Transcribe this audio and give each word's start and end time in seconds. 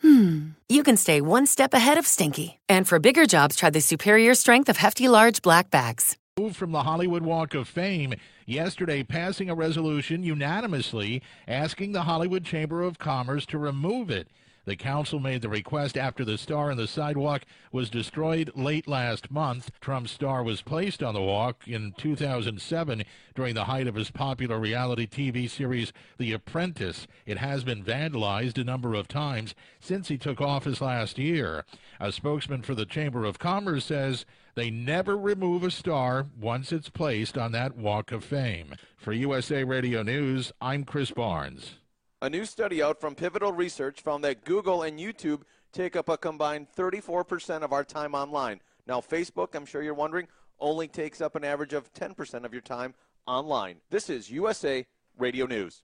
hmm, 0.00 0.50
you 0.68 0.82
can 0.82 0.96
stay 0.96 1.20
one 1.20 1.46
step 1.46 1.74
ahead 1.74 1.98
of 1.98 2.06
stinky. 2.06 2.60
And 2.68 2.86
for 2.86 2.98
bigger 2.98 3.26
jobs, 3.26 3.56
try 3.56 3.70
the 3.70 3.80
superior 3.80 4.34
strength 4.34 4.68
of 4.68 4.76
Hefty 4.76 5.08
Large 5.08 5.42
Black 5.42 5.70
Bags. 5.70 6.16
Moved 6.38 6.56
from 6.56 6.72
the 6.72 6.82
Hollywood 6.82 7.22
Walk 7.22 7.54
of 7.54 7.66
Fame 7.66 8.14
yesterday, 8.44 9.02
passing 9.02 9.48
a 9.48 9.54
resolution 9.54 10.22
unanimously 10.22 11.22
asking 11.48 11.92
the 11.92 12.02
Hollywood 12.02 12.44
Chamber 12.44 12.82
of 12.82 12.98
Commerce 12.98 13.46
to 13.46 13.58
remove 13.58 14.10
it. 14.10 14.28
The 14.66 14.74
council 14.74 15.20
made 15.20 15.42
the 15.42 15.48
request 15.48 15.96
after 15.96 16.24
the 16.24 16.36
star 16.36 16.72
on 16.72 16.76
the 16.76 16.88
sidewalk 16.88 17.42
was 17.70 17.88
destroyed 17.88 18.50
late 18.56 18.88
last 18.88 19.30
month. 19.30 19.70
Trump's 19.80 20.10
star 20.10 20.42
was 20.42 20.60
placed 20.60 21.04
on 21.04 21.14
the 21.14 21.22
walk 21.22 21.68
in 21.68 21.94
2007 21.96 23.04
during 23.36 23.54
the 23.54 23.66
height 23.66 23.86
of 23.86 23.94
his 23.94 24.10
popular 24.10 24.58
reality 24.58 25.06
TV 25.06 25.48
series, 25.48 25.92
The 26.18 26.32
Apprentice. 26.32 27.06
It 27.26 27.38
has 27.38 27.62
been 27.62 27.84
vandalized 27.84 28.58
a 28.58 28.64
number 28.64 28.94
of 28.94 29.06
times 29.06 29.54
since 29.78 30.08
he 30.08 30.18
took 30.18 30.40
office 30.40 30.80
last 30.80 31.16
year. 31.16 31.64
A 32.00 32.10
spokesman 32.10 32.62
for 32.62 32.74
the 32.74 32.84
Chamber 32.84 33.24
of 33.24 33.38
Commerce 33.38 33.84
says 33.84 34.26
they 34.56 34.68
never 34.68 35.16
remove 35.16 35.62
a 35.62 35.70
star 35.70 36.26
once 36.40 36.72
it's 36.72 36.88
placed 36.88 37.38
on 37.38 37.52
that 37.52 37.76
walk 37.76 38.10
of 38.10 38.24
fame. 38.24 38.74
For 38.96 39.12
USA 39.12 39.62
Radio 39.62 40.02
News, 40.02 40.52
I'm 40.60 40.82
Chris 40.82 41.12
Barnes. 41.12 41.76
A 42.22 42.30
new 42.30 42.46
study 42.46 42.82
out 42.82 42.98
from 42.98 43.14
Pivotal 43.14 43.52
Research 43.52 44.00
found 44.00 44.24
that 44.24 44.42
Google 44.42 44.82
and 44.82 44.98
YouTube 44.98 45.42
take 45.70 45.96
up 45.96 46.08
a 46.08 46.16
combined 46.16 46.66
34% 46.74 47.60
of 47.60 47.74
our 47.74 47.84
time 47.84 48.14
online. 48.14 48.62
Now, 48.86 49.02
Facebook, 49.02 49.54
I'm 49.54 49.66
sure 49.66 49.82
you're 49.82 49.92
wondering, 49.92 50.26
only 50.58 50.88
takes 50.88 51.20
up 51.20 51.36
an 51.36 51.44
average 51.44 51.74
of 51.74 51.92
10% 51.92 52.44
of 52.44 52.54
your 52.54 52.62
time 52.62 52.94
online. 53.26 53.76
This 53.90 54.08
is 54.08 54.30
USA 54.30 54.86
Radio 55.18 55.44
News. 55.44 55.82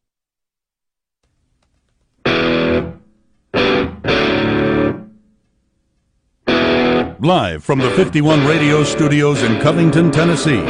Live 7.20 7.62
from 7.62 7.78
the 7.78 7.90
51 7.94 8.46
radio 8.46 8.82
studios 8.82 9.42
in 9.42 9.60
Covington, 9.60 10.10
Tennessee, 10.10 10.62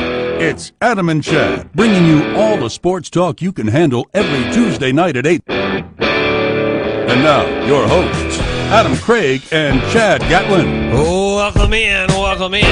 it's 0.43 0.73
Adam 0.81 1.09
and 1.09 1.23
Chad 1.23 1.73
bringing 1.73 2.05
you 2.05 2.35
all 2.35 2.57
the 2.57 2.69
sports 2.69 3.09
talk 3.09 3.41
you 3.41 3.53
can 3.53 3.69
handle 3.69 4.09
every 4.13 4.53
Tuesday 4.53 4.91
night 4.91 5.17
at 5.17 5.25
8. 5.25 5.41
And 5.49 7.23
now, 7.23 7.47
your 7.65 7.87
hosts, 7.87 8.41
Adam 8.71 8.97
Craig 8.97 9.43
and 9.53 9.81
Chad 9.93 10.21
Gatlin. 10.23 10.91
Welcome 10.93 11.73
in, 11.73 12.09
welcome 12.09 12.55
in. 12.55 12.65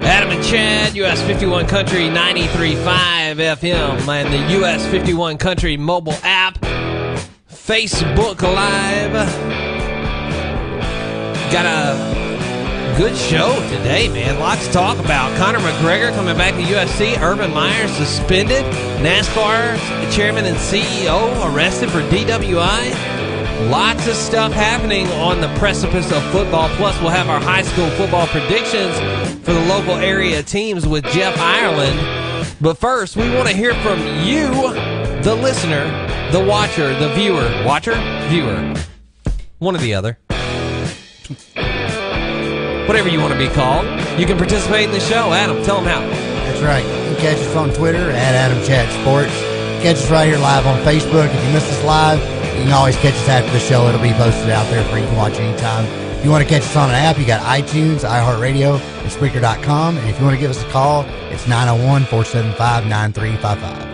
Adam 0.00 0.30
and 0.30 0.42
Chad, 0.42 0.96
US 0.96 1.20
51 1.22 1.66
Country 1.66 2.08
93.5 2.08 3.36
FM, 3.36 4.08
and 4.08 4.32
the 4.32 4.60
US 4.60 4.86
51 4.86 5.36
Country 5.36 5.76
mobile 5.76 6.16
app, 6.22 6.58
Facebook 7.50 8.40
Live. 8.40 9.12
Got 11.52 11.66
a 11.66 12.29
good 13.00 13.16
show 13.16 13.54
today, 13.70 14.08
man. 14.10 14.38
Lots 14.38 14.66
to 14.66 14.72
talk 14.74 14.98
about. 14.98 15.34
Conor 15.38 15.58
McGregor 15.60 16.14
coming 16.14 16.36
back 16.36 16.52
to 16.52 16.60
UFC. 16.60 17.18
Urban 17.22 17.50
Meyer 17.50 17.88
suspended. 17.88 18.62
NASCAR 19.02 19.78
chairman 20.12 20.44
and 20.44 20.54
CEO 20.58 21.32
arrested 21.50 21.90
for 21.90 22.02
DWI. 22.10 23.70
Lots 23.70 24.06
of 24.06 24.12
stuff 24.12 24.52
happening 24.52 25.06
on 25.12 25.40
the 25.40 25.48
precipice 25.58 26.12
of 26.12 26.22
football. 26.24 26.68
Plus, 26.76 27.00
we'll 27.00 27.08
have 27.08 27.30
our 27.30 27.40
high 27.40 27.62
school 27.62 27.88
football 27.92 28.26
predictions 28.26 28.94
for 29.46 29.54
the 29.54 29.64
local 29.64 29.94
area 29.94 30.42
teams 30.42 30.86
with 30.86 31.04
Jeff 31.04 31.34
Ireland. 31.38 32.46
But 32.60 32.76
first, 32.76 33.16
we 33.16 33.30
want 33.30 33.48
to 33.48 33.56
hear 33.56 33.72
from 33.76 33.98
you, 34.26 34.50
the 35.22 35.38
listener, 35.40 35.86
the 36.32 36.44
watcher, 36.44 36.92
the 36.98 37.08
viewer. 37.14 37.50
Watcher? 37.64 37.94
Viewer. 38.28 38.74
One 39.58 39.74
or 39.74 39.78
the 39.78 39.94
other 39.94 40.18
whatever 42.90 43.08
you 43.08 43.20
want 43.20 43.32
to 43.32 43.38
be 43.38 43.46
called. 43.46 43.86
You 44.18 44.26
can 44.26 44.36
participate 44.36 44.86
in 44.86 44.90
the 44.90 44.98
show. 44.98 45.32
Adam, 45.32 45.62
tell 45.62 45.76
them 45.76 45.86
how. 45.86 46.00
That's 46.50 46.60
right. 46.60 46.82
You 46.82 47.14
can 47.14 47.22
catch 47.22 47.38
us 47.38 47.54
on 47.54 47.72
Twitter 47.72 48.10
at 48.10 48.34
Adam 48.34 48.58
Chad 48.66 48.90
Sports. 49.00 49.30
Catch 49.80 49.98
us 50.02 50.10
right 50.10 50.26
here 50.26 50.38
live 50.38 50.66
on 50.66 50.76
Facebook. 50.80 51.32
If 51.32 51.46
you 51.46 51.52
miss 51.52 51.70
us 51.70 51.84
live, 51.84 52.18
you 52.58 52.64
can 52.64 52.72
always 52.72 52.96
catch 52.96 53.14
us 53.14 53.28
after 53.28 53.52
the 53.52 53.60
show. 53.60 53.86
It'll 53.86 54.02
be 54.02 54.10
posted 54.14 54.50
out 54.50 54.68
there 54.70 54.82
for 54.90 54.98
you 54.98 55.06
to 55.06 55.14
watch 55.14 55.34
anytime. 55.34 55.84
If 56.18 56.24
you 56.24 56.32
want 56.32 56.42
to 56.42 56.50
catch 56.50 56.62
us 56.62 56.74
on 56.74 56.88
an 56.88 56.96
app, 56.96 57.16
you 57.16 57.26
got 57.26 57.42
iTunes, 57.42 58.00
iHeartRadio, 58.00 58.80
and 58.80 59.08
Spreaker.com. 59.08 59.96
And 59.96 60.10
if 60.10 60.18
you 60.18 60.24
want 60.24 60.34
to 60.34 60.40
give 60.40 60.50
us 60.50 60.60
a 60.60 60.68
call, 60.70 61.04
it's 61.30 61.46
901 61.46 62.06
475 62.06 62.86
9355. 62.86 63.89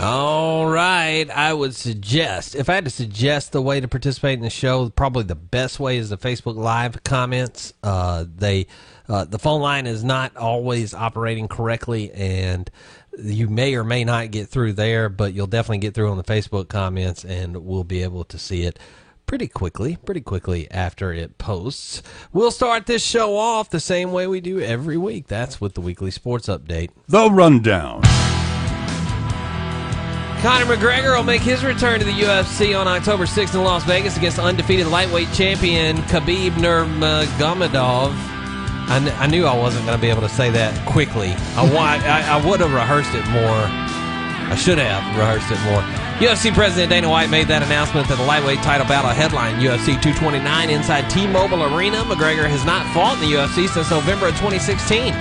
All 0.00 0.66
right. 0.66 1.28
I 1.30 1.52
would 1.52 1.74
suggest, 1.74 2.54
if 2.54 2.68
I 2.68 2.74
had 2.74 2.84
to 2.84 2.90
suggest 2.90 3.52
the 3.52 3.60
way 3.60 3.80
to 3.80 3.88
participate 3.88 4.38
in 4.38 4.42
the 4.42 4.50
show, 4.50 4.88
probably 4.88 5.24
the 5.24 5.34
best 5.34 5.78
way 5.78 5.98
is 5.98 6.10
the 6.10 6.18
Facebook 6.18 6.56
Live 6.56 7.04
comments. 7.04 7.74
Uh, 7.82 8.24
they, 8.36 8.66
uh, 9.08 9.24
the 9.24 9.38
phone 9.38 9.60
line 9.60 9.86
is 9.86 10.02
not 10.02 10.36
always 10.36 10.94
operating 10.94 11.46
correctly, 11.46 12.10
and 12.12 12.70
you 13.18 13.48
may 13.48 13.74
or 13.74 13.84
may 13.84 14.04
not 14.04 14.30
get 14.30 14.48
through 14.48 14.72
there, 14.72 15.08
but 15.10 15.34
you'll 15.34 15.46
definitely 15.46 15.78
get 15.78 15.94
through 15.94 16.10
on 16.10 16.16
the 16.16 16.24
Facebook 16.24 16.68
comments, 16.68 17.24
and 17.24 17.64
we'll 17.64 17.84
be 17.84 18.02
able 18.02 18.24
to 18.24 18.38
see 18.38 18.62
it 18.62 18.78
pretty 19.26 19.48
quickly, 19.48 19.96
pretty 20.04 20.20
quickly 20.20 20.70
after 20.70 21.12
it 21.12 21.36
posts. 21.38 22.02
We'll 22.32 22.50
start 22.50 22.86
this 22.86 23.04
show 23.04 23.36
off 23.36 23.70
the 23.70 23.80
same 23.80 24.12
way 24.12 24.26
we 24.26 24.40
do 24.40 24.60
every 24.60 24.96
week. 24.96 25.26
That's 25.26 25.60
with 25.60 25.74
the 25.74 25.80
weekly 25.80 26.10
sports 26.10 26.48
update. 26.48 26.90
The 27.08 27.30
Rundown. 27.30 28.02
Conor 30.42 30.64
McGregor 30.74 31.16
will 31.16 31.22
make 31.22 31.40
his 31.40 31.64
return 31.64 32.00
to 32.00 32.04
the 32.04 32.10
UFC 32.10 32.76
on 32.76 32.88
October 32.88 33.26
6th 33.26 33.54
in 33.54 33.62
Las 33.62 33.84
Vegas 33.84 34.16
against 34.16 34.40
undefeated 34.40 34.88
lightweight 34.88 35.32
champion 35.32 35.98
Khabib 36.10 36.50
Nurmagomedov. 36.54 38.10
I, 38.90 38.98
kn- 38.98 39.16
I 39.20 39.28
knew 39.28 39.46
I 39.46 39.56
wasn't 39.56 39.86
going 39.86 39.96
to 39.96 40.02
be 40.02 40.10
able 40.10 40.22
to 40.22 40.28
say 40.28 40.50
that 40.50 40.74
quickly. 40.84 41.28
I, 41.54 41.62
I, 42.26 42.40
I 42.40 42.44
would 42.44 42.58
have 42.58 42.74
rehearsed 42.74 43.14
it 43.14 43.24
more. 43.28 43.62
I 44.50 44.56
should 44.56 44.78
have 44.78 45.16
rehearsed 45.16 45.46
it 45.52 45.62
more. 45.62 45.80
UFC 46.18 46.52
President 46.52 46.90
Dana 46.90 47.08
White 47.08 47.30
made 47.30 47.46
that 47.46 47.62
announcement 47.62 48.08
that 48.08 48.18
the 48.18 48.24
lightweight 48.24 48.62
title 48.62 48.86
battle 48.88 49.10
headline 49.10 49.60
UFC 49.60 49.94
229 50.02 50.70
inside 50.70 51.08
T-Mobile 51.08 51.72
Arena. 51.72 51.98
McGregor 52.02 52.50
has 52.50 52.64
not 52.64 52.84
fought 52.92 53.14
in 53.22 53.30
the 53.30 53.36
UFC 53.36 53.68
since 53.68 53.90
November 53.90 54.26
of 54.26 54.34
2016. 54.42 55.14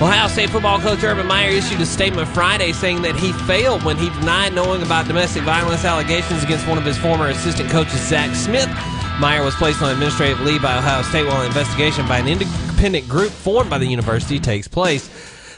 Ohio 0.00 0.26
State 0.26 0.50
football 0.50 0.80
coach 0.80 1.04
Urban 1.04 1.26
Meyer 1.26 1.50
issued 1.50 1.80
a 1.80 1.86
statement 1.86 2.26
Friday 2.28 2.72
saying 2.72 3.02
that 3.02 3.14
he 3.14 3.32
failed 3.46 3.84
when 3.84 3.96
he 3.96 4.10
denied 4.10 4.52
knowing 4.52 4.82
about 4.82 5.06
domestic 5.06 5.42
violence 5.44 5.84
allegations 5.84 6.42
against 6.42 6.66
one 6.66 6.76
of 6.76 6.84
his 6.84 6.98
former 6.98 7.28
assistant 7.28 7.70
coaches, 7.70 8.00
Zach 8.08 8.34
Smith. 8.34 8.68
Meyer 9.20 9.44
was 9.44 9.54
placed 9.54 9.80
on 9.80 9.92
administrative 9.92 10.40
leave 10.40 10.62
by 10.62 10.76
Ohio 10.76 11.02
State 11.02 11.26
while 11.26 11.42
an 11.42 11.46
investigation 11.46 12.06
by 12.08 12.18
an 12.18 12.26
independent 12.26 13.08
group 13.08 13.30
formed 13.30 13.70
by 13.70 13.78
the 13.78 13.86
university 13.86 14.40
takes 14.40 14.66
place. 14.66 15.08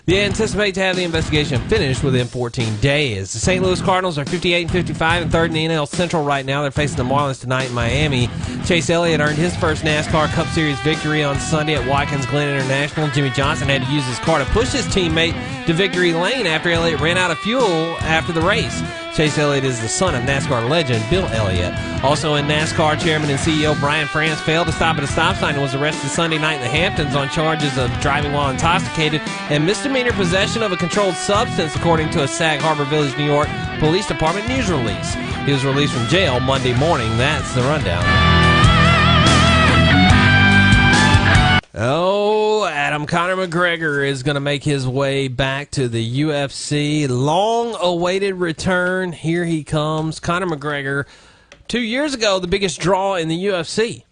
They 0.06 0.22
anticipate 0.22 0.75
to 0.75 0.81
have 0.81 0.97
the 0.97 1.03
investigation 1.03 1.66
finished 1.66 2.04
within 2.04 2.26
14 2.26 2.76
days. 2.76 3.32
The 3.32 3.38
St. 3.38 3.65
Louis 3.65 3.81
Cardinals 3.81 4.19
are 4.19 4.26
58 4.26 4.62
and 4.62 4.70
55 4.70 5.22
and 5.22 5.32
third 5.32 5.47
in 5.47 5.54
the 5.54 5.65
NL 5.65 5.88
Central 5.88 6.22
right 6.22 6.44
now. 6.44 6.60
They're 6.60 6.70
facing 6.70 6.98
the 6.98 7.04
Marlins 7.04 7.41
tonight 7.41 7.69
in 7.69 7.75
Miami. 7.75 8.28
Chase 8.66 8.91
Elliott 8.91 9.22
earned 9.22 9.38
his 9.38 9.56
first 9.56 9.82
NASCAR 9.82 10.28
Cup 10.34 10.47
Series 10.48 10.78
victory 10.81 11.25
on 11.25 11.41
Sunday 11.41 11.75
at 11.75 11.88
Watkins 11.88 12.26
Glen 12.26 12.54
International. 12.54 13.09
Jimmie 13.09 13.31
Johnson 13.31 13.69
had 13.69 13.82
to 13.82 13.91
use 13.91 14.04
his 14.04 14.19
car 14.19 14.41
to 14.41 14.44
push 14.47 14.72
his 14.72 14.84
teammate 14.87 15.32
to 15.64 15.73
victory 15.73 16.12
lane 16.12 16.46
after 16.46 16.70
Elliott 16.70 17.00
ran 17.00 17.17
out 17.17 17.31
of 17.31 17.38
fuel 17.38 17.96
after 18.00 18.34
the 18.34 18.43
race. 18.43 18.82
Chase 19.14 19.38
Elliott 19.38 19.62
is 19.62 19.81
the 19.81 19.88
son 19.88 20.16
of 20.16 20.25
NASCAR 20.25 20.69
legend 20.69 21.08
Bill 21.08 21.26
Elliott. 21.26 21.72
Also 22.02 22.34
in 22.34 22.46
NASCAR, 22.46 23.00
Chairman 23.00 23.31
and 23.31 23.38
CEO 23.38 23.78
Brian 23.78 24.08
France 24.08 24.40
failed 24.40 24.66
to 24.66 24.72
stop 24.72 24.96
at 24.96 25.05
a 25.05 25.06
stop 25.06 25.37
sign 25.37 25.55
and 25.55 25.62
was 25.62 25.72
arrested 25.72 26.11
Sunday 26.11 26.37
night 26.37 26.55
in 26.56 26.62
the 26.62 26.69
Hamptons 26.69 27.14
on 27.14 27.28
charges 27.28 27.78
of 27.78 27.93
driving 28.00 28.32
while 28.32 28.50
intoxicated 28.50 29.20
and 29.50 29.64
misdemeanor 29.64 30.12
possession 30.12 30.64
of 30.64 30.72
a 30.72 30.76
controlled 30.76 31.14
substance, 31.14 31.76
according 31.76 32.11
to 32.11 32.25
a 32.25 32.28
Sag 32.28 32.58
Harbor 32.58 32.84
Village, 32.84 33.16
New 33.16 33.25
York 33.25 33.49
Police 33.78 34.08
Department 34.08 34.49
news 34.49 34.69
release. 34.69 35.14
He 35.46 35.52
was 35.52 35.64
released 35.64 35.93
from 35.93 36.08
jail 36.08 36.40
Monday 36.40 36.75
morning. 36.75 37.16
That's 37.16 37.55
the 37.55 37.62
rundown. 37.62 38.44
Oh, 41.76 42.65
Adam 42.65 43.05
Conor 43.05 43.35
McGregor 43.35 44.06
is 44.06 44.23
going 44.23 44.37
to 44.37 44.41
make 44.41 44.62
his 44.62 44.87
way 44.87 45.26
back 45.26 45.73
to 45.73 45.88
the 45.88 46.21
UFC. 46.21 47.09
Long 47.09 47.75
awaited 47.81 48.37
return. 48.37 49.11
Here 49.11 49.44
he 49.44 49.65
comes. 49.65 50.21
Conor 50.21 50.47
McGregor, 50.47 51.05
two 51.67 51.81
years 51.81 52.15
ago, 52.15 52.38
the 52.38 52.47
biggest 52.47 52.79
draw 52.79 53.17
in 53.17 53.26
the 53.26 53.47
UFC. 53.47 54.05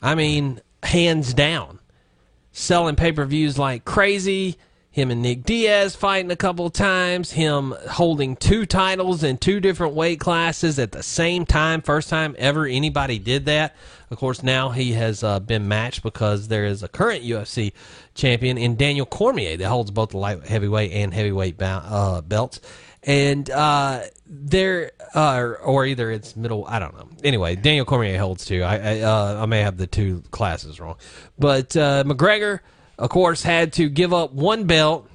I 0.00 0.14
mean, 0.14 0.62
hands 0.82 1.34
down. 1.34 1.80
selling 2.50 2.96
pay 2.96 3.12
per 3.12 3.26
views 3.26 3.58
like 3.58 3.84
crazy. 3.84 4.56
Him 4.96 5.10
and 5.10 5.20
Nick 5.20 5.44
Diaz 5.44 5.94
fighting 5.94 6.30
a 6.30 6.36
couple 6.36 6.64
of 6.64 6.72
times. 6.72 7.32
Him 7.32 7.74
holding 7.86 8.34
two 8.34 8.64
titles 8.64 9.22
in 9.22 9.36
two 9.36 9.60
different 9.60 9.92
weight 9.92 10.20
classes 10.20 10.78
at 10.78 10.92
the 10.92 11.02
same 11.02 11.44
time. 11.44 11.82
First 11.82 12.08
time 12.08 12.34
ever 12.38 12.64
anybody 12.64 13.18
did 13.18 13.44
that. 13.44 13.76
Of 14.10 14.16
course, 14.16 14.42
now 14.42 14.70
he 14.70 14.94
has 14.94 15.22
uh, 15.22 15.38
been 15.38 15.68
matched 15.68 16.02
because 16.02 16.48
there 16.48 16.64
is 16.64 16.82
a 16.82 16.88
current 16.88 17.24
UFC 17.24 17.74
champion 18.14 18.56
in 18.56 18.76
Daniel 18.76 19.04
Cormier 19.04 19.58
that 19.58 19.68
holds 19.68 19.90
both 19.90 20.12
the 20.12 20.16
light 20.16 20.46
heavyweight 20.46 20.92
and 20.92 21.12
heavyweight 21.12 21.60
uh, 21.60 22.22
belts. 22.22 22.62
And 23.02 23.50
uh, 23.50 24.00
there, 24.24 24.92
uh, 25.14 25.56
or 25.62 25.84
either 25.84 26.10
it's 26.10 26.34
middle. 26.36 26.64
I 26.66 26.78
don't 26.78 26.94
know. 26.94 27.06
Anyway, 27.22 27.54
Daniel 27.54 27.84
Cormier 27.84 28.16
holds 28.16 28.46
two. 28.46 28.62
I 28.62 28.76
I, 28.76 29.00
uh, 29.02 29.42
I 29.42 29.44
may 29.44 29.60
have 29.60 29.76
the 29.76 29.86
two 29.86 30.22
classes 30.30 30.80
wrong, 30.80 30.96
but 31.38 31.76
uh, 31.76 32.02
McGregor 32.04 32.60
of 32.98 33.10
course, 33.10 33.42
had 33.42 33.72
to 33.74 33.88
give 33.88 34.12
up 34.12 34.32
one 34.32 34.64
belt 34.64 35.08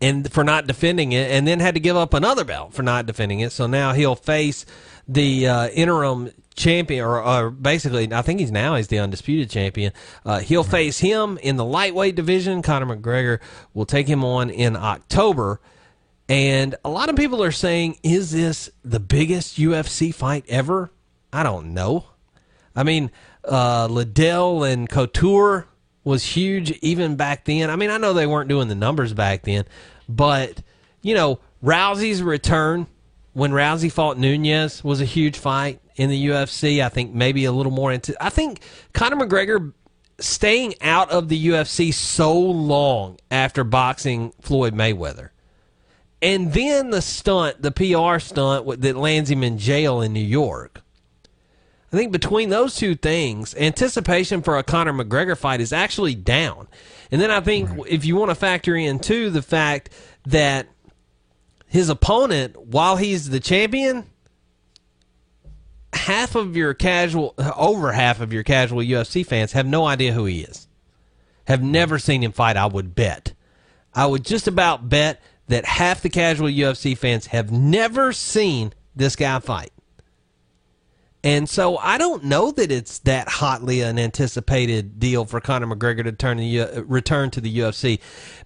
and 0.00 0.30
for 0.32 0.44
not 0.44 0.66
defending 0.66 1.12
it, 1.12 1.30
and 1.30 1.46
then 1.46 1.60
had 1.60 1.74
to 1.74 1.80
give 1.80 1.96
up 1.96 2.14
another 2.14 2.44
belt 2.44 2.72
for 2.72 2.82
not 2.82 3.06
defending 3.06 3.40
it. 3.40 3.50
So 3.50 3.66
now 3.66 3.92
he'll 3.92 4.14
face 4.14 4.64
the 5.08 5.48
uh, 5.48 5.68
interim 5.68 6.30
champion, 6.54 7.04
or, 7.04 7.22
or, 7.22 7.50
basically, 7.50 8.12
I 8.12 8.22
think 8.22 8.40
he's 8.40 8.52
now 8.52 8.76
he's 8.76 8.88
the 8.88 8.98
undisputed 8.98 9.50
champion. 9.50 9.92
Uh, 10.24 10.40
he'll 10.40 10.64
face 10.64 10.98
him 10.98 11.38
in 11.38 11.56
the 11.56 11.64
lightweight 11.64 12.14
division. 12.14 12.62
Conor 12.62 12.96
McGregor 12.96 13.40
will 13.74 13.86
take 13.86 14.06
him 14.06 14.24
on 14.24 14.50
in 14.50 14.76
October. 14.76 15.60
And 16.28 16.74
a 16.84 16.90
lot 16.90 17.08
of 17.08 17.16
people 17.16 17.42
are 17.42 17.52
saying, 17.52 17.98
is 18.02 18.30
this 18.32 18.70
the 18.84 19.00
biggest 19.00 19.56
UFC 19.56 20.14
fight 20.14 20.44
ever? 20.48 20.90
I 21.32 21.42
don't 21.42 21.72
know. 21.72 22.04
I 22.76 22.82
mean, 22.82 23.10
uh, 23.44 23.86
Liddell 23.86 24.62
and 24.62 24.88
Couture 24.88 25.66
was 26.08 26.24
huge 26.24 26.70
even 26.80 27.16
back 27.16 27.44
then. 27.44 27.68
I 27.68 27.76
mean, 27.76 27.90
I 27.90 27.98
know 27.98 28.14
they 28.14 28.26
weren't 28.26 28.48
doing 28.48 28.68
the 28.68 28.74
numbers 28.74 29.12
back 29.12 29.42
then, 29.42 29.64
but 30.08 30.62
you 31.02 31.14
know, 31.14 31.38
Rousey's 31.62 32.22
return 32.22 32.86
when 33.34 33.52
Rousey 33.52 33.92
fought 33.92 34.16
Nunes 34.16 34.82
was 34.82 35.02
a 35.02 35.04
huge 35.04 35.38
fight 35.38 35.80
in 35.96 36.08
the 36.08 36.28
UFC. 36.28 36.82
I 36.82 36.88
think 36.88 37.12
maybe 37.12 37.44
a 37.44 37.52
little 37.52 37.70
more 37.70 37.92
into. 37.92 38.16
I 38.24 38.30
think 38.30 38.62
Conor 38.94 39.26
McGregor 39.26 39.74
staying 40.18 40.76
out 40.80 41.10
of 41.10 41.28
the 41.28 41.48
UFC 41.48 41.92
so 41.92 42.40
long 42.40 43.18
after 43.30 43.62
boxing 43.62 44.32
Floyd 44.40 44.74
Mayweather. 44.74 45.28
And 46.22 46.54
then 46.54 46.88
the 46.88 47.02
stunt, 47.02 47.60
the 47.60 47.70
PR 47.70 48.18
stunt 48.18 48.80
that 48.80 48.96
lands 48.96 49.30
him 49.30 49.44
in 49.44 49.58
jail 49.58 50.00
in 50.00 50.14
New 50.14 50.20
York 50.20 50.80
I 51.92 51.96
think 51.96 52.12
between 52.12 52.50
those 52.50 52.76
two 52.76 52.94
things, 52.94 53.54
anticipation 53.54 54.42
for 54.42 54.58
a 54.58 54.62
Conor 54.62 54.92
McGregor 54.92 55.36
fight 55.36 55.60
is 55.60 55.72
actually 55.72 56.14
down. 56.14 56.68
And 57.10 57.20
then 57.20 57.30
I 57.30 57.40
think 57.40 57.70
right. 57.70 57.80
if 57.88 58.04
you 58.04 58.16
want 58.16 58.30
to 58.30 58.34
factor 58.34 58.76
in 58.76 58.98
too 58.98 59.30
the 59.30 59.40
fact 59.40 59.90
that 60.26 60.68
his 61.66 61.88
opponent, 61.88 62.56
while 62.56 62.96
he's 62.96 63.30
the 63.30 63.40
champion, 63.40 64.04
half 65.94 66.34
of 66.34 66.56
your 66.56 66.74
casual, 66.74 67.34
over 67.56 67.92
half 67.92 68.20
of 68.20 68.32
your 68.32 68.42
casual 68.42 68.80
UFC 68.80 69.24
fans 69.24 69.52
have 69.52 69.66
no 69.66 69.86
idea 69.86 70.12
who 70.12 70.26
he 70.26 70.40
is. 70.40 70.68
Have 71.46 71.62
never 71.62 71.98
seen 71.98 72.22
him 72.22 72.32
fight, 72.32 72.58
I 72.58 72.66
would 72.66 72.94
bet. 72.94 73.32
I 73.94 74.04
would 74.04 74.24
just 74.24 74.46
about 74.46 74.90
bet 74.90 75.22
that 75.48 75.64
half 75.64 76.02
the 76.02 76.10
casual 76.10 76.48
UFC 76.48 76.96
fans 76.96 77.26
have 77.26 77.50
never 77.50 78.12
seen 78.12 78.74
this 78.94 79.16
guy 79.16 79.38
fight. 79.40 79.72
And 81.28 81.46
so 81.46 81.76
I 81.76 81.98
don't 81.98 82.24
know 82.24 82.50
that 82.52 82.72
it's 82.72 83.00
that 83.00 83.28
hotly 83.28 83.82
an 83.82 83.98
anticipated 83.98 84.98
deal 84.98 85.26
for 85.26 85.42
Conor 85.42 85.66
McGregor 85.66 86.02
to 86.04 86.12
turn 86.12 86.38
the 86.38 86.60
uh, 86.62 86.82
return 86.84 87.30
to 87.32 87.40
the 87.42 87.58
UFC, 87.58 88.00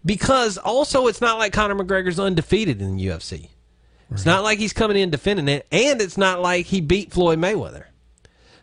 because 0.05 0.59
also 0.59 1.07
it's 1.07 1.21
not 1.21 1.39
like 1.39 1.53
Conor 1.53 1.77
McGregor's 1.77 2.19
undefeated 2.19 2.83
in 2.83 2.97
the 2.97 3.07
UFC. 3.07 3.43
Right. 3.43 3.51
It's 4.11 4.27
not 4.27 4.43
like 4.43 4.59
he's 4.59 4.73
coming 4.73 4.97
in 4.97 5.11
defending 5.11 5.47
it, 5.47 5.65
and 5.71 6.01
it's 6.01 6.19
not 6.19 6.43
like 6.43 6.67
he 6.67 6.81
beat 6.81 7.13
Floyd 7.13 7.39
Mayweather. 7.39 7.85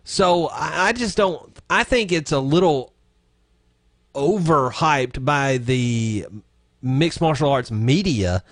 So 0.04 0.48
I, 0.48 0.90
I 0.90 0.92
just 0.92 1.16
don't. 1.16 1.58
I 1.70 1.86
think 1.86 2.12
it's 2.12 2.34
a 2.34 2.40
little 2.40 2.94
overhyped 4.16 5.24
by 5.24 5.60
the 5.60 6.26
mixed 6.82 7.22
martial 7.22 7.50
arts 7.50 7.72
media 7.72 8.44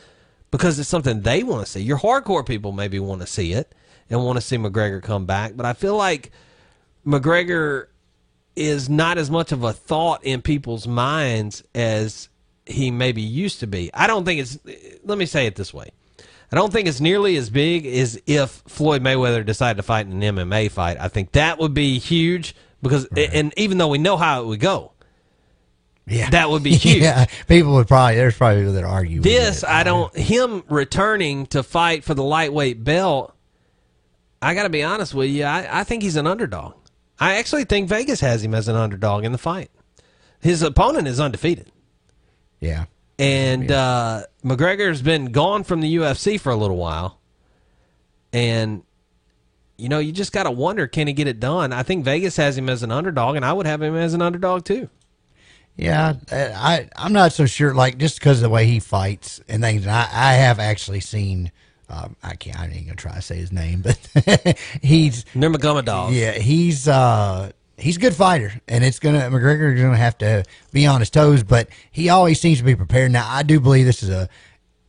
because 0.49 0.79
it's 0.79 0.87
something 0.87 1.23
they 1.23 1.43
want 1.43 1.65
to 1.65 1.69
see. 1.69 1.81
Your 1.81 1.97
hardcore 1.97 2.45
people 2.45 2.71
maybe 2.71 2.99
want 2.99 3.19
to 3.19 3.27
see 3.27 3.51
it 3.51 3.75
and 4.09 4.23
want 4.23 4.37
to 4.37 4.41
see 4.41 4.57
McGregor 4.57 5.01
come 5.01 5.25
back. 5.25 5.53
But 5.55 5.65
I 5.65 5.73
feel 5.73 5.95
like 5.95 6.31
McGregor 7.05 7.87
is 8.55 8.89
not 8.89 9.17
as 9.17 9.29
much 9.29 9.51
of 9.51 9.63
a 9.63 9.73
thought 9.73 10.23
in 10.23 10.41
people's 10.41 10.87
minds 10.87 11.63
as 11.75 12.29
he 12.65 12.91
maybe 12.91 13.21
used 13.21 13.59
to 13.61 13.67
be. 13.67 13.89
I 13.93 14.07
don't 14.07 14.25
think 14.25 14.41
it's. 14.41 14.59
Let 15.03 15.17
me 15.17 15.25
say 15.25 15.45
it 15.45 15.55
this 15.55 15.73
way. 15.73 15.89
I 16.51 16.55
don't 16.55 16.71
think 16.71 16.87
it's 16.87 17.01
nearly 17.01 17.35
as 17.35 17.49
big 17.49 17.85
as 17.85 18.21
if 18.25 18.63
Floyd 18.67 19.03
Mayweather 19.03 19.45
decided 19.45 19.77
to 19.77 19.83
fight 19.83 20.05
in 20.07 20.23
an 20.23 20.35
MMA 20.35 20.71
fight. 20.71 20.97
I 20.99 21.09
think 21.09 21.33
that 21.33 21.59
would 21.59 21.73
be 21.73 21.99
huge 21.99 22.55
because, 22.81 23.05
right. 23.11 23.29
and 23.33 23.53
even 23.57 23.77
though 23.77 23.89
we 23.89 23.97
know 23.97 24.15
how 24.15 24.41
it 24.41 24.45
would 24.45 24.61
go, 24.61 24.93
yeah, 26.05 26.29
that 26.29 26.49
would 26.49 26.63
be 26.63 26.71
huge. 26.75 27.01
yeah, 27.01 27.25
people 27.47 27.73
would 27.73 27.87
probably 27.87 28.15
there's 28.15 28.37
probably 28.37 28.61
people 28.61 28.73
that 28.73 28.85
argue. 28.85 29.21
This 29.21 29.63
I 29.63 29.83
don't. 29.83 30.15
Him 30.15 30.63
returning 30.69 31.47
to 31.47 31.63
fight 31.63 32.03
for 32.03 32.13
the 32.13 32.23
lightweight 32.23 32.83
belt 32.83 33.35
I 34.41 34.53
got 34.53 34.63
to 34.63 34.69
be 34.69 34.83
honest 34.83 35.13
with 35.13 35.29
you. 35.29 35.43
I, 35.43 35.79
I 35.79 35.83
think 35.83 36.03
he's 36.03 36.15
an 36.15 36.27
underdog. 36.27 36.75
I 37.19 37.37
actually 37.37 37.65
think 37.65 37.89
Vegas 37.89 38.19
has 38.19 38.43
him 38.43 38.53
as 38.53 38.67
an 38.67 38.75
underdog 38.75 39.23
in 39.23 39.31
the 39.31 39.37
fight. 39.37 39.71
His 40.39 40.61
opponent 40.61 41.07
is 41.07 41.19
undefeated. 41.19 41.71
Yeah. 42.59 42.85
And 43.17 43.69
yeah. 43.69 43.81
uh, 43.81 44.23
McGregor's 44.43 45.01
been 45.01 45.31
gone 45.31 45.63
from 45.63 45.81
the 45.81 45.95
UFC 45.95 46.39
for 46.39 46.51
a 46.51 46.55
little 46.55 46.77
while. 46.77 47.19
And, 48.31 48.83
you 49.77 49.89
know, 49.89 49.97
you 49.97 50.11
just 50.11 50.31
got 50.31 50.43
to 50.43 50.51
wonder 50.51 50.85
can 50.85 51.07
he 51.07 51.13
get 51.13 51.27
it 51.27 51.39
done? 51.39 51.73
I 51.73 51.81
think 51.81 52.05
Vegas 52.05 52.37
has 52.37 52.57
him 52.57 52.69
as 52.69 52.83
an 52.83 52.91
underdog, 52.91 53.35
and 53.35 53.43
I 53.43 53.53
would 53.53 53.65
have 53.65 53.81
him 53.81 53.95
as 53.95 54.13
an 54.13 54.21
underdog 54.21 54.65
too. 54.65 54.89
Yeah, 55.75 56.15
I 56.31 56.89
I'm 56.95 57.13
not 57.13 57.33
so 57.33 57.45
sure. 57.45 57.73
Like 57.75 57.99
just 57.99 58.19
because 58.19 58.39
of 58.39 58.41
the 58.41 58.49
way 58.49 58.65
he 58.65 58.79
fights 58.79 59.41
and 59.47 59.61
things, 59.61 59.85
I 59.85 60.09
I 60.11 60.33
have 60.33 60.59
actually 60.59 61.01
seen 61.01 61.51
um, 61.89 62.15
I 62.21 62.35
can't. 62.35 62.59
I 62.59 62.65
ain't 62.65 62.85
gonna 62.85 62.95
try 62.95 63.15
to 63.15 63.21
say 63.21 63.37
his 63.37 63.51
name, 63.51 63.81
but 64.15 64.57
he's 64.81 65.25
Nurmagomedov. 65.35 66.13
Yeah, 66.13 66.31
he's 66.33 66.87
uh, 66.87 67.51
he's 67.77 67.97
a 67.97 67.99
good 67.99 68.15
fighter, 68.15 68.53
and 68.67 68.83
it's 68.83 68.99
gonna 68.99 69.19
McGregor's 69.29 69.81
gonna 69.81 69.97
have 69.97 70.17
to 70.19 70.43
be 70.71 70.85
on 70.85 70.99
his 70.99 71.09
toes, 71.09 71.43
but 71.43 71.69
he 71.91 72.09
always 72.09 72.39
seems 72.39 72.57
to 72.59 72.63
be 72.63 72.75
prepared. 72.75 73.11
Now, 73.11 73.27
I 73.29 73.43
do 73.43 73.59
believe 73.59 73.85
this 73.85 74.03
is 74.03 74.09
a 74.09 74.27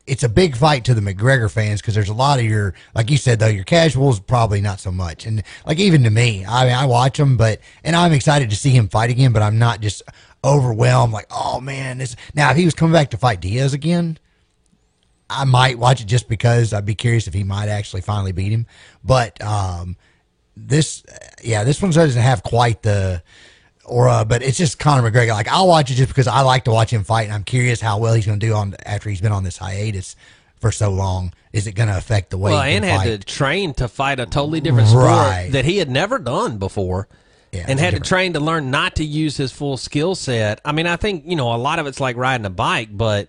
it's 0.07 0.23
a 0.23 0.29
big 0.29 0.57
fight 0.57 0.85
to 0.87 0.95
the 0.95 1.03
McGregor 1.03 1.51
fans 1.51 1.83
because 1.83 1.95
there's 1.95 2.09
a 2.09 2.15
lot 2.15 2.39
of 2.39 2.47
your, 2.47 2.73
like 2.95 3.11
you 3.11 3.19
said 3.19 3.39
though, 3.39 3.47
your 3.47 3.65
casuals 3.65 4.19
probably 4.19 4.61
not 4.63 4.81
so 4.81 4.91
much, 4.91 5.27
and 5.27 5.43
like 5.67 5.79
even 5.79 6.03
to 6.05 6.11
me, 6.11 6.45
I 6.47 6.65
mean, 6.65 6.75
I 6.75 6.87
watch 6.87 7.19
him, 7.21 7.37
but 7.37 7.61
and 7.85 7.95
I'm 7.95 8.13
excited 8.13 8.51
to 8.51 8.57
see 8.57 8.71
him 8.71 8.89
fight 8.89 9.11
again, 9.11 9.33
but 9.33 9.43
I'm 9.43 9.59
not 9.59 9.81
just 9.81 10.03
overwhelmed 10.43 11.13
like, 11.13 11.27
oh 11.31 11.61
man, 11.61 11.99
this. 11.99 12.17
Now, 12.35 12.51
if 12.51 12.57
he 12.57 12.65
was 12.65 12.75
coming 12.75 12.93
back 12.93 13.11
to 13.11 13.17
fight 13.19 13.41
Diaz 13.41 13.75
again, 13.75 14.19
I 15.31 15.45
might 15.45 15.79
watch 15.79 16.01
it 16.01 16.07
just 16.07 16.29
because 16.29 16.73
I'd 16.73 16.87
be 16.87 16.95
curious 16.95 17.27
if 17.27 17.35
he 17.35 17.45
might 17.45 17.69
actually 17.69 18.01
finally 18.01 18.33
beat 18.33 18.51
him. 18.51 18.67
But 19.05 19.43
um, 19.43 19.97
this, 20.57 21.03
yeah, 21.43 21.65
this 21.65 21.83
one 21.83 21.91
doesn't 21.91 22.21
have 22.21 22.43
quite 22.43 22.83
the 22.83 23.23
aura, 23.85 24.25
but 24.25 24.43
it's 24.43 24.57
just 24.57 24.79
Conor 24.79 25.11
McGregor. 25.11 25.31
Like 25.31 25.49
I'll 25.49 25.69
watch 25.69 25.91
it 25.91 25.95
just 25.95 26.09
because 26.09 26.27
I 26.29 26.41
like 26.41 26.65
to 26.65 26.71
watch 26.71 26.93
him 26.93 27.05
fight, 27.05 27.25
and 27.25 27.33
I'm 27.33 27.45
curious 27.45 27.81
how 27.81 27.99
well 27.99 28.15
he's 28.15 28.27
going 28.27 28.41
to 28.41 28.47
do 28.47 28.55
on 28.55 28.75
after 28.85 29.11
he's 29.11 29.21
been 29.21 29.33
on 29.33 29.45
this 29.45 29.57
hiatus 29.57 30.17
for 30.57 30.73
so 30.73 30.91
long. 30.91 31.33
Is 31.53 31.67
it 31.67 31.73
going 31.73 31.89
to 31.89 31.97
affect 31.97 32.31
the 32.31 32.39
way? 32.39 32.53
Well, 32.53 32.63
and 32.63 32.85
had 32.85 33.05
to 33.05 33.19
train 33.19 33.75
to 33.75 33.89
fight 33.89 34.21
a 34.21 34.27
totally 34.27 34.61
different 34.61 34.89
sport 34.89 35.07
right. 35.07 35.49
that 35.53 35.65
he 35.65 35.79
had 35.79 35.91
never 35.91 36.19
done 36.19 36.59
before. 36.59 37.09
Yeah, 37.53 37.65
and 37.67 37.81
had 37.81 37.95
to 37.95 38.01
train 38.01 38.35
to 38.35 38.41
learn 38.41 38.71
not 38.71 38.97
to 38.97 39.05
use 39.05 39.39
his 39.39 39.53
full 39.53 39.79
skill 39.79 40.15
set. 40.15 40.61
I 40.67 40.73
mean, 40.73 40.87
I 40.87 40.97
think 40.97 41.25
you 41.27 41.37
know 41.37 41.55
a 41.55 41.57
lot 41.57 41.79
of 41.79 41.87
it's 41.87 42.01
like 42.01 42.17
riding 42.17 42.45
a 42.45 42.51
bike, 42.51 42.91
but 42.93 43.29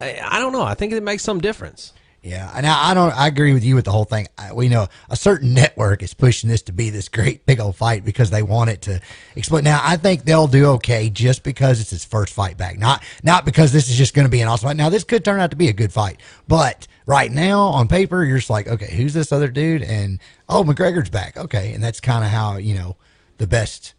I, 0.00 0.38
don't 0.38 0.52
know. 0.52 0.62
I 0.62 0.74
think 0.74 0.92
it 0.92 1.02
makes 1.02 1.22
some 1.22 1.40
difference. 1.40 1.92
Yeah, 2.22 2.50
and 2.54 2.66
I, 2.66 2.90
I 2.90 2.94
don't. 2.94 3.16
I 3.16 3.26
agree 3.28 3.54
with 3.54 3.64
you 3.64 3.74
with 3.74 3.86
the 3.86 3.92
whole 3.92 4.04
thing. 4.04 4.28
I, 4.36 4.52
we 4.52 4.68
know 4.68 4.88
a 5.08 5.16
certain 5.16 5.54
network 5.54 6.02
is 6.02 6.12
pushing 6.12 6.50
this 6.50 6.60
to 6.62 6.72
be 6.72 6.90
this 6.90 7.08
great 7.08 7.46
big 7.46 7.60
old 7.60 7.76
fight 7.76 8.04
because 8.04 8.28
they 8.28 8.42
want 8.42 8.68
it 8.68 8.82
to 8.82 9.00
explode. 9.36 9.64
Now, 9.64 9.80
I 9.82 9.96
think 9.96 10.24
they'll 10.24 10.46
do 10.46 10.66
okay 10.72 11.08
just 11.08 11.42
because 11.42 11.80
it's 11.80 11.90
his 11.90 12.04
first 12.04 12.34
fight 12.34 12.58
back, 12.58 12.78
not 12.78 13.02
not 13.22 13.46
because 13.46 13.72
this 13.72 13.88
is 13.88 13.96
just 13.96 14.12
going 14.12 14.26
to 14.26 14.30
be 14.30 14.42
an 14.42 14.48
awesome 14.48 14.68
fight. 14.68 14.76
Now, 14.76 14.90
this 14.90 15.02
could 15.02 15.24
turn 15.24 15.40
out 15.40 15.50
to 15.52 15.56
be 15.56 15.68
a 15.68 15.72
good 15.72 15.94
fight, 15.94 16.20
but 16.46 16.86
right 17.06 17.30
now 17.30 17.62
on 17.62 17.88
paper, 17.88 18.22
you're 18.22 18.36
just 18.36 18.50
like, 18.50 18.68
okay, 18.68 18.94
who's 18.94 19.14
this 19.14 19.32
other 19.32 19.48
dude? 19.48 19.82
And 19.82 20.18
oh, 20.46 20.62
McGregor's 20.62 21.10
back. 21.10 21.38
Okay, 21.38 21.72
and 21.72 21.82
that's 21.82 22.00
kind 22.00 22.22
of 22.22 22.30
how 22.30 22.58
you 22.58 22.74
know 22.74 22.96
the 23.38 23.46
best 23.46 23.94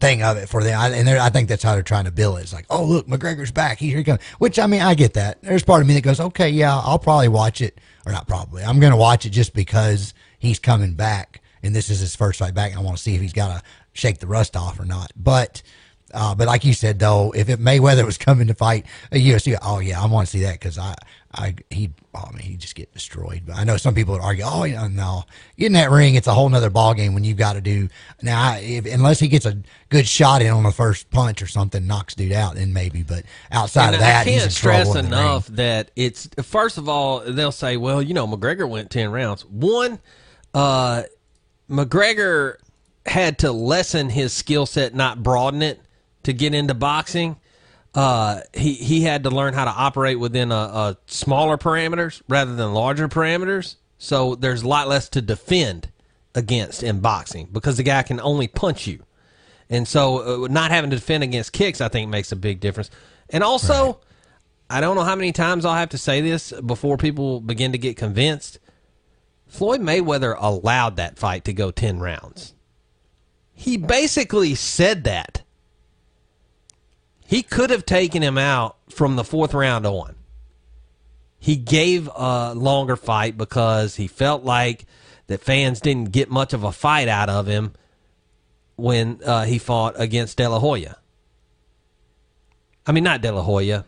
thing 0.00 0.22
of 0.22 0.36
it 0.36 0.48
for 0.48 0.62
them. 0.62 0.78
And 0.92 1.08
I 1.08 1.30
think 1.30 1.48
that's 1.48 1.62
how 1.62 1.74
they're 1.74 1.82
trying 1.82 2.04
to 2.06 2.10
bill 2.12 2.36
it. 2.36 2.42
It's 2.42 2.52
like, 2.52 2.66
oh, 2.70 2.84
look, 2.84 3.06
McGregor's 3.06 3.52
back. 3.52 3.78
Here 3.78 3.98
he 3.98 4.04
comes. 4.04 4.22
Which, 4.38 4.58
I 4.58 4.66
mean, 4.66 4.82
I 4.82 4.94
get 4.94 5.14
that. 5.14 5.42
There's 5.42 5.64
part 5.64 5.82
of 5.82 5.88
me 5.88 5.94
that 5.94 6.02
goes, 6.02 6.20
okay, 6.20 6.50
yeah, 6.50 6.76
I'll 6.76 6.98
probably 6.98 7.28
watch 7.28 7.60
it. 7.60 7.80
Or 8.04 8.12
not 8.12 8.28
probably. 8.28 8.62
I'm 8.62 8.78
going 8.80 8.92
to 8.92 8.96
watch 8.96 9.26
it 9.26 9.30
just 9.30 9.54
because 9.54 10.14
he's 10.38 10.58
coming 10.58 10.94
back. 10.94 11.40
And 11.62 11.74
this 11.74 11.90
is 11.90 12.00
his 12.00 12.14
first 12.14 12.38
fight 12.38 12.54
back. 12.54 12.76
I 12.76 12.80
want 12.80 12.96
to 12.96 13.02
see 13.02 13.14
if 13.14 13.20
he's 13.20 13.32
got 13.32 13.48
to 13.56 13.62
shake 13.94 14.18
the 14.18 14.26
rust 14.28 14.56
off 14.56 14.78
or 14.78 14.84
not. 14.84 15.12
But 15.16 15.62
Uh, 16.14 16.34
but 16.34 16.46
like 16.46 16.64
you 16.64 16.72
said, 16.72 16.98
though, 16.98 17.32
if 17.32 17.48
it 17.48 17.58
Mayweather 17.60 18.04
was 18.04 18.18
coming 18.28 18.46
to 18.46 18.54
fight 18.54 18.86
a 19.12 19.16
UFC, 19.16 19.56
oh 19.62 19.80
yeah, 19.80 20.00
I 20.00 20.06
want 20.06 20.26
to 20.28 20.30
see 20.30 20.42
that 20.44 20.54
because 20.54 20.78
I, 20.78 20.94
I, 21.36 21.54
he, 21.70 21.90
oh 22.14 22.30
man, 22.32 22.40
he 22.40 22.56
just 22.56 22.74
get 22.74 22.92
destroyed. 22.92 23.42
But 23.46 23.56
I 23.56 23.64
know 23.64 23.76
some 23.76 23.94
people 23.94 24.14
would 24.14 24.22
argue, 24.22 24.44
oh 24.46 24.64
yeah, 24.64 24.88
no, 24.88 25.24
get 25.58 25.66
in 25.66 25.72
that 25.74 25.90
ring, 25.90 26.14
it's 26.14 26.26
a 26.26 26.32
whole 26.32 26.48
nother 26.48 26.70
ball 26.70 26.94
game 26.94 27.14
when 27.14 27.24
you've 27.24 27.36
got 27.36 27.52
to 27.52 27.60
do 27.60 27.88
now. 28.22 28.56
If, 28.56 28.86
unless 28.86 29.20
he 29.20 29.28
gets 29.28 29.44
a 29.46 29.58
good 29.90 30.06
shot 30.06 30.42
in 30.42 30.50
on 30.50 30.62
the 30.62 30.72
first 30.72 31.10
punch 31.10 31.42
or 31.42 31.46
something, 31.46 31.86
knocks 31.86 32.14
dude 32.14 32.32
out, 32.32 32.54
then 32.54 32.72
maybe. 32.72 33.02
But 33.02 33.24
outside 33.50 33.86
And 33.86 33.94
of 33.96 34.00
that, 34.00 34.26
I 34.26 34.30
he's 34.30 34.40
can't 34.40 34.44
in 34.46 34.50
stress 34.50 34.84
trouble 34.86 34.98
in 34.98 35.10
the 35.10 35.16
ring. 35.16 35.24
enough 35.26 35.46
that 35.48 35.90
it's 35.94 36.28
first 36.42 36.78
of 36.78 36.88
all 36.88 37.20
they'll 37.20 37.52
say, 37.52 37.76
well, 37.76 38.00
you 38.00 38.14
know, 38.14 38.26
McGregor 38.26 38.68
went 38.68 38.90
ten 38.90 39.10
rounds. 39.10 39.44
One, 39.44 39.98
uh, 40.54 41.02
McGregor 41.70 42.56
had 43.04 43.38
to 43.40 43.52
lessen 43.52 44.08
his 44.08 44.32
skill 44.32 44.66
set, 44.66 44.94
not 44.94 45.22
broaden 45.22 45.62
it, 45.62 45.80
to 46.22 46.32
get 46.32 46.54
into 46.54 46.74
boxing. 46.74 47.36
Uh, 47.96 48.42
he 48.52 48.74
he 48.74 49.00
had 49.00 49.22
to 49.22 49.30
learn 49.30 49.54
how 49.54 49.64
to 49.64 49.70
operate 49.70 50.20
within 50.20 50.52
a, 50.52 50.54
a 50.54 50.96
smaller 51.06 51.56
parameters 51.56 52.20
rather 52.28 52.54
than 52.54 52.74
larger 52.74 53.08
parameters. 53.08 53.76
So 53.96 54.34
there's 54.34 54.62
a 54.62 54.68
lot 54.68 54.86
less 54.86 55.08
to 55.10 55.22
defend 55.22 55.88
against 56.34 56.82
in 56.82 57.00
boxing 57.00 57.48
because 57.50 57.78
the 57.78 57.82
guy 57.82 58.02
can 58.02 58.20
only 58.20 58.48
punch 58.48 58.86
you. 58.86 59.02
And 59.70 59.88
so, 59.88 60.44
uh, 60.44 60.48
not 60.48 60.70
having 60.70 60.90
to 60.90 60.96
defend 60.96 61.24
against 61.24 61.52
kicks, 61.52 61.80
I 61.80 61.88
think, 61.88 62.10
makes 62.10 62.30
a 62.30 62.36
big 62.36 62.60
difference. 62.60 62.90
And 63.30 63.42
also, 63.42 64.00
I 64.68 64.80
don't 64.80 64.94
know 64.94 65.02
how 65.02 65.16
many 65.16 65.32
times 65.32 65.64
I'll 65.64 65.74
have 65.74 65.88
to 65.88 65.98
say 65.98 66.20
this 66.20 66.52
before 66.52 66.98
people 66.98 67.40
begin 67.40 67.72
to 67.72 67.78
get 67.78 67.96
convinced. 67.96 68.58
Floyd 69.46 69.80
Mayweather 69.80 70.36
allowed 70.38 70.96
that 70.96 71.18
fight 71.18 71.44
to 71.46 71.52
go 71.52 71.70
10 71.70 71.98
rounds. 71.98 72.52
He 73.54 73.78
basically 73.78 74.54
said 74.54 75.04
that. 75.04 75.42
He 77.26 77.42
could 77.42 77.70
have 77.70 77.84
taken 77.84 78.22
him 78.22 78.38
out 78.38 78.76
from 78.88 79.16
the 79.16 79.24
fourth 79.24 79.52
round 79.52 79.86
on. 79.86 80.14
He 81.38 81.56
gave 81.56 82.08
a 82.14 82.54
longer 82.54 82.96
fight 82.96 83.36
because 83.36 83.96
he 83.96 84.06
felt 84.06 84.44
like 84.44 84.86
that 85.26 85.42
fans 85.42 85.80
didn't 85.80 86.12
get 86.12 86.30
much 86.30 86.52
of 86.52 86.64
a 86.64 86.72
fight 86.72 87.08
out 87.08 87.28
of 87.28 87.46
him 87.46 87.72
when 88.76 89.20
uh, 89.24 89.44
he 89.44 89.58
fought 89.58 89.94
against 89.96 90.36
De 90.36 90.48
La 90.48 90.58
Hoya. 90.58 90.96
I 92.86 92.92
mean, 92.92 93.04
not 93.04 93.22
De 93.22 93.32
La 93.32 93.42
Hoya, 93.42 93.84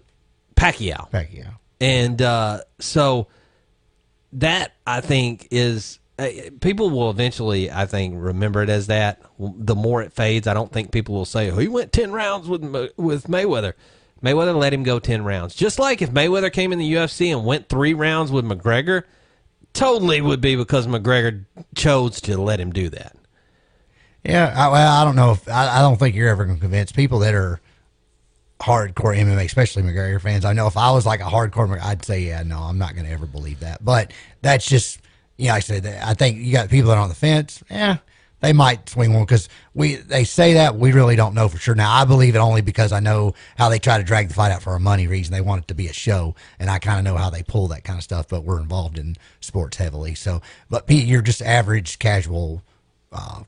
Pacquiao. 0.57 1.11
Pacquiao. 1.11 1.55
And 1.81 2.21
uh, 2.21 2.61
so 2.81 3.29
that 4.33 4.73
I 4.87 5.01
think 5.01 5.49
is 5.51 6.01
Uh, 6.19 6.29
people 6.61 6.91
will 6.91 7.11
eventually, 7.11 7.71
I 7.71 7.87
think, 7.87 8.15
remember 8.17 8.63
it 8.63 8.69
as 8.69 8.89
that. 8.89 9.23
The 9.39 9.77
more 9.77 10.03
it 10.03 10.13
fades, 10.13 10.47
I 10.47 10.55
don't 10.55 10.73
think 10.73 10.91
people 10.91 11.15
will 11.15 11.25
say, 11.25 11.51
"Oh, 11.51 11.59
he 11.59 11.69
went 11.69 11.93
ten 11.93 12.13
rounds 12.13 12.49
with 12.49 12.63
with 12.97 13.27
Mayweather." 13.29 13.75
Mayweather 14.23 14.59
let 14.59 14.73
him 14.73 14.83
go 14.83 14.99
ten 14.99 15.23
rounds. 15.23 15.55
Just 15.55 15.79
like 15.79 16.03
if 16.03 16.11
Mayweather 16.11 16.53
came 16.53 16.73
in 16.73 16.79
the 16.81 16.93
UFC 16.93 17.31
and 17.33 17.45
went 17.47 17.69
three 17.69 17.95
rounds 17.95 18.33
with 18.33 18.45
McGregor, 18.45 19.05
totally 19.73 20.21
would 20.21 20.41
be 20.41 20.57
because 20.57 20.89
McGregor 20.89 21.45
chose 21.77 22.21
to 22.23 22.37
let 22.37 22.59
him 22.59 22.73
do 22.73 22.89
that. 22.91 23.15
Yeah, 24.25 24.53
I, 24.57 24.69
well, 24.69 25.01
I 25.01 25.05
don't 25.05 25.17
know 25.17 25.33
if 25.33 25.49
I, 25.49 25.79
I 25.79 25.81
don't 25.81 25.99
think 25.99 26.17
you're 26.17 26.29
ever 26.29 26.45
going 26.45 26.57
to 26.57 26.61
convince 26.61 26.91
people 26.91 27.21
that 27.21 27.35
are 27.35 27.61
hardcore 28.61 29.17
MMA, 29.17 29.45
especially 29.45 29.83
McGregor 29.85 30.21
fans. 30.21 30.45
I 30.45 30.53
know 30.53 30.67
if 30.67 30.77
I 30.77 30.91
was 30.91 31.07
like 31.07 31.21
a 31.21 31.25
hardcore, 31.25 31.81
I'd 31.81 32.05
say, 32.05 32.21
yeah, 32.23 32.43
no, 32.43 32.59
I'm 32.59 32.79
not 32.79 32.95
going 32.95 33.07
to 33.07 33.13
ever 33.13 33.27
believe 33.27 33.61
that. 33.61 33.85
But 33.85 34.13
that's 34.43 34.67
just, 34.67 35.01
yeah, 35.39 35.55
I 35.55 35.61
said. 35.61 35.87
I 35.87 36.13
think 36.13 36.37
you 36.39 36.53
got 36.53 36.69
people 36.69 36.91
that 36.91 36.99
are 36.99 37.03
on 37.03 37.09
the 37.09 37.15
fence. 37.15 37.63
Yeah, 37.71 37.99
they 38.41 38.53
might 38.53 38.89
swing 38.89 39.15
one 39.15 39.23
because 39.25 39.49
we 39.73 39.95
they 39.97 40.25
say 40.25 40.53
that 40.55 40.77
we 40.77 40.93
really 40.93 41.17
don't 41.17 41.35
know 41.35 41.49
for 41.49 41.57
sure. 41.57 41.75
Now 41.75 41.91
I 41.93 42.05
believe 42.05 42.35
it 42.35 42.41
only 42.41 42.61
because 42.61 42.93
I 42.93 43.01
know 43.01 43.35
how 43.57 43.69
they 43.71 43.79
try 43.79 43.97
to 43.99 44.05
drag 44.05 44.29
the 44.29 44.35
fight 44.35 44.53
out 44.53 44.63
for 44.63 44.75
a 44.75 44.81
money 44.81 45.07
reason. 45.07 45.33
They 45.33 45.41
want 45.41 45.63
it 45.65 45.69
to 45.69 45.75
be 45.75 45.87
a 45.89 45.93
show, 45.95 46.35
and 46.59 46.69
I 46.69 46.79
kind 46.79 46.99
of 46.99 47.05
know 47.05 47.17
how 47.19 47.31
they 47.31 47.43
pull 47.43 47.69
that 47.69 47.85
kind 47.85 47.99
of 47.99 48.03
stuff. 48.03 48.29
But 48.29 48.45
we're 48.45 48.61
involved 48.61 48.99
in 48.99 49.17
sports 49.41 49.79
heavily, 49.79 50.15
so. 50.15 50.43
But 50.69 50.87
Pete, 50.87 51.07
you're 51.07 51.23
just 51.23 51.41
average 51.41 51.99
casual. 51.99 52.63
Uh, 53.11 53.45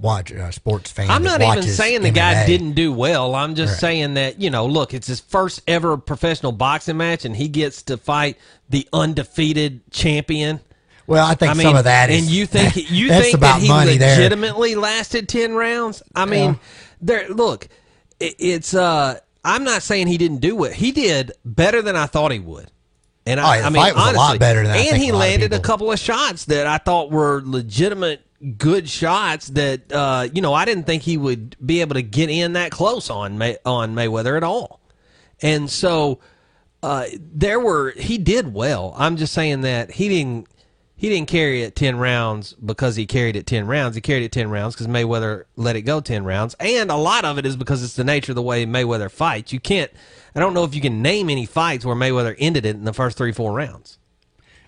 watch 0.00 0.30
uh, 0.30 0.50
sports 0.50 0.92
fan. 0.92 1.10
I'm 1.10 1.22
not 1.22 1.40
even 1.40 1.62
saying 1.62 2.02
the 2.02 2.10
guy 2.10 2.44
didn't 2.46 2.72
do 2.72 2.92
well. 2.92 3.34
I'm 3.34 3.54
just 3.54 3.72
Right. 3.72 3.80
saying 3.80 4.14
that, 4.14 4.38
you 4.40 4.50
know, 4.50 4.66
look, 4.66 4.92
it's 4.92 5.06
his 5.06 5.20
first 5.20 5.62
ever 5.66 5.96
professional 5.96 6.52
boxing 6.52 6.98
match 6.98 7.24
and 7.24 7.34
he 7.34 7.48
gets 7.48 7.82
to 7.84 7.96
fight 7.96 8.36
the 8.68 8.86
undefeated 8.92 9.80
champion. 9.90 10.60
Well, 11.08 11.26
I 11.26 11.34
think 11.34 11.50
I 11.50 11.54
mean, 11.54 11.62
some 11.66 11.74
of 11.76 11.84
that 11.84 12.10
is. 12.10 12.22
and 12.22 12.30
you 12.30 12.46
think 12.46 12.76
you 12.90 13.08
think 13.08 13.34
about 13.34 13.54
that 13.54 13.62
he 13.62 13.68
money 13.68 13.96
there. 13.96 14.16
legitimately 14.16 14.76
lasted 14.76 15.28
10 15.28 15.54
rounds? 15.54 16.02
I 16.14 16.24
mean, 16.26 16.50
Yeah. 16.52 16.54
there 17.00 17.28
look, 17.30 17.66
it, 18.20 18.34
it's 18.38 18.74
uh 18.74 19.18
I'm 19.44 19.64
not 19.64 19.82
saying 19.82 20.06
he 20.08 20.18
didn't 20.18 20.38
do 20.38 20.62
it. 20.64 20.74
He 20.74 20.92
did 20.92 21.32
better 21.44 21.80
than 21.82 21.96
I 21.96 22.06
thought 22.06 22.30
he 22.30 22.38
would. 22.38 22.70
And 23.24 23.40
Oh, 23.40 23.42
I, 23.44 23.60
the 23.60 23.66
I 23.66 23.70
mean, 23.70 23.94
was 23.94 24.14
a 24.14 24.16
lot 24.16 24.38
better 24.38 24.62
than 24.62 24.72
I 24.72 24.78
and 24.78 24.88
think 24.90 25.02
he 25.02 25.08
a 25.10 25.16
landed 25.16 25.52
a 25.52 25.60
couple 25.60 25.90
of 25.90 25.98
shots 25.98 26.44
that 26.46 26.66
I 26.66 26.78
thought 26.78 27.10
were 27.10 27.42
legitimate 27.44 28.22
good 28.58 28.88
shots 28.88 29.48
that 29.48 29.90
uh, 29.92 30.28
you 30.32 30.40
know 30.42 30.52
I 30.54 30.64
didn't 30.64 30.84
think 30.84 31.02
he 31.02 31.16
would 31.16 31.56
be 31.64 31.80
able 31.80 31.94
to 31.94 32.02
get 32.02 32.28
in 32.30 32.52
that 32.52 32.70
close 32.70 33.10
on 33.10 33.36
May, 33.38 33.56
on 33.64 33.94
Mayweather 33.94 34.36
at 34.36 34.44
all, 34.44 34.80
and 35.42 35.68
so 35.68 36.20
uh, 36.82 37.06
there 37.18 37.58
were 37.58 37.90
he 37.96 38.16
did 38.18 38.52
well. 38.54 38.94
I'm 38.96 39.16
just 39.16 39.32
saying 39.32 39.62
that 39.62 39.90
he 39.90 40.08
didn't 40.08 40.46
he 40.98 41.08
didn't 41.08 41.28
carry 41.28 41.62
it 41.62 41.74
ten 41.76 41.96
rounds 41.96 42.52
because 42.54 42.96
he 42.96 43.06
carried 43.06 43.36
it 43.36 43.46
ten 43.46 43.66
rounds. 43.66 43.94
He 43.94 44.00
carried 44.02 44.24
it 44.24 44.32
ten 44.32 44.50
rounds 44.50 44.74
because 44.74 44.88
Mayweather 44.88 45.44
let 45.56 45.76
it 45.76 45.82
go 45.82 46.00
ten 46.00 46.24
rounds, 46.24 46.54
and 46.60 46.90
a 46.90 46.96
lot 46.96 47.24
of 47.24 47.38
it 47.38 47.46
is 47.46 47.56
because 47.56 47.82
it's 47.82 47.94
the 47.94 48.04
nature 48.04 48.32
of 48.32 48.36
the 48.36 48.42
way 48.42 48.66
Mayweather 48.66 49.10
fights. 49.10 49.52
You 49.52 49.60
can't. 49.60 49.90
I 50.34 50.40
don't 50.40 50.54
know 50.54 50.64
if 50.64 50.74
you 50.74 50.80
can 50.80 51.00
name 51.00 51.30
any 51.30 51.46
fights 51.46 51.84
where 51.84 51.96
Mayweather 51.96 52.34
ended 52.38 52.66
it 52.66 52.76
in 52.76 52.84
the 52.84 52.92
first 52.92 53.16
three 53.16 53.32
four 53.32 53.52
rounds. 53.54 53.98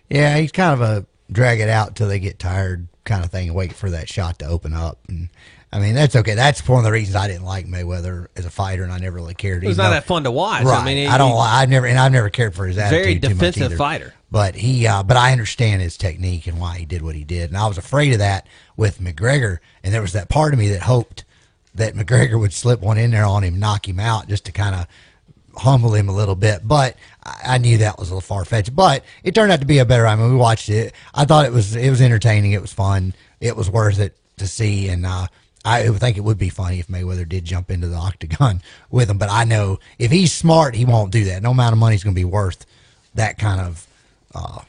Yeah, 0.08 0.38
he's 0.38 0.52
kind 0.52 0.72
of 0.72 0.80
a 0.80 1.06
drag 1.30 1.60
it 1.60 1.68
out 1.68 1.96
till 1.96 2.08
they 2.08 2.18
get 2.20 2.38
tired 2.38 2.88
kind 3.04 3.24
of 3.24 3.30
thing 3.30 3.48
and 3.48 3.56
wait 3.56 3.72
for 3.72 3.90
that 3.90 4.08
shot 4.08 4.38
to 4.38 4.46
open 4.46 4.72
up. 4.72 4.98
And 5.08 5.28
I 5.72 5.78
mean, 5.78 5.94
that's 5.94 6.16
okay. 6.16 6.34
That's 6.34 6.66
one 6.68 6.78
of 6.78 6.84
the 6.84 6.90
reasons 6.92 7.16
I 7.16 7.28
didn't 7.28 7.44
like 7.44 7.66
Mayweather 7.66 8.26
as 8.36 8.44
a 8.44 8.50
fighter, 8.50 8.82
and 8.84 8.92
I 8.92 8.98
never 8.98 9.16
really 9.16 9.34
cared. 9.34 9.62
It 9.62 9.68
was 9.68 9.76
even 9.76 9.84
not 9.84 9.90
though- 9.90 9.94
that 9.96 10.04
fun 10.04 10.24
to 10.24 10.30
watch. 10.30 10.64
Right. 10.64 10.80
I 10.82 10.84
mean, 10.84 11.08
I 11.08 11.18
don't. 11.18 11.30
he- 11.30 11.34
li- 11.36 11.40
I 11.44 11.66
never, 11.66 11.86
and 11.86 11.98
I've 11.98 12.12
never 12.12 12.30
cared 12.30 12.54
for 12.54 12.66
his 12.66 12.78
attitude. 12.78 13.04
Very 13.04 13.14
defensive 13.18 13.76
fighter. 13.76 14.14
But 14.30 14.54
he, 14.54 14.86
uh, 14.86 15.02
but 15.02 15.16
I 15.16 15.32
understand 15.32 15.82
his 15.82 15.96
technique 15.96 16.46
and 16.46 16.60
why 16.60 16.78
he 16.78 16.84
did 16.84 17.02
what 17.02 17.16
he 17.16 17.24
did, 17.24 17.50
and 17.50 17.58
I 17.58 17.66
was 17.66 17.78
afraid 17.78 18.12
of 18.12 18.18
that 18.18 18.46
with 18.76 19.00
McGregor. 19.00 19.58
And 19.82 19.92
there 19.92 20.02
was 20.02 20.12
that 20.12 20.28
part 20.28 20.52
of 20.52 20.58
me 20.58 20.68
that 20.68 20.82
hoped 20.82 21.24
that 21.74 21.94
McGregor 21.96 22.38
would 22.38 22.52
slip 22.52 22.80
one 22.80 22.98
in 22.98 23.10
there 23.10 23.24
on 23.24 23.42
him, 23.42 23.58
knock 23.58 23.88
him 23.88 23.98
out, 23.98 24.28
just 24.28 24.44
to 24.46 24.52
kind 24.52 24.74
of 24.74 24.86
humble 25.56 25.94
him 25.94 26.08
a 26.08 26.14
little 26.14 26.34
bit. 26.34 26.66
But 26.66 26.96
I, 27.22 27.58
knew 27.58 27.78
that 27.78 27.98
was 27.98 28.10
a 28.10 28.14
little 28.14 28.20
far 28.20 28.44
fetched. 28.44 28.74
But 28.74 29.04
it 29.22 29.34
turned 29.34 29.52
out 29.52 29.60
to 29.60 29.66
be 29.66 29.78
a 29.78 29.84
better. 29.84 30.06
I 30.06 30.16
mean, 30.16 30.30
we 30.30 30.36
watched 30.36 30.68
it. 30.68 30.94
I 31.14 31.24
thought 31.24 31.44
it 31.44 31.52
was 31.52 31.76
it 31.76 31.90
was 31.90 32.00
entertaining. 32.00 32.52
It 32.52 32.60
was 32.60 32.72
fun. 32.72 33.14
It 33.40 33.56
was 33.56 33.70
worth 33.70 33.98
it 33.98 34.16
to 34.38 34.46
see. 34.46 34.88
And 34.88 35.06
uh, 35.06 35.26
I 35.64 35.88
think 35.88 36.16
it 36.16 36.24
would 36.24 36.38
be 36.38 36.48
funny 36.48 36.78
if 36.80 36.88
Mayweather 36.88 37.28
did 37.28 37.44
jump 37.44 37.70
into 37.70 37.88
the 37.88 37.96
octagon 38.08 38.62
with 38.90 39.10
him. 39.10 39.18
But 39.18 39.30
I 39.30 39.44
know 39.44 39.78
if 39.98 40.10
he's 40.10 40.32
smart, 40.32 40.74
he 40.74 40.84
won't 40.84 41.12
do 41.12 41.24
that. 41.24 41.42
No 41.42 41.50
amount 41.50 41.72
of 41.72 41.78
money 41.78 41.96
is 41.96 42.04
going 42.04 42.14
to 42.14 42.20
be 42.20 42.24
worth 42.24 42.66
that 43.14 43.38
kind 43.38 43.60
of. 43.60 43.86
Uh, 44.34 44.60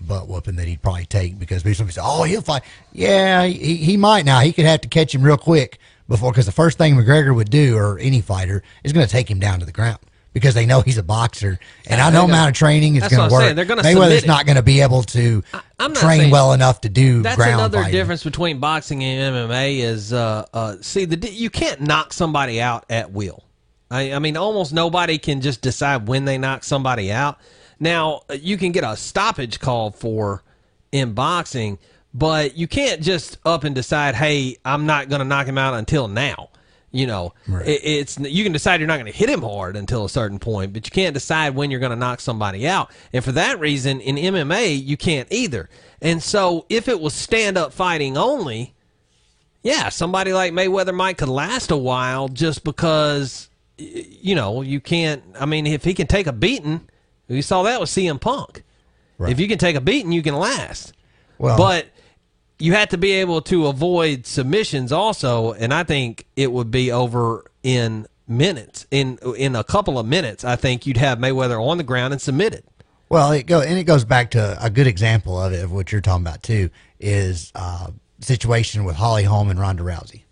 butt 0.00 0.28
whooping 0.28 0.56
that 0.56 0.66
he'd 0.66 0.82
probably 0.82 1.04
take 1.04 1.38
because 1.38 1.62
somebody 1.62 1.92
say, 1.92 2.00
"Oh, 2.02 2.22
he'll 2.24 2.42
fight." 2.42 2.62
Yeah, 2.92 3.44
he, 3.44 3.76
he 3.76 3.96
might 3.96 4.24
now. 4.24 4.40
He 4.40 4.52
could 4.52 4.64
have 4.66 4.80
to 4.82 4.88
catch 4.88 5.14
him 5.14 5.22
real 5.22 5.36
quick 5.36 5.78
before 6.08 6.32
because 6.32 6.46
the 6.46 6.52
first 6.52 6.78
thing 6.78 6.94
McGregor 6.96 7.34
would 7.34 7.50
do, 7.50 7.76
or 7.76 7.98
any 7.98 8.20
fighter, 8.20 8.62
is 8.84 8.92
going 8.92 9.06
to 9.06 9.10
take 9.12 9.30
him 9.30 9.38
down 9.38 9.60
to 9.60 9.66
the 9.66 9.72
ground 9.72 9.98
because 10.32 10.54
they 10.54 10.66
know 10.66 10.80
he's 10.80 10.98
a 10.98 11.02
boxer, 11.02 11.58
and 11.86 12.00
I 12.00 12.10
know 12.10 12.22
gonna- 12.22 12.32
amount 12.32 12.50
of 12.50 12.56
training 12.56 12.96
is 12.96 13.08
going 13.08 13.28
to 13.28 13.32
work. 13.32 13.42
saying. 13.42 13.56
They're 13.56 13.64
gonna 13.64 13.82
submit 13.82 14.02
Mayweather's 14.02 14.26
not 14.26 14.46
going 14.46 14.56
to 14.56 14.62
be 14.62 14.80
able 14.80 15.02
to 15.04 15.42
I'm 15.78 15.92
not 15.92 16.00
train 16.00 16.30
well 16.30 16.52
enough 16.52 16.82
to 16.82 16.88
do 16.88 17.22
That's 17.22 17.40
another 17.40 17.78
fighting. 17.78 17.92
difference 17.92 18.22
between 18.24 18.58
boxing 18.60 19.02
and 19.02 19.34
MMA 19.36 19.78
is 19.80 20.12
uh, 20.12 20.46
uh, 20.52 20.76
see 20.80 21.04
the 21.04 21.30
you 21.30 21.50
can't 21.50 21.80
knock 21.80 22.12
somebody 22.12 22.60
out 22.60 22.84
at 22.90 23.12
will. 23.12 23.44
I, 23.90 24.12
I 24.12 24.18
mean, 24.20 24.36
almost 24.36 24.72
nobody 24.72 25.18
can 25.18 25.40
just 25.40 25.62
decide 25.62 26.06
when 26.06 26.24
they 26.24 26.38
knock 26.38 26.62
somebody 26.62 27.10
out. 27.10 27.38
Now 27.80 28.22
uh, 28.30 28.34
you 28.34 28.58
can 28.58 28.70
get 28.72 28.84
a 28.84 28.96
stoppage 28.96 29.58
call 29.58 29.90
for 29.90 30.44
in 30.92 31.14
boxing, 31.14 31.78
but 32.12 32.56
you 32.56 32.68
can't 32.68 33.02
just 33.02 33.38
up 33.44 33.64
and 33.64 33.74
decide, 33.74 34.14
"Hey, 34.14 34.58
I'm 34.64 34.86
not 34.86 35.08
going 35.08 35.20
to 35.20 35.24
knock 35.24 35.46
him 35.46 35.58
out 35.58 35.74
until 35.74 36.06
now." 36.06 36.50
You 36.92 37.06
know, 37.06 37.34
it, 37.64 37.80
it's 37.84 38.18
you 38.18 38.42
can 38.42 38.52
decide 38.52 38.80
you're 38.80 38.88
not 38.88 38.98
going 38.98 39.10
to 39.10 39.16
hit 39.16 39.30
him 39.30 39.42
hard 39.42 39.76
until 39.76 40.04
a 40.04 40.08
certain 40.08 40.40
point, 40.40 40.72
but 40.72 40.86
you 40.86 40.90
can't 40.90 41.14
decide 41.14 41.54
when 41.54 41.70
you're 41.70 41.80
going 41.80 41.90
to 41.90 41.96
knock 41.96 42.20
somebody 42.20 42.66
out. 42.66 42.90
And 43.12 43.24
for 43.24 43.32
that 43.32 43.60
reason, 43.60 44.00
in 44.00 44.16
MMA, 44.16 44.84
you 44.84 44.96
can't 44.96 45.28
either. 45.30 45.68
And 46.02 46.20
so, 46.20 46.66
if 46.68 46.88
it 46.88 47.00
was 47.00 47.14
stand 47.14 47.56
up 47.56 47.72
fighting 47.72 48.16
only, 48.16 48.74
yeah, 49.62 49.88
somebody 49.88 50.32
like 50.32 50.52
Mayweather 50.52 50.94
might 50.94 51.16
could 51.16 51.28
last 51.28 51.70
a 51.70 51.76
while 51.76 52.26
just 52.26 52.64
because, 52.64 53.48
you 53.78 54.34
know, 54.34 54.62
you 54.62 54.80
can't. 54.80 55.22
I 55.38 55.46
mean, 55.46 55.68
if 55.68 55.84
he 55.84 55.94
can 55.94 56.08
take 56.08 56.26
a 56.26 56.32
beating, 56.32 56.88
we 57.34 57.42
saw 57.42 57.62
that 57.62 57.80
with 57.80 57.88
CM 57.88 58.20
Punk. 58.20 58.62
If 59.20 59.38
you 59.38 59.48
can 59.48 59.58
take 59.58 59.76
a 59.76 59.80
beating, 59.80 60.12
you 60.12 60.22
can 60.22 60.34
last. 60.34 60.92
Well- 61.38 61.56
but 61.56 61.86
you 62.58 62.72
have 62.74 62.88
to 62.90 62.98
be 62.98 63.12
able 63.12 63.40
to 63.42 63.66
avoid 63.66 64.26
submissions 64.26 64.92
also, 64.92 65.52
and 65.52 65.72
I 65.72 65.84
think 65.84 66.26
it 66.36 66.52
would 66.52 66.70
be 66.70 66.92
over 66.92 67.50
in 67.62 68.06
minutes. 68.28 68.86
In 68.90 69.18
in 69.36 69.56
a 69.56 69.64
couple 69.64 69.98
of 69.98 70.06
minutes, 70.06 70.44
I 70.44 70.56
think 70.56 70.86
you'd 70.86 70.98
have 70.98 71.18
Mayweather 71.18 71.62
on 71.62 71.78
the 71.78 71.84
ground 71.84 72.12
and 72.12 72.20
submitted. 72.20 72.64
Well, 73.08 73.32
it 73.32 73.44
go 73.46 73.60
and 73.60 73.78
it 73.78 73.84
goes 73.84 74.04
back 74.04 74.30
to 74.32 74.56
a 74.62 74.70
good 74.70 74.86
example 74.86 75.40
of 75.40 75.52
it 75.52 75.64
of 75.64 75.72
what 75.72 75.90
you're 75.90 76.00
talking 76.00 76.24
about 76.24 76.42
too 76.42 76.70
is 76.98 77.50
uh, 77.54 77.88
situation 78.20 78.84
with 78.84 78.96
Holly 78.96 79.24
Holm 79.24 79.50
and 79.50 79.58
Ronda 79.58 79.82
Rousey. 79.82 80.22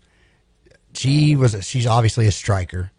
She 0.93 1.35
was 1.35 1.53
a, 1.53 1.61
she's 1.61 1.85
obviously 1.85 2.25
a 2.27 2.31
striker, 2.31 2.91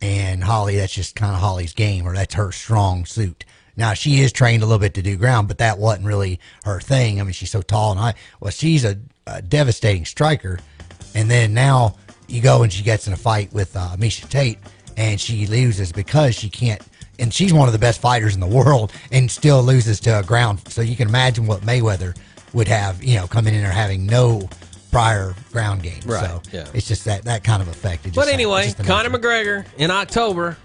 and 0.00 0.42
Holly 0.42 0.76
that's 0.76 0.94
just 0.94 1.16
kind 1.16 1.34
of 1.34 1.40
Holly's 1.40 1.72
game 1.72 2.06
or 2.06 2.14
that's 2.14 2.34
her 2.34 2.52
strong 2.52 3.04
suit. 3.04 3.44
Now 3.76 3.94
she 3.94 4.20
is 4.20 4.32
trained 4.32 4.62
a 4.62 4.66
little 4.66 4.80
bit 4.80 4.94
to 4.94 5.02
do 5.02 5.16
ground, 5.16 5.48
but 5.48 5.58
that 5.58 5.78
wasn't 5.78 6.06
really 6.06 6.40
her 6.64 6.80
thing. 6.80 7.20
I 7.20 7.24
mean, 7.24 7.32
she's 7.32 7.50
so 7.50 7.62
tall 7.62 7.92
and 7.92 8.00
I 8.00 8.14
well, 8.40 8.50
she's 8.50 8.84
a, 8.84 8.98
a 9.26 9.42
devastating 9.42 10.04
striker, 10.04 10.58
and 11.14 11.30
then 11.30 11.54
now 11.54 11.96
you 12.28 12.40
go 12.40 12.62
and 12.62 12.72
she 12.72 12.82
gets 12.82 13.06
in 13.06 13.12
a 13.12 13.16
fight 13.16 13.52
with 13.52 13.76
uh, 13.76 13.96
Miesha 13.96 14.28
Tate 14.28 14.58
and 14.96 15.20
she 15.20 15.46
loses 15.46 15.92
because 15.92 16.34
she 16.34 16.48
can't 16.48 16.82
and 17.18 17.32
she's 17.32 17.52
one 17.52 17.68
of 17.68 17.72
the 17.72 17.78
best 17.78 18.00
fighters 18.00 18.34
in 18.34 18.40
the 18.40 18.46
world 18.46 18.92
and 19.12 19.30
still 19.30 19.62
loses 19.62 20.00
to 20.00 20.18
a 20.18 20.22
ground. 20.22 20.60
So 20.68 20.80
you 20.80 20.96
can 20.96 21.08
imagine 21.08 21.46
what 21.46 21.60
Mayweather 21.60 22.16
would 22.52 22.68
have, 22.68 23.02
you 23.04 23.16
know, 23.16 23.26
coming 23.26 23.54
in 23.54 23.62
there 23.62 23.70
having 23.70 24.06
no 24.06 24.48
prior 24.90 25.34
ground 25.52 25.82
game. 25.82 26.00
Right, 26.04 26.24
So 26.24 26.42
yeah. 26.52 26.66
it's 26.74 26.88
just 26.88 27.04
that 27.04 27.24
that 27.24 27.44
kind 27.44 27.62
of 27.62 27.68
effect. 27.68 28.14
But 28.14 28.28
anyway, 28.28 28.72
Conor. 28.84 29.10
McGregor 29.10 29.64
in 29.78 29.90
October 29.90 30.56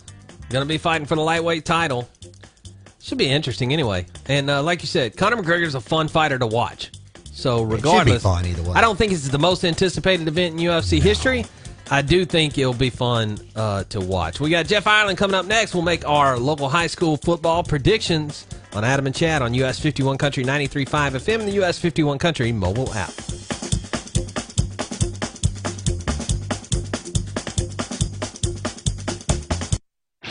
going 0.49 0.65
to 0.65 0.69
be 0.71 0.77
fighting 0.77 1.07
for 1.07 1.15
the 1.15 1.21
lightweight 1.21 1.65
title. 1.65 2.07
Should 3.01 3.17
be 3.17 3.29
interesting 3.29 3.73
anyway. 3.73 4.05
And 4.27 4.49
uh, 4.49 4.63
like 4.63 4.81
you 4.81 4.87
said, 4.87 5.15
Conor 5.15 5.37
McGregor's 5.37 5.75
a 5.75 5.81
fun 5.81 6.07
fighter 6.07 6.39
to 6.39 6.47
watch. 6.47 6.91
So 7.31 7.63
regardless, 7.63 8.23
fun 8.23 8.45
either 8.45 8.63
way. 8.63 8.71
I 8.73 8.81
don't 8.81 8.97
think 8.97 9.11
it's 9.11 9.27
the 9.27 9.37
most 9.37 9.65
anticipated 9.65 10.27
event 10.27 10.53
in 10.59 10.65
UFC 10.65 11.01
history. 11.01 11.45
I 11.91 12.01
do 12.01 12.25
think 12.25 12.57
it'll 12.57 12.73
be 12.73 12.89
fun 12.89 13.37
uh, 13.55 13.83
to 13.85 13.99
watch. 13.99 14.39
We 14.39 14.49
got 14.49 14.65
Jeff 14.65 14.87
Ireland 14.87 15.19
coming 15.19 15.35
up 15.35 15.45
next. 15.45 15.75
We'll 15.75 15.83
make 15.83 16.07
our 16.07 16.39
local 16.39 16.67
high 16.67 16.87
school 16.87 17.17
football 17.17 17.63
predictions 17.63 18.47
on 18.73 18.83
Adam 18.83 19.05
and 19.05 19.13
Chad 19.13 19.41
on 19.43 19.53
US 19.53 19.79
51 19.79 20.17
Country 20.17 20.43
93.5 20.43 20.87
FM 21.11 21.39
and 21.39 21.47
the 21.47 21.63
US 21.63 21.77
51 21.77 22.17
Country 22.17 22.51
mobile 22.51 22.91
app. 22.93 23.11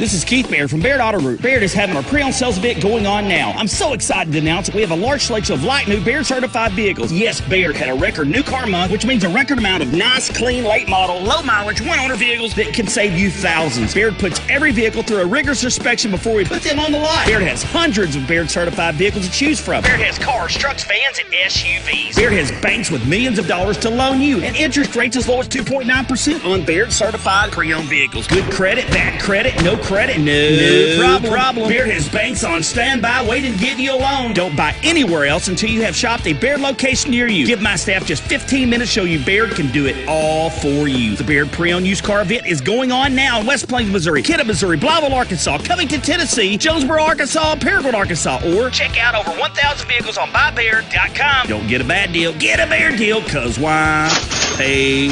This 0.05 0.13
is 0.13 0.23
Keith 0.23 0.51
Baird 0.51 0.69
from 0.69 0.81
Baird 0.81 1.01
Auto 1.01 1.19
Group. 1.19 1.41
Baird 1.41 1.63
is 1.63 1.73
having 1.73 1.97
our 1.97 2.03
pre-owned 2.03 2.35
sales 2.35 2.59
event 2.59 2.83
going 2.83 3.07
on 3.07 3.27
now. 3.27 3.53
I'm 3.53 3.67
so 3.67 3.95
excited 3.95 4.35
to 4.35 4.39
announce 4.39 4.67
that 4.67 4.75
we 4.75 4.83
have 4.83 4.91
a 4.91 4.97
large 4.97 5.23
selection 5.23 5.55
of 5.55 5.65
light 5.65 5.89
new 5.89 5.99
Baird 6.05 6.27
certified 6.27 6.73
vehicles. 6.73 7.11
Yes, 7.11 7.41
Baird 7.41 7.75
had 7.75 7.89
a 7.89 7.95
record 7.95 8.29
new 8.29 8.43
car 8.43 8.67
month, 8.67 8.93
which 8.93 9.07
means 9.07 9.25
a 9.25 9.31
record 9.31 9.57
amount 9.57 9.83
of 9.83 9.95
nice, 9.95 10.29
clean, 10.37 10.65
late 10.65 10.91
model, 10.91 11.23
low 11.23 11.41
mileage, 11.41 11.81
one 11.81 11.99
owner 11.99 12.17
vehicles 12.17 12.55
that 12.57 12.75
can 12.75 12.87
save 12.87 13.17
you 13.17 13.31
thousands. 13.31 13.95
Baird 13.95 14.19
puts 14.19 14.43
every 14.51 14.73
vehicle 14.73 15.03
through 15.03 15.23
a 15.23 15.27
rigorous 15.27 15.65
inspection 15.65 16.11
before 16.11 16.35
we 16.35 16.45
put 16.45 16.61
them 16.61 16.79
on 16.79 16.93
the 16.93 16.99
lot. 16.99 17.27
Baird 17.27 17.43
has 17.45 17.63
hundreds 17.63 18.15
of 18.15 18.29
Baird 18.29 18.51
certified 18.51 18.97
vehicles 18.97 19.27
to 19.27 19.33
choose 19.33 19.59
from. 19.59 19.83
Baird 19.85 20.01
has 20.01 20.19
cars, 20.19 20.55
trucks, 20.55 20.85
vans, 20.85 21.19
and 21.19 21.33
SUVs. 21.33 22.15
Baird 22.15 22.35
has 22.35 22.53
banks 22.61 22.91
with 22.91 23.09
millions 23.09 23.39
of 23.39 23.47
dollars 23.47 23.79
to 23.79 23.89
loan 23.89 24.21
you 24.21 24.43
and 24.43 24.55
interest 24.55 24.97
rates 24.97 25.17
as 25.17 25.27
low 25.27 25.41
as 25.41 25.49
2.9% 25.49 26.45
on 26.45 26.63
Baird 26.63 26.93
certified 26.93 27.53
pre-owned 27.53 27.89
vehicles. 27.89 28.27
Good 28.27 28.53
credit, 28.53 28.87
bad 28.89 29.19
credit, 29.19 29.55
no 29.65 29.79
credit, 29.79 29.94
no, 29.95 30.97
problem. 30.99 31.33
problem. 31.33 31.69
Baird 31.69 31.91
has 31.91 32.09
banks 32.09 32.45
on 32.45 32.63
standby 32.63 33.27
waiting 33.29 33.53
to 33.55 33.59
give 33.59 33.81
you 33.81 33.95
a 33.95 33.99
loan. 33.99 34.35
Don't 34.35 34.57
buy 34.57 34.75
anywhere 34.83 35.27
else 35.27 35.49
until 35.49 35.71
you 35.71 35.83
have 35.83 35.97
shopped 35.97 36.27
a 36.27 36.33
Baird 36.33 36.61
location 36.61 37.11
near 37.11 37.27
you. 37.27 37.47
Give 37.47 37.61
my 37.61 37.77
staff 37.77 38.05
just 38.07 38.23
15 38.23 38.69
minutes 38.71 38.85
to 38.85 39.01
show 39.01 39.05
you 39.05 39.25
Baird 39.25 39.53
can 39.53 39.71
do 39.73 39.87
it 39.87 40.07
all 40.07 40.51
for 40.51 40.89
you. 40.89 41.17
The 41.17 41.25
Baird 41.25 41.51
pre-owned 41.53 41.87
used 41.87 42.05
car 42.05 42.21
event 42.23 42.47
is 42.47 42.61
going 42.61 42.93
on 42.93 43.15
now 43.15 43.41
in 43.41 43.47
West 43.47 43.69
Plains, 43.69 43.91
Missouri, 43.91 44.23
Kidder, 44.23 44.45
Missouri, 44.45 44.77
Blytheville, 44.77 45.13
Arkansas, 45.13 45.59
Covington, 45.59 46.01
Tennessee, 46.01 46.57
Jonesboro, 46.59 47.03
Arkansas, 47.03 47.57
Paragould, 47.57 47.95
Arkansas, 47.95 48.41
or 48.45 48.71
check 48.71 48.99
out 48.99 49.15
over 49.15 49.39
1,000 49.39 49.89
vehicles 49.89 50.19
on 50.19 50.29
buybaird.com. 50.29 51.47
Don't 51.47 51.67
get 51.67 51.81
a 51.81 51.85
bad 51.85 52.13
deal, 52.13 52.33
get 52.35 52.61
a 52.61 52.69
Baird 52.69 52.99
deal, 52.99 53.23
cause 53.23 53.59
why 53.59 54.09
pay 54.57 55.09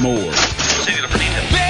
more? 0.00 0.32
See 0.32 0.92
you 0.92 1.08
for 1.08 1.18
details. 1.18 1.65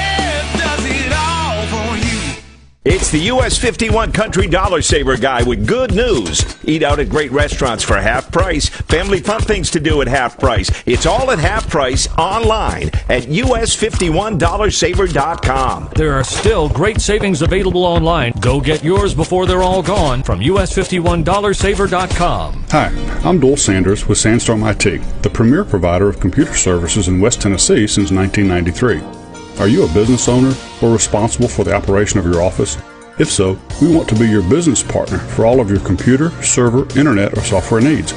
It's 2.88 3.11
the 3.11 3.18
US 3.33 3.59
51 3.59 4.12
Country 4.12 4.46
Dollar 4.46 4.81
Saver 4.81 5.16
Guy 5.16 5.42
with 5.42 5.66
good 5.66 5.92
news. 5.92 6.57
Eat 6.62 6.85
out 6.85 7.01
at 7.01 7.09
great 7.09 7.33
restaurants 7.33 7.83
for 7.83 7.96
half 7.96 8.31
price. 8.31 8.68
Family 8.68 9.18
fun 9.18 9.40
things 9.40 9.72
to 9.72 9.81
do 9.81 10.01
at 10.03 10.07
half 10.07 10.38
price. 10.38 10.70
It's 10.87 11.05
all 11.05 11.33
at 11.33 11.40
half 11.40 11.68
price 11.68 12.07
online 12.16 12.90
at 13.09 13.25
US51dollarsaver.com. 13.25 15.88
There 15.96 16.12
are 16.12 16.22
still 16.22 16.68
great 16.68 17.01
savings 17.01 17.42
available 17.42 17.85
online. 17.85 18.35
Go 18.38 18.61
get 18.61 18.85
yours 18.85 19.14
before 19.14 19.46
they're 19.46 19.64
all 19.64 19.83
gone 19.83 20.22
from 20.22 20.38
US51dollarsaver.com. 20.38 22.64
Hi, 22.70 23.20
I'm 23.25 23.40
Dole 23.40 23.57
Sanders 23.57 24.07
with 24.07 24.18
Sandstorm 24.18 24.62
IT, 24.62 25.03
the 25.22 25.31
premier 25.31 25.64
provider 25.64 26.09
of 26.09 26.20
computer 26.20 26.55
services 26.55 27.09
in 27.09 27.18
West 27.18 27.42
Tennessee 27.42 27.88
since 27.88 28.12
1993. 28.12 29.26
Are 29.59 29.69
you 29.69 29.85
a 29.85 29.95
business 29.95 30.29
owner 30.29 30.55
or 30.83 30.92
responsible 30.92 31.49
for 31.49 31.64
the 31.64 31.75
operation 31.75 32.19
of 32.19 32.27
your 32.27 32.42
office? 32.42 32.77
If 33.19 33.31
so, 33.31 33.59
we 33.81 33.95
want 33.95 34.07
to 34.11 34.14
be 34.14 34.29
your 34.29 34.42
business 34.42 34.83
partner 34.83 35.16
for 35.16 35.47
all 35.47 35.61
of 35.61 35.71
your 35.71 35.81
computer, 35.81 36.31
server, 36.42 36.83
internet, 36.99 37.37
or 37.37 37.40
software 37.40 37.81
needs. 37.81 38.12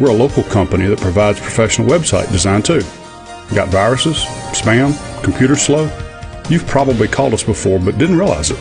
We're 0.00 0.10
a 0.10 0.14
local 0.14 0.42
company 0.42 0.88
that 0.88 0.98
provides 0.98 1.38
professional 1.38 1.86
website 1.86 2.32
design 2.32 2.62
too. 2.62 2.80
Got 3.54 3.68
viruses, 3.68 4.24
spam, 4.52 4.92
computer 5.22 5.54
slow? 5.54 5.84
You've 6.48 6.66
probably 6.66 7.06
called 7.06 7.34
us 7.34 7.44
before 7.44 7.78
but 7.78 7.96
didn't 7.96 8.18
realize 8.18 8.50
it. 8.50 8.58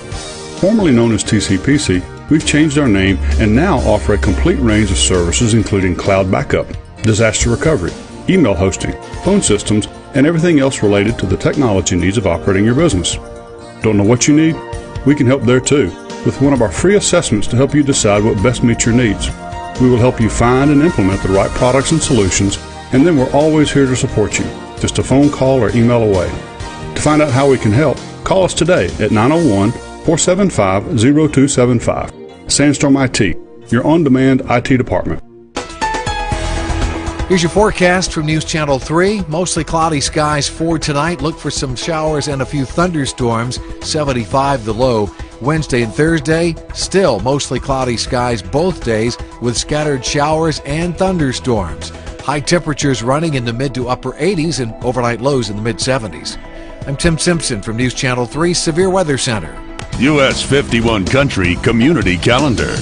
Formerly 0.62 0.92
known 0.92 1.14
as 1.14 1.24
TCPC, 1.24 2.30
we've 2.30 2.46
changed 2.46 2.78
our 2.78 2.88
name 2.88 3.18
and 3.40 3.56
now 3.56 3.80
offer 3.80 4.14
a 4.14 4.18
complete 4.20 4.60
range 4.60 4.92
of 4.92 4.98
services 4.98 5.56
including 5.56 5.96
cloud 5.96 6.30
backup, 6.30 6.68
disaster 7.02 7.50
recovery, 7.50 7.92
email 8.30 8.54
hosting, 8.54 8.92
phone 9.24 9.42
systems, 9.42 9.88
and 10.16 10.26
everything 10.26 10.60
else 10.60 10.84
related 10.84 11.18
to 11.20 11.26
the 11.26 11.38
technology 11.38 11.96
needs 11.96 12.18
of 12.18 12.28
operating 12.28 12.66
your 12.66 12.76
business. 12.76 13.16
Don't 13.82 13.98
know 13.98 14.04
what 14.04 14.28
you 14.28 14.36
need? 14.36 14.56
We 15.06 15.16
can 15.16 15.28
help 15.28 15.44
there 15.44 15.60
too, 15.60 15.86
with 16.26 16.42
one 16.42 16.54
of 16.54 16.62
our 16.62 16.72
free 16.72 16.96
assessments 16.96 17.48
to 17.48 17.56
help 17.56 17.74
you 17.74 17.84
decide 17.84 18.24
what 18.24 18.42
best 18.44 18.64
meets 18.64 18.86
your 18.86 18.96
needs. 18.96 19.30
We 19.80 19.90
will 19.90 19.98
help 19.98 20.20
you 20.20 20.30
find 20.30 20.72
and 20.72 20.82
implement 20.82 21.22
the 21.22 21.30
right 21.30 21.50
products 21.52 21.92
and 21.92 22.02
solutions, 22.02 22.58
and 22.92 23.06
then 23.06 23.18
we're 23.18 23.32
always 23.32 23.72
here 23.72 23.86
to 23.86 23.96
support 23.96 24.38
you, 24.38 24.46
just 24.80 25.00
a 25.00 25.04
phone 25.04 25.30
call 25.30 25.60
or 25.60 25.70
email 25.70 26.04
away. 26.04 26.28
To 26.96 27.02
find 27.02 27.22
out 27.22 27.32
how 27.32 27.50
we 27.50 27.58
can 27.58 27.72
help, 27.72 27.98
call 28.24 28.44
us 28.44 28.54
today 28.54 28.88
at 29.00 29.12
901 29.12 29.72
475 29.72 31.00
0275. 31.00 32.52
Sandstorm 32.52 32.98
IT, 32.98 33.38
your 33.72 33.86
on 33.86 34.04
demand 34.04 34.42
IT 34.50 34.78
department. 34.78 35.29
Here's 37.30 37.44
your 37.44 37.52
forecast 37.52 38.12
from 38.12 38.26
News 38.26 38.44
Channel 38.44 38.80
3. 38.80 39.22
Mostly 39.28 39.64
cloudy 39.64 40.02
skies 40.02 40.50
for 40.50 40.80
tonight. 40.80 41.22
Look 41.22 41.38
for 41.38 41.52
some 41.52 41.76
showers 41.76 42.28
and 42.28 42.42
a 42.42 42.46
few 42.46 42.66
thunderstorms. 42.66 43.60
75 43.88 44.66
the 44.66 44.74
low. 44.74 45.12
Wednesday 45.40 45.84
and 45.84 45.94
Thursday, 45.94 46.56
still 46.74 47.20
mostly 47.20 47.60
cloudy 47.60 47.98
skies 47.98 48.42
both 48.42 48.84
days 48.84 49.16
with 49.44 49.56
scattered 49.56 50.04
showers 50.04 50.60
and 50.66 50.98
thunderstorms. 50.98 51.90
High 52.22 52.40
temperatures 52.40 53.04
running 53.04 53.36
in 53.36 53.46
the 53.46 53.54
mid 53.54 53.76
to 53.76 53.90
upper 53.90 54.14
80s 54.14 54.60
and 54.60 54.74
overnight 54.84 55.22
lows 55.22 55.52
in 55.52 55.56
the 55.56 55.62
mid 55.62 55.76
70s. 55.76 56.36
I'm 56.88 56.98
Tim 56.98 57.20
Simpson 57.20 57.62
from 57.62 57.78
News 57.78 57.94
Channel 57.94 58.26
3 58.26 58.56
Severe 58.56 58.90
Weather 58.90 59.20
Center. 59.20 59.56
US 60.00 60.42
51 60.42 61.06
Country 61.06 61.58
Community 61.58 62.18
Calendar. 62.18 62.76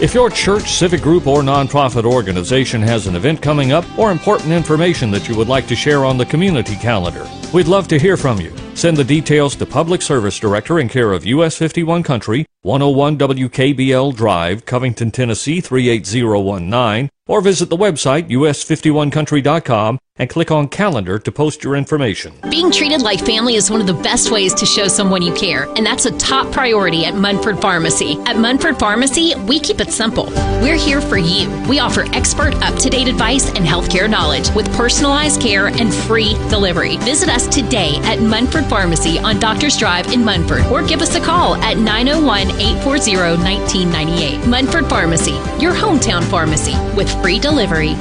If 0.00 0.14
your 0.14 0.30
church, 0.30 0.74
civic 0.74 1.02
group, 1.02 1.26
or 1.26 1.42
nonprofit 1.42 2.04
organization 2.04 2.80
has 2.82 3.08
an 3.08 3.16
event 3.16 3.42
coming 3.42 3.72
up 3.72 3.84
or 3.98 4.12
important 4.12 4.52
information 4.52 5.10
that 5.10 5.28
you 5.28 5.36
would 5.36 5.48
like 5.48 5.66
to 5.66 5.74
share 5.74 6.04
on 6.04 6.16
the 6.16 6.24
community 6.24 6.76
calendar, 6.76 7.26
we'd 7.52 7.66
love 7.66 7.88
to 7.88 7.98
hear 7.98 8.16
from 8.16 8.40
you. 8.40 8.54
Send 8.76 8.96
the 8.96 9.02
details 9.02 9.56
to 9.56 9.66
Public 9.66 10.00
Service 10.00 10.38
Director 10.38 10.78
in 10.78 10.88
care 10.88 11.12
of 11.12 11.26
US 11.26 11.58
51 11.58 12.04
Country, 12.04 12.46
101 12.62 13.18
WKBL 13.18 14.14
Drive, 14.14 14.64
Covington, 14.64 15.10
Tennessee 15.10 15.60
38019, 15.60 17.10
or 17.26 17.40
visit 17.40 17.68
the 17.68 17.76
website 17.76 18.28
us51country.com 18.28 19.98
and 20.18 20.28
click 20.28 20.50
on 20.50 20.68
Calendar 20.68 21.18
to 21.18 21.32
post 21.32 21.64
your 21.64 21.76
information. 21.76 22.32
Being 22.50 22.70
treated 22.70 23.02
like 23.02 23.20
family 23.24 23.54
is 23.54 23.70
one 23.70 23.80
of 23.80 23.86
the 23.86 23.94
best 23.94 24.30
ways 24.30 24.52
to 24.54 24.66
show 24.66 24.88
someone 24.88 25.22
you 25.22 25.32
care, 25.34 25.64
and 25.76 25.84
that's 25.84 26.06
a 26.06 26.16
top 26.18 26.52
priority 26.52 27.04
at 27.04 27.14
Munford 27.14 27.60
Pharmacy. 27.60 28.18
At 28.26 28.36
Munford 28.36 28.78
Pharmacy, 28.78 29.34
we 29.46 29.60
keep 29.60 29.80
it 29.80 29.90
simple. 29.90 30.26
We're 30.62 30.76
here 30.76 31.00
for 31.00 31.18
you. 31.18 31.48
We 31.68 31.78
offer 31.78 32.04
expert, 32.12 32.54
up 32.62 32.78
to 32.80 32.90
date 32.90 33.08
advice 33.08 33.48
and 33.48 33.64
healthcare 33.64 34.08
knowledge 34.08 34.50
with 34.54 34.72
personalized 34.74 35.40
care 35.40 35.68
and 35.68 35.94
free 35.94 36.34
delivery. 36.48 36.96
Visit 36.98 37.28
us 37.28 37.46
today 37.46 37.96
at 38.04 38.20
Munford 38.20 38.66
Pharmacy 38.66 39.18
on 39.18 39.38
Doctors 39.38 39.76
Drive 39.76 40.12
in 40.12 40.24
Munford, 40.24 40.66
or 40.66 40.86
give 40.86 41.02
us 41.02 41.14
a 41.14 41.20
call 41.20 41.54
at 41.56 41.76
901 41.76 42.50
840 42.60 43.08
1998. 43.08 44.46
Munford 44.46 44.88
Pharmacy, 44.88 45.32
your 45.58 45.72
hometown 45.72 46.22
pharmacy 46.24 46.74
with 46.96 47.10
free 47.22 47.38
delivery. 47.38 47.94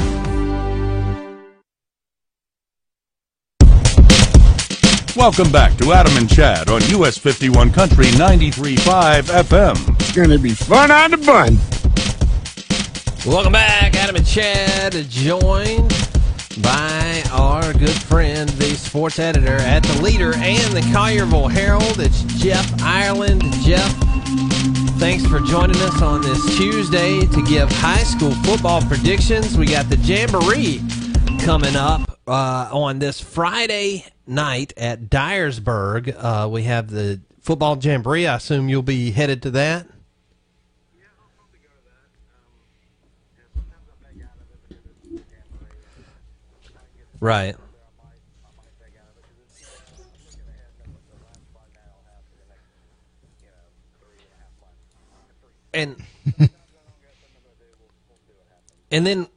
Welcome 5.18 5.52
back 5.52 5.76
to 5.78 5.94
Adam 5.94 6.16
and 6.16 6.30
Chad 6.30 6.70
on 6.70 6.80
US 6.90 7.18
51 7.18 7.72
Country 7.72 8.06
93.5 8.06 9.24
FM. 9.24 9.96
It's 10.00 10.12
going 10.12 10.30
to 10.30 10.38
be 10.38 10.52
fun 10.52 10.92
on 10.92 11.10
the 11.10 11.18
bun. 11.18 11.58
Welcome 13.26 13.52
back, 13.52 13.96
Adam 13.96 14.16
and 14.16 14.28
Chad, 14.28 14.94
joined 15.10 15.90
by 16.62 17.24
our 17.32 17.74
good 17.74 17.90
friend, 17.90 18.48
the 18.48 18.76
sports 18.76 19.18
editor 19.18 19.56
at 19.56 19.82
the 19.82 20.04
Leader 20.04 20.36
and 20.36 20.72
the 20.72 20.82
Collierville 20.82 21.50
Herald. 21.50 22.00
It's 22.00 22.22
Jeff 22.36 22.72
Ireland. 22.84 23.42
Jeff, 23.64 23.92
thanks 25.00 25.26
for 25.26 25.40
joining 25.40 25.78
us 25.78 26.00
on 26.00 26.22
this 26.22 26.58
Tuesday 26.58 27.22
to 27.22 27.42
give 27.48 27.72
high 27.72 28.04
school 28.04 28.36
football 28.44 28.84
predictions. 28.84 29.58
We 29.58 29.66
got 29.66 29.90
the 29.90 29.98
Jamboree 29.98 30.80
coming 31.44 31.76
up 31.76 32.20
uh, 32.28 32.70
on 32.72 33.00
this 33.00 33.20
Friday 33.20 34.06
night 34.28 34.74
at 34.78 35.10
Dyersburg. 35.10 36.16
Uh, 36.18 36.48
we 36.50 36.64
have 36.64 36.90
the 36.90 37.22
football 37.42 37.78
Jamboree. 37.78 38.28
I 38.28 38.36
assume 38.36 38.70
you'll 38.70 38.82
be 38.82 39.12
headed 39.12 39.42
to 39.44 39.52
that. 39.52 39.88
Right. 47.20 47.56
And 55.74 55.96
and 58.92 59.06
then 59.06 59.28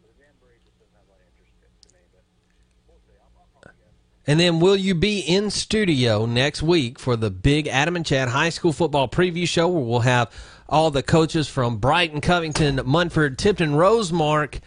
and 4.31 4.39
then 4.39 4.61
will 4.61 4.77
you 4.77 4.95
be 4.95 5.19
in 5.19 5.51
studio 5.51 6.25
next 6.25 6.63
week 6.63 7.01
for 7.01 7.17
the 7.17 7.33
big 7.33 7.67
Adam 7.67 7.97
and 7.97 8.07
Chad 8.07 8.29
High 8.29 8.51
School 8.51 8.73
Football 8.73 9.09
Preview 9.09 9.45
Show 9.45 9.67
where 9.67 9.83
we'll 9.83 9.99
have 9.99 10.31
all 10.69 10.93
the 10.93 11.03
coaches 11.03 11.49
from 11.49 11.79
Brighton, 11.79 12.21
Covington, 12.21 12.81
Munford, 12.87 13.39
Tipton, 13.39 13.73
Rosemark 13.73 14.61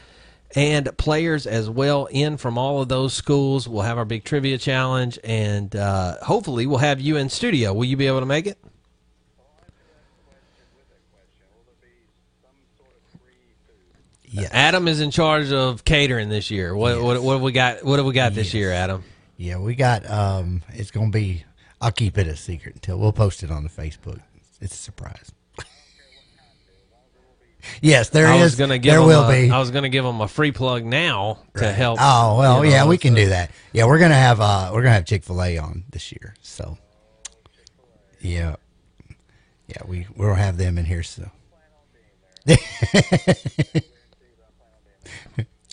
and 0.54 0.98
players 0.98 1.48
as 1.48 1.70
well 1.70 2.08
in 2.08 2.36
from 2.36 2.58
all 2.58 2.82
of 2.82 2.90
those 2.90 3.14
schools. 3.14 3.66
We'll 3.66 3.84
have 3.84 3.98
our 3.98 4.04
big 4.04 4.26
trivia 4.26 4.58
challenge, 4.58 5.18
and 5.24 5.74
uh, 5.74 6.18
hopefully, 6.22 6.66
we'll 6.66 6.80
have 6.80 7.00
you 7.00 7.16
in 7.16 7.30
studio. 7.30 7.72
Will 7.72 7.86
you 7.86 7.96
be 7.96 8.08
able 8.08 8.20
to 8.20 8.26
make 8.26 8.48
it? 8.48 8.58
Yes. 14.26 14.50
Adam 14.52 14.90
is 14.90 15.00
in 15.00 15.10
charge 15.10 15.54
of 15.54 15.86
catering 15.86 16.28
this 16.28 16.52
year. 16.52 16.76
What, 16.76 16.96
Yes. 16.96 17.02
what, 17.02 17.24
what 17.24 17.34
have 17.34 17.42
we 17.42 17.54
got? 17.54 17.86
What 17.86 18.00
have 18.00 18.06
we 18.06 18.14
got 18.14 18.34
this 18.34 18.54
year, 18.54 18.74
Adam? 18.74 19.06
Yeah, 19.44 19.58
we 19.58 19.76
got. 19.76 20.10
Um, 20.10 20.62
it's 20.70 20.90
gonna 20.90 21.10
be. 21.10 21.44
I'll 21.82 21.92
keep 21.92 22.18
it 22.18 22.28
a 22.28 22.38
secret 22.38 22.76
until 22.76 22.98
we'll 22.98 23.12
post 23.12 23.44
it 23.44 23.52
on 23.52 23.66
the 23.66 23.70
Facebook. 23.70 24.22
It's 24.62 24.74
a 24.74 24.78
surprise. 24.78 25.34
yes, 27.82 28.08
there 28.08 28.28
I 28.28 28.38
is. 28.38 28.56
gonna 28.56 28.78
give 28.78 28.94
there 28.94 29.02
will 29.02 29.26
a- 29.26 29.30
be. 29.30 29.52
I 29.52 29.60
was 29.60 29.70
going 29.70 29.84
to 29.84 29.90
give 29.90 30.06
them 30.06 30.22
a 30.22 30.30
free 30.30 30.54
plug 30.54 30.86
now 30.86 31.40
to 31.58 31.70
help. 31.74 32.00
Oh 32.02 32.38
well, 32.38 32.64
you 32.64 32.72
know, 32.72 32.78
yeah, 32.78 32.88
we 32.88 32.98
can 32.98 33.12
so- 33.12 33.18
do 33.18 33.30
that. 33.30 33.52
Yeah, 33.74 33.86
we're 33.86 34.00
gonna 34.00 34.14
have 34.16 34.40
uh, 34.40 34.72
we're 34.74 34.82
gonna 34.82 34.94
have 34.96 35.04
Chick 35.06 35.26
Fil 35.26 35.44
A 35.44 35.58
on 35.58 35.84
this 35.90 36.14
year. 36.14 36.36
So, 36.42 36.78
yeah, 38.22 38.56
yeah, 39.68 39.82
we 39.86 40.08
we'll 40.16 40.36
have 40.36 40.56
them 40.56 40.78
in 40.78 40.86
here. 40.86 41.04
So, 41.04 41.30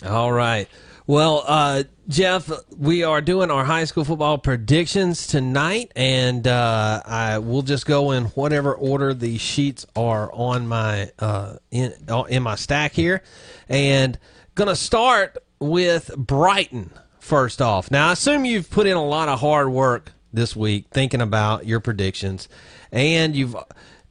All 0.05 0.33
right. 0.33 0.67
Well, 1.07 1.43
uh, 1.47 1.83
Jeff, 2.07 2.51
we 2.77 3.03
are 3.03 3.21
doing 3.21 3.49
our 3.49 3.65
high 3.65 3.85
school 3.85 4.05
football 4.05 4.37
predictions 4.37 5.25
tonight, 5.25 5.91
and 5.95 6.45
uh, 6.45 7.01
I 7.03 7.39
will 7.39 7.63
just 7.63 7.87
go 7.87 8.11
in 8.11 8.25
whatever 8.25 8.75
order 8.75 9.15
the 9.15 9.39
sheets 9.39 9.85
are 9.95 10.31
on 10.31 10.67
my 10.67 11.11
uh, 11.17 11.55
in 11.71 11.93
uh, 12.07 12.23
in 12.23 12.43
my 12.43 12.53
stack 12.53 12.93
here, 12.93 13.23
and 13.67 14.19
gonna 14.53 14.75
start 14.75 15.39
with 15.59 16.15
Brighton 16.15 16.91
first 17.19 17.63
off. 17.63 17.89
Now, 17.89 18.09
I 18.09 18.11
assume 18.11 18.45
you've 18.45 18.69
put 18.69 18.85
in 18.85 18.95
a 18.95 19.05
lot 19.05 19.27
of 19.27 19.39
hard 19.39 19.69
work 19.69 20.11
this 20.31 20.55
week 20.55 20.85
thinking 20.91 21.21
about 21.21 21.65
your 21.65 21.79
predictions, 21.79 22.47
and 22.91 23.35
you've. 23.35 23.55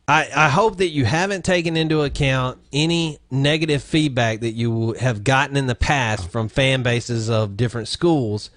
I, 0.08 0.28
I 0.34 0.48
hope 0.48 0.78
that 0.78 0.88
you 0.88 1.04
haven't 1.04 1.44
taken 1.44 1.76
into 1.76 2.02
account 2.02 2.58
any 2.72 3.18
negative 3.30 3.82
feedback 3.82 4.40
that 4.40 4.52
you 4.52 4.92
have 4.94 5.22
gotten 5.22 5.56
in 5.56 5.66
the 5.66 5.74
past 5.76 6.30
from 6.30 6.48
fan 6.48 6.82
bases 6.82 7.30
of 7.30 7.56
different 7.56 7.86
schools, 7.86 8.50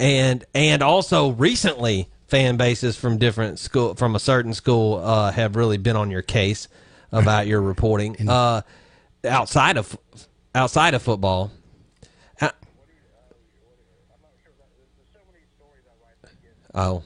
and 0.00 0.44
and 0.54 0.82
also 0.82 1.30
recently 1.30 2.08
fan 2.26 2.56
bases 2.56 2.96
from 2.96 3.18
different 3.18 3.58
school 3.58 3.94
from 3.94 4.16
a 4.16 4.20
certain 4.20 4.54
school 4.54 4.96
uh, 5.04 5.30
have 5.32 5.56
really 5.56 5.78
been 5.78 5.96
on 5.96 6.10
your 6.10 6.22
case 6.22 6.68
about 7.12 7.46
your 7.46 7.60
reporting 7.60 8.16
uh, 8.28 8.62
outside 9.24 9.76
of 9.76 9.96
outside 10.54 10.94
of 10.94 11.02
football. 11.02 11.50
Uh, 12.40 12.50
Oh. 16.74 17.02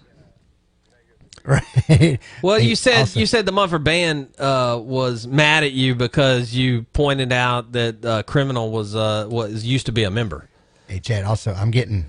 right. 1.89 2.19
Well, 2.43 2.59
you 2.59 2.75
said 2.75 3.01
also- 3.01 3.21
you 3.21 3.27
said 3.27 3.45
the 3.45 3.53
Munford 3.53 3.85
band 3.85 4.29
uh, 4.39 4.81
was 4.83 5.27
mad 5.27 5.63
at 5.63 5.73
you 5.73 5.95
because 5.95 6.55
you 6.55 6.85
pointed 6.95 7.33
out 7.33 7.73
that 7.73 8.05
uh, 8.05 8.23
criminal 8.23 8.71
was 8.71 8.97
uh, 8.97 9.27
was 9.31 9.65
used 9.65 9.87
to 9.87 9.93
be 9.93 10.05
a 10.05 10.11
member. 10.11 10.49
Hey, 10.89 11.01
Chad. 11.01 11.25
Also, 11.25 11.53
I'm 11.53 11.71
getting. 11.71 12.07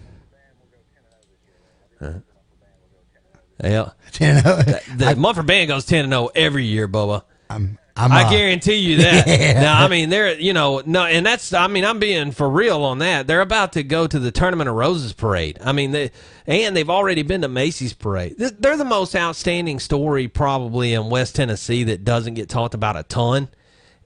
Yeah, 3.64 3.92
10 4.12 4.44
the, 4.44 4.82
the 4.98 5.16
Munford 5.16 5.48
band 5.48 5.70
goes 5.70 5.86
ten 5.86 6.04
to 6.06 6.10
zero 6.10 6.30
every 6.36 6.66
year, 6.66 6.88
Boba. 6.88 7.24
I'm. 7.50 7.78
I'm 7.98 8.12
I 8.12 8.24
uh, 8.24 8.30
guarantee 8.30 8.76
you 8.76 8.98
that. 8.98 9.26
Yeah. 9.26 9.62
Now, 9.66 9.84
I 9.84 9.88
mean, 9.88 10.10
they're 10.10 10.38
you 10.38 10.54
know 10.54 10.82
no, 10.86 11.06
and 11.06 11.26
that's 11.26 11.54
I 11.54 11.68
mean 11.68 11.86
I'm 11.86 12.00
being 12.00 12.32
for 12.32 12.50
real 12.50 12.84
on 12.84 13.00
that. 13.00 13.26
They're 13.26 13.42
about 13.42 13.74
to 13.74 13.84
go 13.84 14.06
to 14.06 14.20
the 14.20 14.32
Tournament 14.32 14.70
of 14.70 14.76
Roses 14.76 15.14
parade. 15.14 15.60
I 15.64 15.72
mean, 15.72 15.92
they 15.92 16.12
and 16.46 16.76
they've 16.76 16.90
already 16.90 17.22
been 17.22 17.42
to 17.42 17.48
Macy's 17.48 17.94
parade. 17.94 18.36
They're 18.38 18.78
the 18.78 18.84
most 18.84 19.16
outstanding 19.16 19.80
story 19.80 20.28
probably 20.28 20.94
in 20.94 21.10
West 21.10 21.36
Tennessee 21.36 21.84
that 21.86 22.04
doesn't 22.04 22.34
get 22.34 22.50
talked 22.50 22.74
about 22.74 22.98
a 22.98 23.04
ton. 23.04 23.48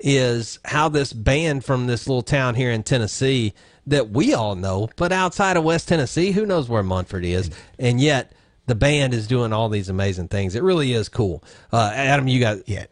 Is 0.01 0.59
how 0.63 0.87
this 0.87 1.11
band 1.11 1.65
from 1.65 1.87
this 1.87 2.07
little 2.07 2.21
town 2.21 2.55
here 2.55 2.71
in 2.71 2.83
Tennessee 2.83 3.53
that 3.87 4.11
we 4.11 4.33
all 4.33 4.55
know, 4.55 4.89
but 4.95 5.11
outside 5.11 5.57
of 5.57 5.63
West 5.63 5.89
Tennessee, 5.89 6.31
who 6.31 6.45
knows 6.45 6.69
where 6.69 6.83
Munford 6.83 7.25
is, 7.25 7.49
and 7.77 7.99
yet 7.99 8.31
the 8.67 8.75
band 8.75 9.13
is 9.13 9.27
doing 9.27 9.51
all 9.51 9.67
these 9.67 9.89
amazing 9.89 10.29
things. 10.29 10.55
It 10.55 10.63
really 10.63 10.93
is 10.93 11.09
cool. 11.09 11.43
Uh, 11.73 11.91
Adam, 11.93 12.27
you 12.27 12.39
got 12.39 12.69
yeah. 12.69 12.85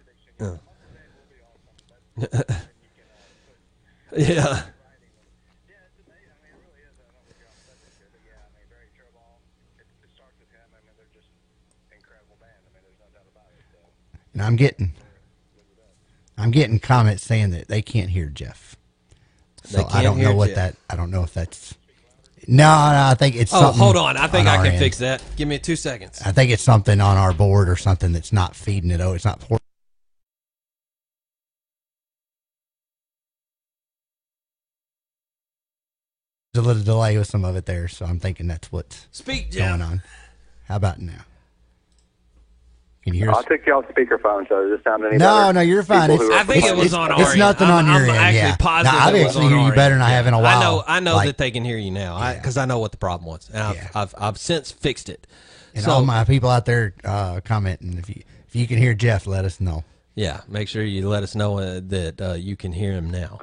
yeah. 4.18 4.64
And 14.34 14.46
I'm 14.46 14.56
getting. 14.56 14.94
I'm 16.38 16.52
getting 16.52 16.78
comments 16.78 17.24
saying 17.24 17.50
that 17.52 17.68
they 17.68 17.82
can't 17.82 18.12
hear 18.12 18.28
Jeff. 18.28 18.76
So 19.64 19.88
I 19.92 20.04
don't 20.04 20.20
know 20.20 20.36
what 20.36 20.50
Jeff. 20.50 20.56
that. 20.56 20.76
I 20.88 20.96
don't 20.96 21.10
know 21.10 21.24
if 21.24 21.34
that's. 21.34 21.74
No, 22.48 22.64
no, 22.64 23.08
I 23.10 23.16
think 23.16 23.36
it's. 23.36 23.52
Oh, 23.52 23.62
something 23.62 23.82
hold 23.82 23.98
on. 23.98 24.16
I 24.16 24.28
think 24.28 24.48
I 24.48 24.58
can 24.58 24.68
end. 24.68 24.80
fix 24.80 25.00
that. 25.00 25.24
Give 25.38 25.48
me 25.48 25.58
two 25.58 25.76
seconds. 25.76 26.22
I 26.24 26.32
think 26.32 26.52
it's 26.52 26.62
something 26.62 27.02
on 27.02 27.18
our 27.18 27.34
board 27.34 27.68
or 27.68 27.76
something 27.76 28.12
that's 28.12 28.32
not 28.32 28.56
feeding 28.56 28.92
it. 28.92 29.02
Oh, 29.02 29.14
it's 29.14 29.26
not. 29.26 29.42
A 36.58 36.62
little 36.62 36.84
delay 36.84 37.18
with 37.18 37.28
some 37.28 37.46
of 37.46 37.56
it 37.56 37.66
there, 37.66 37.88
so 37.88 38.06
I'm 38.06 38.20
thinking 38.20 38.48
that's 38.48 38.72
what's 38.72 39.08
Speak, 39.12 39.52
Jeff. 39.52 39.70
going 39.70 39.82
on. 39.82 40.02
How 40.68 40.76
about 40.76 41.00
now? 41.00 41.24
Can 43.04 43.14
you 43.14 43.22
hear 43.22 43.30
I 43.32 43.36
us? 43.36 43.46
take 43.48 43.66
you 43.66 43.74
off 43.74 43.86
speakerphone, 43.86 44.50
so 44.50 44.68
does 44.68 44.78
this 44.78 44.84
sound 44.84 45.06
any 45.06 45.16
No, 45.18 45.38
better? 45.44 45.54
no, 45.54 45.62
you're 45.62 45.84
fine. 45.84 46.10
People 46.10 46.26
It's- 46.26 46.28
who 46.30 46.34
are 46.36 46.40
I 46.40 46.44
think 46.44 46.66
it 46.66 46.76
was 46.76 46.94
on 46.94 47.12
our 47.12 47.22
it's 47.22 47.30
end. 47.32 47.40
nothing 47.40 47.68
I'm, 47.68 47.74
on 47.74 47.86
your 47.86 47.96
I'm 47.96 48.10
end, 48.10 48.18
actually 48.18 48.38
yeah. 48.40 48.56
positive. 48.60 48.92
No, 48.94 49.00
I 49.00 49.10
it 49.10 49.14
was 49.14 49.26
actually 49.28 49.46
on 49.46 49.52
hear 49.52 49.60
you 49.70 49.76
better 49.76 49.94
end. 49.94 50.02
than 50.02 50.10
I 50.10 50.10
have 50.12 50.28
in 50.28 50.34
a 50.34 50.40
I 50.40 50.42
while. 50.42 50.58
I 50.58 50.64
know. 50.64 50.84
I 50.88 51.00
know 51.00 51.16
Like- 51.16 51.28
that 51.28 51.38
they 51.38 51.52
can 51.52 51.64
hear 51.64 51.78
you 51.78 51.92
now 51.92 52.34
because 52.34 52.58
I, 52.58 52.66
know 52.66 52.80
what 52.80 52.92
the 52.92 52.98
problem 52.98 53.30
was, 53.30 53.50
and 53.54 53.64
I've, 53.64 53.96
I've 53.96 54.16
I've 54.18 54.38
since 54.38 54.72
fixed 54.74 55.08
it. 55.08 55.26
And 55.74 55.86
so 55.86 55.92
all 55.92 56.04
my 56.06 56.26
people 56.26 56.50
out 56.50 56.66
there 56.66 56.96
uh, 57.06 57.40
commenting, 57.46 57.98
if 57.98 58.10
you 58.10 58.24
if 58.48 58.56
you 58.58 58.68
can 58.68 58.78
hear 58.78 58.94
Jeff, 58.94 59.26
let 59.26 59.46
us 59.46 59.62
know. 59.62 59.86
yeah, 60.16 60.42
make 60.50 60.68
sure 60.68 60.84
you 60.84 61.08
let 61.08 61.24
us 61.24 61.34
know 61.34 61.60
uh, 61.60 61.80
that 61.84 62.20
uh, 62.22 62.34
you 62.34 62.58
can 62.58 62.74
hear 62.74 62.92
him 62.92 63.10
now. 63.10 63.40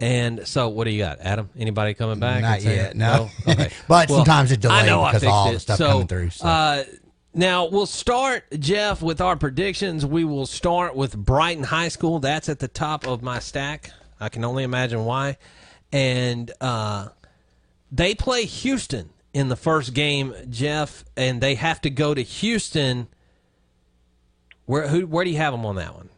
And 0.00 0.46
so, 0.46 0.68
what 0.68 0.84
do 0.84 0.90
you 0.90 0.98
got, 1.00 1.18
Adam? 1.20 1.50
Anybody 1.58 1.94
coming 1.94 2.20
back? 2.20 2.40
Not 2.42 2.62
yet, 2.62 2.96
no. 2.96 3.30
Okay. 3.48 3.70
But 3.88 4.08
sometimes 4.08 4.52
it 4.52 4.64
I 4.64 4.84
delayed 4.86 5.06
because 5.12 5.22
of 5.24 5.28
all 5.28 5.50
it. 5.50 5.54
the 5.54 5.60
stuff 5.60 5.78
So, 5.78 5.90
coming 5.90 6.06
through, 6.06 6.30
so. 6.30 6.46
Uh, 6.46 6.84
now 7.34 7.66
we'll 7.66 7.86
start, 7.86 8.44
Jeff, 8.58 9.02
with 9.02 9.20
our 9.20 9.36
predictions. 9.36 10.06
We 10.06 10.24
will 10.24 10.46
start 10.46 10.94
with 10.94 11.16
Brighton 11.16 11.64
High 11.64 11.88
School. 11.88 12.20
That's 12.20 12.48
at 12.48 12.58
the 12.60 12.68
top 12.68 13.06
of 13.06 13.22
my 13.22 13.38
stack. 13.40 13.90
I 14.20 14.28
can 14.28 14.44
only 14.44 14.62
imagine 14.64 15.04
why. 15.04 15.36
And 15.92 16.50
uh, 16.60 17.08
they 17.92 18.14
play 18.14 18.44
Houston 18.44 19.10
in 19.34 19.48
the 19.48 19.56
first 19.56 19.94
game, 19.94 20.34
Jeff, 20.48 21.04
and 21.16 21.40
they 21.40 21.54
have 21.56 21.80
to 21.82 21.90
go 21.90 22.14
to 22.14 22.22
Houston. 22.22 23.08
Where 24.66 24.88
who 24.88 25.06
where 25.06 25.24
do 25.24 25.30
you 25.30 25.36
have 25.38 25.52
them 25.52 25.64
on 25.66 25.76
that 25.76 25.94
one? 25.94 26.08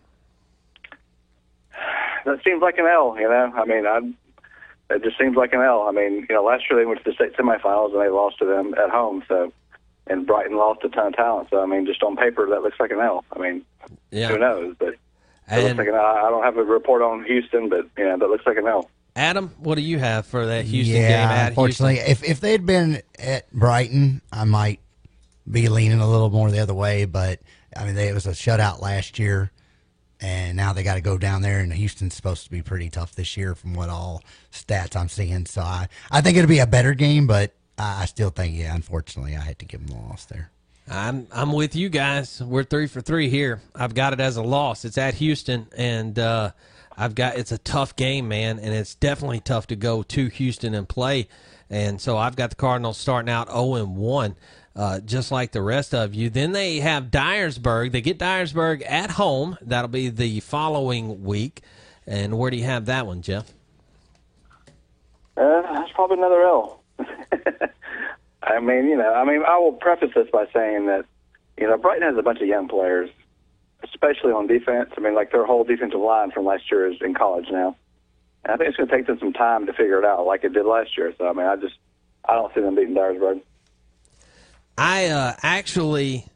That 2.31 2.45
seems 2.45 2.63
like 2.63 2.79
an 2.79 2.87
L. 2.87 3.17
You 3.19 3.29
know, 3.29 3.53
I 3.55 3.65
mean, 3.65 3.87
I 3.87 4.01
it 4.95 5.03
just 5.05 5.19
seems 5.19 5.37
like 5.37 5.53
an 5.53 5.61
L. 5.61 5.83
I 5.89 5.93
mean, 5.93 6.27
you 6.29 6.35
know, 6.35 6.43
last 6.45 6.65
year 6.71 6.79
they 6.79 6.87
went 6.87 7.03
to 7.05 7.11
the 7.11 7.15
state 7.15 7.37
semifinals 7.37 7.93
and 7.93 8.01
they 8.03 8.09
lost 8.09 8.39
to 8.39 8.45
them 8.45 8.75
at 8.75 8.91
home. 8.91 9.23
So, 9.29 9.53
and 10.09 10.27
Brighton 10.27 10.57
lost 10.57 10.81
a 10.85 10.89
ton 10.89 11.09
of 11.09 11.15
talent. 11.17 11.49
So, 11.51 11.63
I 11.63 11.67
mean, 11.67 11.87
just 11.87 12.03
on 12.03 12.17
paper, 12.17 12.47
that 12.51 12.63
looks 12.63 12.81
like 12.81 12.91
an 12.91 12.99
L. 13.01 13.25
I 13.33 13.39
mean, 13.39 13.65
Yeah. 14.11 14.29
who 14.29 14.39
knows? 14.39 14.75
But 14.79 14.89
it 14.89 14.99
And- 15.49 15.63
looks 15.65 15.79
like 15.79 15.89
an 15.89 15.95
L. 15.95 16.01
I 16.05 16.29
don't 16.31 16.43
have 16.43 16.57
a 16.57 16.65
report 16.65 17.03
on 17.03 17.25
Houston, 17.25 17.69
but 17.69 17.87
you 17.97 18.05
know, 18.05 18.17
that 18.19 18.29
looks 18.29 18.47
like 18.47 18.57
an 18.57 18.67
L. 18.67 18.91
Adam, 19.17 19.53
what 19.59 19.75
do 19.75 19.83
you 19.83 19.99
have 19.99 20.25
for 20.27 20.47
that 20.47 20.65
Houston 20.67 20.97
yeah, 21.03 21.09
game 21.09 21.37
at 21.39 21.49
unfortunately, 21.49 21.97
Houston? 21.97 22.13
if 22.13 22.31
if 22.31 22.41
they'd 22.41 22.65
been 22.65 23.03
at 23.19 23.51
Brighton, 23.53 24.23
I 24.33 24.45
might 24.45 24.79
be 25.51 25.69
leaning 25.69 26.01
a 26.01 26.09
little 26.09 26.31
more 26.31 26.51
the 26.51 26.61
other 26.61 26.75
way. 26.75 27.05
But 27.07 27.41
I 27.77 27.85
mean, 27.85 27.95
they, 27.97 28.09
it 28.09 28.15
was 28.15 28.27
a 28.27 28.31
shutout 28.31 28.81
last 28.81 29.19
year, 29.19 29.51
and 30.21 30.57
now 30.57 30.73
they 30.73 30.83
got 30.83 30.95
to 30.95 31.01
go 31.01 31.19
down 31.19 31.43
there. 31.43 31.61
And 31.61 31.73
Houston's 31.73 32.15
supposed 32.15 32.45
to 32.45 32.51
be 32.51 32.63
pretty 32.63 32.91
tough 32.91 33.15
this 33.15 33.37
year, 33.37 33.55
from 33.55 33.75
what 33.75 33.89
all 33.89 34.23
stats 34.53 34.97
I'm 34.97 35.09
seeing. 35.09 35.47
So 35.47 35.63
I 35.63 35.89
I 36.11 36.21
think 36.21 36.37
it'll 36.37 36.49
be 36.49 36.59
a 36.59 36.67
better 36.67 36.95
game, 36.95 37.27
but 37.27 37.55
I, 37.79 38.03
I 38.03 38.05
still 38.07 38.31
think, 38.31 38.57
yeah, 38.57 38.75
unfortunately, 38.75 39.37
I 39.37 39.41
had 39.41 39.59
to 39.61 39.65
give 39.65 39.87
them 39.87 39.97
a 39.97 40.09
loss 40.09 40.25
there. 40.27 40.51
I'm 40.89 41.29
I'm 41.33 41.53
with 41.53 41.77
you 41.77 41.89
guys. 41.89 42.43
We're 42.43 42.65
three 42.65 42.89
for 42.89 43.01
three 43.01 43.29
here. 43.29 43.63
I've 43.75 43.95
got 43.95 44.13
it 44.13 44.21
as 44.21 44.37
a 44.37 44.43
loss. 44.43 44.85
It's 44.85 44.99
at 44.99 45.15
Houston, 45.15 45.69
and 45.77 46.19
uh, 46.19 46.51
I've 46.97 47.15
got 47.15 47.37
it's 47.39 47.53
a 47.53 47.59
tough 47.59 47.95
game, 47.95 48.29
man, 48.29 48.59
and 48.59 48.75
it's 48.75 48.97
definitely 48.97 49.41
tough 49.41 49.69
to 49.69 49.77
go 49.77 50.03
to 50.03 50.27
Houston 50.27 50.75
and 50.75 50.89
play. 50.89 51.29
And 51.73 52.01
so 52.01 52.19
I've 52.19 52.35
got 52.35 52.51
the 52.51 52.57
Cardinals 52.57 52.99
starting 52.99 53.31
out 53.31 53.49
zero 53.49 53.77
and 53.77 53.97
one, 53.97 54.35
uh, 54.77 55.01
just 55.01 55.33
like 55.33 55.53
the 55.53 55.63
rest 55.63 55.95
of 55.95 56.15
you. 56.15 56.31
Then 56.31 56.53
they 56.53 56.81
have 56.81 57.05
Dyersburg. 57.05 57.93
They 57.93 58.01
get 58.01 58.19
Dyersburg 58.19 58.83
at 58.89 59.13
home. 59.13 59.59
That'll 59.61 59.89
be 59.89 60.09
the 60.09 60.41
following 60.41 61.25
week. 61.25 61.63
And 62.07 62.39
where 62.39 62.51
do 62.51 62.57
you 62.57 62.65
have 62.65 62.87
that 62.87 63.07
one, 63.07 63.23
Jeff? 63.23 63.53
Uh, 65.37 65.63
that's 65.63 65.93
probably 65.93 66.19
another 66.19 66.43
L. 66.43 66.83
I 68.43 68.61
mean, 68.61 68.89
you 68.89 68.97
know, 68.97 69.13
I 69.13 69.25
mean, 69.25 69.43
I 69.47 69.59
will 69.59 69.73
preface 69.73 70.11
this 70.15 70.29
by 70.33 70.47
saying 70.53 70.87
that, 70.87 71.05
you 71.59 71.67
know, 71.69 71.77
Brighton 71.77 72.03
has 72.09 72.17
a 72.19 72.23
bunch 72.23 72.41
of 72.41 72.49
young 72.49 72.69
players, 72.69 73.11
especially 73.85 74.33
on 74.33 74.47
defense. 74.47 74.91
I 74.97 75.01
mean, 75.01 75.15
like 75.15 75.31
their 75.31 75.47
whole 75.47 75.65
defensive 75.65 76.01
line 76.01 76.31
from 76.31 76.47
last 76.47 76.71
year 76.71 76.91
is 76.91 76.97
in 77.01 77.15
college 77.15 77.47
now. 77.51 77.77
And 78.45 78.55
I 78.55 78.57
think 78.57 78.69
it's 78.69 78.77
going 78.77 78.89
to 78.89 78.97
take 78.97 79.07
them 79.07 79.19
some 79.19 79.33
time 79.33 79.67
to 79.67 79.73
figure 79.73 79.99
it 79.99 80.05
out, 80.05 80.27
like 80.27 80.45
it 80.45 80.53
did 80.53 80.65
last 80.65 80.97
year. 80.97 81.13
So, 81.19 81.29
I 81.29 81.33
mean, 81.33 81.47
I 81.47 81.57
just, 81.57 81.75
I 82.27 82.35
don't 82.35 82.53
see 82.55 82.61
them 82.61 82.75
beating 82.75 82.95
Dyersburg. 82.95 83.43
I 84.81 85.09
uh, 85.09 85.35
actually, 85.43 86.27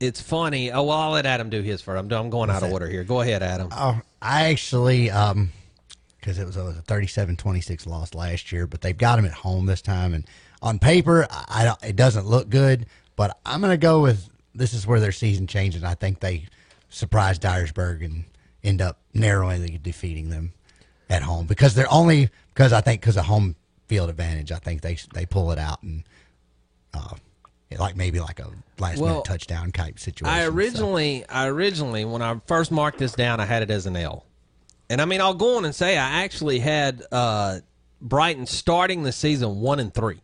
it's 0.00 0.18
funny. 0.18 0.72
Oh 0.72 0.84
well, 0.84 0.96
I'll 0.96 1.10
let 1.10 1.26
Adam 1.26 1.50
do 1.50 1.60
his 1.60 1.82
first. 1.82 1.98
I'm, 1.98 2.10
I'm 2.10 2.30
going 2.30 2.48
out 2.48 2.62
of 2.62 2.72
order 2.72 2.88
here. 2.88 3.04
Go 3.04 3.20
ahead, 3.20 3.42
Adam. 3.42 3.68
Oh, 3.70 4.00
I 4.22 4.46
actually, 4.46 5.10
um, 5.10 5.52
because 6.18 6.38
it 6.38 6.46
was, 6.46 6.56
it 6.56 6.62
was 6.62 6.78
a 6.78 6.82
37-26 6.82 7.86
loss 7.86 8.14
last 8.14 8.50
year, 8.50 8.66
but 8.66 8.80
they've 8.80 8.96
got 8.96 9.16
them 9.16 9.26
at 9.26 9.32
home 9.32 9.66
this 9.66 9.82
time, 9.82 10.14
and 10.14 10.26
on 10.62 10.78
paper, 10.78 11.26
I, 11.30 11.74
I 11.82 11.88
it 11.88 11.96
doesn't 11.96 12.26
look 12.26 12.48
good. 12.48 12.86
But 13.14 13.38
I'm 13.44 13.60
going 13.60 13.72
to 13.72 13.76
go 13.76 14.00
with 14.00 14.26
this 14.54 14.72
is 14.72 14.86
where 14.86 14.98
their 14.98 15.12
season 15.12 15.46
changes. 15.46 15.84
I 15.84 15.94
think 15.94 16.20
they 16.20 16.46
surprise 16.88 17.38
Dyersburg 17.38 18.02
and 18.02 18.24
end 18.64 18.80
up 18.80 19.00
narrowly 19.12 19.78
defeating 19.82 20.30
them 20.30 20.54
at 21.10 21.22
home 21.22 21.46
because 21.46 21.74
they're 21.74 21.92
only 21.92 22.30
because 22.54 22.72
I 22.72 22.80
think 22.80 23.02
because 23.02 23.18
of 23.18 23.26
home 23.26 23.54
field 23.86 24.08
advantage. 24.08 24.50
I 24.50 24.58
think 24.58 24.80
they 24.80 24.96
they 25.12 25.26
pull 25.26 25.52
it 25.52 25.58
out 25.58 25.82
and 25.82 26.04
uh, 26.94 27.16
like 27.78 27.96
maybe 27.96 28.20
like 28.20 28.38
a 28.40 28.50
last 28.78 28.98
Well, 28.98 29.10
minute 29.10 29.24
touchdown 29.24 29.72
type 29.72 29.98
situation. 29.98 30.26
I 30.34 30.44
so. 30.44 30.52
originally, 30.52 31.24
I 31.28 31.48
originally, 31.48 32.04
when 32.04 32.22
I 32.22 32.40
first 32.46 32.70
marked 32.70 32.98
this 32.98 33.12
down, 33.12 33.40
I 33.40 33.44
had 33.44 33.62
it 33.62 33.70
as 33.70 33.86
an 33.86 33.96
L. 33.96 34.24
And 34.88 35.00
I 35.00 35.04
mean, 35.04 35.20
I'll 35.20 35.34
go 35.34 35.56
on 35.56 35.64
and 35.64 35.74
say 35.74 35.98
I 35.98 36.22
actually 36.22 36.60
had 36.60 37.02
uh, 37.10 37.58
Brighton 38.00 38.46
starting 38.46 39.02
the 39.02 39.12
season 39.12 39.60
one 39.60 39.80
and 39.80 39.92
three. 39.92 40.20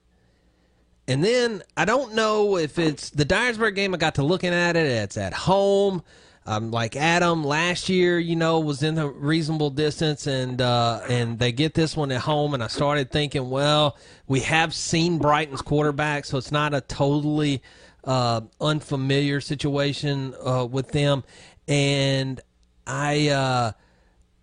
And 1.09 1.25
then 1.25 1.63
I 1.77 1.85
don't 1.85 2.15
know 2.15 2.57
if 2.57 2.79
it's 2.79 3.11
the 3.11 3.25
Dyersburg 3.25 3.75
game. 3.75 3.93
I 3.93 3.99
got 3.99 4.15
to 4.17 4.23
looking 4.23 4.53
at 4.55 4.77
it. 4.77 4.87
It's 4.87 5.17
at 5.17 5.33
home. 5.33 6.05
Um, 6.45 6.73
like 6.73 6.97
Adam 6.97 7.45
last 7.45 7.89
year, 7.89 8.19
you 8.19 8.35
know, 8.35 8.59
was 8.59 8.83
in 8.83 8.99
a 8.99 9.09
reasonable 9.09 9.71
distance, 9.71 10.27
and 10.27 10.61
uh, 10.61 11.01
and 11.09 11.39
they 11.39 11.53
get 11.53 11.75
this 11.75 11.97
one 11.97 12.11
at 12.11 12.23
home. 12.23 12.55
And 12.55 12.65
I 12.65 12.67
started 12.67 13.13
thinking, 13.13 13.49
well, 13.49 13.97
we 14.27 14.41
have 14.41 14.75
seen 14.75 15.19
Brighton's 15.19 15.63
quarterback, 15.63 16.25
so 16.25 16.39
it's 16.39 16.51
not 16.51 16.75
a 16.75 16.81
totally 16.81 17.63
uh, 18.05 18.41
unfamiliar 18.61 19.41
situation 19.41 20.35
uh, 20.45 20.67
with 20.69 20.89
them. 20.89 21.23
And 21.69 22.41
I, 22.87 23.29
uh, 23.29 23.73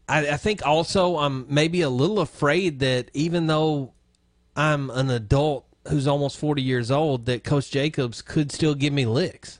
I, 0.07 0.29
I 0.31 0.37
think 0.37 0.65
also 0.65 1.17
I'm 1.17 1.45
maybe 1.49 1.81
a 1.81 1.89
little 1.89 2.19
afraid 2.19 2.79
that 2.79 3.11
even 3.13 3.47
though 3.47 3.93
I'm 4.55 4.89
an 4.89 5.09
adult 5.09 5.65
who's 5.87 6.07
almost 6.07 6.37
40 6.37 6.61
years 6.61 6.91
old, 6.91 7.25
that 7.25 7.43
Coach 7.43 7.71
Jacobs 7.71 8.21
could 8.21 8.51
still 8.51 8.75
give 8.75 8.93
me 8.93 9.05
licks. 9.05 9.58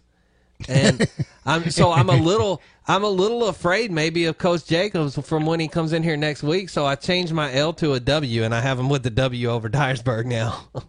And 0.67 1.08
I'm 1.45 1.69
so 1.69 1.91
I'm 1.91 2.10
a 2.10 2.15
little 2.15 2.62
I'm 2.88 3.04
a 3.04 3.10
little 3.10 3.48
afraid 3.48 3.91
maybe 3.91 4.26
of 4.26 4.38
Coach 4.38 4.65
Jacobs 4.65 5.17
from 5.28 5.45
when 5.45 5.60
he 5.60 5.67
comes 5.67 5.93
in 5.93 6.04
here 6.04 6.17
next 6.17 6.43
week. 6.43 6.69
So 6.69 6.86
I 6.86 6.95
changed 6.95 7.34
my 7.34 7.54
L 7.54 7.72
to 7.74 7.93
a 7.93 8.00
W, 8.00 8.43
and 8.43 8.54
I 8.54 8.60
have 8.60 8.80
him 8.80 8.89
with 8.89 9.04
the 9.04 9.10
W 9.10 9.50
over 9.50 9.69
Dyersburg 9.69 10.26
now. 10.26 10.65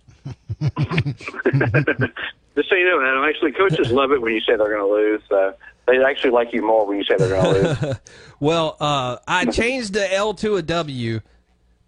Just 2.56 2.68
so 2.68 2.74
you 2.74 2.84
know, 2.84 3.00
Adam, 3.00 3.24
actually, 3.24 3.52
coaches 3.52 3.92
love 3.92 4.12
it 4.12 4.20
when 4.20 4.34
you 4.34 4.40
say 4.40 4.56
they're 4.56 4.76
going 4.76 4.80
to 4.80 4.86
lose. 4.86 5.22
So 5.28 5.54
they 5.86 6.02
actually 6.02 6.30
like 6.30 6.52
you 6.52 6.62
more 6.62 6.86
when 6.86 6.98
you 6.98 7.04
say 7.04 7.16
they're 7.16 7.28
going 7.28 7.54
to 7.54 7.86
lose. 7.86 7.96
well, 8.40 8.76
uh, 8.80 9.18
I 9.26 9.46
changed 9.46 9.94
the 9.94 10.12
L 10.12 10.34
to 10.34 10.56
a 10.56 10.62
W, 10.62 11.20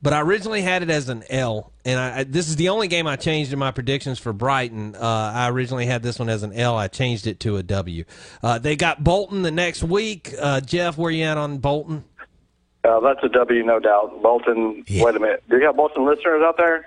but 0.03 0.13
I 0.13 0.21
originally 0.21 0.63
had 0.63 0.83
it 0.83 0.91
as 0.91 1.09
an 1.09 1.23
L, 1.31 1.73
and 1.85 1.99
I, 1.99 2.19
I, 2.21 2.25
this 2.25 2.49
is 2.49 2.57
the 2.57 2.69
only 2.71 2.89
game 2.89 3.07
I 3.07 3.17
changed 3.17 3.53
in 3.53 3.59
my 3.59 3.71
predictions 3.71 4.19
for 4.19 4.33
Brighton. 4.33 4.95
Uh, 4.97 5.33
I 5.35 5.49
originally 5.51 5.87
had 5.87 6.03
this 6.03 6.19
one 6.19 6.29
as 6.29 6.43
an 6.43 6.53
L. 6.53 6.77
I 6.77 6.89
changed 6.89 7.27
it 7.27 7.41
to 7.41 7.57
a 7.57 7.63
W. 7.63 8.05
Uh, 8.43 8.59
they 8.59 8.77
got 8.77 9.03
Bolton 9.05 9.43
the 9.43 9.51
next 9.53 9.83
week. 9.83 10.35
Uh, 10.41 10.61
Jeff, 10.61 10.99
where 10.99 11.11
you 11.11 11.25
at 11.25 11.39
on 11.39 11.59
Bolton? 11.59 12.05
Uh, 12.85 12.99
that's 13.01 13.21
a 13.23 13.29
W, 13.29 13.63
no 13.65 13.79
doubt. 13.79 14.21
Bolton. 14.23 14.85
Wait 14.91 15.15
a 15.15 15.21
minute. 15.21 15.45
Do 15.49 15.57
you 15.59 15.67
have 15.67 15.77
Bolton 15.77 16.05
listeners 16.05 16.43
out 16.45 16.57
there? 16.57 16.87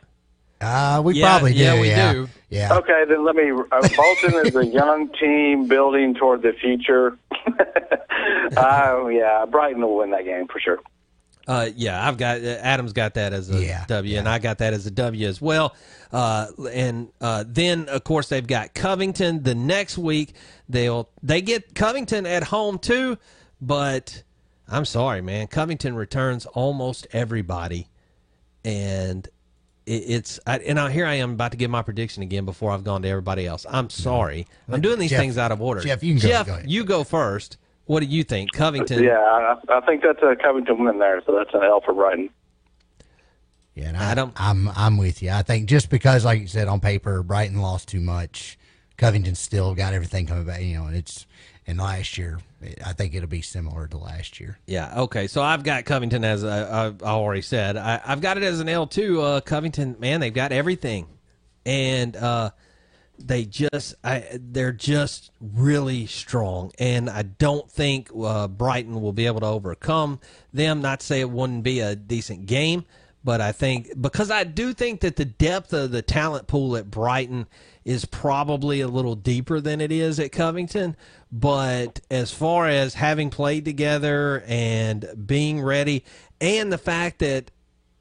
Uh, 0.59 1.01
we 1.03 1.15
Yeah, 1.15 1.29
probably 1.29 1.53
do. 1.53 1.59
yeah, 1.59 1.79
we 1.81 1.89
yeah. 1.89 2.13
do. 2.13 2.29
Yeah. 2.49 2.73
Okay, 2.77 3.03
then 3.07 3.23
let 3.25 3.35
me. 3.35 3.49
Uh, 3.51 3.87
Bolton 3.95 4.45
is 4.45 4.55
a 4.55 4.65
young 4.65 5.09
team 5.19 5.67
building 5.67 6.13
toward 6.15 6.41
the 6.41 6.53
future. 6.53 7.17
uh, 8.57 9.07
yeah, 9.09 9.45
Brighton 9.49 9.81
will 9.81 9.97
win 9.97 10.11
that 10.11 10.25
game 10.25 10.47
for 10.47 10.59
sure. 10.59 10.79
Uh, 11.47 11.69
yeah, 11.75 12.07
I've 12.07 12.17
got 12.17 12.41
Adam's 12.41 12.93
got 12.93 13.13
that 13.15 13.31
as 13.33 13.49
a 13.49 13.61
W, 13.87 14.17
and 14.17 14.27
I 14.27 14.39
got 14.39 14.57
that 14.59 14.73
as 14.73 14.85
a 14.87 14.91
W 14.91 15.27
as 15.27 15.39
well. 15.39 15.75
Uh, 16.11 16.47
and 16.71 17.09
uh, 17.21 17.43
then 17.47 17.87
of 17.89 18.03
course 18.03 18.29
they've 18.29 18.45
got 18.47 18.73
Covington 18.73 19.43
the 19.43 19.53
next 19.53 19.97
week. 19.97 20.33
They'll 20.69 21.09
they 21.21 21.41
get 21.41 21.75
Covington 21.75 22.25
at 22.25 22.43
home 22.45 22.79
too, 22.79 23.17
but 23.61 24.23
I'm 24.67 24.85
sorry, 24.85 25.21
man. 25.21 25.47
Covington 25.47 25.95
returns 25.95 26.45
almost 26.47 27.05
everybody, 27.11 27.89
and 28.63 29.27
it, 29.85 29.91
it's 29.91 30.39
I, 30.47 30.57
and 30.59 30.79
I, 30.79 30.91
here 30.91 31.05
I 31.05 31.15
am 31.15 31.31
about 31.33 31.51
to 31.51 31.57
give 31.57 31.69
my 31.69 31.81
prediction 31.83 32.23
again 32.23 32.45
before 32.45 32.71
I've 32.71 32.83
gone 32.83 33.01
to 33.03 33.07
everybody 33.07 33.45
else. 33.45 33.65
I'm 33.69 33.89
sorry. 33.89 34.47
I'm 34.69 34.81
doing 34.81 34.99
these 34.99 35.11
Jeff- 35.11 35.19
things 35.19 35.37
out 35.37 35.51
of 35.51 35.61
order. 35.61 35.81
Jeff, 35.81 36.03
you 36.03 36.19
can 36.19 36.21
go- 36.29 36.43
go 36.43 36.53
ahead. 36.53 36.71
you 36.71 36.83
go 36.83 37.03
first. 37.03 37.57
What 37.85 37.99
do 37.99 38.07
you 38.07 38.23
think, 38.23 38.51
Covington? 38.51 39.03
Yeah, 39.03 39.19
I, 39.19 39.57
I 39.69 39.81
think 39.81 40.01
that's 40.01 40.21
a 40.23 40.35
Covington 40.35 40.83
win 40.83 40.99
there, 40.99 41.21
so 41.25 41.35
that's 41.35 41.53
an 41.53 41.63
L 41.63 41.81
for 41.81 41.93
Brighton. 41.93 42.29
Yeah, 43.75 43.89
and 43.89 43.97
I, 43.97 44.31
I'm 44.37 44.69
I'm 44.69 44.97
with 44.97 45.21
you. 45.21 45.31
I 45.31 45.41
think 45.41 45.67
just 45.67 45.89
because, 45.89 46.23
like 46.23 46.39
you 46.39 46.47
said, 46.47 46.67
on 46.67 46.79
paper, 46.79 47.21
Brighton 47.21 47.61
lost 47.61 47.89
too 47.89 47.99
much. 47.99 48.57
Covington 48.97 49.35
still 49.35 49.75
got 49.75 49.93
everything 49.93 50.25
coming 50.25 50.45
back. 50.45 50.61
You 50.61 50.77
know, 50.77 50.85
and 50.85 50.95
it's 50.95 51.27
and 51.67 51.77
last 51.77 52.17
year, 52.17 52.39
I 52.85 52.93
think 52.93 53.13
it'll 53.13 53.27
be 53.27 53.41
similar 53.41 53.87
to 53.87 53.97
last 53.97 54.39
year. 54.39 54.57
Yeah. 54.65 55.01
Okay. 55.01 55.27
So 55.27 55.41
I've 55.41 55.63
got 55.63 55.83
Covington 55.85 56.23
as 56.23 56.43
a, 56.43 56.95
I 57.01 57.05
already 57.05 57.41
said. 57.41 57.75
I, 57.75 57.99
I've 58.05 58.21
got 58.21 58.37
it 58.37 58.43
as 58.43 58.61
an 58.61 58.69
L 58.69 58.87
too. 58.87 59.21
Uh, 59.21 59.41
Covington, 59.41 59.97
man, 59.99 60.21
they've 60.21 60.33
got 60.33 60.51
everything, 60.53 61.07
and 61.65 62.15
uh, 62.15 62.51
they 63.17 63.45
just, 63.45 63.95
I, 64.03 64.39
they're 64.39 64.71
just 64.71 65.31
really 65.39 66.05
strong. 66.05 66.71
And 66.79 67.09
I 67.09 67.23
don't 67.23 67.69
think 67.69 68.09
uh, 68.17 68.47
Brighton 68.47 69.01
will 69.01 69.13
be 69.13 69.25
able 69.25 69.41
to 69.41 69.47
overcome 69.47 70.19
them. 70.53 70.81
Not 70.81 70.99
to 71.01 71.05
say 71.05 71.21
it 71.21 71.29
wouldn't 71.29 71.63
be 71.63 71.79
a 71.79 71.95
decent 71.95 72.45
game, 72.45 72.85
but 73.23 73.41
I 73.41 73.51
think 73.51 73.89
because 73.99 74.29
I 74.29 74.43
do 74.43 74.73
think 74.73 75.01
that 75.01 75.15
the 75.15 75.25
depth 75.25 75.73
of 75.73 75.91
the 75.91 76.01
talent 76.01 76.47
pool 76.47 76.77
at 76.77 76.91
Brighton 76.91 77.47
is 77.83 78.05
probably 78.05 78.81
a 78.81 78.87
little 78.87 79.15
deeper 79.15 79.59
than 79.59 79.81
it 79.81 79.91
is 79.91 80.19
at 80.19 80.31
Covington. 80.31 80.95
But 81.31 82.01
as 82.09 82.31
far 82.31 82.67
as 82.67 82.93
having 82.95 83.29
played 83.29 83.65
together 83.65 84.43
and 84.47 85.07
being 85.25 85.61
ready, 85.61 86.03
and 86.39 86.71
the 86.71 86.77
fact 86.77 87.19
that 87.19 87.51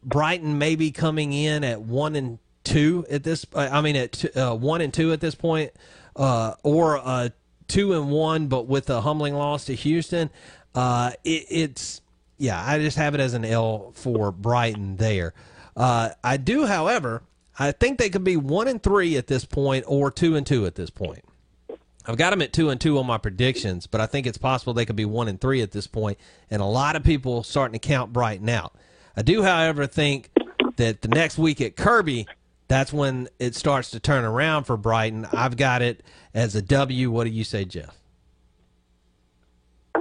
Brighton 0.03 0.59
may 0.59 0.77
be 0.77 0.91
coming 0.91 1.33
in 1.33 1.65
at 1.65 1.81
one 1.81 2.17
and 2.17 2.39
two 2.65 3.07
at 3.11 3.23
this. 3.23 3.47
I 3.55 3.81
mean, 3.81 3.97
at 3.97 4.13
two, 4.13 4.31
uh, 4.35 4.55
one 4.55 4.81
and 4.81 4.93
two 4.93 5.13
at 5.13 5.21
this 5.21 5.35
point, 5.35 5.73
uh, 6.17 6.55
or 6.63 6.99
uh, 6.99 7.29
two 7.69 7.93
and 7.95 8.11
one, 8.11 8.49
but 8.49 8.67
with 8.67 8.91
a 8.91 9.01
humbling 9.01 9.35
loss 9.35 9.67
to 9.67 9.75
Houston. 9.75 10.31
Uh, 10.75 11.13
it, 11.23 11.47
it's 11.49 12.01
yeah, 12.39 12.63
I 12.65 12.79
just 12.79 12.97
have 12.97 13.15
it 13.15 13.21
as 13.21 13.35
an 13.35 13.45
L 13.45 13.93
for 13.95 14.33
Brighton 14.33 14.97
there. 14.97 15.35
Uh, 15.77 16.11
I 16.23 16.37
do, 16.37 16.67
however, 16.67 17.23
I 17.59 17.73
think 17.73 17.99
they 17.99 18.11
could 18.11 18.25
be 18.25 18.37
one 18.37 18.69
and 18.69 18.83
three 18.83 19.17
at 19.17 19.29
this 19.29 19.45
point, 19.45 19.85
or 19.87 20.11
two 20.11 20.37
and 20.37 20.47
two 20.47 20.67
at 20.67 20.75
this 20.75 20.91
point. 20.91 21.25
I've 22.07 22.17
got 22.19 22.31
them 22.31 22.43
at 22.43 22.53
two 22.53 22.69
and 22.71 22.81
two 22.81 22.99
on 22.99 23.07
my 23.07 23.19
predictions, 23.19 23.87
but 23.87 24.01
I 24.01 24.07
think 24.07 24.27
it's 24.27 24.37
possible 24.37 24.75
they 24.75 24.85
could 24.85 24.97
be 24.97 25.07
one 25.07 25.29
and 25.29 25.41
three 25.41 25.63
at 25.63 25.71
this 25.71 25.87
point, 25.87 26.19
and 26.51 26.61
a 26.61 26.67
lot 26.67 26.97
of 26.97 27.05
people 27.05 27.43
starting 27.43 27.73
to 27.73 27.79
count 27.79 28.13
Brighton 28.13 28.49
out. 28.49 28.75
I 29.17 29.23
do, 29.23 29.43
however, 29.43 29.87
think 29.87 30.31
that 30.77 31.03
the 31.03 31.09
next 31.09 31.39
week 31.39 31.61
at 31.61 31.77
Kirby, 31.77 32.27
that's 32.75 32.93
when 32.93 33.29
it 33.39 33.55
starts 33.55 33.93
to 33.93 34.01
turn 34.01 34.25
around 34.25 34.65
for 34.65 34.77
Brighton. 34.77 35.29
I've 35.33 35.57
got 35.57 35.81
it 35.81 36.03
as 36.35 36.57
a 36.57 36.63
W. 36.63 37.09
What 37.09 37.23
do 37.23 37.31
you 37.31 37.45
say, 37.45 37.65
Jeff? 37.65 37.97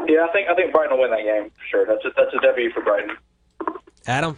Yeah, 0.07 0.25
I 0.27 0.33
think 0.33 0.49
I 0.49 0.55
think 0.55 0.73
Brighton 0.73 0.97
will 0.97 1.03
win 1.03 1.11
that 1.11 1.23
game 1.23 1.51
for 1.51 1.65
sure. 1.69 1.85
That's 1.85 2.03
a, 2.03 2.09
that's 2.17 2.33
a 2.33 2.41
W 2.41 2.71
for 2.71 2.81
Brighton. 2.81 3.15
Adam? 4.07 4.37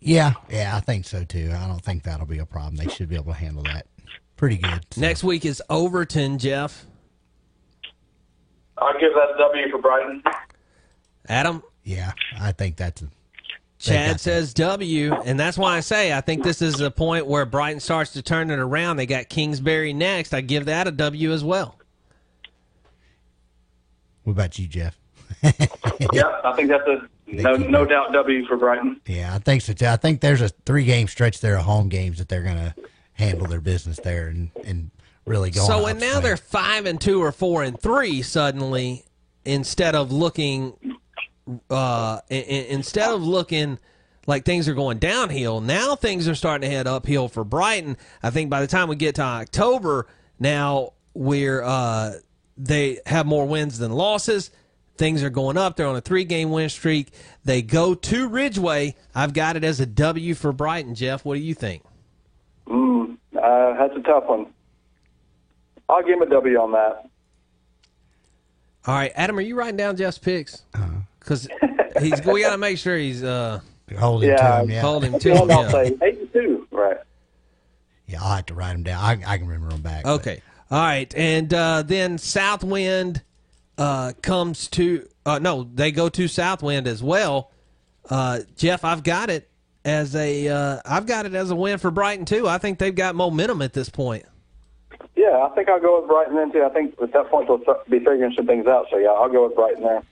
Yeah, 0.00 0.32
yeah, 0.50 0.76
I 0.76 0.80
think 0.80 1.06
so 1.06 1.22
too. 1.22 1.52
I 1.56 1.68
don't 1.68 1.80
think 1.80 2.02
that'll 2.02 2.26
be 2.26 2.38
a 2.38 2.44
problem. 2.44 2.74
They 2.74 2.88
should 2.88 3.08
be 3.08 3.14
able 3.14 3.32
to 3.32 3.38
handle 3.38 3.62
that 3.62 3.86
pretty 4.36 4.56
good. 4.56 4.84
Next 4.96 5.22
week 5.22 5.44
is 5.44 5.62
Overton, 5.70 6.38
Jeff. 6.38 6.84
I'll 8.78 8.92
give 8.94 9.12
that 9.14 9.32
a 9.32 9.38
W 9.38 9.70
for 9.70 9.78
Brighton. 9.78 10.22
Adam? 11.28 11.62
Yeah, 11.84 12.12
I 12.38 12.50
think 12.50 12.76
that's 12.76 13.02
a, 13.02 13.08
Chad 13.84 14.20
says 14.20 14.54
W, 14.54 15.14
and 15.14 15.38
that's 15.38 15.58
why 15.58 15.76
I 15.76 15.80
say 15.80 16.12
I 16.12 16.20
think 16.20 16.42
this 16.42 16.62
is 16.62 16.74
the 16.74 16.90
point 16.90 17.26
where 17.26 17.44
Brighton 17.44 17.80
starts 17.80 18.12
to 18.12 18.22
turn 18.22 18.50
it 18.50 18.58
around. 18.58 18.96
They 18.96 19.06
got 19.06 19.28
Kingsbury 19.28 19.92
next. 19.92 20.32
I 20.32 20.40
give 20.40 20.66
that 20.66 20.86
a 20.86 20.90
W 20.90 21.32
as 21.32 21.44
well. 21.44 21.78
What 24.24 24.32
about 24.32 24.58
you, 24.58 24.66
Jeff? 24.66 24.98
yeah, 26.12 26.40
I 26.44 26.52
think 26.56 26.70
that's 26.70 26.86
a 26.86 27.08
no 27.26 27.56
no 27.56 27.84
doubt 27.84 28.12
W 28.12 28.46
for 28.46 28.56
Brighton. 28.56 29.00
Yeah, 29.06 29.34
I 29.34 29.38
think 29.38 29.62
so 29.62 29.72
too. 29.72 29.86
I 29.86 29.96
think 29.96 30.20
there's 30.20 30.40
a 30.40 30.48
three 30.48 30.84
game 30.84 31.08
stretch 31.08 31.40
there 31.40 31.56
of 31.56 31.64
home 31.64 31.88
games 31.88 32.18
that 32.18 32.28
they're 32.28 32.42
going 32.42 32.56
to 32.56 32.74
handle 33.14 33.46
their 33.46 33.60
business 33.60 33.98
there 34.02 34.28
and, 34.28 34.50
and 34.64 34.90
really 35.26 35.50
go. 35.50 35.60
So 35.66 35.86
and 35.86 36.00
now 36.00 36.20
they're 36.20 36.36
five 36.36 36.86
and 36.86 37.00
two 37.00 37.22
or 37.22 37.32
four 37.32 37.62
and 37.62 37.78
three 37.78 38.22
suddenly 38.22 39.04
instead 39.44 39.94
of 39.94 40.10
looking 40.10 40.98
uh 41.70 42.20
i- 42.30 42.34
i- 42.34 42.66
instead 42.70 43.10
of 43.10 43.22
looking 43.22 43.78
like 44.26 44.44
things 44.44 44.68
are 44.68 44.74
going 44.74 44.98
downhill 44.98 45.60
now 45.60 45.94
things 45.94 46.26
are 46.26 46.34
starting 46.34 46.68
to 46.68 46.74
head 46.74 46.86
uphill 46.86 47.28
for 47.28 47.44
brighton. 47.44 47.96
I 48.22 48.30
think 48.30 48.48
by 48.50 48.60
the 48.62 48.66
time 48.66 48.88
we 48.88 48.96
get 48.96 49.16
to 49.16 49.22
october 49.22 50.06
now 50.38 50.92
we're 51.12 51.62
uh 51.62 52.12
they 52.56 52.98
have 53.06 53.26
more 53.26 53.46
wins 53.46 53.78
than 53.78 53.90
losses. 53.92 54.50
Things 54.96 55.24
are 55.24 55.30
going 55.30 55.56
up. 55.58 55.74
They're 55.74 55.88
on 55.88 55.96
a 55.96 56.00
three 56.00 56.24
game 56.24 56.50
win 56.52 56.68
streak. 56.68 57.12
They 57.44 57.62
go 57.62 57.94
to 57.96 58.28
ridgeway. 58.28 58.94
I've 59.12 59.32
got 59.32 59.56
it 59.56 59.64
as 59.64 59.80
a 59.80 59.86
w 59.86 60.34
for 60.34 60.52
brighton. 60.52 60.94
Jeff 60.94 61.24
what 61.24 61.34
do 61.34 61.40
you 61.40 61.52
think? 61.54 61.82
Mm, 62.68 63.16
uh, 63.36 63.74
that's 63.76 63.96
a 63.98 64.02
tough 64.02 64.24
one. 64.28 64.46
I'll 65.88 66.02
give 66.02 66.14
him 66.16 66.22
a 66.22 66.30
W 66.30 66.58
on 66.60 66.72
that. 66.72 67.10
All 68.86 68.94
right, 68.94 69.12
Adam, 69.16 69.36
are 69.38 69.42
you 69.42 69.56
writing 69.56 69.76
down 69.76 69.96
Jeff's 69.96 70.18
picks? 70.18 70.62
Because 71.24 71.48
he's 72.00 72.22
we 72.24 72.42
got 72.42 72.52
to 72.52 72.58
make 72.58 72.78
sure 72.78 72.96
he's 72.96 73.22
uh 73.22 73.60
Hold 73.98 74.24
him 74.24 74.36
to 74.36 74.60
him, 74.60 74.70
yeah. 74.70 74.80
Hold 74.80 75.04
him 75.04 75.18
to 75.18 75.34
him. 75.34 75.50
I'll 75.50 75.64
yeah. 75.64 75.70
say 75.70 75.96
eight 76.02 76.32
to 76.32 76.40
two. 76.40 76.68
Right. 76.70 76.96
Yeah, 78.06 78.22
I'll 78.22 78.36
have 78.36 78.46
to 78.46 78.54
write 78.54 78.72
them 78.72 78.82
down. 78.82 79.02
I, 79.02 79.12
I 79.26 79.38
can 79.38 79.46
remember 79.46 79.70
them 79.70 79.82
back. 79.82 80.06
Okay. 80.06 80.42
All 80.70 80.80
right, 80.80 81.14
and 81.14 81.52
uh, 81.52 81.82
then 81.82 82.16
Southwind 82.16 83.22
uh, 83.76 84.12
comes 84.22 84.66
to 84.68 85.06
uh, 85.26 85.38
no, 85.38 85.68
they 85.74 85.92
go 85.92 86.08
to 86.08 86.26
Southwind 86.26 86.86
as 86.86 87.02
well. 87.02 87.50
Uh, 88.08 88.40
Jeff, 88.56 88.84
I've 88.84 89.02
got 89.02 89.30
it 89.30 89.48
as 89.84 90.16
a 90.16 90.48
uh, 90.48 90.80
I've 90.84 91.06
got 91.06 91.26
it 91.26 91.34
as 91.34 91.50
a 91.50 91.56
win 91.56 91.78
for 91.78 91.90
Brighton 91.90 92.24
too. 92.24 92.48
I 92.48 92.58
think 92.58 92.78
they've 92.78 92.94
got 92.94 93.14
momentum 93.14 93.62
at 93.62 93.72
this 93.74 93.88
point. 93.88 94.24
Yeah, 95.14 95.46
I 95.48 95.54
think 95.54 95.68
I'll 95.68 95.80
go 95.80 96.00
with 96.00 96.08
Brighton 96.08 96.34
then 96.34 96.50
too. 96.50 96.64
I 96.64 96.70
think 96.70 96.94
at 97.00 97.12
that 97.12 97.30
point 97.30 97.46
they'll 97.46 97.58
be 97.88 97.98
figuring 97.98 98.32
some 98.34 98.46
things 98.46 98.66
out. 98.66 98.86
So 98.90 98.98
yeah, 98.98 99.10
I'll 99.10 99.30
go 99.30 99.46
with 99.46 99.54
Brighton 99.54 99.82
there. 99.82 100.02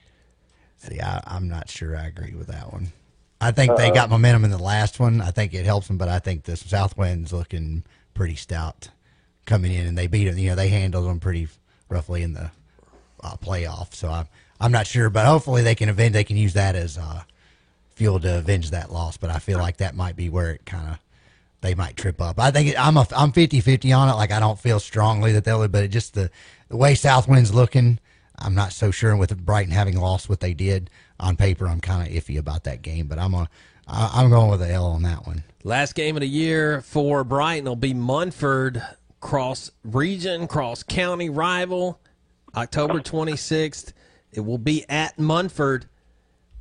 See, 0.83 0.99
I, 0.99 1.21
I'm 1.25 1.47
not 1.47 1.69
sure 1.69 1.95
I 1.95 2.07
agree 2.07 2.33
with 2.35 2.47
that 2.47 2.71
one. 2.73 2.91
I 3.39 3.51
think 3.51 3.75
they 3.77 3.87
Uh-oh. 3.87 3.93
got 3.93 4.09
momentum 4.09 4.43
in 4.45 4.51
the 4.51 4.57
last 4.57 4.99
one. 4.99 5.21
I 5.21 5.31
think 5.31 5.53
it 5.53 5.65
helps 5.65 5.87
them, 5.87 5.97
but 5.97 6.09
I 6.09 6.19
think 6.19 6.43
the 6.43 6.55
Southwind's 6.57 7.31
looking 7.33 7.83
pretty 8.13 8.35
stout 8.35 8.89
coming 9.45 9.73
in, 9.73 9.85
and 9.85 9.97
they 9.97 10.07
beat 10.07 10.25
them. 10.25 10.37
You 10.37 10.49
know, 10.51 10.55
they 10.55 10.69
handled 10.69 11.05
them 11.07 11.19
pretty 11.19 11.47
roughly 11.89 12.21
in 12.23 12.33
the 12.33 12.51
uh, 13.23 13.35
playoff. 13.37 13.93
So 13.93 14.09
I'm 14.09 14.27
I'm 14.59 14.71
not 14.71 14.87
sure, 14.87 15.09
but 15.09 15.25
hopefully 15.25 15.61
they 15.61 15.75
can 15.75 15.89
avenge. 15.89 16.13
They 16.13 16.23
can 16.23 16.37
use 16.37 16.53
that 16.53 16.75
as 16.75 16.97
uh, 16.97 17.23
fuel 17.95 18.19
to 18.21 18.37
avenge 18.39 18.71
that 18.71 18.91
loss. 18.91 19.17
But 19.17 19.29
I 19.29 19.39
feel 19.39 19.59
like 19.59 19.77
that 19.77 19.95
might 19.95 20.15
be 20.15 20.29
where 20.29 20.51
it 20.51 20.65
kind 20.65 20.89
of 20.89 20.99
they 21.61 21.75
might 21.75 21.95
trip 21.97 22.21
up. 22.21 22.39
I 22.39 22.51
think 22.51 22.69
it, 22.69 22.79
I'm 22.79 22.97
a 22.97 23.07
I'm 23.15 23.31
50-50 23.31 23.97
on 23.97 24.09
it. 24.09 24.13
Like 24.13 24.31
I 24.31 24.39
don't 24.39 24.59
feel 24.59 24.79
strongly 24.79 25.31
that 25.33 25.43
they'll, 25.45 25.65
but 25.67 25.83
it 25.83 25.89
just 25.89 26.13
the 26.13 26.29
the 26.69 26.77
way 26.77 26.95
Southwind's 26.95 27.53
looking. 27.53 27.99
I'm 28.37 28.55
not 28.55 28.73
so 28.73 28.91
sure. 28.91 29.11
And 29.11 29.19
with 29.19 29.37
Brighton 29.45 29.71
having 29.71 29.99
lost 29.99 30.29
what 30.29 30.39
they 30.39 30.53
did 30.53 30.89
on 31.19 31.35
paper, 31.35 31.67
I'm 31.67 31.81
kind 31.81 32.07
of 32.07 32.13
iffy 32.13 32.37
about 32.37 32.63
that 32.65 32.81
game. 32.81 33.07
But 33.07 33.19
I'm 33.19 33.33
a 33.33 33.47
I'm 33.87 34.29
going 34.29 34.49
with 34.49 34.61
the 34.61 34.69
L 34.71 34.85
on 34.85 35.03
that 35.03 35.27
one. 35.27 35.43
Last 35.63 35.95
game 35.95 36.15
of 36.15 36.21
the 36.21 36.27
year 36.27 36.81
for 36.81 37.23
Brighton 37.23 37.65
will 37.65 37.75
be 37.75 37.93
Munford, 37.93 38.81
cross 39.19 39.71
region, 39.83 40.47
cross 40.47 40.83
county 40.83 41.29
rival, 41.29 41.99
October 42.55 42.99
26th. 42.99 43.93
It 44.31 44.41
will 44.41 44.57
be 44.57 44.85
at 44.89 45.19
Munford. 45.19 45.85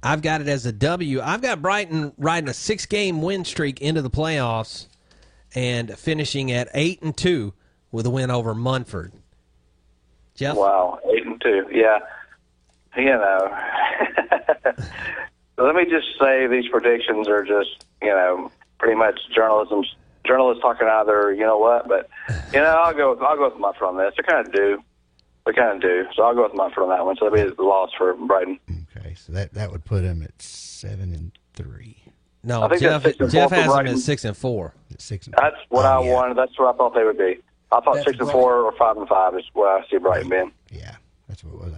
I've 0.02 0.22
got 0.22 0.40
it 0.40 0.48
as 0.48 0.66
a 0.66 0.72
W. 0.72 1.20
I've 1.20 1.42
got 1.42 1.62
Brighton 1.62 2.12
riding 2.18 2.48
a 2.48 2.54
six 2.54 2.86
game 2.86 3.22
win 3.22 3.44
streak 3.44 3.80
into 3.80 4.02
the 4.02 4.10
playoffs 4.10 4.88
and 5.54 5.96
finishing 5.96 6.50
at 6.50 6.68
8 6.74 7.02
and 7.02 7.16
2 7.16 7.54
with 7.92 8.06
a 8.06 8.10
win 8.10 8.30
over 8.30 8.54
Munford. 8.54 9.12
Jeff? 10.42 10.56
Wow, 10.56 10.98
eight 11.14 11.26
and 11.26 11.40
two. 11.40 11.66
Yeah, 11.72 11.98
you 12.96 13.04
know. 13.06 13.58
Let 15.58 15.74
me 15.74 15.84
just 15.84 16.18
say 16.18 16.46
these 16.46 16.68
predictions 16.68 17.28
are 17.28 17.44
just 17.44 17.84
you 18.02 18.08
know 18.08 18.50
pretty 18.78 18.96
much 18.96 19.20
journalism 19.34 19.84
journalists 20.26 20.62
talking 20.62 20.88
out 20.88 21.02
of 21.02 21.06
their 21.06 21.32
you 21.32 21.42
know 21.44 21.58
what, 21.58 21.88
but 21.88 22.08
you 22.52 22.60
know 22.60 22.80
I'll 22.82 22.94
go 22.94 23.10
with, 23.10 23.22
I'll 23.22 23.36
go 23.36 23.48
with 23.50 23.58
Munford 23.58 23.88
on 23.88 23.96
this. 23.96 24.14
They 24.16 24.22
kind 24.24 24.46
of 24.46 24.52
do. 24.52 24.82
They 25.46 25.52
kind 25.52 25.76
of 25.76 25.82
do. 25.82 26.04
So 26.14 26.22
I'll 26.22 26.34
go 26.34 26.44
with 26.44 26.54
Munford 26.54 26.84
on 26.84 26.88
that 26.90 27.04
one. 27.04 27.16
So 27.16 27.28
that'll 27.28 27.50
be 27.50 27.54
the 27.54 27.62
loss 27.62 27.90
for 27.96 28.14
Brighton. 28.14 28.58
Okay, 28.96 29.14
so 29.14 29.32
that 29.32 29.54
that 29.54 29.70
would 29.70 29.84
put 29.84 30.02
him 30.02 30.22
at 30.22 30.40
seven 30.40 31.12
and 31.12 31.32
three. 31.54 32.02
No, 32.44 32.62
I 32.62 32.68
think 32.68 32.80
Jeff, 32.80 33.02
that's 33.04 33.18
six 33.18 33.32
Jeff 33.32 33.50
has 33.52 33.72
them 33.72 33.86
at 33.86 33.98
6 33.98 34.24
and 34.24 34.36
4. 34.36 34.74
Six 34.98 35.26
and 35.26 35.34
That's 35.38 35.56
what 35.68 35.86
I 35.86 35.98
wanted. 36.00 36.36
That's 36.36 36.58
what 36.58 36.74
I 36.74 36.76
thought 36.76 36.92
they 36.92 37.04
would 37.04 37.18
be. 37.18 37.38
I 37.72 37.80
thought 37.80 37.94
That's 37.94 38.06
six 38.06 38.18
and 38.20 38.30
four 38.30 38.56
or 38.62 38.72
five 38.76 38.96
and 38.98 39.08
five 39.08 39.34
is 39.36 39.44
where 39.54 39.76
I 39.78 39.86
see 39.88 39.96
Brighton 39.98 40.28
being. 40.28 40.52
Yeah, 40.70 40.96
that's 41.28 41.42
what 41.42 41.54
it 41.54 41.60
was. 41.60 41.74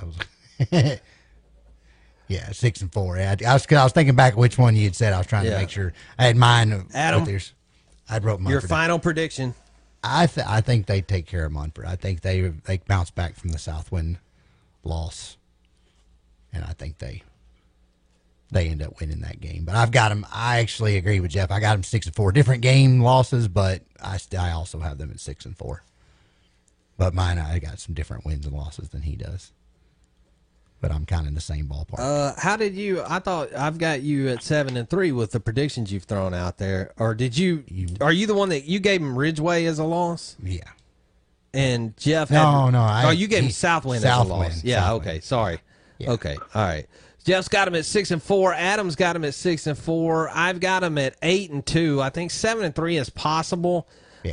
I 0.70 0.85
was. 0.85 1.00
yeah, 2.28 2.50
six 2.52 2.80
and 2.80 2.92
four. 2.92 3.16
Yeah, 3.16 3.37
I 3.46 3.52
was. 3.52 3.66
'cause 3.66 3.78
I 3.78 3.85
was 3.85 3.92
thinking 3.92 4.16
back 4.16 4.37
which 4.37 4.59
one 4.59 4.74
you 4.74 4.85
had 4.85 4.96
said. 4.96 5.12
I 5.12 5.18
was 5.18 5.26
trying 5.26 5.44
Yeah. 5.44 5.52
to 5.52 5.59
make 5.59 5.70
sure 5.70 5.92
I 6.18 6.24
had 6.24 6.37
mine. 6.37 6.87
Adam, 6.94 7.20
with 7.22 7.30
yours. 7.30 7.52
I 8.09 8.18
wrote 8.18 8.40
mine. 8.40 8.50
Your 8.50 8.61
final 8.61 8.98
prediction. 8.98 9.54
I 10.02 10.26
th- 10.26 10.46
I 10.46 10.61
think 10.61 10.87
they 10.87 11.00
take 11.00 11.26
care 11.26 11.44
of 11.46 11.52
Munford. 11.52 11.87
I 11.87 11.96
think 11.96 12.20
they 12.22 12.40
they 12.40 12.78
bounce 12.78 13.11
back 13.11 13.37
from 13.37 13.50
the 13.50 13.59
Southwind 13.59 14.18
loss, 14.83 15.37
and 16.52 16.64
I 16.64 16.72
think 16.72 16.98
they 16.98 17.22
they 18.50 18.68
end 18.68 18.83
up 18.83 19.00
winning 19.00 19.20
that 19.20 19.40
game. 19.40 19.64
But 19.64 19.74
I've 19.76 19.90
got 19.90 20.11
them. 20.11 20.26
I 20.33 20.59
actually 20.61 20.96
agree 20.96 21.20
with 21.20 21.30
Jeff. 21.30 21.50
I 21.50 21.61
got 21.61 21.72
them 21.74 21.83
six 21.83 22.07
and 22.07 22.14
four. 22.14 22.33
Different 22.33 22.62
game 22.62 23.00
losses, 23.00 23.48
but 23.48 23.83
I 24.02 24.16
st- 24.18 24.40
I 24.40 24.52
also 24.52 24.81
have 24.81 24.98
them 24.98 25.10
at 25.10 25.21
six 25.21 25.44
and 25.46 25.56
four. 25.56 25.83
But 26.96 27.14
mine, 27.14 27.38
I 27.38 27.58
got 27.58 27.80
some 27.80 27.94
different 27.94 28.24
wins 28.24 28.46
and 28.46 28.54
losses 28.56 28.90
than 28.90 29.02
he 29.02 29.16
does. 29.16 29.52
But 30.80 30.92
I'm 30.92 31.06
kind 31.06 31.22
of 31.22 31.28
in 31.28 31.34
the 31.34 31.40
same 31.40 31.66
ballpark. 31.66 31.98
Uh, 31.98 32.34
how 32.38 32.56
did 32.56 32.74
you? 32.74 33.02
I 33.08 33.18
thought 33.18 33.54
I've 33.54 33.78
got 33.78 34.02
you 34.02 34.28
at 34.28 34.42
seven 34.42 34.76
and 34.76 34.88
three 34.88 35.12
with 35.12 35.32
the 35.32 35.40
predictions 35.40 35.90
you've 35.92 36.04
thrown 36.04 36.34
out 36.34 36.58
there. 36.58 36.92
Or 36.98 37.14
did 37.14 37.38
you? 37.38 37.64
are 38.02 38.12
you 38.12 38.26
the 38.26 38.34
one 38.34 38.50
that 38.50 38.64
you 38.64 38.80
gave 38.80 39.00
him 39.00 39.16
Ridgeway 39.18 39.64
as 39.64 39.78
a 39.78 39.84
loss? 39.84 40.36
Yeah. 40.42 40.58
And 41.54 41.96
Jeff? 41.96 42.30
No, 42.30 42.64
had, 42.64 42.70
no, 42.72 42.80
I- 42.82 43.04
oh, 43.06 43.10
you 43.10 43.28
gave 43.28 43.40
him 43.40 43.44
he- 43.46 43.52
Southwind, 43.52 43.98
as 43.98 44.04
a 44.04 44.08
Southwind, 44.08 44.28
loss. 44.54 44.64
Yeah. 44.64 44.80
Southwind. 44.80 45.08
Okay. 45.08 45.20
Sorry. 45.20 45.58
Okay. 46.06 46.36
All 46.54 46.62
right. 46.62 46.86
Jeff's 47.24 47.48
got 47.48 47.66
him 47.66 47.74
at 47.76 47.86
six 47.86 48.10
and 48.10 48.22
four. 48.22 48.52
Adam's 48.52 48.96
got 48.96 49.16
him 49.16 49.24
at 49.24 49.32
six 49.32 49.66
and 49.66 49.78
four. 49.78 50.28
I've 50.28 50.60
got 50.60 50.82
him 50.82 50.98
at 50.98 51.14
eight 51.22 51.50
and 51.50 51.64
two. 51.64 52.02
I 52.02 52.10
think 52.10 52.30
seven 52.30 52.62
and 52.64 52.74
three 52.74 52.98
is 52.98 53.08
possible. 53.08 53.88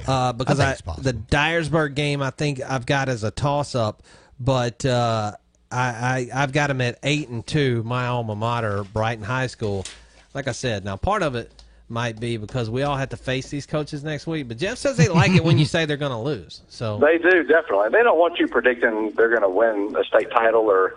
Uh, 0.08 0.34
because 0.34 0.60
I 0.60 0.72
I, 0.72 0.76
the 0.98 1.14
Dyersburg 1.14 1.96
game, 1.96 2.22
I 2.22 2.30
think 2.30 2.62
I've 2.62 2.86
got 2.86 3.10
as 3.10 3.24
a 3.24 3.32
toss 3.32 3.76
up, 3.76 4.04
but 4.40 4.86
uh, 4.86 5.34
I, 5.72 6.30
I 6.34 6.44
I've 6.44 6.52
got 6.52 6.70
him 6.70 6.82
at 6.82 7.00
eight 7.04 7.30
and 7.30 7.46
two. 7.46 7.84
My 7.84 8.08
alma 8.08 8.36
mater, 8.36 8.84
Brighton 8.84 9.24
High 9.24 9.48
School. 9.48 9.86
Like 10.34 10.48
I 10.48 10.54
said, 10.54 10.86
now 10.86 10.96
part 10.96 11.24
of 11.24 11.36
it 11.36 11.52
might 11.92 12.20
be 12.20 12.38
because 12.38 12.70
we 12.70 12.84
all 12.84 12.96
have 12.96 13.10
to 13.10 13.18
face 13.18 13.50
these 13.50 13.66
coaches 13.66 14.04
next 14.04 14.26
week. 14.26 14.48
But 14.48 14.58
Jeff 14.58 14.78
says 14.78 14.98
they 14.98 15.10
like 15.10 15.32
it 15.32 15.44
when 15.44 15.58
you 15.58 15.66
say 15.66 15.86
they're 15.86 15.98
going 15.98 16.12
to 16.12 16.18
lose. 16.18 16.62
So 16.70 16.98
They 17.02 17.18
do 17.18 17.44
definitely. 17.44 17.90
They 17.90 18.02
don't 18.02 18.18
want 18.18 18.40
you 18.40 18.48
predicting 18.48 19.12
they're 19.12 19.30
going 19.30 19.42
to 19.42 19.50
win 19.50 19.96
a 20.00 20.04
state 20.06 20.32
title 20.32 20.64
or 20.64 20.96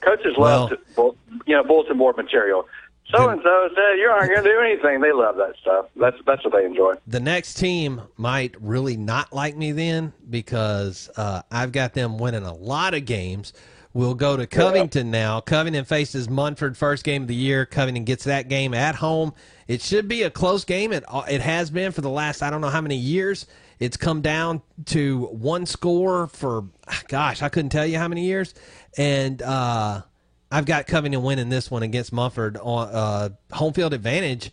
coaches 0.00 0.36
love 0.36 0.70
to, 0.70 1.16
you 1.46 1.56
know 1.56 1.64
bulletin 1.64 1.96
board 1.96 2.16
material. 2.16 2.68
So 3.14 3.28
and 3.28 3.40
so 3.42 3.68
said 3.74 3.98
you 3.98 4.08
aren't 4.08 4.30
going 4.32 4.42
to 4.42 4.50
do 4.50 4.60
anything. 4.60 5.00
They 5.00 5.12
love 5.12 5.36
that 5.36 5.54
stuff. 5.60 5.86
That's 5.96 6.16
that's 6.26 6.44
what 6.44 6.52
they 6.52 6.64
enjoy. 6.64 6.94
the 7.06 7.20
next 7.20 7.54
team 7.54 8.02
might 8.16 8.54
really 8.60 8.96
not 8.96 9.32
like 9.32 9.56
me 9.56 9.72
then 9.72 10.12
because 10.28 11.08
uh, 11.16 11.42
I've 11.50 11.70
got 11.72 11.94
them 11.94 12.18
winning 12.18 12.42
a 12.44 12.54
lot 12.54 12.94
of 12.94 13.04
games. 13.04 13.52
We'll 13.94 14.14
go 14.14 14.36
to 14.36 14.46
Covington 14.46 15.10
now. 15.10 15.40
Covington 15.40 15.86
faces 15.86 16.28
Munford 16.28 16.76
first 16.76 17.02
game 17.02 17.22
of 17.22 17.28
the 17.28 17.34
year. 17.34 17.64
Covington 17.64 18.04
gets 18.04 18.24
that 18.24 18.48
game 18.48 18.74
at 18.74 18.96
home. 18.96 19.32
It 19.68 19.80
should 19.80 20.06
be 20.06 20.22
a 20.24 20.30
close 20.30 20.64
game. 20.64 20.92
It 20.92 21.04
it 21.28 21.40
has 21.40 21.70
been 21.70 21.92
for 21.92 22.02
the 22.02 22.10
last 22.10 22.42
I 22.42 22.50
don't 22.50 22.60
know 22.60 22.68
how 22.68 22.82
many 22.82 22.96
years. 22.96 23.46
It's 23.78 23.96
come 23.96 24.20
down 24.20 24.62
to 24.86 25.26
one 25.26 25.64
score 25.64 26.26
for 26.26 26.64
gosh 27.08 27.40
I 27.40 27.48
couldn't 27.48 27.70
tell 27.70 27.86
you 27.86 27.98
how 27.98 28.08
many 28.08 28.24
years, 28.26 28.52
and 28.98 29.40
uh, 29.40 30.02
I've 30.50 30.64
got 30.64 30.86
Covington 30.86 31.22
winning 31.22 31.48
this 31.48 31.70
one 31.70 31.82
against 31.82 32.12
Munford 32.12 32.56
on 32.56 32.88
uh, 32.88 33.28
home 33.52 33.72
field 33.72 33.92
advantage, 33.92 34.50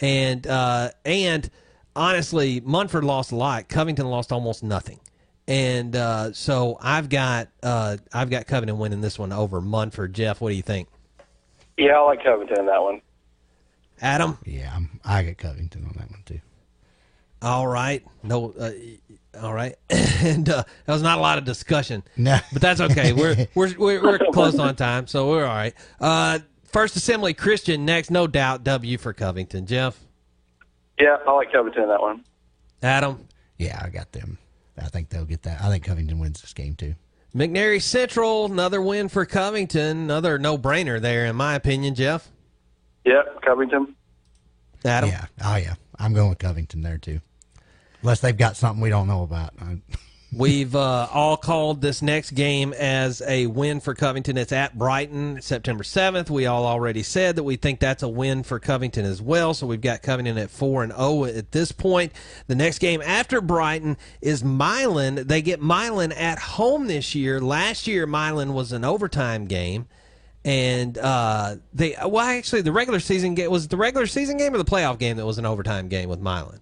and 0.00 0.46
uh, 0.46 0.90
and 1.04 1.48
honestly, 1.94 2.60
Munford 2.60 3.04
lost 3.04 3.32
a 3.32 3.36
lot. 3.36 3.68
Covington 3.68 4.06
lost 4.06 4.32
almost 4.32 4.62
nothing, 4.62 4.98
and 5.46 5.94
uh, 5.94 6.32
so 6.32 6.78
I've 6.80 7.08
got 7.08 7.48
uh, 7.62 7.96
I've 8.12 8.30
got 8.30 8.46
Covington 8.46 8.78
winning 8.78 9.00
this 9.00 9.18
one 9.18 9.32
over 9.32 9.60
Munford. 9.60 10.14
Jeff, 10.14 10.40
what 10.40 10.50
do 10.50 10.56
you 10.56 10.62
think? 10.62 10.88
Yeah, 11.76 11.98
I 11.98 12.00
like 12.02 12.24
Covington 12.24 12.60
in 12.60 12.66
that 12.66 12.82
one. 12.82 13.02
Adam? 14.00 14.38
Yeah, 14.44 14.72
I'm, 14.74 15.00
I 15.04 15.22
get 15.22 15.38
Covington 15.38 15.84
on 15.84 15.94
that 15.96 16.10
one 16.10 16.22
too. 16.24 16.40
All 17.42 17.66
right, 17.66 18.04
no, 18.22 18.52
uh, 18.58 18.72
all 19.42 19.52
right, 19.54 19.76
and 19.90 20.48
uh, 20.48 20.64
there 20.84 20.92
was 20.94 21.02
not 21.02 21.18
a 21.18 21.20
lot 21.20 21.38
of 21.38 21.44
discussion. 21.44 22.02
No. 22.16 22.38
but 22.52 22.62
that's 22.62 22.80
okay. 22.80 23.12
We're 23.12 23.46
we're 23.54 23.74
we're, 23.78 24.02
we're 24.02 24.18
close 24.32 24.58
on 24.58 24.76
time, 24.76 25.06
so 25.06 25.28
we're 25.28 25.44
all 25.44 25.54
right. 25.54 25.74
Uh, 26.00 26.40
First 26.72 26.96
Assembly 26.96 27.32
Christian 27.34 27.84
next, 27.84 28.10
no 28.10 28.26
doubt. 28.26 28.64
W 28.64 28.98
for 28.98 29.12
Covington. 29.12 29.66
Jeff, 29.66 29.98
Yeah, 31.00 31.16
I 31.26 31.32
like 31.32 31.52
Covington 31.52 31.84
in 31.84 31.88
that 31.88 32.00
one. 32.00 32.24
Adam, 32.82 33.26
Yeah, 33.58 33.80
I 33.82 33.88
got 33.88 34.12
them. 34.12 34.38
I 34.76 34.88
think 34.88 35.08
they'll 35.08 35.24
get 35.24 35.42
that. 35.44 35.62
I 35.62 35.70
think 35.70 35.84
Covington 35.84 36.18
wins 36.18 36.42
this 36.42 36.52
game 36.52 36.74
too. 36.74 36.94
McNary 37.34 37.80
Central, 37.80 38.46
another 38.46 38.80
win 38.82 39.08
for 39.08 39.24
Covington. 39.24 39.98
Another 39.98 40.38
no 40.38 40.58
brainer 40.58 41.00
there, 41.00 41.26
in 41.26 41.36
my 41.36 41.54
opinion. 41.54 41.94
Jeff, 41.94 42.30
Yep, 43.04 43.42
Covington. 43.42 43.94
Adam. 44.84 45.10
Yeah. 45.10 45.26
Oh 45.44 45.56
yeah. 45.56 45.74
I'm 45.98 46.12
going 46.12 46.28
with 46.28 46.38
Covington 46.38 46.82
there 46.82 46.98
too. 46.98 47.20
Unless 48.06 48.20
they've 48.20 48.36
got 48.36 48.56
something 48.56 48.80
we 48.80 48.88
don't 48.88 49.08
know 49.08 49.24
about. 49.24 49.52
We've 50.32 50.76
uh, 50.76 51.08
all 51.12 51.36
called 51.36 51.82
this 51.82 52.02
next 52.02 52.36
game 52.36 52.72
as 52.72 53.20
a 53.26 53.48
win 53.48 53.80
for 53.80 53.96
Covington. 53.96 54.36
It's 54.36 54.52
at 54.52 54.78
Brighton, 54.78 55.42
September 55.42 55.82
7th. 55.82 56.30
We 56.30 56.46
all 56.46 56.66
already 56.66 57.02
said 57.02 57.34
that 57.34 57.42
we 57.42 57.56
think 57.56 57.80
that's 57.80 58.04
a 58.04 58.08
win 58.08 58.44
for 58.44 58.60
Covington 58.60 59.04
as 59.04 59.20
well. 59.20 59.54
So 59.54 59.66
we've 59.66 59.80
got 59.80 60.02
Covington 60.02 60.38
at 60.38 60.50
4 60.50 60.84
and 60.84 60.92
0 60.92 61.24
at 61.24 61.50
this 61.50 61.72
point. 61.72 62.12
The 62.46 62.54
next 62.54 62.78
game 62.78 63.02
after 63.02 63.40
Brighton 63.40 63.96
is 64.20 64.44
Milan. 64.44 65.26
They 65.26 65.42
get 65.42 65.60
Milan 65.60 66.12
at 66.12 66.38
home 66.38 66.86
this 66.86 67.12
year. 67.16 67.40
Last 67.40 67.88
year, 67.88 68.06
Milan 68.06 68.54
was 68.54 68.70
an 68.70 68.84
overtime 68.84 69.46
game. 69.46 69.88
And 70.44 70.96
uh, 70.96 71.56
they, 71.74 71.96
well, 72.06 72.24
actually, 72.24 72.62
the 72.62 72.70
regular 72.70 73.00
season 73.00 73.34
game 73.34 73.50
was 73.50 73.66
the 73.66 73.76
regular 73.76 74.06
season 74.06 74.36
game 74.36 74.54
or 74.54 74.58
the 74.58 74.64
playoff 74.64 75.00
game 75.00 75.16
that 75.16 75.26
was 75.26 75.38
an 75.38 75.46
overtime 75.46 75.88
game 75.88 76.08
with 76.08 76.20
Milan. 76.20 76.60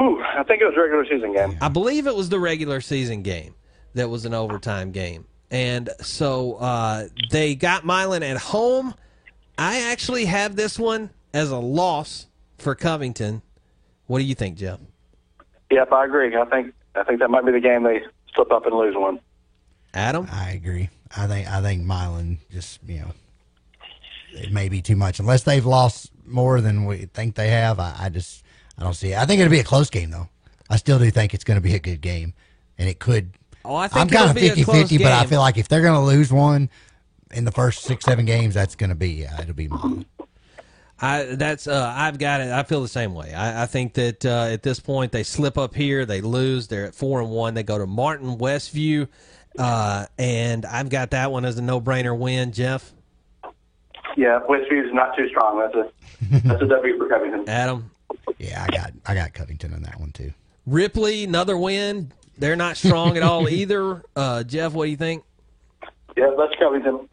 Ooh, 0.00 0.20
I 0.20 0.42
think 0.42 0.60
it 0.60 0.64
was 0.64 0.74
a 0.76 0.80
regular 0.80 1.04
season 1.06 1.32
game. 1.32 1.56
I 1.60 1.68
believe 1.68 2.06
it 2.06 2.14
was 2.14 2.28
the 2.28 2.40
regular 2.40 2.80
season 2.80 3.22
game 3.22 3.54
that 3.94 4.08
was 4.08 4.24
an 4.24 4.34
overtime 4.34 4.90
game. 4.90 5.26
And 5.50 5.90
so 6.00 6.54
uh, 6.54 7.08
they 7.30 7.54
got 7.54 7.84
Milan 7.84 8.22
at 8.22 8.36
home. 8.36 8.94
I 9.56 9.92
actually 9.92 10.24
have 10.24 10.56
this 10.56 10.78
one 10.78 11.10
as 11.32 11.50
a 11.50 11.58
loss 11.58 12.26
for 12.58 12.74
Covington. 12.74 13.42
What 14.06 14.18
do 14.18 14.24
you 14.24 14.34
think, 14.34 14.56
Jeff? 14.56 14.80
Yep, 15.70 15.92
I 15.92 16.04
agree. 16.04 16.36
I 16.36 16.44
think 16.46 16.74
I 16.94 17.04
think 17.04 17.20
that 17.20 17.30
might 17.30 17.44
be 17.44 17.52
the 17.52 17.60
game 17.60 17.82
they 17.84 18.02
slip 18.34 18.52
up 18.52 18.66
and 18.66 18.76
lose 18.76 18.94
one. 18.96 19.20
Adam? 19.92 20.28
I 20.30 20.50
agree. 20.50 20.90
I 21.16 21.26
think 21.26 21.48
I 21.48 21.62
think 21.62 21.84
Milan 21.84 22.38
just 22.50 22.80
you 22.86 23.00
know 23.00 23.12
it 24.32 24.52
may 24.52 24.68
be 24.68 24.82
too 24.82 24.96
much 24.96 25.20
unless 25.20 25.44
they've 25.44 25.64
lost 25.64 26.10
more 26.26 26.60
than 26.60 26.84
we 26.84 27.06
think 27.06 27.34
they 27.34 27.48
have. 27.48 27.78
I, 27.78 27.94
I 27.98 28.08
just 28.08 28.43
I 28.78 28.82
don't 28.82 28.94
see 28.94 29.12
it. 29.12 29.18
I 29.18 29.24
think 29.24 29.40
it'll 29.40 29.50
be 29.50 29.60
a 29.60 29.64
close 29.64 29.90
game 29.90 30.10
though. 30.10 30.28
I 30.70 30.76
still 30.76 30.98
do 30.98 31.10
think 31.10 31.34
it's 31.34 31.44
going 31.44 31.56
to 31.58 31.62
be 31.62 31.74
a 31.74 31.78
good 31.78 32.00
game, 32.00 32.34
and 32.78 32.88
it 32.88 32.98
could. 32.98 33.32
Oh, 33.64 33.76
I 33.76 33.88
think 33.88 34.00
I'm 34.00 34.08
think 34.08 34.14
it'll 34.14 34.26
kind 34.26 34.36
of 34.36 34.42
be 34.42 34.46
a 34.48 34.50
50 34.50 34.64
close 34.64 34.76
50, 34.90 34.98
but 34.98 35.12
I 35.12 35.26
feel 35.26 35.40
like 35.40 35.56
if 35.56 35.68
they're 35.68 35.82
going 35.82 35.94
to 35.94 36.04
lose 36.04 36.32
one 36.32 36.68
in 37.32 37.44
the 37.44 37.52
first 37.52 37.82
six, 37.82 38.04
seven 38.04 38.24
games, 38.24 38.54
that's 38.54 38.74
going 38.74 38.90
to 38.90 38.96
be, 38.96 39.10
yeah, 39.10 39.40
it'll 39.40 39.54
be 39.54 39.68
Milan. 39.68 40.06
I 41.00 41.24
that's 41.34 41.66
uh, 41.66 41.92
I've 41.94 42.18
got 42.18 42.40
it. 42.40 42.52
I 42.52 42.62
feel 42.62 42.80
the 42.80 42.88
same 42.88 43.14
way. 43.14 43.34
I, 43.34 43.64
I 43.64 43.66
think 43.66 43.94
that 43.94 44.24
uh, 44.24 44.48
at 44.52 44.62
this 44.62 44.80
point 44.80 45.12
they 45.12 45.22
slip 45.24 45.58
up 45.58 45.74
here, 45.74 46.06
they 46.06 46.20
lose. 46.20 46.68
They're 46.68 46.86
at 46.86 46.94
four 46.94 47.20
and 47.20 47.30
one. 47.30 47.54
They 47.54 47.62
go 47.64 47.78
to 47.78 47.86
Martin 47.86 48.38
Westview, 48.38 49.08
uh, 49.58 50.06
and 50.18 50.64
I've 50.64 50.88
got 50.88 51.10
that 51.10 51.32
one 51.32 51.44
as 51.44 51.58
a 51.58 51.62
no-brainer 51.62 52.16
win. 52.16 52.52
Jeff, 52.52 52.92
Yeah, 54.16 54.40
Westview's 54.48 54.94
not 54.94 55.16
too 55.16 55.28
strong. 55.28 55.58
That's 55.58 55.74
a 55.74 56.40
that's 56.48 56.62
a 56.62 56.66
W 56.66 56.98
for 56.98 57.08
Covington. 57.08 57.48
Adam, 57.48 57.90
Yeah, 58.38 58.64
I 58.68 58.74
got 58.74 58.92
I 59.06 59.14
got 59.14 59.32
Covington 59.34 59.74
on 59.74 59.82
that 59.82 59.98
one 60.00 60.12
too. 60.12 60.32
Ripley, 60.66 61.24
another 61.24 61.56
win. 61.56 62.12
They're 62.38 62.56
not 62.56 62.76
strong 62.76 63.16
at 63.16 63.22
all 63.22 63.48
either. 63.48 64.02
Uh, 64.16 64.42
Jeff, 64.42 64.72
what 64.72 64.84
do 64.86 64.90
you 64.90 64.96
think? 64.96 65.24
Yeah, 66.16 66.30
that's 66.38 66.52
Covington. 66.58 67.08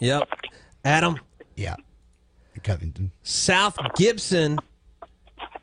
Yep. 0.00 0.28
Adam? 0.84 1.18
Yeah. 1.56 1.76
Covington. 2.62 3.12
South 3.22 3.76
Gibson. 3.96 4.58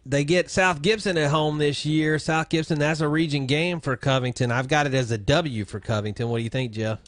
They 0.06 0.24
get 0.24 0.50
South 0.50 0.82
Gibson 0.82 1.18
at 1.18 1.32
home 1.32 1.58
this 1.58 1.86
year. 1.86 2.20
South 2.20 2.50
Gibson, 2.50 2.78
that's 2.80 3.02
a 3.02 3.08
region 3.08 3.48
game 3.48 3.82
for 3.82 3.96
Covington. 3.98 4.52
I've 4.52 4.68
got 4.68 4.86
it 4.86 4.94
as 4.94 5.10
a 5.12 5.18
W 5.18 5.66
for 5.66 5.80
Covington. 5.80 6.30
What 6.30 6.38
do 6.38 6.44
you 6.44 6.50
think, 6.50 6.72
Jeff? 6.72 7.00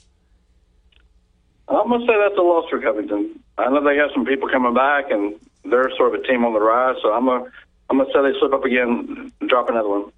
I'm 1.67 1.89
gonna 1.89 2.05
say 2.07 2.13
that's 2.17 2.37
a 2.37 2.41
loss 2.41 2.65
for 2.69 2.81
Covington. 2.81 3.39
I 3.57 3.69
know 3.69 3.83
they 3.83 3.97
have 3.97 4.09
some 4.13 4.25
people 4.25 4.49
coming 4.49 4.73
back, 4.73 5.11
and 5.11 5.35
they're 5.63 5.91
sort 5.95 6.15
of 6.15 6.21
a 6.21 6.27
team 6.27 6.43
on 6.45 6.53
the 6.53 6.59
rise. 6.59 6.95
So 7.01 7.13
I'm 7.13 7.25
gonna 7.25 7.45
I'm 7.89 7.97
gonna 7.97 8.09
say 8.13 8.21
they 8.21 8.39
slip 8.39 8.53
up 8.53 8.65
again, 8.65 9.31
drop 9.47 9.69
another 9.69 9.89
one. 9.89 10.11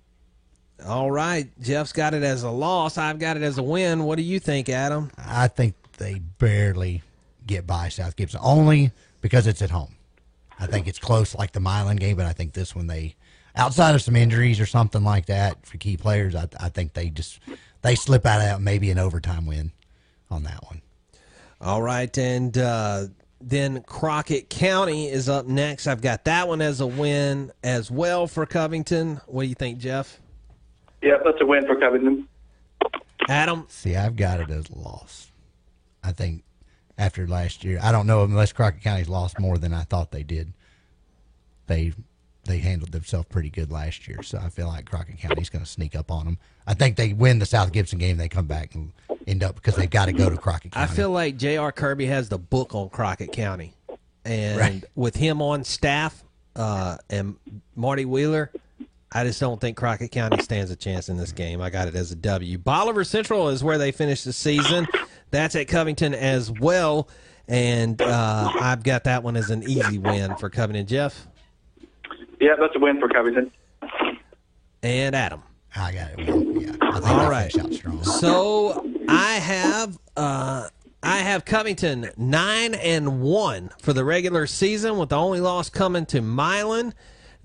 All 0.85 1.11
right. 1.11 1.49
Jeff's 1.59 1.91
got 1.91 2.13
it 2.13 2.23
as 2.23 2.43
a 2.43 2.49
loss. 2.49 2.97
I've 2.97 3.19
got 3.19 3.37
it 3.37 3.43
as 3.43 3.57
a 3.57 3.63
win. 3.63 4.05
What 4.05 4.15
do 4.15 4.23
you 4.23 4.39
think, 4.39 4.69
Adam? 4.69 5.11
I 5.17 5.47
think 5.47 5.75
they 5.97 6.19
barely 6.19 7.03
get 7.45 7.67
by 7.67 7.89
South 7.89 8.15
Gibson 8.15 8.39
only 8.41 8.91
because 9.21 9.45
it's 9.47 9.61
at 9.61 9.71
home. 9.71 9.95
I 10.59 10.67
think 10.67 10.87
it's 10.87 10.99
close 10.99 11.35
like 11.35 11.51
the 11.51 11.59
Milan 11.59 11.95
game, 11.95 12.17
but 12.17 12.25
I 12.25 12.33
think 12.33 12.53
this 12.53 12.75
one 12.75 12.87
they, 12.87 13.15
outside 13.55 13.95
of 13.95 14.01
some 14.01 14.15
injuries 14.15 14.59
or 14.59 14.65
something 14.65 15.03
like 15.03 15.25
that 15.27 15.65
for 15.65 15.77
key 15.77 15.97
players, 15.97 16.35
I, 16.35 16.47
I 16.59 16.69
think 16.69 16.93
they 16.93 17.09
just 17.09 17.39
they 17.81 17.95
slip 17.95 18.25
out 18.25 18.41
of 18.41 18.61
maybe 18.61 18.91
an 18.91 18.99
overtime 18.99 19.45
win 19.45 19.71
on 20.29 20.43
that 20.43 20.63
one. 20.65 20.81
All 21.61 21.81
right, 21.81 22.15
and 22.17 22.57
uh, 22.57 23.05
then 23.41 23.81
Crockett 23.83 24.49
County 24.49 25.07
is 25.07 25.29
up 25.29 25.45
next. 25.45 25.87
I've 25.87 26.01
got 26.01 26.25
that 26.25 26.47
one 26.47 26.61
as 26.61 26.81
a 26.81 26.87
win 26.87 27.51
as 27.63 27.89
well 27.89 28.27
for 28.27 28.45
Covington. 28.45 29.21
What 29.27 29.43
do 29.43 29.49
you 29.49 29.55
think, 29.55 29.79
Jeff? 29.79 30.19
Yeah, 31.01 31.17
that's 31.23 31.39
a 31.41 31.45
win 31.45 31.65
for 31.65 31.75
Covington. 31.75 32.27
Adam? 33.29 33.65
See, 33.69 33.95
I've 33.95 34.15
got 34.15 34.39
it 34.39 34.49
as 34.49 34.69
a 34.69 34.77
loss. 34.77 35.31
I 36.03 36.11
think 36.11 36.43
after 36.97 37.27
last 37.27 37.63
year, 37.63 37.79
I 37.81 37.91
don't 37.91 38.07
know 38.07 38.23
unless 38.23 38.51
Crockett 38.51 38.83
County's 38.83 39.09
lost 39.09 39.39
more 39.39 39.57
than 39.57 39.73
I 39.73 39.83
thought 39.83 40.11
they 40.11 40.23
did. 40.23 40.53
They 41.67 41.93
they 42.45 42.57
handled 42.59 42.91
themselves 42.91 43.27
pretty 43.29 43.49
good 43.49 43.71
last 43.71 44.07
year, 44.07 44.23
so 44.23 44.39
I 44.39 44.49
feel 44.49 44.67
like 44.67 44.85
Crockett 44.85 45.19
County's 45.19 45.49
going 45.49 45.63
to 45.63 45.69
sneak 45.69 45.95
up 45.95 46.09
on 46.09 46.25
them. 46.25 46.37
I 46.65 46.73
think 46.73 46.95
they 46.95 47.13
win 47.13 47.39
the 47.39 47.45
South 47.45 47.71
Gibson 47.71 47.99
game. 47.99 48.17
They 48.17 48.27
come 48.27 48.47
back 48.47 48.73
and 48.75 48.91
end 49.29 49.43
up 49.43 49.55
because 49.55 49.75
they've 49.75 49.89
got 49.89 50.05
to 50.05 50.13
go 50.13 50.29
to 50.29 50.37
Crockett 50.37 50.71
County. 50.71 50.91
I 50.91 50.93
feel 50.93 51.11
like 51.11 51.37
J.R. 51.37 51.71
Kirby 51.71 52.05
has 52.07 52.29
the 52.29 52.37
book 52.39 52.73
on 52.75 52.89
Crockett 52.89 53.31
County, 53.31 53.73
and 54.25 54.57
Right. 54.59 54.83
with 54.95 55.15
him 55.15 55.41
on 55.41 55.63
staff 55.63 56.23
uh, 56.55 56.97
and 57.09 57.35
Marty 57.75 58.05
Wheeler, 58.05 58.51
I 59.11 59.23
just 59.23 59.39
don't 59.39 59.59
think 59.61 59.77
Crockett 59.77 60.11
County 60.11 60.41
stands 60.43 60.69
a 60.71 60.75
chance 60.75 61.09
in 61.09 61.17
this 61.17 61.31
game. 61.31 61.61
I 61.61 61.69
got 61.69 61.87
it 61.87 61.95
as 61.95 62.11
a 62.11 62.15
W. 62.15 62.57
Bolivar 62.57 63.03
Central 63.03 63.49
is 63.49 63.63
where 63.63 63.77
they 63.77 63.91
finished 63.91 64.25
the 64.25 64.33
season. 64.33 64.87
That's 65.31 65.55
at 65.55 65.67
Covington 65.67 66.13
as 66.13 66.51
well, 66.51 67.07
and 67.47 68.01
uh, 68.01 68.51
I've 68.59 68.83
got 68.83 69.03
that 69.05 69.23
one 69.23 69.35
as 69.37 69.49
an 69.51 69.63
easy 69.63 69.97
win 69.99 70.35
for 70.37 70.49
Covington. 70.49 70.85
Jeff 70.87 71.27
Yeah, 72.41 72.55
that's 72.59 72.75
a 72.75 72.79
win 72.79 72.99
for 72.99 73.07
Covington. 73.09 73.51
and 74.83 75.15
Adam. 75.15 75.43
I 75.75 75.91
got 75.91 76.11
it. 76.11 76.19
Yeah, 76.19 76.75
I 76.81 76.99
think 76.99 77.07
All 77.07 77.29
right. 77.29 77.57
out 77.59 77.73
strong. 77.73 78.03
So 78.03 78.85
I 79.07 79.33
have 79.35 79.97
uh, 80.17 80.69
I 81.03 81.17
have 81.19 81.45
Covington 81.45 82.09
nine 82.17 82.73
and 82.73 83.21
one 83.21 83.69
for 83.81 83.93
the 83.93 84.03
regular 84.03 84.47
season, 84.47 84.97
with 84.97 85.09
the 85.09 85.17
only 85.17 85.39
loss 85.39 85.69
coming 85.69 86.05
to 86.07 86.21
Milan. 86.21 86.93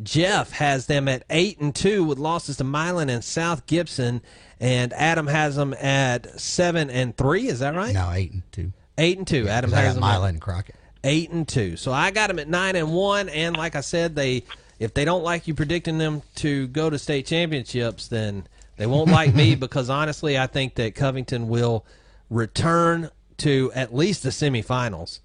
Jeff 0.03 0.51
has 0.53 0.87
them 0.87 1.07
at 1.07 1.23
eight 1.31 1.61
and 1.61 1.73
two 1.75 2.03
with 2.03 2.19
losses 2.19 2.57
to 2.57 2.65
Milan 2.65 3.09
and 3.11 3.23
South 3.23 3.67
Gibson, 3.67 4.23
and 4.59 4.93
Adam 4.95 5.27
has 5.29 5.55
them 5.55 5.73
at 5.75 6.41
seven 6.41 6.91
and 6.91 7.17
three. 7.17 7.47
Is 7.47 7.61
that 7.61 7.75
right? 7.77 7.95
No, 7.95 8.11
eight 8.11 8.33
and 8.33 8.43
two. 8.51 8.73
Eight 8.99 9.19
and 9.19 9.27
two. 9.27 9.47
Adam 9.49 9.73
I 9.73 9.77
has 9.83 9.95
them 9.95 10.01
Milan 10.01 10.31
and 10.31 10.41
Crockett. 10.41 10.75
eight 11.05 11.31
and 11.31 11.47
two. 11.47 11.77
So 11.77 11.93
I 11.93 12.11
got 12.11 12.27
them 12.29 12.39
at 12.41 12.49
nine 12.49 12.75
and 12.75 12.93
one. 12.93 13.29
And 13.29 13.57
like 13.57 13.77
I 13.77 13.83
said, 13.83 14.17
they 14.17 14.43
if 14.79 14.95
they 14.95 15.05
don't 15.05 15.23
like 15.23 15.47
you 15.49 15.55
predicting 15.55 15.99
them 15.99 16.23
to 16.37 16.67
go 16.69 16.91
to 16.91 16.99
state 16.99 17.27
championships, 17.27 18.09
then 18.09 18.47
they 18.77 18.87
won't 18.87 19.11
like 19.11 19.35
me 19.35 19.55
because 19.57 19.89
honestly, 19.91 20.39
I 20.39 20.47
think 20.47 20.75
that 20.77 20.95
Covington 20.95 21.49
will 21.49 21.85
return 22.31 23.11
to 23.39 23.71
at 23.75 23.95
least 23.95 24.23
the 24.23 24.31
semifinals. 24.31 25.21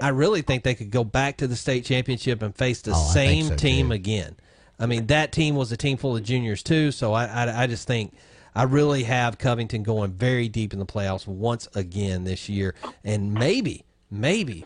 I 0.00 0.08
really 0.08 0.42
think 0.42 0.62
they 0.62 0.74
could 0.74 0.90
go 0.90 1.04
back 1.04 1.36
to 1.38 1.46
the 1.46 1.56
state 1.56 1.84
championship 1.84 2.42
and 2.42 2.54
face 2.54 2.80
the 2.82 2.92
Oh, 2.94 3.10
same 3.12 3.46
so, 3.46 3.56
team 3.56 3.88
too. 3.88 3.92
again. 3.94 4.36
I 4.78 4.86
mean, 4.86 5.06
that 5.08 5.30
team 5.32 5.56
was 5.56 5.72
a 5.72 5.76
team 5.76 5.98
full 5.98 6.16
of 6.16 6.22
juniors 6.22 6.62
too, 6.62 6.90
so 6.90 7.12
I, 7.12 7.26
I, 7.26 7.62
I 7.64 7.66
just 7.66 7.86
think 7.86 8.14
I 8.54 8.62
really 8.62 9.04
have 9.04 9.36
Covington 9.36 9.82
going 9.82 10.12
very 10.12 10.48
deep 10.48 10.72
in 10.72 10.78
the 10.78 10.86
playoffs 10.86 11.26
once 11.26 11.68
again 11.74 12.24
this 12.24 12.48
year, 12.48 12.74
and 13.04 13.34
maybe, 13.34 13.84
maybe 14.10 14.64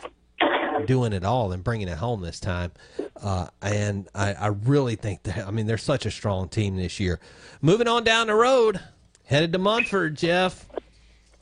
doing 0.87 1.13
it 1.13 1.25
all 1.25 1.53
and 1.53 1.63
bringing 1.65 1.89
it 1.89 1.99
home 1.99 2.21
this 2.21 2.41
time. 2.41 2.73
Uh, 3.21 3.49
and 3.63 4.09
I, 4.15 4.35
I 4.35 4.47
really 4.49 4.97
think 4.97 5.23
that 5.25 5.47
I 5.47 5.51
mean 5.51 5.67
they're 5.67 5.79
such 5.79 6.07
a 6.07 6.11
strong 6.11 6.49
team 6.49 6.77
this 6.77 7.01
year. 7.01 7.21
Moving 7.61 7.89
on 7.89 8.05
down 8.05 8.27
the 8.29 8.35
road, 8.35 8.81
headed 9.25 9.53
to 9.53 9.59
Munford, 9.59 10.17
Jeff. 10.17 10.67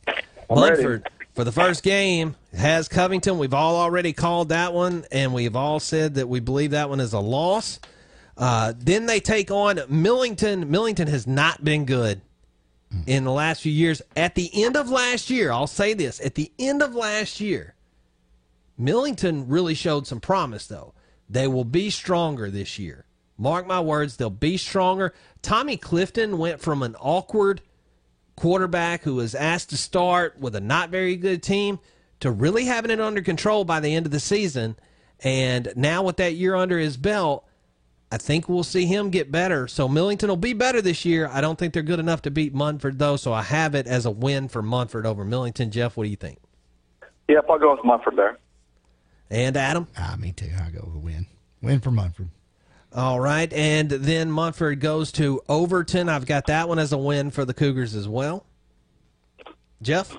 I'm 0.06 0.62
ready. 0.62 0.82
Munford 0.82 1.08
for 1.34 1.44
the 1.44 1.52
first 1.52 1.82
game 1.82 2.36
has 2.52 2.88
Covington. 2.88 3.38
We've 3.38 3.54
all 3.54 3.76
already 3.76 4.12
called 4.12 4.50
that 4.50 4.72
one, 4.74 5.04
and 5.10 5.32
we've 5.32 5.56
all 5.56 5.80
said 5.80 6.14
that 6.14 6.28
we 6.28 6.40
believe 6.40 6.72
that 6.72 6.90
one 6.90 7.00
is 7.00 7.12
a 7.12 7.20
loss. 7.20 7.80
Uh, 8.36 8.72
then 8.76 9.06
they 9.06 9.20
take 9.20 9.50
on 9.50 9.80
Millington. 9.88 10.70
Millington 10.70 11.08
has 11.08 11.26
not 11.26 11.64
been 11.64 11.84
good 11.84 12.20
in 13.06 13.24
the 13.24 13.32
last 13.32 13.62
few 13.62 13.72
years. 13.72 14.02
At 14.16 14.34
the 14.34 14.50
end 14.64 14.76
of 14.76 14.90
last 14.90 15.30
year, 15.30 15.50
I'll 15.52 15.66
say 15.66 15.94
this: 15.94 16.20
at 16.24 16.34
the 16.34 16.52
end 16.58 16.82
of 16.82 16.94
last 16.94 17.40
year, 17.40 17.74
Millington 18.78 19.48
really 19.48 19.74
showed 19.74 20.06
some 20.06 20.20
promise, 20.20 20.66
though. 20.66 20.94
They 21.28 21.46
will 21.46 21.64
be 21.64 21.90
stronger 21.90 22.50
this 22.50 22.78
year. 22.78 23.06
Mark 23.38 23.66
my 23.66 23.80
words, 23.80 24.16
they'll 24.16 24.30
be 24.30 24.56
stronger. 24.56 25.14
Tommy 25.40 25.76
Clifton 25.76 26.38
went 26.38 26.60
from 26.60 26.82
an 26.82 26.94
awkward 26.96 27.62
quarterback 28.36 29.02
who 29.02 29.16
was 29.16 29.34
asked 29.34 29.70
to 29.70 29.76
start 29.76 30.38
with 30.38 30.54
a 30.54 30.60
not 30.60 30.90
very 30.90 31.16
good 31.16 31.42
team 31.42 31.78
to 32.20 32.30
really 32.30 32.66
having 32.66 32.90
it 32.90 33.00
under 33.00 33.20
control 33.20 33.64
by 33.64 33.80
the 33.80 33.94
end 33.94 34.06
of 34.06 34.12
the 34.12 34.20
season. 34.20 34.76
And 35.20 35.72
now, 35.76 36.02
with 36.02 36.16
that 36.16 36.34
year 36.34 36.54
under 36.54 36.78
his 36.78 36.96
belt, 36.96 37.46
I 38.10 38.18
think 38.18 38.48
we'll 38.48 38.62
see 38.62 38.86
him 38.86 39.10
get 39.10 39.32
better. 39.32 39.66
So 39.66 39.88
Millington 39.88 40.28
will 40.28 40.36
be 40.36 40.52
better 40.52 40.82
this 40.82 41.04
year. 41.04 41.28
I 41.32 41.40
don't 41.40 41.58
think 41.58 41.72
they're 41.72 41.82
good 41.82 41.98
enough 41.98 42.22
to 42.22 42.30
beat 42.30 42.54
Munford, 42.54 42.98
though. 42.98 43.16
So 43.16 43.32
I 43.32 43.42
have 43.42 43.74
it 43.74 43.86
as 43.86 44.04
a 44.04 44.10
win 44.10 44.48
for 44.48 44.62
Munford 44.62 45.06
over 45.06 45.24
Millington. 45.24 45.70
Jeff, 45.70 45.96
what 45.96 46.04
do 46.04 46.10
you 46.10 46.16
think? 46.16 46.38
Yep, 47.28 47.46
I'll 47.48 47.58
go 47.58 47.74
with 47.74 47.84
Munford 47.84 48.16
there. 48.16 48.38
And 49.32 49.56
Adam? 49.56 49.88
Ah, 49.96 50.14
me 50.18 50.32
too. 50.32 50.50
I 50.62 50.68
go 50.68 50.82
with 50.84 50.94
a 50.94 50.98
win. 50.98 51.26
Win 51.62 51.80
for 51.80 51.90
Munford. 51.90 52.28
All 52.94 53.18
right. 53.18 53.50
And 53.50 53.90
then 53.90 54.30
Munford 54.30 54.78
goes 54.78 55.10
to 55.12 55.40
Overton. 55.48 56.10
I've 56.10 56.26
got 56.26 56.46
that 56.48 56.68
one 56.68 56.78
as 56.78 56.92
a 56.92 56.98
win 56.98 57.30
for 57.30 57.46
the 57.46 57.54
Cougars 57.54 57.94
as 57.94 58.06
well. 58.06 58.44
Jeff? 59.80 60.14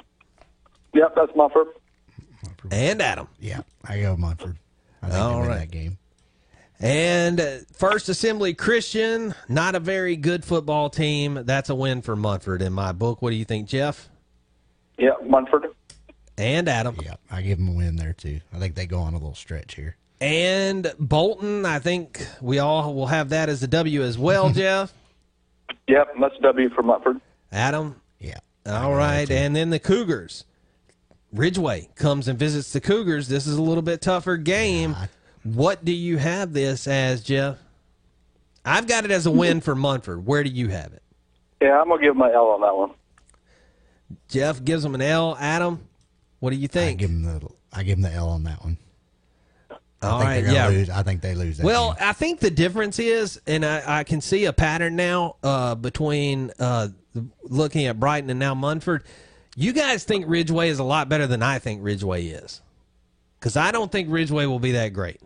Yep, 0.95 1.14
that's 1.16 1.32
Munford. 1.36 1.68
And 2.72 3.03
Adam. 3.03 3.28
Yeah, 3.39 3.61
I 3.86 3.99
go 4.01 4.11
with 4.11 4.20
Munford. 4.20 4.57
I 5.03 5.09
think 5.09 5.22
All 5.22 5.34
they 5.34 5.39
win 5.41 5.47
right. 5.47 5.59
that 5.59 5.72
game. 5.72 5.97
And 6.80 7.39
uh, 7.39 7.57
First 7.72 8.09
Assembly 8.09 8.55
Christian, 8.55 9.36
not 9.47 9.76
a 9.76 9.80
very 9.80 10.16
good 10.16 10.43
football 10.43 10.89
team. 10.89 11.41
That's 11.43 11.70
a 11.70 11.76
win 11.76 12.01
for 12.01 12.16
Munford 12.16 12.64
in 12.64 12.74
my 12.74 12.93
book. 12.93 13.22
What 13.22 13.30
do 13.30 13.36
you 13.36 13.45
think, 13.45 13.68
Jeff? 13.68 14.09
Yeah, 14.97 15.11
Munford. 15.24 15.68
And 16.38 16.68
Adam. 16.68 16.98
Yeah, 17.02 17.16
I 17.32 17.42
give 17.42 17.58
them 17.60 17.70
a 17.70 17.72
win 17.74 17.96
there 17.96 18.14
too. 18.14 18.42
I 18.54 18.60
think 18.60 18.76
they 18.76 18.86
go 18.86 19.00
on 19.00 19.14
a 19.14 19.18
little 19.18 19.36
stretch 19.36 19.76
here. 19.76 19.98
And 20.20 20.92
Bolton, 21.00 21.66
I 21.66 21.80
think 21.80 22.26
we 22.42 22.60
all 22.60 22.94
will 22.94 23.08
have 23.08 23.30
that 23.30 23.50
as 23.50 23.62
a 23.62 23.68
W 23.68 24.02
as 24.04 24.18
well, 24.18 24.50
Jeff. 24.54 24.94
Yep, 25.88 26.16
that's 26.20 26.38
W 26.42 26.70
for 26.70 26.82
Munford. 26.82 27.20
Adam? 27.52 28.00
Yeah. 28.20 28.38
All 28.66 28.96
right. 28.96 29.30
And 29.30 29.56
then 29.56 29.70
the 29.70 29.80
Cougars. 29.80 30.46
Ridgeway 31.34 31.90
comes 31.96 32.28
and 32.28 32.38
visits 32.38 32.72
the 32.72 32.80
Cougars. 32.80 33.28
This 33.28 33.48
is 33.48 33.58
a 33.58 33.62
little 33.62 33.82
bit 33.82 34.02
tougher 34.02 34.38
game. 34.38 34.96
What 35.44 35.84
do 35.84 35.92
you 35.92 36.18
have 36.18 36.54
this 36.54 36.88
as, 36.88 37.24
Jeff? 37.24 37.58
I've 38.64 38.88
got 38.88 39.04
it 39.04 39.12
as 39.12 39.26
a 39.26 39.32
win 39.32 39.60
for 39.60 39.76
Munford. 39.76 40.26
Where 40.26 40.44
do 40.44 40.50
you 40.50 40.70
have 40.70 40.94
it? 40.94 41.02
Yeah, 41.62 41.82
I'm 41.82 41.90
gonna 41.90 42.02
give 42.02 42.16
my 42.16 42.32
L 42.32 42.48
on 42.50 42.62
that 42.62 42.76
one. 42.76 42.92
Jeff 44.30 44.64
gives 44.64 44.84
them 44.84 44.96
an 44.96 45.02
L. 45.02 45.36
Adam, 45.40 45.82
what 46.44 46.50
do 46.50 46.58
you 46.58 46.68
think? 46.68 47.00
I 47.00 47.04
give 47.06 47.10
them 47.10 47.24
the 47.24 47.48
I 47.72 47.84
give 47.84 48.02
them 48.02 48.12
the 48.12 48.18
L 48.18 48.28
on 48.28 48.44
that 48.44 48.62
one. 48.62 48.78
I 49.72 50.08
All 50.08 50.20
think 50.20 50.28
right, 50.28 50.34
they're 50.34 50.44
gonna 50.44 50.56
yeah. 50.56 50.68
lose. 50.68 50.89
I 50.89 51.02
think 51.02 51.22
they 51.22 51.36
lose 51.36 51.56
that. 51.56 51.66
Well, 51.66 51.94
game. 51.94 52.02
I 52.02 52.12
think 52.12 52.41
the 52.41 52.52
difference 52.52 53.00
is, 53.00 53.39
and 53.48 53.66
I, 53.66 54.00
I 54.00 54.04
can 54.04 54.20
see 54.20 54.44
a 54.44 54.52
pattern 54.52 54.98
now 54.98 55.38
uh, 55.41 55.76
between 55.76 56.52
uh, 56.60 56.89
looking 57.44 57.86
at 57.86 57.98
Brighton 57.98 58.30
and 58.30 58.41
now 58.41 58.54
Munford. 58.56 59.06
You 59.56 59.72
guys 59.72 60.04
think 60.04 60.26
Ridgeway 60.28 60.68
is 60.68 60.80
a 60.80 60.84
lot 60.84 61.08
better 61.08 61.28
than 61.28 61.41
I 61.41 61.60
think 61.60 61.80
Ridgeway 61.82 62.26
is, 62.26 62.62
because 63.39 63.56
I 63.56 63.72
don't 63.72 63.89
think 63.89 64.10
Ridgeway 64.12 64.46
will 64.46 64.60
be 64.60 64.74
that 64.74 64.89
great. 64.89 65.22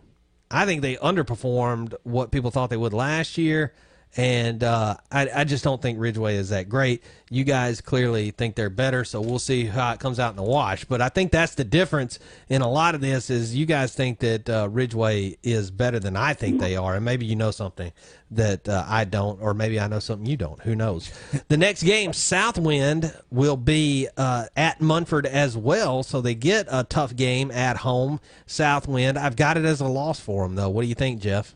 I 0.52 0.66
think 0.66 0.82
they 0.82 0.94
underperformed 0.94 1.94
what 2.04 2.30
people 2.30 2.52
thought 2.52 2.70
they 2.70 2.76
would 2.76 2.92
last 2.92 3.38
year, 3.38 3.72
and 4.16 4.64
uh, 4.64 4.96
I, 5.12 5.28
I 5.34 5.44
just 5.44 5.62
don't 5.62 5.80
think 5.80 5.98
Ridgeway 6.00 6.36
is 6.36 6.48
that 6.48 6.68
great. 6.68 7.02
You 7.30 7.44
guys 7.44 7.80
clearly 7.80 8.30
think 8.30 8.54
they're 8.54 8.70
better, 8.70 9.04
so 9.04 9.20
we'll 9.20 9.38
see 9.38 9.66
how 9.66 9.92
it 9.92 10.00
comes 10.00 10.18
out 10.18 10.30
in 10.30 10.36
the 10.36 10.42
wash. 10.42 10.84
But 10.84 11.02
I 11.02 11.08
think 11.08 11.30
that's 11.30 11.54
the 11.54 11.64
difference 11.64 12.18
in 12.48 12.62
a 12.62 12.70
lot 12.70 12.94
of 12.94 13.00
this 13.00 13.28
is 13.28 13.54
you 13.54 13.66
guys 13.66 13.94
think 13.94 14.20
that 14.20 14.48
uh, 14.48 14.68
Ridgeway 14.70 15.36
is 15.42 15.70
better 15.70 16.00
than 16.00 16.16
I 16.16 16.34
think 16.34 16.58
they 16.58 16.74
are, 16.74 16.94
and 16.94 17.04
maybe 17.04 17.26
you 17.26 17.36
know 17.36 17.50
something 17.50 17.92
that 18.30 18.68
uh, 18.68 18.84
I 18.88 19.04
don't, 19.04 19.40
or 19.42 19.54
maybe 19.54 19.78
I 19.78 19.86
know 19.88 20.00
something 20.00 20.26
you 20.26 20.36
don't. 20.36 20.60
Who 20.62 20.74
knows? 20.74 21.12
the 21.48 21.56
next 21.56 21.82
game, 21.82 22.12
Southwind 22.12 23.14
will 23.30 23.56
be 23.56 24.08
uh, 24.16 24.46
at 24.56 24.80
Munford 24.80 25.26
as 25.26 25.56
well, 25.56 26.02
so 26.02 26.20
they 26.20 26.34
get 26.34 26.66
a 26.70 26.84
tough 26.84 27.14
game 27.14 27.50
at 27.50 27.78
home. 27.78 28.20
Southwind, 28.46 29.18
I've 29.18 29.36
got 29.36 29.56
it 29.56 29.64
as 29.64 29.80
a 29.80 29.86
loss 29.86 30.18
for 30.18 30.44
them, 30.44 30.56
though. 30.56 30.70
What 30.70 30.82
do 30.82 30.88
you 30.88 30.94
think, 30.94 31.20
Jeff? 31.20 31.54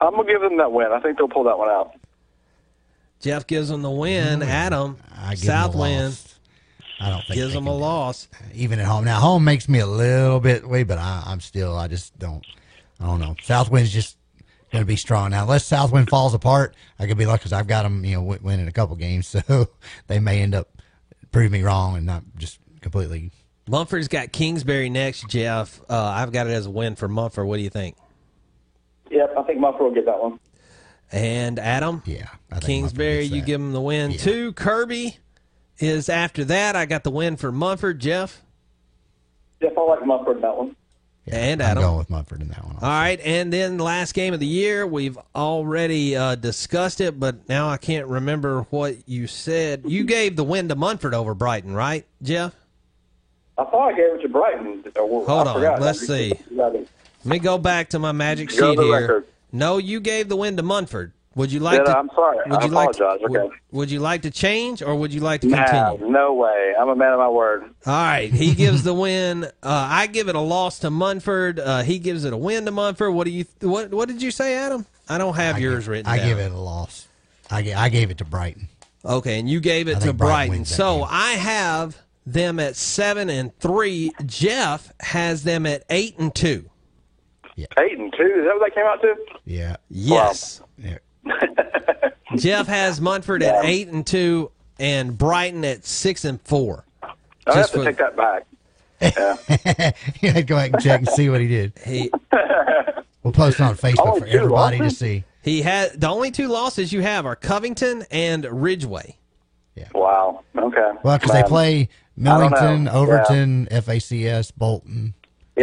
I'm 0.00 0.12
gonna 0.12 0.24
give 0.30 0.40
them 0.40 0.56
that 0.58 0.72
win. 0.72 0.88
I 0.92 1.00
think 1.00 1.18
they'll 1.18 1.28
pull 1.28 1.44
that 1.44 1.58
one 1.58 1.68
out. 1.68 1.92
Jeff 3.20 3.46
gives 3.46 3.68
them 3.68 3.82
the 3.82 3.90
win. 3.90 4.42
Adam, 4.42 4.96
I 5.14 5.34
give 5.34 5.42
them 5.42 5.50
a 5.50 5.52
Southwind 5.52 6.04
loss. 6.04 6.38
I 7.00 7.10
don't 7.10 7.24
think 7.26 7.34
gives 7.34 7.48
they 7.52 7.54
them 7.54 7.64
can 7.64 7.72
a 7.74 7.76
do 7.76 7.80
loss. 7.82 8.28
even 8.54 8.78
at 8.78 8.86
home. 8.86 9.04
Now 9.04 9.20
home 9.20 9.44
makes 9.44 9.68
me 9.68 9.78
a 9.80 9.86
little 9.86 10.40
bit 10.40 10.66
way, 10.68 10.82
but 10.84 10.98
I, 10.98 11.22
I'm 11.26 11.40
still 11.40 11.76
I 11.76 11.88
just 11.88 12.18
don't. 12.18 12.44
I 12.98 13.06
don't 13.06 13.20
know. 13.20 13.34
Southwind's 13.42 13.90
just 13.90 14.18
going 14.70 14.82
to 14.82 14.86
be 14.86 14.96
strong 14.96 15.30
now. 15.30 15.42
Unless 15.44 15.64
Southwind 15.66 16.10
falls 16.10 16.34
apart, 16.34 16.76
I 16.98 17.06
could 17.06 17.16
be 17.16 17.24
lucky 17.24 17.38
because 17.40 17.54
I've 17.54 17.66
got 17.66 17.82
them, 17.84 18.04
you 18.04 18.16
know, 18.16 18.20
w- 18.20 18.40
winning 18.42 18.68
a 18.68 18.72
couple 18.72 18.94
games, 18.96 19.26
so 19.48 19.68
they 20.06 20.18
may 20.18 20.42
end 20.42 20.54
up 20.54 20.68
proving 21.32 21.52
me 21.52 21.62
wrong 21.62 21.96
and 21.96 22.04
not 22.04 22.22
just 22.36 22.58
completely. 22.82 23.30
Munford's 23.68 24.08
got 24.08 24.32
Kingsbury 24.32 24.90
next, 24.90 25.28
Jeff. 25.28 25.80
Uh, 25.88 25.94
I've 25.98 26.32
got 26.32 26.46
it 26.46 26.50
as 26.50 26.66
a 26.66 26.70
win 26.70 26.94
for 26.96 27.08
Mumford. 27.08 27.46
What 27.46 27.56
do 27.56 27.62
you 27.62 27.70
think? 27.70 27.96
Yep, 29.10 29.34
I 29.36 29.42
think 29.42 29.58
Munford 29.60 29.82
will 29.82 29.94
get 29.94 30.06
that 30.06 30.20
one. 30.22 30.38
And 31.12 31.58
Adam? 31.58 32.02
Yeah. 32.06 32.28
I 32.52 32.60
Kingsbury, 32.60 33.24
you 33.24 33.42
give 33.42 33.60
him 33.60 33.72
the 33.72 33.80
win 33.80 34.16
too. 34.16 34.52
Kirby 34.52 35.18
is 35.78 36.08
after 36.08 36.44
that. 36.44 36.76
I 36.76 36.86
got 36.86 37.02
the 37.04 37.10
win 37.10 37.36
for 37.36 37.50
Munford, 37.50 37.98
Jeff. 37.98 38.42
Jeff, 39.60 39.72
I 39.76 39.80
like 39.82 40.06
Munford 40.06 40.36
in 40.36 40.42
that 40.42 40.56
one. 40.56 40.76
and 41.26 41.60
Adam. 41.60 41.82
I'm 41.82 41.88
going 41.88 41.98
with 41.98 42.10
Munford 42.10 42.40
in 42.42 42.48
that 42.48 42.64
one. 42.64 42.76
All 42.76 42.88
right, 42.88 43.20
and 43.24 43.52
then 43.52 43.78
last 43.78 44.14
game 44.14 44.32
of 44.32 44.40
the 44.40 44.46
year, 44.46 44.86
we've 44.86 45.18
already 45.34 46.16
uh, 46.16 46.34
discussed 46.36 47.00
it, 47.00 47.18
but 47.20 47.48
now 47.48 47.68
I 47.68 47.76
can't 47.76 48.06
remember 48.06 48.62
what 48.70 48.96
you 49.08 49.26
said. 49.26 49.82
You 49.86 50.04
gave 50.04 50.36
the 50.36 50.44
win 50.44 50.68
to 50.68 50.76
Munford 50.76 51.14
over 51.14 51.34
Brighton, 51.34 51.74
right, 51.74 52.06
Jeff? 52.22 52.54
I 53.58 53.64
thought 53.64 53.92
I 53.92 53.96
gave 53.96 54.14
it 54.14 54.22
to 54.22 54.28
Brighton. 54.28 54.84
Hold 54.96 55.28
I 55.28 55.32
on, 55.50 55.54
forgot. 55.54 55.80
let's 55.80 56.06
see. 56.06 56.32
Let 57.24 57.30
me 57.32 57.38
go 57.38 57.58
back 57.58 57.90
to 57.90 57.98
my 57.98 58.12
magic 58.12 58.48
Go 58.56 58.74
sheet 58.74 58.82
here. 58.82 58.92
record. 59.00 59.24
No, 59.52 59.78
you 59.78 60.00
gave 60.00 60.28
the 60.28 60.36
win 60.36 60.56
to 60.56 60.62
Munford. 60.62 61.12
Would 61.36 61.52
you 61.52 61.60
like 61.60 61.78
Yeah, 61.78 61.84
to? 61.92 61.98
I'm 61.98 62.10
sorry. 62.14 62.38
Would 62.46 62.60
I 62.60 62.64
you 62.64 62.70
like 62.72 62.92
to- 62.92 63.04
apologize. 63.04 63.22
would- 63.28 63.36
Okay. 63.40 63.54
would, 63.70 63.90
you 63.90 64.00
like 64.00 64.22
to 64.22 64.30
change, 64.30 64.82
or 64.82 64.96
would 64.96 65.14
you 65.14 65.20
like 65.20 65.42
to 65.42 65.46
Nah, 65.48 65.64
continue? 65.64 66.10
no 66.12 66.34
way. 66.34 66.74
I'm 66.78 66.88
a 66.88 66.96
man 66.96 67.12
of 67.12 67.18
my 67.20 67.28
word. 67.28 67.62
All 67.86 67.92
right, 67.92 68.32
he 68.32 68.52
gives 68.54 68.82
the 68.82 68.92
win. 68.94 69.44
Uh, 69.44 69.48
I 69.62 70.06
give 70.08 70.28
it 70.28 70.34
a 70.34 70.40
loss 70.40 70.80
to 70.80 70.90
Munford. 70.90 71.60
Uh, 71.60 71.82
he 71.82 71.98
gives 72.00 72.24
it 72.24 72.32
a 72.32 72.36
win 72.36 72.64
to 72.64 72.72
Munford. 72.72 73.14
What 73.14 73.24
do 73.26 73.30
you? 73.30 73.44
What 73.60 73.92
What 73.92 74.08
did 74.08 74.20
you 74.22 74.30
say, 74.32 74.56
Adam? 74.56 74.86
I 75.08 75.18
don't 75.18 75.34
have 75.36 75.58
yours 75.60 75.86
written. 75.86 76.10
I 76.10 76.16
down. 76.18 76.26
give 76.28 76.38
it 76.38 76.52
a 76.52 76.56
loss. 76.58 77.06
I, 77.50 77.62
ga- 77.62 77.74
I 77.74 77.88
gave 77.90 78.10
it 78.10 78.18
to 78.18 78.24
Brighton. 78.24 78.68
Okay, 79.04 79.38
and 79.38 79.48
you 79.48 79.60
gave 79.60 79.88
it 79.88 79.96
I 79.98 80.00
to 80.00 80.12
Brighton 80.12 80.48
Brighton. 80.48 80.64
So 80.64 80.98
game. 80.98 81.06
I 81.10 81.30
have 81.32 81.96
them 82.26 82.58
at 82.60 82.76
seven 82.76 83.30
and 83.30 83.56
three. 83.58 84.12
Jeff 84.26 84.92
has 85.00 85.44
them 85.44 85.64
at 85.64 85.84
eight 85.90 86.18
and 86.18 86.34
two. 86.34 86.64
Eight 87.78 87.98
and 87.98 88.12
two. 88.12 88.22
Is 88.22 88.44
that 88.46 88.56
what 88.58 88.68
they 88.68 88.74
came 88.74 88.86
out 88.86 89.00
to? 89.02 89.16
Yeah. 89.44 89.76
Yes. 89.90 90.60
Yeah. 90.78 90.98
Jeff 92.36 92.66
has 92.66 93.00
Munford 93.00 93.42
at 93.42 93.64
eight 93.64 93.88
and 93.88 94.06
two, 94.06 94.50
and 94.78 95.16
Brighton 95.18 95.64
at 95.64 95.84
six 95.84 96.24
and 96.24 96.40
four. 96.42 96.84
I 97.02 97.08
have 97.46 97.54
Just 97.54 97.72
to 97.72 97.78
for- 97.78 97.84
take 97.84 97.98
that 97.98 98.16
back. 98.16 98.46
Yeah. 99.02 99.36
you 100.20 100.28
had 100.28 100.34
to 100.36 100.42
go 100.42 100.56
back 100.56 100.72
and 100.74 100.82
check 100.82 101.00
and 101.00 101.08
see 101.08 101.30
what 101.30 101.40
he 101.40 101.48
did. 101.48 101.72
He 101.86 102.10
We'll 103.22 103.32
post 103.32 103.58
it 103.58 103.62
on 103.62 103.74
Facebook 103.74 104.06
Only 104.06 104.20
for 104.20 104.26
two 104.26 104.32
everybody 104.38 104.78
to 104.78 104.90
see. 104.90 105.24
he 105.42 105.62
had 105.62 105.98
the 106.00 106.08
only 106.08 106.30
two 106.30 106.48
losses 106.48 106.92
you 106.92 107.00
have 107.00 107.24
are 107.26 107.34
Covington 107.36 108.04
and 108.10 108.44
Ridgeway. 108.44 109.16
Yeah. 109.74 109.88
Wow. 109.94 110.42
Okay. 110.56 110.90
Well, 111.02 111.16
because 111.18 111.32
they 111.32 111.42
play 111.44 111.88
Millington, 112.16 112.84
know. 112.84 112.92
Overton, 112.92 113.68
FACS, 113.70 114.52
Bolton. 114.54 115.14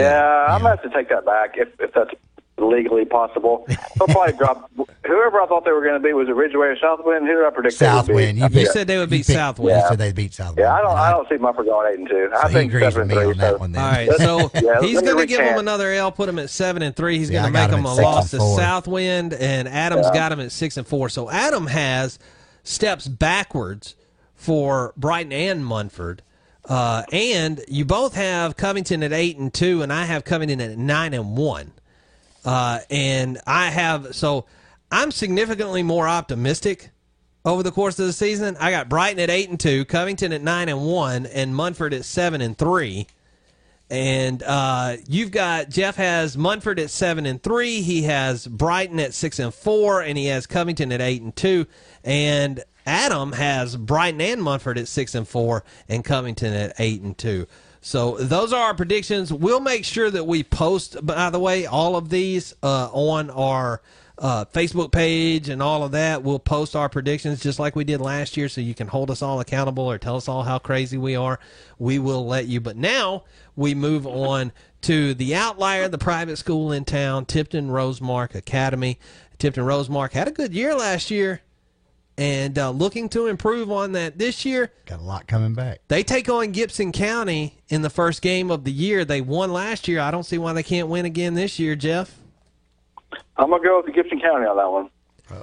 Yeah, 0.02 0.45
I'm 0.50 0.62
gonna 0.62 0.76
have 0.76 0.84
to 0.84 0.89
take 0.89 1.10
that 1.10 1.26
back 1.26 1.56
if 1.58 1.70
if 1.80 1.93
that's 1.93 2.12
legally 2.60 3.06
possible. 3.06 3.66
They'll 3.68 4.08
probably 4.08 4.34
drop 4.38 4.70
whoever 5.06 5.39
I 5.41 5.45
thought 5.48 5.64
they 5.64 5.72
were 5.72 5.84
going 5.84 5.93
to 5.93 6.00
be. 6.06 6.12
Was 6.14 6.28
it 6.28 6.32
Ridgeway 6.36 6.68
or 6.68 6.76
Southwind? 6.78 7.28
Who 7.28 7.36
did 7.36 7.45
I 7.45 7.50
predict? 7.52 7.78
they 7.78 7.86
would 7.86 8.08
be? 8.08 8.08
Southwind. 8.08 8.38
You, 8.39 8.62
You 8.62 8.66
said 8.72 8.88
they 8.88 8.98
would 8.98 9.10
beat 9.12 9.28
picked- 9.28 9.38
Southwind. 9.38 9.80
You 9.80 9.88
said 9.88 10.00
they'd 10.00 10.16
beat 10.16 10.34
Southwind. 10.34 10.58
Yeah, 10.58 10.74
I 10.74 10.82
don't. 10.82 10.89
And 10.89 11.00
I 11.00 11.12
don't 11.12 11.30
see 11.30 11.38
Munford 11.38 11.68
going 11.68 11.93
eight 11.93 12.00
and 12.00 12.10
two. 12.10 12.32
I 12.36 12.41
So 12.41 12.48
he 12.48 12.54
think 12.56 12.74
agrees 12.74 12.93
seven 12.93 13.08
with 13.10 13.18
and 13.18 13.20
me 13.20 13.24
three. 13.26 13.32
on 13.34 13.38
that 13.38 13.54
so- 13.54 13.58
one 13.60 13.72
then. 13.74 13.84
All 13.84 13.91
right, 13.91 14.10
so 14.18 14.52
Yeah, 14.56 14.82
he's 14.82 15.02
going 15.02 15.18
to 15.20 15.26
give 15.28 15.39
him 15.39 15.60
another 15.60 15.91
L, 15.93 16.12
put 16.12 16.28
him 16.30 16.39
at 16.39 16.50
seven 16.50 16.82
and 16.82 16.95
three. 16.95 17.20
He's 17.20 17.30
Yeah, 17.30 17.41
going 17.41 17.54
to 17.54 17.60
make 17.60 17.70
got 17.70 17.74
him 17.78 17.86
him 17.86 17.86
a 17.86 17.93
loss 17.93 18.32
to. 18.32 18.39
Southwind, 18.39 19.34
and 19.36 19.68
Adam's 19.68 20.08
Yeah. 20.08 20.14
got 20.16 20.32
him 20.32 20.39
at 20.39 20.52
six 20.52 20.78
and 20.78 20.88
four. 20.88 21.10
So 21.10 21.30
Adam 21.30 21.68
has 21.68 22.18
steps 22.64 23.08
backwards 23.08 23.93
for 24.34 24.93
Brighton 24.98 25.32
and 25.32 25.64
Munford. 25.64 26.24
Uh, 26.68 27.03
and 27.13 27.63
you 27.70 27.86
both 27.86 28.13
have 28.15 28.57
Covington 28.57 29.01
at 29.01 29.13
eight 29.13 29.38
and 29.38 29.53
two, 29.53 29.82
and 29.82 29.91
I 29.91 30.03
have 30.03 30.26
Covington 30.26 30.59
at 30.59 30.78
nine 30.78 31.13
and 31.13 31.38
one. 31.38 31.72
Uh, 32.43 32.80
and 32.89 33.39
I 33.47 33.70
have 33.70 34.15
so 34.15 34.45
I'm 34.91 35.11
significantly 35.11 35.84
more 35.84 36.07
optimistic 36.07 36.89
over 37.45 37.63
the 37.63 37.72
course 37.72 37.97
of 37.99 38.05
the 38.05 38.13
season. 38.13 38.57
I 38.59 38.72
got 38.72 38.89
Brighton 38.89 39.20
at 39.20 39.30
eight 39.30 39.49
and 39.49 39.59
two, 39.59 39.86
Covington 39.86 40.34
at 40.34 40.41
nine 40.41 40.68
and 40.68 40.86
one, 40.86 41.26
and 41.26 41.55
Munford 41.55 41.93
at 41.93 42.03
seven 42.03 42.41
and 42.41 42.57
three. 42.57 43.07
And 43.89 44.43
uh, 44.43 44.97
you've 45.07 45.32
got 45.32 45.70
Jeff 45.70 45.95
has 45.95 46.38
Munford 46.38 46.80
at 46.80 46.89
seven 46.89 47.26
and 47.26 47.41
three. 47.41 47.82
He 47.82 48.03
has 48.03 48.45
Brighton 48.45 48.99
at 48.99 49.13
six 49.13 49.39
and 49.39 49.53
four, 49.53 50.01
and 50.01 50.18
he 50.18 50.26
has 50.26 50.45
Covington 50.45 50.91
at 50.91 50.99
eight 50.99 51.22
and 51.22 51.34
two. 51.34 51.68
And 52.03 52.63
Adam 52.88 53.33
has 53.33 53.75
Brighton 53.75 54.21
and 54.21 54.41
Munford 54.41 54.77
at 54.77 54.88
six 54.88 55.13
and 55.13 55.27
four, 55.27 55.65
and 55.89 56.05
Covington 56.05 56.53
at 56.53 56.73
eight 56.79 57.01
and 57.01 57.17
two. 57.17 57.45
So 57.81 58.17
those 58.17 58.53
are 58.53 58.63
our 58.63 58.73
predictions. 58.73 59.31
We'll 59.31 59.59
make 59.59 59.85
sure 59.85 60.09
that 60.09 60.25
we 60.25 60.43
post, 60.43 61.05
by 61.05 61.29
the 61.29 61.39
way, 61.39 61.65
all 61.65 61.95
of 61.95 62.09
these 62.09 62.55
uh, 62.63 62.89
on 62.91 63.29
our 63.29 63.81
uh, 64.17 64.45
Facebook 64.45 64.91
page 64.91 65.49
and 65.49 65.61
all 65.61 65.83
of 65.83 65.91
that. 65.91 66.23
We'll 66.23 66.39
post 66.39 66.75
our 66.75 66.89
predictions 66.89 67.41
just 67.41 67.59
like 67.59 67.75
we 67.75 67.83
did 67.83 68.01
last 68.01 68.35
year, 68.38 68.49
so 68.49 68.61
you 68.61 68.73
can 68.73 68.88
hold 68.88 69.11
us 69.11 69.21
all 69.21 69.39
accountable 69.39 69.85
or 69.85 69.97
tell 69.97 70.15
us 70.15 70.27
all 70.27 70.43
how 70.43 70.57
crazy 70.57 70.97
we 70.97 71.15
are. 71.15 71.39
We 71.77 71.99
will 71.99 72.25
let 72.25 72.47
you. 72.47 72.59
But 72.59 72.77
now 72.77 73.25
we 73.55 73.75
move 73.75 74.07
on 74.07 74.51
to 74.81 75.13
the 75.13 75.35
outlier, 75.35 75.88
the 75.88 75.97
private 75.97 76.38
school 76.38 76.71
in 76.71 76.85
town, 76.85 77.25
Tipton 77.25 77.69
Rosemark 77.69 78.33
Academy. 78.33 78.97
Tipton 79.38 79.65
Rosemark 79.65 80.13
had 80.13 80.27
a 80.27 80.31
good 80.31 80.53
year 80.53 80.73
last 80.73 81.11
year 81.11 81.41
and 82.18 82.57
uh, 82.57 82.72
looking 82.72 83.09
to 83.09 83.28
improve 83.28 83.72
on 83.72 83.91
that 83.93 84.18
this 84.18 84.45
year. 84.45 84.72
Got 84.86 84.99
a 84.99 85.03
lot 85.03 85.28
coming 85.28 85.53
back. 85.53 85.80
They 85.88 86.03
take 86.03 86.30
on 86.30 86.51
Gibson 86.51 86.91
County 86.91 87.59
in 87.70 87.82
the 87.82 87.89
first 87.89 88.22
game 88.22 88.49
of 88.51 88.63
the 88.63 88.72
year. 88.72 89.05
They 89.05 89.22
won 89.22 89.53
last 89.53 89.88
year. 89.88 89.99
I 89.99 90.11
don't 90.11 90.24
see 90.24 90.38
why 90.38 90.53
they 90.53 90.63
can't 90.63 90.88
win 90.88 91.05
again 91.05 91.36
this 91.36 91.59
year, 91.59 91.76
Jeff. 91.76 92.18
I'm 93.38 93.49
gonna 93.51 93.63
go 93.63 93.78
with 93.78 93.86
the 93.86 93.91
Gibson 93.91 94.20
County 94.20 94.45
on 94.45 94.57
that 94.57 94.72
one. 94.72 94.89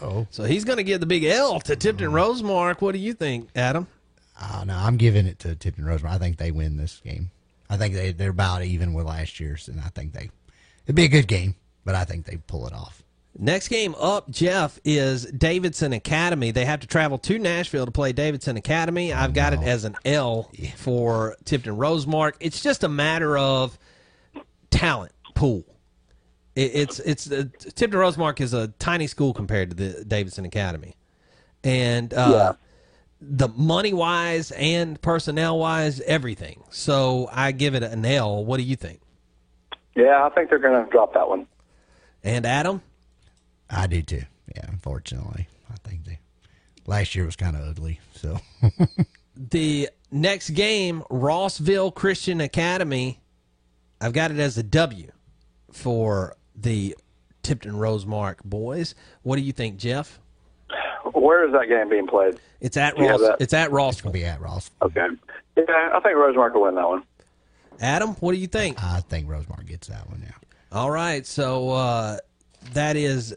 Oh, 0.02 0.26
So 0.30 0.44
he's 0.44 0.64
going 0.64 0.78
to 0.78 0.82
give 0.82 1.00
the 1.00 1.06
big 1.06 1.24
L 1.24 1.60
to 1.60 1.76
Tipton 1.76 2.10
Rosemark. 2.10 2.80
What 2.80 2.92
do 2.92 2.98
you 2.98 3.12
think, 3.12 3.50
Adam? 3.54 3.86
uh, 4.40 4.64
no, 4.66 4.74
I'm 4.76 4.96
giving 4.96 5.26
it 5.26 5.38
to 5.40 5.54
Tipton 5.54 5.84
Rosemark. 5.84 6.08
I 6.10 6.18
think 6.18 6.38
they 6.38 6.50
win 6.50 6.76
this 6.78 7.00
game. 7.04 7.30
I 7.68 7.76
think 7.76 7.94
they 7.94 8.12
they're 8.12 8.30
about 8.30 8.62
even 8.64 8.94
with 8.94 9.06
last 9.06 9.38
year's, 9.40 9.68
and 9.68 9.80
I 9.80 9.88
think 9.88 10.12
they 10.12 10.30
it'd 10.86 10.96
be 10.96 11.04
a 11.04 11.08
good 11.08 11.28
game, 11.28 11.54
but 11.84 11.94
I 11.94 12.04
think 12.04 12.26
they 12.26 12.36
pull 12.36 12.66
it 12.66 12.72
off. 12.72 13.03
Next 13.36 13.68
game 13.68 13.96
up, 13.98 14.30
Jeff, 14.30 14.78
is 14.84 15.24
Davidson 15.26 15.92
Academy. 15.92 16.52
They 16.52 16.64
have 16.64 16.80
to 16.80 16.86
travel 16.86 17.18
to 17.18 17.38
Nashville 17.38 17.84
to 17.84 17.90
play 17.90 18.12
Davidson 18.12 18.56
Academy. 18.56 19.12
I've 19.12 19.34
got 19.34 19.52
it 19.52 19.60
as 19.60 19.84
an 19.84 19.96
L 20.04 20.52
for 20.76 21.36
Tipton 21.44 21.76
Rosemark. 21.76 22.34
It's 22.38 22.62
just 22.62 22.84
a 22.84 22.88
matter 22.88 23.36
of 23.36 23.76
talent 24.70 25.12
pool. 25.34 25.64
It's 26.54 27.00
it's 27.00 27.30
uh, 27.30 27.46
Tipton 27.74 27.98
Rosemark 27.98 28.40
is 28.40 28.54
a 28.54 28.68
tiny 28.68 29.08
school 29.08 29.34
compared 29.34 29.70
to 29.70 29.76
the 29.76 30.04
Davidson 30.04 30.44
Academy, 30.44 30.94
and 31.64 32.14
uh, 32.14 32.54
the 33.20 33.48
money 33.48 33.92
wise 33.92 34.52
and 34.52 35.00
personnel 35.02 35.58
wise, 35.58 36.00
everything. 36.02 36.62
So 36.70 37.28
I 37.32 37.50
give 37.50 37.74
it 37.74 37.82
an 37.82 38.04
L. 38.04 38.44
What 38.44 38.58
do 38.58 38.62
you 38.62 38.76
think? 38.76 39.00
Yeah, 39.96 40.24
I 40.24 40.28
think 40.30 40.48
they're 40.48 40.60
gonna 40.60 40.86
drop 40.88 41.14
that 41.14 41.28
one. 41.28 41.48
And 42.22 42.46
Adam? 42.46 42.82
I 43.74 43.86
do 43.86 44.02
too. 44.02 44.22
Yeah, 44.54 44.66
unfortunately, 44.68 45.48
I 45.70 45.88
think 45.88 46.04
they 46.04 46.18
last 46.86 47.14
year 47.14 47.24
was 47.26 47.36
kind 47.36 47.56
of 47.56 47.62
ugly. 47.62 48.00
So 48.14 48.38
the 49.36 49.88
next 50.10 50.50
game, 50.50 51.02
Rossville 51.10 51.90
Christian 51.90 52.40
Academy, 52.40 53.20
I've 54.00 54.12
got 54.12 54.30
it 54.30 54.38
as 54.38 54.56
a 54.58 54.62
W 54.62 55.10
for 55.72 56.36
the 56.54 56.96
Tipton 57.42 57.72
Rosemark 57.74 58.42
boys. 58.44 58.94
What 59.22 59.36
do 59.36 59.42
you 59.42 59.52
think, 59.52 59.76
Jeff? 59.78 60.20
Where 61.12 61.46
is 61.46 61.52
that 61.52 61.68
game 61.68 61.88
being 61.88 62.06
played? 62.06 62.38
It's 62.60 62.76
at 62.76 62.96
Do 62.96 63.06
Ross. 63.08 63.20
that? 63.20 63.36
It's 63.40 63.52
at 63.52 63.70
Ross. 63.70 63.98
It'll 63.98 64.10
be 64.12 64.24
at 64.24 64.40
Ross. 64.40 64.70
Okay. 64.82 65.06
Yeah, 65.56 65.64
I 65.68 66.00
think 66.00 66.16
Rosemark 66.16 66.54
will 66.54 66.62
win 66.62 66.74
that 66.76 66.88
one. 66.88 67.02
Adam, 67.80 68.10
what 68.20 68.32
do 68.32 68.38
you 68.38 68.46
think? 68.46 68.82
I 68.82 69.00
think 69.00 69.28
Rosemark 69.28 69.66
gets 69.66 69.88
that 69.88 70.08
one 70.08 70.20
now. 70.20 70.34
All 70.72 70.90
right, 70.90 71.24
so 71.26 71.70
uh, 71.70 72.18
that 72.72 72.96
is 72.96 73.36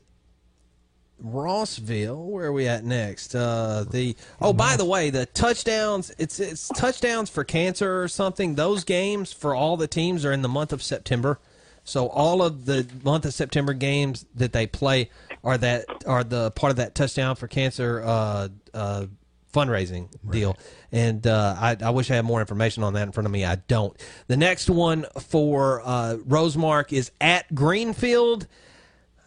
Rossville. 1.24 2.16
Where 2.16 2.48
are 2.48 2.54
we 2.54 2.68
at 2.68 2.84
next? 2.84 3.36
Uh, 3.36 3.86
the 3.90 4.16
oh, 4.42 4.54
by 4.54 4.78
the 4.78 4.86
way, 4.86 5.10
the 5.10 5.26
touchdowns. 5.26 6.12
It's 6.18 6.40
it's 6.40 6.68
touchdowns 6.70 7.30
for 7.30 7.44
cancer 7.44 8.02
or 8.04 8.08
something. 8.08 8.56
Those 8.56 8.84
games 8.84 9.34
for 9.34 9.56
all 9.56 9.78
the 9.78 9.88
teams 9.88 10.26
are 10.26 10.32
in 10.32 10.42
the 10.42 10.50
month 10.50 10.74
of 10.74 10.84
September. 10.84 11.40
So 11.84 12.08
all 12.10 12.44
of 12.44 12.66
the 12.66 12.86
month 13.04 13.26
of 13.26 13.34
September 13.34 13.74
games 13.74 14.26
that 14.36 14.52
they 14.52 14.68
play 14.68 15.10
are 15.44 15.58
that 15.58 15.86
are 16.06 16.24
the 16.24 16.52
part 16.52 16.72
of 16.72 16.78
that 16.78 16.96
touchdown 16.96 17.38
for 17.38 17.48
cancer 17.48 18.04
uh, 18.06 18.50
uh, 18.74 19.06
fundraising 19.54 20.10
deal. 20.30 20.58
And 20.92 21.26
uh, 21.26 21.56
I, 21.58 21.78
I 21.82 21.90
wish 21.92 22.12
I 22.12 22.16
had 22.16 22.26
more 22.26 22.42
information 22.42 22.84
on 22.84 22.94
that 22.94 23.04
in 23.04 23.12
front 23.12 23.26
of 23.26 23.32
me. 23.32 23.46
I 23.46 23.56
don't. 23.56 23.98
The 24.28 24.38
next 24.38 24.70
one 24.70 25.06
for 25.20 25.82
uh, 25.84 26.18
Rosemark 26.28 26.92
is 26.92 27.12
at 27.22 27.54
Greenfield. 27.56 28.48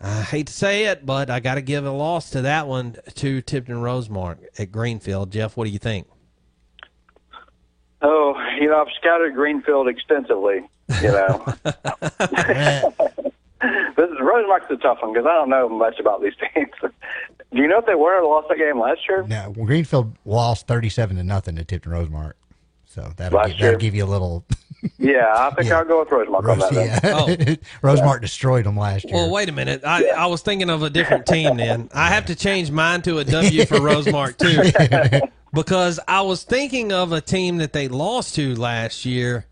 I 0.01 0.22
hate 0.22 0.46
to 0.46 0.53
say 0.53 0.86
it, 0.86 1.05
but 1.05 1.28
I 1.28 1.40
got 1.40 1.57
to 1.57 1.62
give 1.62 1.84
a 1.84 1.90
loss 1.90 2.30
to 2.30 2.42
that 2.42 2.66
one 2.66 2.96
to 3.16 3.42
Tipton 3.42 3.76
Rosemark 3.76 4.38
at 4.59 4.72
Greenfield. 4.72 5.30
Jeff, 5.30 5.57
what 5.57 5.64
do 5.64 5.70
you 5.70 5.78
think? 5.78 6.07
Oh, 8.01 8.34
you 8.59 8.68
know, 8.68 8.80
I've 8.80 8.92
scouted 8.98 9.34
Greenfield 9.34 9.88
extensively. 9.88 10.66
You 11.03 11.09
know, 11.12 11.44
this 11.64 11.74
is 14.09 14.18
Rosemark's 14.18 14.70
a 14.70 14.76
tough 14.78 14.98
one 15.03 15.12
because 15.12 15.26
I 15.26 15.34
don't 15.34 15.51
know 15.51 15.68
much 15.68 15.98
about 16.01 16.22
these 16.22 16.32
teams. 16.55 16.70
Do 17.53 17.61
you 17.61 17.66
know 17.66 17.78
if 17.78 17.86
they 17.86 17.94
won 17.96 18.12
or 18.12 18.24
lost 18.24 18.48
that 18.48 18.59
game 18.59 18.80
last 18.80 19.01
year? 19.09 19.24
Now 19.26 19.51
Greenfield 19.51 20.16
lost 20.24 20.66
thirty-seven 20.66 21.16
to 21.16 21.24
nothing 21.24 21.57
to 21.57 21.64
Tipton 21.64 21.92
Rosemark, 21.92 22.32
so 22.86 23.12
that'll 23.16 23.44
give, 23.48 23.59
that'll 23.59 23.78
give 23.78 23.94
you 23.94 24.05
a 24.05 24.07
little. 24.07 24.44
Yeah, 24.98 25.26
I 25.34 25.50
think 25.54 25.70
I'll 25.72 25.84
go 25.84 26.00
with 26.00 26.08
Rosemark 26.08 26.48
on 26.48 26.58
that. 26.58 26.72
yeah. 26.72 27.00
Oh. 27.04 27.26
Then. 27.34 27.58
Rosemark 27.82 28.20
destroyed 28.20 28.64
them 28.66 28.76
last 28.76 29.04
year. 29.04 29.14
Well, 29.14 29.30
wait 29.30 29.48
a 29.48 29.52
minute. 29.52 29.82
I, 29.84 30.08
I 30.08 30.26
was 30.26 30.42
thinking 30.42 30.70
of 30.70 30.82
a 30.82 30.90
different 30.90 31.26
team 31.26 31.56
then. 31.56 31.88
I 31.92 32.08
have 32.08 32.26
to 32.26 32.34
change 32.34 32.70
mine 32.70 33.02
to 33.02 33.18
a 33.18 33.24
W 33.24 33.66
for 33.66 33.76
Rosemark, 33.80 34.38
too. 34.38 35.28
because 35.52 36.00
I 36.08 36.22
was 36.22 36.44
thinking 36.44 36.92
of 36.92 37.12
a 37.12 37.20
team 37.20 37.58
that 37.58 37.72
they 37.72 37.88
lost 37.88 38.34
to 38.36 38.54
last 38.54 39.04
year. 39.04 39.46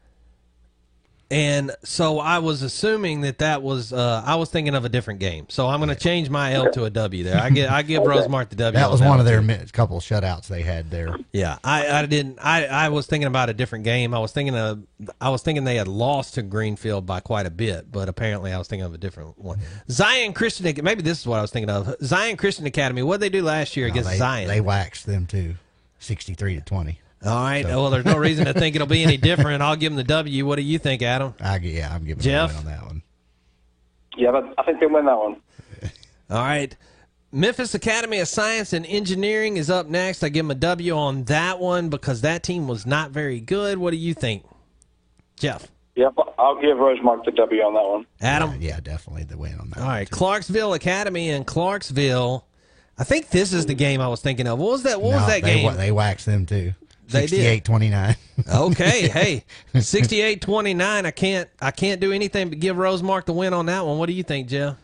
And 1.31 1.73
so 1.85 2.21
I 2.21 2.39
was 2.39 2.63
assuming 2.63 3.21
that 3.21 3.39
that 3.39 3.63
was, 3.63 3.93
uh, 3.93 4.23
I 4.25 4.37
was 4.37 4.49
thinking 4.49 4.75
of 4.75 4.87
a 4.87 4.89
different 4.89 5.21
game. 5.21 5.45
So 5.51 5.67
I'm 5.67 5.79
going 5.79 5.91
to 5.91 5.95
change 5.95 6.31
my 6.31 6.55
L 6.55 6.71
to 6.73 6.85
a 6.85 6.91
W 6.91 7.23
there. 7.23 7.39
I 7.39 7.51
get 7.51 7.71
I 7.71 7.83
give 7.83 8.03
Rosemark 8.05 8.49
the 8.49 8.57
W. 8.57 8.73
that 8.79 8.87
on 8.87 8.91
was 8.93 9.03
one 9.03 9.21
of 9.21 9.27
their 9.27 9.43
mi- 9.43 9.59
couple 9.73 10.01
shutouts 10.01 10.47
they 10.47 10.63
had 10.63 10.91
there. 10.91 11.15
Yeah, 11.33 11.59
I, 11.63 11.87
I 11.87 12.07
didn't. 12.07 12.39
I, 12.41 12.65
I 12.65 12.89
was 12.89 13.07
thinking 13.07 13.27
about 13.27 13.51
a 13.51 13.53
different 13.53 13.85
game. 13.85 14.15
I 14.15 14.21
was 14.21 14.33
thinking 14.33 14.57
of. 14.57 14.83
I 15.21 15.29
was 15.29 15.43
thinking 15.43 15.65
they 15.65 15.77
had 15.77 15.87
lost 15.87 16.35
to 16.37 16.43
Greenfield 16.43 17.05
by 17.05 17.21
quite 17.21 17.45
a 17.45 17.51
bit, 17.51 17.93
but 17.93 18.09
apparently 18.09 18.51
I 18.53 18.57
was 18.57 18.67
thinking 18.67 18.87
of 18.87 18.95
a 18.95 18.99
different 18.99 19.39
one. 19.39 19.59
Zion 19.91 20.33
Christian. 20.33 20.65
Maybe 20.83 21.03
this 21.03 21.21
is 21.21 21.27
what 21.27 21.39
I 21.39 21.43
was 21.43 21.51
thinking 21.51 21.69
of. 21.69 21.95
Zion 22.03 22.39
Christian 22.39 22.65
Academy. 22.65 23.03
What 23.03 23.21
did 23.21 23.31
they 23.33 23.39
do 23.39 23.45
last 23.45 23.77
year 23.77 23.87
No, 23.89 23.93
against 23.93 24.11
they, 24.11 24.17
Zion? 24.17 24.49
they 24.49 24.63
waxed 24.63 25.05
them 25.05 25.27
too, 25.27 25.57
sixty-three 25.99 26.55
to 26.55 26.63
twenty. 26.63 27.01
All 27.25 27.35
right. 27.43 27.65
So- 27.65 27.69
Well, 27.83 27.91
there's 27.91 28.05
no 28.05 28.17
reason 28.17 28.47
to 28.47 28.53
think 28.53 28.75
it'll 28.77 28.87
be 28.87 29.03
any 29.03 29.17
different. 29.17 29.63
I'll 29.63 29.77
give 29.77 29.91
them 29.93 29.97
the 29.97 30.05
W. 30.05 30.47
What 30.47 30.57
do 30.57 30.63
you 30.63 30.79
think, 30.79 31.03
Adam? 31.03 31.35
I 31.41 31.59
get, 31.59 31.75
yeah, 31.75 31.93
I'm 31.95 32.05
giving 32.05 32.23
Jeff? 32.23 32.51
a 32.53 32.57
win 32.57 32.59
on 32.59 32.65
that 32.73 32.87
one. 32.87 33.03
Yeah, 34.17 34.31
but 34.33 34.55
I 34.59 34.63
think 34.65 34.81
they 34.81 34.87
win 34.87 35.07
that 35.07 35.19
one. 35.19 35.37
All 36.31 36.39
right. 36.43 36.75
Memphis 37.31 37.75
Academy 37.75 38.21
of 38.21 38.29
Science 38.29 38.73
and 38.73 38.87
Engineering 38.87 39.59
is 39.59 39.69
up 39.69 39.87
next. 39.87 40.23
I 40.23 40.29
give 40.31 40.45
them 40.47 40.51
a 40.51 40.55
W 40.55 40.97
on 40.97 41.25
that 41.25 41.59
one 41.59 41.89
because 41.91 42.23
that 42.23 42.43
team 42.43 42.67
was 42.69 42.87
not 42.87 43.11
very 43.11 43.39
good. 43.41 43.79
What 43.79 43.91
do 43.91 43.97
you 43.99 44.15
think, 44.15 44.45
Jeff? 45.37 45.69
Yep, 45.97 46.15
I'll 46.39 46.61
give 46.61 46.77
Rosemark 46.79 47.25
the 47.25 47.33
W 47.33 47.61
on 47.63 47.75
that 47.75 47.85
one. 47.87 48.07
Adam? 48.21 48.53
Yeah, 48.63 48.69
yeah, 48.75 48.81
definitely 48.81 49.25
the 49.25 49.37
win 49.37 49.59
on 49.61 49.69
that. 49.71 49.79
All 49.81 49.89
right. 49.89 50.09
Clarksville 50.09 50.73
Academy 50.73 51.29
in 51.29 51.45
Clarksville. 51.45 52.47
I 52.97 53.05
think 53.05 53.29
this 53.31 53.53
is 53.53 53.67
the 53.67 53.75
game 53.75 54.01
I 54.01 54.09
was 54.09 54.21
thinking 54.23 54.47
of. 54.47 54.59
What 54.59 54.71
was 54.71 54.83
that? 54.85 55.01
What 55.03 55.11
No, 55.11 55.17
was 55.19 55.27
that 55.27 55.43
they, 55.43 55.55
game? 55.57 55.65
wa- 55.65 55.75
They 55.75 55.91
waxed 55.93 56.25
them 56.25 56.47
too. 56.47 56.73
They 57.09 57.27
did. 57.27 57.65
68-29. 57.65 58.17
okay, 58.73 59.09
hey, 59.09 59.45
68-29. 59.75 61.05
I 61.07 61.11
can't 61.11 61.49
I 61.61 61.71
can't 61.71 62.01
do 62.01 62.13
anything 62.13 62.49
but 62.51 62.61
give 62.61 62.77
Rosemark 62.77 63.25
the 63.25 63.33
win 63.33 63.55
on 63.55 63.67
that 63.67 63.85
one. 63.87 63.99
What 63.99 64.07
do 64.07 64.13
you 64.13 64.23
think, 64.23 64.49
Jeff? 64.49 64.77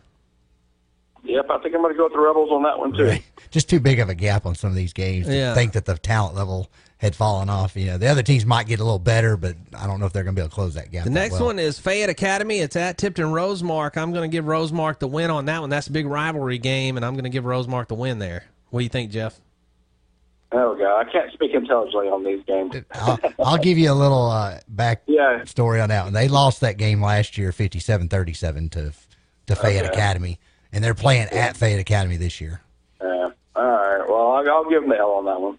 Yep, 1.24 1.46
I 1.50 1.58
think 1.58 1.74
I'm 1.74 1.80
going 1.80 1.92
to 1.94 1.96
go 1.96 2.04
with 2.04 2.12
the 2.12 2.18
Rebels 2.18 2.50
on 2.50 2.62
that 2.64 2.78
one 2.78 2.92
too. 2.92 3.16
Just 3.50 3.70
too 3.70 3.80
big 3.80 3.98
of 3.98 4.08
a 4.08 4.14
gap 4.14 4.44
on 4.46 4.54
some 4.54 4.70
of 4.70 4.76
these 4.76 4.92
games 4.92 5.26
to 5.26 5.34
Yeah. 5.34 5.54
think 5.54 5.72
that 5.72 5.84
the 5.86 5.96
talent 5.96 6.34
level 6.34 6.68
had 6.98 7.16
fallen 7.16 7.48
off. 7.48 7.76
You 7.76 7.86
know, 7.86 7.98
the 7.98 8.08
other 8.08 8.22
teams 8.22 8.44
might 8.44 8.66
get 8.66 8.80
a 8.80 8.84
little 8.84 8.98
better, 8.98 9.36
but 9.36 9.56
I 9.78 9.86
don't 9.86 10.00
know 10.00 10.06
if 10.06 10.12
they're 10.12 10.22
going 10.22 10.34
to 10.34 10.40
be 10.40 10.42
able 10.42 10.50
to 10.50 10.54
close 10.54 10.74
that 10.74 10.90
gap. 10.90 11.04
The 11.04 11.10
that 11.10 11.14
next 11.14 11.32
well. 11.34 11.46
one 11.46 11.58
is 11.58 11.78
Fayette 11.78 12.10
Academy. 12.10 12.58
It's 12.58 12.76
at 12.76 12.98
Tipton 12.98 13.26
Rosemark. 13.26 13.96
I'm 13.96 14.12
going 14.12 14.30
to 14.30 14.34
give 14.34 14.44
Rosemark 14.44 14.98
the 14.98 15.08
win 15.08 15.30
on 15.30 15.46
that 15.46 15.60
one. 15.60 15.70
That's 15.70 15.86
a 15.86 15.92
big 15.92 16.06
rivalry 16.06 16.58
game, 16.58 16.96
and 16.96 17.04
I'm 17.04 17.14
going 17.14 17.24
to 17.24 17.30
give 17.30 17.44
Rosemark 17.44 17.88
the 17.88 17.94
win 17.94 18.18
there. 18.18 18.44
What 18.70 18.80
do 18.80 18.84
you 18.84 18.90
think, 18.90 19.10
Jeff? 19.10 19.40
Oh 20.56 20.76
god, 20.76 21.06
I 21.06 21.10
can't 21.10 21.32
speak 21.32 21.52
intelligently 21.52 22.08
on 22.08 22.22
these 22.24 22.42
games. 22.46 22.74
I'll, 22.94 23.18
I'll 23.44 23.58
give 23.58 23.76
you 23.76 23.90
a 23.90 23.94
little 23.94 24.30
uh, 24.30 24.60
back 24.68 25.02
Yeah. 25.06 25.44
story 25.44 25.80
on 25.80 25.88
that. 25.88 26.12
They 26.12 26.28
lost 26.28 26.60
that 26.60 26.76
game 26.78 27.02
last 27.02 27.36
year, 27.36 27.50
57-37 27.50 28.70
to 28.72 28.92
to 29.46 29.56
Fayette 29.56 29.84
Okay. 29.86 29.92
Academy, 29.92 30.38
and 30.72 30.82
they're 30.82 30.94
playing 30.94 31.28
at 31.28 31.56
Fayette 31.56 31.80
Academy 31.80 32.16
this 32.16 32.40
year. 32.40 32.60
Yeah. 33.02 33.30
All 33.56 33.64
right. 33.64 34.04
Well, 34.08 34.32
I'll, 34.32 34.50
I'll 34.50 34.70
give 34.70 34.80
them 34.82 34.90
the 34.90 34.96
L 34.98 35.10
on 35.12 35.24
that 35.26 35.40
one. 35.40 35.58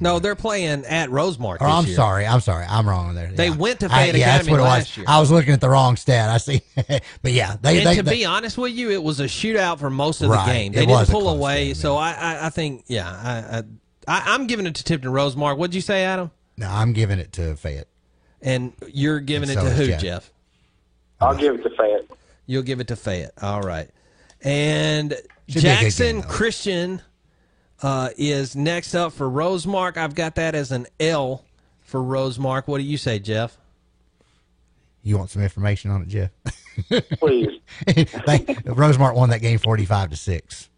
No, 0.00 0.20
they're 0.20 0.36
playing 0.36 0.84
at 0.86 1.10
Rosemark. 1.10 1.56
Or 1.60 1.66
this 1.66 1.68
I'm 1.74 1.86
year. 1.86 1.96
sorry, 1.96 2.24
I'm 2.26 2.40
sorry, 2.40 2.64
I'm 2.68 2.88
wrong 2.88 3.14
there. 3.16 3.32
They 3.32 3.48
Yeah. 3.48 3.56
went 3.56 3.80
to 3.80 3.86
I- 3.86 3.88
Fayette 3.88 4.14
yeah, 4.14 4.26
that's 4.26 4.46
Academy 4.46 4.52
what 4.52 4.60
it 4.60 4.62
last 4.62 4.78
was. 4.90 4.96
year. 4.98 5.06
I 5.08 5.18
was 5.20 5.30
looking 5.32 5.52
at 5.52 5.60
the 5.60 5.68
wrong 5.68 5.96
stat. 5.96 6.30
I 6.30 6.38
see, 6.38 6.62
but 7.22 7.32
yeah, 7.32 7.56
they 7.60 7.78
and 7.78 7.86
they, 7.86 7.96
to 7.96 8.02
they 8.04 8.12
be 8.18 8.24
honest 8.24 8.56
with 8.56 8.72
you, 8.72 8.92
it 8.92 9.02
was 9.02 9.18
a 9.18 9.24
shootout 9.24 9.80
for 9.80 9.90
most 9.90 10.22
of 10.22 10.30
Right. 10.30 10.46
the 10.46 10.52
game. 10.52 10.72
It 10.72 10.76
They 10.76 10.80
didn't 10.86 11.00
was 11.00 11.10
pull 11.10 11.22
close 11.22 11.36
away, 11.36 11.74
so 11.74 11.96
I, 11.96 12.12
I, 12.12 12.46
I 12.46 12.50
think, 12.50 12.84
yeah, 12.86 13.10
I, 13.10 13.58
I, 13.58 13.62
I, 14.08 14.34
I'm 14.34 14.46
giving 14.46 14.66
it 14.66 14.74
to 14.76 14.84
Tipton 14.84 15.10
Rosemark. 15.12 15.56
What'd 15.58 15.74
you 15.74 15.80
say, 15.80 16.04
Adam? 16.04 16.30
no, 16.56 16.68
I'm 16.68 16.92
giving 16.92 17.18
it 17.20 17.32
to 17.34 17.54
Fayette. 17.56 17.86
And 18.42 18.72
you're 18.88 19.20
giving 19.20 19.48
And 19.48 19.58
it 19.58 19.62
so 19.62 19.68
to 19.68 19.74
who, 19.74 19.86
Jeff. 19.86 20.00
Jeff? 20.00 20.32
I'll 21.20 21.36
give 21.36 21.54
it 21.56 21.62
to 21.62 21.70
Fayette. 21.70 22.06
You'll 22.46 22.62
give 22.62 22.80
it 22.80 22.88
to 22.88 22.96
Fayette. 22.96 23.32
All 23.42 23.60
right. 23.60 23.88
And 24.42 25.10
Should 25.48 25.62
be 25.62 25.68
a 25.68 25.74
good 25.74 25.80
Jackson 25.82 26.20
game. 26.20 26.28
Christian 26.28 27.02
uh, 27.82 28.10
is 28.16 28.56
next 28.56 28.94
up 28.94 29.12
for 29.12 29.28
Rosemark. 29.28 29.96
I've 29.96 30.14
got 30.14 30.36
that 30.36 30.54
as 30.54 30.72
an 30.72 30.86
L 30.98 31.44
for 31.82 32.00
Rosemark. 32.00 32.66
What 32.66 32.78
do 32.78 32.84
you 32.84 32.96
say, 32.96 33.18
Jeff? 33.18 33.56
You 35.02 35.16
want 35.18 35.30
some 35.30 35.42
information 35.42 35.90
on 35.90 36.02
it, 36.02 36.08
Jeff? 36.08 36.30
Please. 37.18 37.60
they, 37.86 38.04
Rosemark 38.04 39.14
won 39.14 39.30
that 39.30 39.40
game 39.40 39.58
forty-five 39.58 40.10
to 40.10 40.16
six 40.16 40.68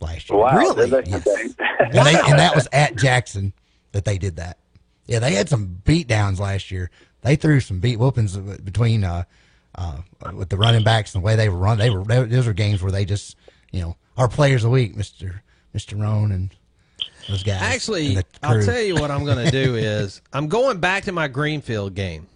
last 0.00 0.30
year. 0.30 0.38
Wow. 0.38 0.56
Really? 0.56 0.90
They? 0.90 1.02
Yes. 1.10 1.26
Okay. 1.26 1.54
and, 1.80 2.06
they, 2.06 2.14
and 2.14 2.38
that 2.38 2.54
was 2.54 2.68
at 2.72 2.96
Jackson 2.96 3.52
that 3.92 4.04
they 4.04 4.18
did 4.18 4.36
that. 4.36 4.58
Yeah, 5.06 5.18
they 5.18 5.32
had 5.32 5.48
some 5.48 5.80
beat 5.84 6.06
downs 6.06 6.38
last 6.38 6.70
year. 6.70 6.90
They 7.22 7.36
threw 7.36 7.60
some 7.60 7.80
beat 7.80 7.98
whoopings 7.98 8.36
between 8.36 9.04
uh, 9.04 9.24
uh, 9.74 9.98
with 10.34 10.48
the 10.48 10.56
running 10.56 10.84
backs 10.84 11.14
and 11.14 11.22
the 11.22 11.26
way 11.26 11.36
they 11.36 11.48
were 11.48 11.58
run. 11.58 11.78
They 11.78 11.90
were 11.90 12.04
they, 12.04 12.22
those 12.24 12.46
were 12.46 12.52
games 12.52 12.82
where 12.82 12.92
they 12.92 13.04
just 13.04 13.36
you 13.72 13.80
know 13.80 13.96
our 14.16 14.28
players 14.28 14.64
of 14.64 14.70
the 14.70 14.74
week, 14.74 14.96
Mister 14.96 15.42
Mister 15.74 15.96
Roan 15.96 16.32
and 16.32 16.54
those 17.28 17.42
guys. 17.42 17.60
Actually, 17.60 18.18
I'll 18.42 18.62
tell 18.62 18.80
you 18.80 18.94
what 18.94 19.10
I'm 19.10 19.24
going 19.24 19.44
to 19.44 19.50
do 19.50 19.74
is 19.76 20.22
I'm 20.32 20.48
going 20.48 20.78
back 20.78 21.04
to 21.04 21.12
my 21.12 21.28
Greenfield 21.28 21.94
game. 21.94 22.26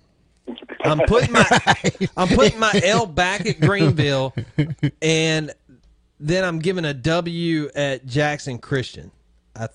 I'm 0.85 0.99
putting 1.07 1.33
my 1.33 1.47
I'm 2.17 2.29
putting 2.29 2.59
my 2.59 2.73
L 2.85 3.07
back 3.07 3.47
at 3.47 3.61
Greenfield, 3.61 4.35
and 5.01 5.53
then 6.25 6.43
I'm 6.45 6.59
giving 6.59 6.85
a 6.85 6.95
W 6.95 7.71
at 7.75 8.07
Jackson 8.07 8.59
Christian. 8.59 9.11
I, 9.55 9.69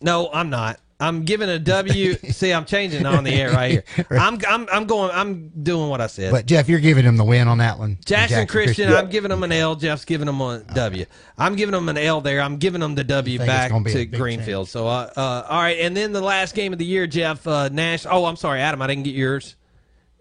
no, 0.00 0.30
I'm 0.32 0.48
not. 0.48 0.80
I'm 1.00 1.24
giving 1.24 1.48
a 1.48 1.58
W. 1.60 2.14
See, 2.30 2.52
I'm 2.52 2.64
changing 2.64 3.06
on 3.06 3.22
the 3.22 3.30
air 3.30 3.52
right 3.52 3.84
here. 3.88 4.06
I'm 4.18 4.40
I'm 4.48 4.66
I'm 4.72 4.86
going. 4.86 5.10
I'm 5.12 5.50
doing 5.50 5.90
what 5.90 6.00
I 6.00 6.08
said. 6.08 6.32
But 6.32 6.46
Jeff, 6.46 6.68
you're 6.68 6.80
giving 6.80 7.04
him 7.04 7.16
the 7.16 7.24
win 7.24 7.46
on 7.46 7.58
that 7.58 7.78
one. 7.78 7.98
Jackson, 8.04 8.46
Christian, 8.46 8.90
Yeah. 8.90 8.96
I'm 8.96 9.10
giving 9.10 9.28
them 9.28 9.42
an 9.44 9.52
L. 9.52 9.76
Jeff's 9.76 10.04
giving 10.04 10.26
them 10.26 10.40
a 10.40 10.60
W. 10.74 11.04
I'm 11.36 11.54
giving 11.54 11.72
them 11.72 11.88
an 11.88 11.98
L 11.98 12.20
there. 12.20 12.40
I'm 12.40 12.56
giving 12.56 12.80
them 12.80 12.94
the 12.96 13.04
W 13.04 13.38
back 13.38 13.70
gonna 13.70 13.84
be 13.84 13.92
a 13.92 13.94
to 13.94 14.06
Greenfield. 14.06 14.68
So, 14.68 14.88
uh, 14.88 15.12
uh, 15.16 15.46
all 15.48 15.60
right. 15.60 15.78
And 15.78 15.96
then 15.96 16.12
the 16.12 16.22
last 16.22 16.54
game 16.54 16.72
of 16.72 16.80
the 16.80 16.86
year, 16.86 17.06
Jeff 17.06 17.46
uh, 17.46 17.68
Nash. 17.68 18.04
Oh, 18.08 18.24
I'm 18.24 18.36
sorry, 18.36 18.60
Adam. 18.60 18.82
I 18.82 18.86
didn't 18.88 19.04
get 19.04 19.14
yours. 19.14 19.54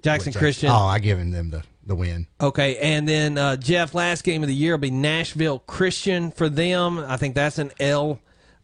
Jackson 0.03 0.33
Christian. 0.33 0.69
Oh, 0.69 0.85
I 0.85 0.99
given 0.99 1.31
them 1.31 1.49
the 1.49 1.63
the 1.87 1.95
win. 1.95 2.27
Okay, 2.41 2.77
and 2.77 3.07
then 3.07 3.37
uh, 3.37 3.55
Jeff, 3.55 3.93
last 3.95 4.23
game 4.23 4.43
of 4.43 4.47
the 4.49 4.55
year 4.55 4.73
will 4.73 4.79
be 4.79 4.91
Nashville 4.91 5.59
Christian 5.59 6.31
for 6.31 6.49
them. 6.49 6.99
I 6.99 7.17
think 7.17 7.33
that's 7.35 7.57
an 7.57 7.71
L 7.79 8.19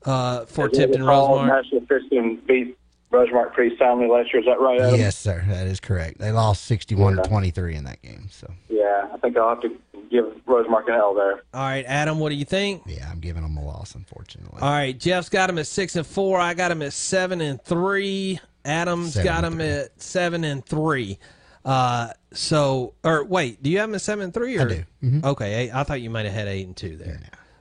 uh, 0.05 0.45
for 0.45 0.65
As 0.65 0.71
Tipton 0.78 1.01
recall, 1.03 1.39
Rosemark. 1.39 1.47
Nashville 1.47 1.82
Christian 1.88 2.41
beat 2.47 2.78
Rosemark 3.11 3.53
pretty 3.53 3.78
soundly 3.78 4.07
last 4.07 4.34
year. 4.34 4.41
Is 4.41 4.45
that 4.47 4.59
right, 4.59 4.80
Adam? 4.82 4.99
Yes, 4.99 5.17
sir. 5.17 5.43
That 5.47 5.67
is 5.67 5.80
correct. 5.80 6.17
They 6.19 6.32
lost 6.32 6.65
sixty-one 6.65 7.15
to 7.15 7.21
twenty-three 7.24 7.76
in 7.76 7.84
that 7.86 8.01
game. 8.01 8.28
So 8.30 8.51
Yeah, 8.69 9.07
I 9.13 9.17
think 9.17 9.38
I'll 9.38 9.49
have 9.49 9.61
to 9.61 9.69
give 10.11 10.26
Rosemark 10.45 10.88
an 10.88 10.95
L 10.95 11.13
there. 11.13 11.43
All 11.53 11.61
right, 11.61 11.86
Adam, 11.88 12.19
what 12.19 12.30
do 12.30 12.36
you 12.36 12.45
think? 12.45 12.84
yeah, 12.86 13.09
I'm 13.09 13.19
giving 13.19 13.43
them 13.43 13.55
a 13.57 13.63
loss, 13.65 13.95
unfortunately. 13.95 14.61
All 14.61 14.69
right, 14.71 14.97
Jeff's 14.97 15.30
got 15.30 15.49
him 15.49 15.57
at 15.59 15.67
six 15.67 15.95
and 15.95 16.05
four. 16.05 16.39
I 16.39 16.53
got 16.55 16.71
him 16.71 16.82
at 16.82 16.93
seven 16.93 17.39
and 17.41 17.61
three. 17.63 18.39
Adam's 18.65 19.13
Seven 19.13 19.26
got 19.26 19.43
and 19.45 19.55
him 19.55 19.61
at 19.61 20.01
seven 20.01 20.43
and 20.43 20.65
three. 20.65 21.19
Uh, 21.65 22.09
so, 22.34 22.93
or 23.03 23.23
wait, 23.23 23.61
do 23.63 23.69
you 23.69 23.79
have 23.79 23.89
him 23.89 23.95
at 23.95 24.01
seven 24.01 24.25
and 24.25 24.34
three? 24.34 24.57
Or? 24.57 24.61
I 24.61 24.65
do. 24.65 24.84
Mhm. 25.03 25.23
Okay, 25.23 25.53
eight, 25.53 25.71
I 25.73 25.84
thought 25.84 26.01
you 26.01 26.09
might 26.09 26.25
have 26.25 26.34
had 26.34 26.47
eight 26.47 26.65
and 26.67 26.75
two 26.75 26.97
there. 26.97 27.19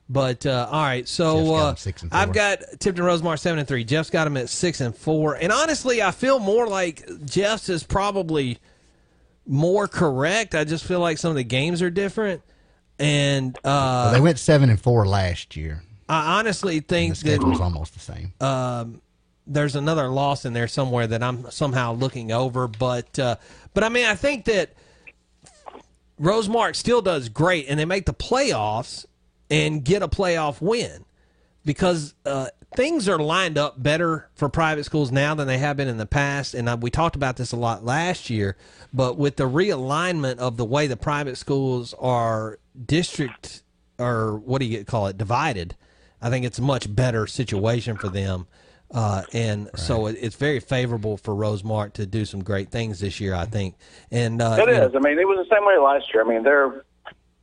But 0.08 0.44
uh, 0.44 0.68
all 0.70 0.82
right, 0.82 1.08
so 1.08 1.54
uh, 1.54 1.74
and 2.02 2.12
I've 2.12 2.32
got 2.34 2.58
Tipton 2.80 3.04
Rosemark 3.04 3.38
seven 3.38 3.58
and 3.60 3.66
three. 3.68 3.84
Jeff's 3.84 4.10
got 4.10 4.26
him 4.26 4.36
at 4.36 4.50
six 4.50 4.80
and 4.80 4.94
four. 4.94 5.36
And 5.36 5.50
honestly, 5.52 6.02
I 6.02 6.10
feel 6.10 6.38
more 6.38 6.66
like 6.66 7.08
Jeff's 7.24 7.68
is 7.70 7.82
probably 7.82 8.58
more 9.46 9.88
correct. 9.88 10.54
I 10.54 10.64
just 10.64 10.84
feel 10.84 11.00
like 11.00 11.18
some 11.18 11.30
of 11.30 11.36
the 11.36 11.44
games 11.44 11.80
are 11.82 11.90
different. 11.90 12.42
And 12.98 13.56
uh, 13.58 13.60
Well, 13.64 14.12
they 14.12 14.20
went 14.20 14.38
seven 14.38 14.68
and 14.70 14.80
four 14.80 15.06
last 15.06 15.56
year. 15.56 15.82
I 16.08 16.38
honestly 16.40 16.76
And 16.78 16.86
think 16.88 17.16
the 17.18 17.38
was 17.38 17.58
that 17.58 17.64
almost 17.64 17.94
the 17.94 18.00
same. 18.00 18.32
um, 18.40 19.00
there's 19.46 19.74
another 19.74 20.08
loss 20.08 20.44
in 20.44 20.52
there 20.52 20.68
somewhere 20.68 21.06
that 21.06 21.22
I'm 21.22 21.50
somehow 21.50 21.94
looking 21.94 22.30
over. 22.32 22.68
But 22.68 23.18
uh, 23.18 23.36
but 23.74 23.84
I 23.84 23.88
mean, 23.88 24.06
I 24.06 24.14
think 24.14 24.44
that 24.46 24.72
Rosemark 26.20 26.76
still 26.76 27.02
does 27.02 27.28
great, 27.28 27.66
and 27.68 27.78
they 27.78 27.84
make 27.84 28.06
the 28.06 28.14
playoffs 28.14 29.06
and 29.50 29.84
get 29.84 30.02
a 30.02 30.08
playoff 30.08 30.60
win 30.60 31.04
because 31.64 32.14
uh, 32.24 32.48
things 32.74 33.08
are 33.08 33.18
lined 33.18 33.58
up 33.58 33.82
better 33.82 34.28
for 34.34 34.48
private 34.48 34.84
schools 34.84 35.12
now 35.12 35.34
than 35.34 35.46
they 35.46 35.58
have 35.58 35.76
been 35.76 35.88
in 35.88 35.98
the 35.98 36.06
past. 36.06 36.54
And 36.54 36.68
uh, 36.68 36.76
we 36.80 36.90
talked 36.90 37.16
about 37.16 37.36
this 37.36 37.52
a 37.52 37.56
lot 37.56 37.84
last 37.84 38.30
year, 38.30 38.56
but 38.92 39.16
with 39.16 39.36
the 39.36 39.48
realignment 39.48 40.38
of 40.38 40.56
the 40.56 40.64
way 40.64 40.86
the 40.86 40.96
private 40.96 41.36
schools 41.36 41.94
are 41.98 42.58
district 42.86 43.62
or 43.98 44.38
what 44.38 44.60
do 44.60 44.66
you 44.66 44.84
call 44.84 45.06
it 45.06 45.18
divided, 45.18 45.76
I 46.20 46.30
think 46.30 46.44
it's 46.44 46.58
a 46.58 46.62
much 46.62 46.94
better 46.94 47.26
situation 47.26 47.96
for 47.96 48.08
them. 48.08 48.46
Uh, 48.92 49.22
and 49.32 49.70
so 49.74 50.06
it, 50.06 50.16
it's 50.20 50.36
very 50.36 50.60
favorable 50.60 51.16
for 51.16 51.34
Rosemark 51.34 51.94
to 51.94 52.04
do 52.06 52.24
some 52.24 52.42
great 52.44 52.70
things 52.70 53.00
this 53.00 53.20
year, 53.20 53.34
I 53.34 53.46
think. 53.46 53.74
And 54.10 54.40
uh, 54.42 54.56
It 54.58 54.68
you 54.68 54.74
know- 54.74 54.90
I 54.94 54.98
mean, 55.00 55.18
it 55.18 55.26
was 55.26 55.46
the 55.48 55.54
same 55.54 55.64
way 55.64 55.78
last 55.78 56.12
year. 56.12 56.24
I 56.24 56.28
mean, 56.28 56.42
they're 56.42 56.84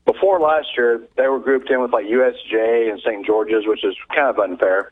before 0.05 0.39
last 0.39 0.67
year 0.77 1.01
they 1.17 1.27
were 1.27 1.39
grouped 1.39 1.69
in 1.69 1.81
with 1.81 1.91
like 1.91 2.05
USJ 2.05 2.89
and 2.91 2.99
St. 3.01 3.25
George's, 3.25 3.65
which 3.67 3.83
is 3.83 3.95
kind 4.15 4.27
of 4.29 4.39
unfair. 4.39 4.91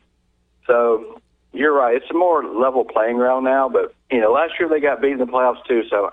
So 0.66 1.20
you're 1.52 1.72
right. 1.72 1.96
It's 1.96 2.10
a 2.10 2.14
more 2.14 2.44
level 2.44 2.84
playing 2.84 3.16
ground 3.16 3.44
now. 3.44 3.68
But 3.68 3.94
you 4.10 4.20
know, 4.20 4.32
last 4.32 4.54
year 4.58 4.68
they 4.68 4.80
got 4.80 5.00
beat 5.00 5.12
in 5.12 5.18
the 5.18 5.26
playoffs 5.26 5.64
too. 5.66 5.82
So 5.88 6.10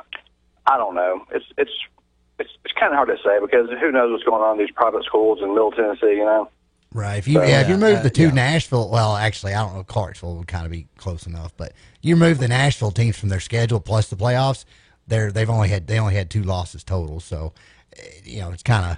I 0.65 0.77
don't 0.77 0.95
know. 0.95 1.21
It's 1.31 1.45
it's 1.57 1.71
it's 2.39 2.49
it's 2.63 2.73
kind 2.79 2.93
of 2.93 2.97
hard 2.97 3.09
to 3.09 3.17
say 3.23 3.39
because 3.41 3.69
who 3.79 3.91
knows 3.91 4.11
what's 4.11 4.23
going 4.23 4.41
on 4.41 4.59
in 4.59 4.65
these 4.65 4.73
private 4.75 5.03
schools 5.05 5.39
in 5.41 5.49
Middle 5.49 5.71
Tennessee. 5.71 6.15
You 6.17 6.25
know. 6.25 6.49
Right. 6.95 7.17
If 7.17 7.27
you 7.27 7.33
So, 7.33 7.43
yeah, 7.43 7.59
if 7.59 7.67
you 7.67 7.75
move 7.75 7.97
uh, 7.97 8.03
the 8.03 8.09
two 8.09 8.27
yeah. 8.27 8.31
Nashville, 8.31 8.89
well, 8.89 9.17
actually, 9.17 9.53
I 9.53 9.61
don't 9.61 9.75
know. 9.75 9.83
Clarksville 9.83 10.37
would 10.37 10.47
kind 10.47 10.65
of 10.65 10.71
be 10.71 10.87
close 10.95 11.27
enough, 11.27 11.51
but 11.57 11.73
you 12.01 12.15
move 12.15 12.37
the 12.39 12.47
Nashville 12.47 12.91
teams 12.91 13.17
from 13.17 13.27
their 13.27 13.41
schedule 13.41 13.81
plus 13.81 14.07
the 14.07 14.15
playoffs. 14.15 14.63
They're 15.05 15.29
they've 15.29 15.49
only 15.49 15.67
had 15.67 15.87
they 15.87 15.99
only 15.99 16.15
had 16.15 16.29
two 16.29 16.43
losses 16.43 16.85
total. 16.85 17.19
So, 17.19 17.51
eh, 17.97 18.01
you 18.23 18.39
know, 18.39 18.51
it's 18.51 18.63
kind 18.63 18.91
of 18.91 18.97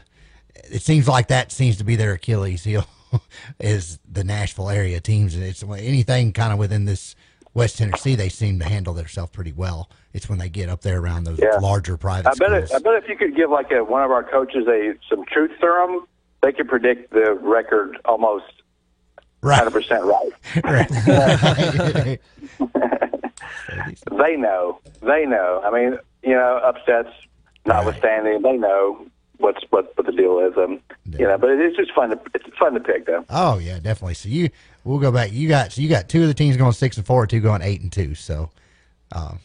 it 0.72 0.84
seems 0.84 1.08
like 1.08 1.28
that 1.30 1.52
seems 1.52 1.78
to 1.78 1.84
be 1.84 1.96
their 1.96 2.14
Achilles 2.14 2.64
heel 2.66 2.86
is 3.60 3.98
the 4.08 4.24
Nashville 4.24 4.70
area 4.70 5.00
teams, 5.00 5.34
and 5.34 5.44
it's 5.44 5.64
anything 5.64 6.34
kind 6.34 6.54
of 6.54 6.60
within 6.60 6.86
this 6.86 7.16
West 7.56 7.80
Tennessee, 7.80 8.14
they 8.14 8.30
seem 8.30 8.60
to 8.60 8.66
handle 8.66 8.94
themselves 8.94 9.32
pretty 9.32 9.54
well. 9.54 9.90
It's 10.14 10.30
when 10.30 10.38
they 10.38 10.50
get 10.50 10.70
up 10.70 10.82
there 10.82 11.00
around 11.00 11.24
those 11.24 11.40
Yeah. 11.40 11.58
larger 11.60 11.98
private 11.98 12.30
I 12.30 12.36
bet. 12.36 12.52
It, 12.52 12.72
I 12.72 12.78
bet 12.78 12.94
if 12.94 13.10
you 13.10 13.16
could 13.18 13.36
give 13.36 13.50
like 13.50 13.72
a, 13.72 13.84
one 13.84 14.04
of 14.04 14.12
our 14.12 14.24
coaches 14.24 14.68
a 14.68 14.94
some 15.10 15.26
truth 15.26 15.50
serum, 15.60 16.06
they 16.42 16.52
could 16.52 16.68
predict 16.68 17.12
the 17.12 17.34
record 17.42 17.98
almost 18.06 18.46
hundred 19.44 19.72
percent 19.72 20.04
right. 20.04 20.32
they 24.18 24.36
know. 24.36 24.80
They 25.02 25.26
know. 25.26 25.62
I 25.64 25.72
mean, 25.72 25.98
you 26.24 26.34
know, 26.34 26.60
upsets 26.64 27.10
notwithstanding, 27.66 28.42
they 28.42 28.58
know 28.58 29.06
what's 29.38 29.64
what 29.70 29.96
what 29.98 30.06
the 30.06 30.12
deal 30.12 30.40
is. 30.40 30.58
Um, 30.58 30.80
you 31.06 31.26
know, 31.28 31.38
but 31.38 31.50
it 31.50 31.60
is 31.62 31.76
just 31.76 31.94
fun 31.94 32.10
to 32.10 32.20
it's 32.34 32.46
fun 32.58 32.74
to 32.74 32.80
pick 32.80 33.06
though. 33.06 33.26
Oh 33.30 33.58
yeah, 33.60 33.80
definitely. 33.80 34.16
So 34.16 34.30
you, 34.30 34.50
we'll 34.84 35.00
go 35.00 35.12
back. 35.12 35.32
You 35.32 35.48
got 35.48 35.72
so 35.72 35.82
you 35.82 35.90
got 35.90 36.10
two 36.10 36.22
of 36.24 36.28
the 36.28 36.34
teams 36.34 36.58
going 36.58 36.74
six 36.74 36.98
and 36.98 37.06
four, 37.06 37.28
two 37.28 37.40
going 37.40 37.62
eight 37.62 37.82
and 37.82 37.92
two. 37.92 38.16
So, 38.16 38.50
um, 39.12 39.40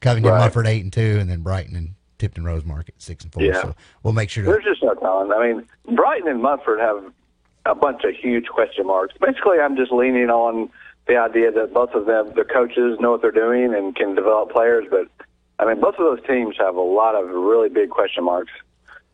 Covington, 0.00 0.32
Right. 0.32 0.40
Munford 0.40 0.66
eight 0.66 0.82
and 0.82 0.92
two, 0.92 1.18
and 1.20 1.30
then 1.30 1.42
Brighton 1.42 1.76
and 1.76 1.94
Tipton 2.18 2.44
Rose 2.44 2.64
Market 2.64 2.94
six 2.98 3.24
and 3.24 3.32
four. 3.32 3.42
Yeah. 3.42 3.62
So 3.62 3.74
we'll 4.02 4.12
make 4.12 4.30
sure 4.30 4.44
to 4.44 4.50
There's 4.50 4.64
just 4.64 4.82
no 4.82 4.94
telling. 4.94 5.32
I 5.32 5.52
mean, 5.52 5.96
Brighton 5.96 6.28
and 6.28 6.42
Munford 6.42 6.80
have 6.80 7.04
a 7.64 7.74
bunch 7.74 8.04
of 8.04 8.14
huge 8.14 8.46
question 8.46 8.86
marks. 8.86 9.14
Basically, 9.20 9.58
I'm 9.58 9.76
just 9.76 9.92
leaning 9.92 10.30
on 10.30 10.70
the 11.06 11.16
idea 11.16 11.52
that 11.52 11.72
both 11.72 11.90
of 11.94 12.06
them, 12.06 12.32
the 12.34 12.44
coaches, 12.44 12.98
know 13.00 13.12
what 13.12 13.22
they're 13.22 13.30
doing 13.30 13.74
and 13.74 13.94
can 13.94 14.14
develop 14.14 14.50
players. 14.50 14.86
But 14.90 15.08
I 15.58 15.66
mean, 15.66 15.80
both 15.80 15.94
of 15.98 16.04
those 16.04 16.26
teams 16.26 16.56
have 16.58 16.76
a 16.76 16.80
lot 16.80 17.14
of 17.14 17.28
really 17.28 17.68
big 17.68 17.90
question 17.90 18.24
marks 18.24 18.52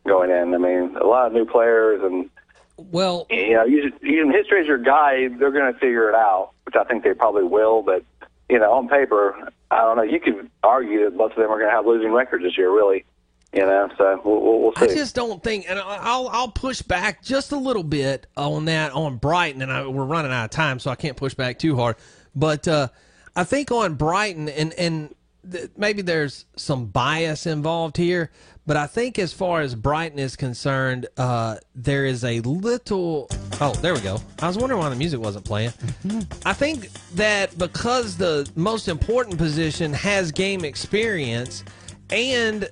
going 0.07 0.31
in. 0.31 0.55
I 0.55 0.59
mean, 0.59 0.97
a 0.97 1.05
lot 1.05 1.27
of 1.27 1.33
new 1.33 1.45
players, 1.45 2.03
and 2.03 2.29
well, 2.77 3.27
you 3.31 3.55
know, 3.55 3.65
using, 3.65 3.93
using 4.03 4.33
history 4.33 4.61
as 4.61 4.67
your 4.67 4.79
guide, 4.79 5.39
they're 5.39 5.53
going 5.53 5.73
to 5.73 5.79
figure 5.79 6.09
it 6.09 6.15
out, 6.15 6.51
which 6.65 6.75
I 6.75 6.85
think 6.85 7.05
they 7.05 7.15
probably 7.15 7.45
will. 7.45 7.83
But 7.83 8.05
you 8.53 8.59
know, 8.59 8.71
on 8.71 8.87
paper, 8.87 9.49
I 9.71 9.79
don't 9.79 9.97
know. 9.97 10.03
You 10.03 10.21
could 10.21 10.51
argue 10.63 11.05
that 11.05 11.17
both 11.17 11.31
of 11.31 11.39
them 11.39 11.51
are 11.51 11.59
going 11.59 11.71
to 11.71 11.75
have 11.75 11.87
losing 11.87 12.13
records 12.13 12.45
this 12.45 12.59
year, 12.59 12.71
really. 12.71 13.07
You 13.55 13.63
know, 13.63 13.89
so 13.97 14.21
we'll, 14.25 14.43
we'll, 14.43 14.61
we'll 14.61 14.73
I 14.77 14.87
just 14.89 15.15
don't 15.15 15.43
think, 15.43 15.67
and 15.69 15.79
I'll 15.79 16.29
I'll 16.29 16.51
push 16.51 16.81
back 16.83 17.23
just 17.23 17.53
a 17.53 17.57
little 17.57 17.83
bit 17.83 18.27
on 18.37 18.67
that 18.67 18.93
on 18.93 19.17
Brighton, 19.17 19.63
and 19.63 19.73
I, 19.73 19.87
we're 19.87 20.05
running 20.05 20.33
out 20.33 20.45
of 20.45 20.51
time, 20.51 20.79
so 20.79 20.91
I 20.91 20.95
can't 20.95 21.17
push 21.17 21.35
back 21.35 21.59
too 21.59 21.77
hard. 21.77 21.97
But 22.35 22.69
uh, 22.69 22.89
I 23.35 23.45
think 23.45 23.71
on 23.71 23.95
Brighton, 23.95 24.49
and 24.51 24.73
and 24.75 25.15
maybe 25.77 26.03
there's 26.03 26.47
some 26.57 26.87
bias 26.87 27.47
involved 27.47 27.97
here, 27.97 28.31
but 28.67 28.77
I 28.77 28.87
think 28.87 29.19
as 29.19 29.33
far 29.33 29.61
as 29.61 29.75
Brighton 29.75 30.19
is 30.19 30.37
concerned, 30.37 31.07
uh, 31.17 31.57
there 31.75 32.07
is 32.07 32.25
a 32.25 32.41
little. 32.41 33.29
Oh, 33.61 33.73
there 33.75 33.95
we 33.95 34.01
go. 34.01 34.19
I 34.41 34.47
was 34.47 34.57
wondering 34.57 34.81
why 34.81 34.89
the 34.89 34.97
music 34.97 35.21
wasn't 35.21 35.45
playing. 35.45 35.73
I 36.45 36.53
think 36.53 36.93
that 37.15 37.57
because 37.59 38.17
the 38.17 38.51
most 38.55 38.89
important 38.89 39.39
position 39.39 39.93
has 39.93 40.31
game 40.31 40.65
experience 40.65 41.65
and 42.11 42.69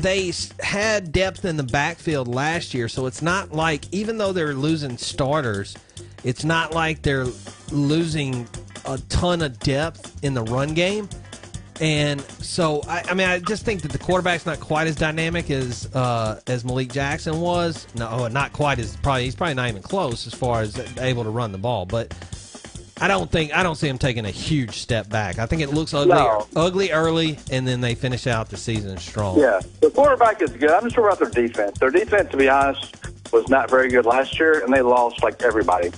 they 0.00 0.32
had 0.60 1.12
depth 1.12 1.44
in 1.44 1.56
the 1.56 1.62
backfield 1.64 2.28
last 2.28 2.72
year, 2.72 2.88
so 2.88 3.06
it's 3.06 3.20
not 3.22 3.52
like 3.52 3.84
even 3.92 4.16
though 4.18 4.32
they're 4.32 4.54
losing 4.54 4.96
starters, 4.96 5.76
it's 6.24 6.44
not 6.44 6.72
like 6.72 7.02
they're 7.02 7.26
losing 7.70 8.48
a 8.84 8.98
ton 9.08 9.42
of 9.42 9.58
depth 9.58 10.22
in 10.24 10.34
the 10.34 10.42
run 10.44 10.72
game. 10.74 11.08
And 11.80 12.20
so, 12.20 12.82
I, 12.86 13.02
I 13.08 13.14
mean, 13.14 13.26
I 13.28 13.38
just 13.38 13.64
think 13.64 13.82
that 13.82 13.92
the 13.92 13.98
quarterback's 13.98 14.46
not 14.46 14.60
quite 14.60 14.86
as 14.86 14.94
dynamic 14.94 15.50
as 15.50 15.92
uh, 15.94 16.40
as 16.46 16.64
Malik 16.64 16.92
Jackson 16.92 17.40
was. 17.40 17.86
No, 17.94 18.08
oh, 18.08 18.28
not 18.28 18.52
quite 18.52 18.78
as 18.78 18.96
probably. 18.96 19.24
He's 19.24 19.34
probably 19.34 19.54
not 19.54 19.68
even 19.68 19.82
close 19.82 20.26
as 20.26 20.34
far 20.34 20.60
as 20.60 20.78
able 20.98 21.24
to 21.24 21.30
run 21.30 21.50
the 21.50 21.58
ball. 21.58 21.86
But 21.86 22.14
I 23.00 23.08
don't 23.08 23.30
think 23.30 23.52
I 23.52 23.62
don't 23.62 23.74
see 23.74 23.88
him 23.88 23.98
taking 23.98 24.26
a 24.26 24.30
huge 24.30 24.78
step 24.78 25.08
back. 25.08 25.38
I 25.38 25.46
think 25.46 25.62
it 25.62 25.70
looks 25.70 25.92
ugly, 25.92 26.14
No. 26.14 26.46
ugly 26.54 26.92
early, 26.92 27.38
and 27.50 27.66
then 27.66 27.80
they 27.80 27.96
finish 27.96 28.28
out 28.28 28.48
the 28.48 28.56
season 28.56 28.96
strong. 28.98 29.40
Yeah, 29.40 29.60
the 29.80 29.90
quarterback 29.90 30.40
is 30.40 30.50
good. 30.52 30.70
I'm 30.70 30.84
just 30.84 30.96
worried 30.96 31.14
about 31.14 31.32
their 31.32 31.46
defense. 31.46 31.78
Their 31.80 31.90
defense, 31.90 32.30
to 32.30 32.36
be 32.36 32.48
honest, 32.48 32.94
was 33.32 33.48
not 33.48 33.70
very 33.70 33.88
good 33.88 34.06
last 34.06 34.38
year, 34.38 34.62
and 34.62 34.72
they 34.72 34.82
lost 34.82 35.22
like 35.22 35.42
everybody. 35.42 35.90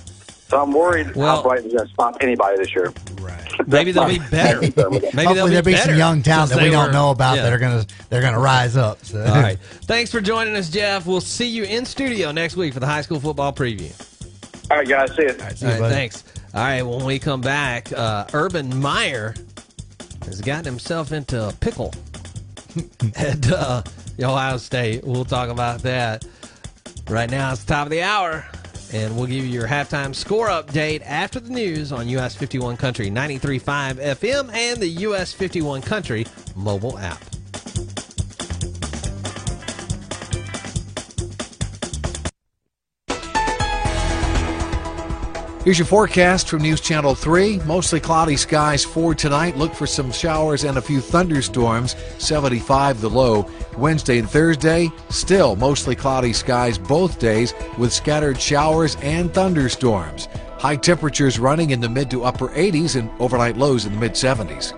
So 0.47 0.61
I'm 0.61 0.71
worried 0.71 1.15
Well- 1.15 1.37
how 1.37 1.43
Brighton's 1.43 1.73
going 1.73 1.87
to 1.87 1.93
stop 1.93 2.17
anybody 2.21 2.57
this 2.57 2.73
year. 2.75 2.93
Right. 3.19 3.41
Maybe 3.67 3.91
they'll 3.91 4.07
be 4.07 4.19
better. 4.19 4.61
Maybe 4.61 4.69
they'll 4.71 4.89
Hopefully 4.91 5.33
be 5.33 5.33
there'll 5.49 5.61
be 5.63 5.71
better, 5.73 5.89
some 5.91 5.97
young 5.97 6.21
talent 6.21 6.51
'cause 6.51 6.57
that 6.59 6.63
we 6.65 6.69
don't 6.71 6.87
were- 6.87 6.91
know 6.93 7.09
about 7.09 7.37
yeah. 7.37 7.43
that 7.43 7.53
are 7.53 7.57
gonna 7.57 7.85
they're 8.09 8.21
gonna 8.21 8.39
rise 8.39 8.77
up. 8.77 9.03
So. 9.03 9.19
All 9.23 9.41
right. 9.41 9.57
Thanks 9.83 10.11
for 10.11 10.21
joining 10.21 10.55
us, 10.55 10.69
Jeff. 10.69 11.05
We'll 11.07 11.21
see 11.21 11.47
you 11.47 11.63
in 11.63 11.85
studio 11.85 12.31
next 12.31 12.55
week 12.57 12.73
for 12.73 12.79
the 12.79 12.85
high 12.85 13.01
school 13.01 13.19
football 13.19 13.53
preview. 13.53 13.91
All 14.69 14.77
right, 14.77 14.87
guys. 14.87 15.15
See 15.15 15.23
you. 15.23 15.29
All 15.29 15.37
right, 15.37 15.57
thanks. 15.91 16.23
All 16.53 16.61
right, 16.63 16.81
when 16.83 17.03
we 17.05 17.17
come 17.19 17.41
back, 17.41 17.91
uh, 17.91 18.25
Urban 18.33 18.79
Meyer 18.79 19.33
has 20.25 20.41
gotten 20.41 20.65
himself 20.65 21.11
into 21.11 21.47
a 21.49 21.51
pickle 21.53 21.93
at 23.15 23.51
uh, 23.51 23.81
Ohio 24.21 24.57
State. 24.57 25.03
We'll 25.03 25.25
talk 25.25 25.49
about 25.49 25.81
that. 25.83 26.25
Right 27.09 27.29
now, 27.29 27.51
it's 27.51 27.63
the 27.63 27.73
top 27.73 27.85
of 27.87 27.91
the 27.91 28.01
hour, 28.01 28.45
and 28.95 29.13
we'll 29.17 29.27
give 29.27 29.43
you 29.43 29.51
your 29.51 29.67
halftime 29.67 30.15
score 30.15 30.47
update 30.47 31.01
after 31.05 31.37
the 31.41 31.49
news 31.49 31.91
on 31.91 32.07
US 32.07 32.33
51 32.33 32.77
Country 32.77 33.11
93.5 33.11 33.95
FM 33.95 34.53
and 34.53 34.79
the 34.79 34.87
US 34.87 35.33
51 35.33 35.81
Country 35.81 36.25
mobile 36.55 36.97
app. 36.97 37.21
Here's 45.65 45.79
your 45.79 45.87
forecast 45.87 46.47
from 46.47 46.61
News 46.61 46.79
Channel 46.79 47.15
3. 47.15 47.57
Mostly 47.65 47.99
cloudy 47.99 48.37
skies 48.37 48.85
for 48.85 49.15
tonight. 49.15 49.57
Look 49.57 49.73
for 49.73 49.87
some 49.87 50.11
showers 50.11 50.63
and 50.63 50.77
a 50.77 50.81
few 50.81 51.01
thunderstorms. 51.01 51.95
75 52.19 53.01
the 53.01 53.09
low. 53.09 53.49
Wednesday 53.77 54.19
and 54.19 54.29
Thursday, 54.29 54.89
still 55.09 55.55
mostly 55.55 55.95
cloudy 55.95 56.33
skies 56.33 56.77
both 56.77 57.19
days 57.19 57.53
with 57.77 57.93
scattered 57.93 58.39
showers 58.39 58.95
and 59.01 59.33
thunderstorms. 59.33 60.27
High 60.57 60.77
temperatures 60.77 61.39
running 61.39 61.71
in 61.71 61.81
the 61.81 61.89
mid 61.89 62.09
to 62.11 62.23
upper 62.23 62.49
80s 62.49 62.99
and 62.99 63.09
overnight 63.19 63.57
lows 63.57 63.85
in 63.85 63.93
the 63.93 63.99
mid 63.99 64.13
70s. 64.13 64.73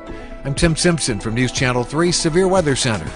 I'm 0.46 0.56
Tim 0.56 0.76
Simpson 0.76 1.20
from 1.20 1.36
News 1.36 1.52
Channel 1.52 1.84
3 1.84 2.12
Severe 2.12 2.48
Weather 2.48 2.76
Center. 2.76 3.10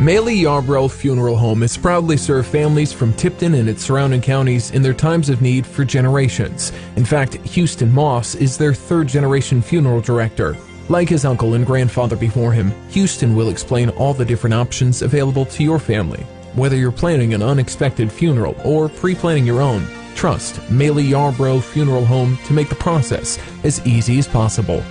Maley 0.00 0.40
Yarbrough 0.40 0.90
Funeral 0.90 1.36
Home 1.36 1.60
has 1.60 1.76
proudly 1.76 2.16
served 2.16 2.48
families 2.48 2.90
from 2.90 3.12
Tipton 3.12 3.52
and 3.52 3.68
its 3.68 3.84
surrounding 3.84 4.22
counties 4.22 4.70
in 4.70 4.80
their 4.80 4.94
times 4.94 5.28
of 5.28 5.42
need 5.42 5.66
for 5.66 5.84
generations. 5.84 6.72
In 6.96 7.04
fact, 7.04 7.34
Houston 7.34 7.92
Moss 7.92 8.34
is 8.34 8.56
their 8.56 8.72
third 8.72 9.08
generation 9.08 9.60
funeral 9.60 10.00
director. 10.00 10.56
Like 10.90 11.08
his 11.08 11.24
uncle 11.24 11.54
and 11.54 11.64
grandfather 11.64 12.16
before 12.16 12.50
him, 12.50 12.72
Houston 12.88 13.36
will 13.36 13.50
explain 13.50 13.90
all 13.90 14.12
the 14.12 14.24
different 14.24 14.54
options 14.54 15.02
available 15.02 15.44
to 15.46 15.62
your 15.62 15.78
family. 15.78 16.24
Whether 16.54 16.74
you're 16.74 16.90
planning 16.90 17.32
an 17.32 17.44
unexpected 17.44 18.10
funeral 18.10 18.56
or 18.64 18.88
pre 18.88 19.14
planning 19.14 19.46
your 19.46 19.60
own, 19.60 19.86
trust 20.16 20.56
Maley 20.62 21.08
Yarbrough 21.08 21.62
Funeral 21.62 22.04
Home 22.06 22.36
to 22.44 22.52
make 22.52 22.68
the 22.68 22.74
process 22.74 23.38
as 23.62 23.86
easy 23.86 24.18
as 24.18 24.26
possible. 24.26 24.82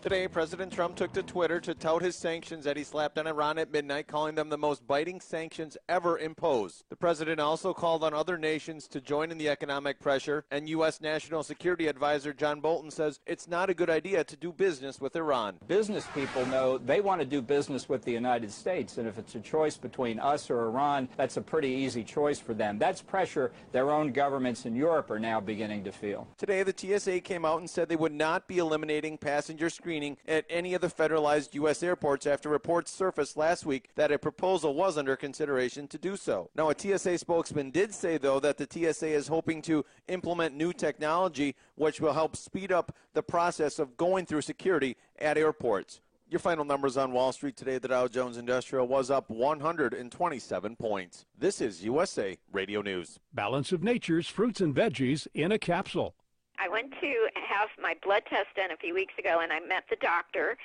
Today, 0.00 0.28
President 0.28 0.72
Trump 0.72 0.94
took 0.94 1.12
to 1.14 1.24
Twitter 1.24 1.58
to 1.60 1.74
tout 1.74 2.02
his 2.02 2.14
sanctions 2.14 2.64
that 2.64 2.76
he 2.76 2.84
slapped 2.84 3.18
on 3.18 3.26
Iran 3.26 3.58
at 3.58 3.72
midnight, 3.72 4.06
calling 4.06 4.36
them 4.36 4.48
the 4.48 4.56
most 4.56 4.86
biting 4.86 5.20
sanctions 5.20 5.76
ever 5.88 6.16
imposed. 6.20 6.84
The 6.88 6.94
president 6.94 7.40
also 7.40 7.74
called 7.74 8.04
on 8.04 8.14
other 8.14 8.38
nations 8.38 8.86
to 8.88 9.00
join 9.00 9.32
in 9.32 9.38
the 9.38 9.48
economic 9.48 9.98
pressure, 9.98 10.44
and 10.52 10.68
U.S. 10.68 11.00
National 11.00 11.42
Security 11.42 11.88
Advisor 11.88 12.32
John 12.32 12.60
Bolton 12.60 12.92
says 12.92 13.18
it's 13.26 13.48
not 13.48 13.70
a 13.70 13.74
good 13.74 13.90
idea 13.90 14.22
to 14.22 14.36
do 14.36 14.52
business 14.52 15.00
with 15.00 15.16
Iran. 15.16 15.56
Business 15.66 16.06
people 16.14 16.46
know 16.46 16.78
they 16.78 17.00
want 17.00 17.20
to 17.20 17.26
do 17.26 17.42
business 17.42 17.88
with 17.88 18.04
the 18.04 18.12
United 18.12 18.52
States, 18.52 18.98
and 18.98 19.08
if 19.08 19.18
it's 19.18 19.34
a 19.34 19.40
choice 19.40 19.76
between 19.76 20.20
us 20.20 20.48
or 20.48 20.66
Iran, 20.66 21.08
that's 21.16 21.38
a 21.38 21.42
pretty 21.42 21.70
easy 21.70 22.04
choice 22.04 22.38
for 22.38 22.54
them. 22.54 22.78
That's 22.78 23.02
pressure 23.02 23.50
their 23.72 23.90
own 23.90 24.12
governments 24.12 24.64
in 24.64 24.76
Europe 24.76 25.10
are 25.10 25.18
now 25.18 25.40
beginning 25.40 25.82
to 25.84 25.92
feel. 25.92 26.28
Today, 26.38 26.62
the 26.62 26.74
TSA 26.74 27.18
came 27.20 27.44
out 27.44 27.58
and 27.58 27.68
said 27.68 27.88
they 27.88 27.96
would 27.96 28.12
not 28.12 28.46
be 28.46 28.58
eliminating 28.58 29.18
passenger 29.18 29.68
screening 29.68 29.97
at 30.26 30.44
any 30.48 30.74
of 30.74 30.80
the 30.80 30.88
federalized 30.88 31.54
U.S. 31.54 31.82
airports 31.82 32.26
after 32.26 32.48
reports 32.48 32.90
surfaced 32.90 33.36
last 33.36 33.66
week 33.66 33.90
that 33.96 34.12
a 34.12 34.18
proposal 34.18 34.74
was 34.74 34.96
under 34.96 35.16
consideration 35.16 35.88
to 35.88 35.98
do 35.98 36.16
so. 36.16 36.50
Now, 36.54 36.70
a 36.70 36.78
TSA 36.78 37.18
spokesman 37.18 37.70
did 37.70 37.92
say, 37.92 38.18
though, 38.18 38.40
that 38.40 38.58
the 38.58 38.68
TSA 38.70 39.08
is 39.08 39.28
hoping 39.28 39.62
to 39.62 39.84
implement 40.08 40.54
new 40.54 40.72
technology 40.72 41.54
which 41.74 42.00
will 42.00 42.12
help 42.12 42.36
speed 42.36 42.72
up 42.72 42.94
the 43.14 43.22
process 43.22 43.78
of 43.78 43.96
going 43.96 44.26
through 44.26 44.42
security 44.42 44.96
at 45.18 45.36
airports. 45.36 46.00
Your 46.30 46.40
final 46.40 46.64
numbers 46.64 46.98
on 46.98 47.12
Wall 47.12 47.32
Street 47.32 47.56
today, 47.56 47.78
the 47.78 47.88
Dow 47.88 48.06
Jones 48.06 48.36
Industrial 48.36 48.86
was 48.86 49.10
up 49.10 49.30
127 49.30 50.76
points. 50.76 51.24
This 51.38 51.62
is 51.62 51.82
USA 51.82 52.36
Radio 52.52 52.82
News. 52.82 53.18
Balance 53.32 53.72
of 53.72 53.82
Nature's 53.82 54.28
fruits 54.28 54.60
and 54.60 54.74
veggies 54.74 55.26
in 55.32 55.52
a 55.52 55.58
capsule. 55.58 56.14
I 56.60 56.68
went 56.68 56.92
to 57.00 57.28
have 57.34 57.68
my 57.80 57.94
blood 58.02 58.22
test 58.28 58.48
done 58.56 58.70
a 58.70 58.76
few 58.76 58.94
weeks 58.94 59.14
ago, 59.18 59.40
and 59.40 59.52
I 59.52 59.60
met 59.60 59.84
the 59.90 59.96
doctor. 59.96 60.56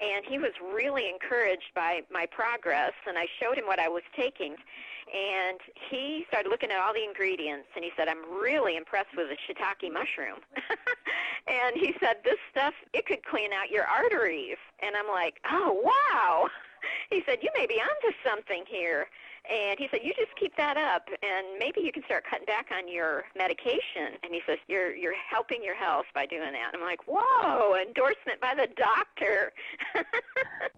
and 0.00 0.24
he 0.24 0.38
was 0.38 0.52
really 0.72 1.08
encouraged 1.10 1.74
by 1.74 2.00
my 2.10 2.24
progress. 2.26 2.92
And 3.06 3.18
I 3.18 3.26
showed 3.38 3.58
him 3.58 3.66
what 3.66 3.78
I 3.78 3.88
was 3.88 4.02
taking, 4.16 4.56
and 5.12 5.60
he 5.90 6.24
started 6.28 6.48
looking 6.48 6.70
at 6.70 6.78
all 6.80 6.94
the 6.94 7.04
ingredients, 7.04 7.68
and 7.74 7.84
he 7.84 7.90
said, 7.96 8.08
"I'm 8.08 8.24
really 8.40 8.76
impressed 8.76 9.14
with 9.16 9.28
the 9.28 9.36
shiitake 9.36 9.92
mushroom." 9.92 10.38
and 11.46 11.76
he 11.76 11.94
said, 12.00 12.16
"This 12.24 12.38
stuff 12.50 12.74
it 12.94 13.06
could 13.06 13.24
clean 13.24 13.52
out 13.52 13.70
your 13.70 13.84
arteries." 13.84 14.56
And 14.80 14.96
I'm 14.96 15.08
like, 15.08 15.40
"Oh 15.50 15.72
wow!" 15.84 16.48
He 17.10 17.22
said, 17.26 17.40
"You 17.42 17.50
may 17.54 17.66
be 17.66 17.74
onto 17.74 18.16
something 18.24 18.64
here." 18.66 19.06
And 19.50 19.78
he 19.78 19.88
said, 19.90 20.00
"You 20.04 20.14
just 20.14 20.34
keep 20.36 20.56
that 20.56 20.76
up, 20.76 21.08
and 21.22 21.58
maybe 21.58 21.80
you 21.80 21.92
can 21.92 22.04
start 22.04 22.24
cutting 22.28 22.46
back 22.46 22.68
on 22.72 22.86
your 22.86 23.24
medication." 23.36 24.16
And 24.22 24.32
he 24.32 24.40
says, 24.46 24.58
"You're 24.68 24.94
you're 24.94 25.14
helping 25.14 25.62
your 25.62 25.74
health 25.74 26.06
by 26.14 26.26
doing 26.26 26.52
that." 26.52 26.72
And 26.72 26.82
I'm 26.82 26.88
like, 26.88 27.00
"Whoa! 27.06 27.74
Endorsement 27.74 28.40
by 28.40 28.54
the 28.54 28.68
doctor." 28.76 29.52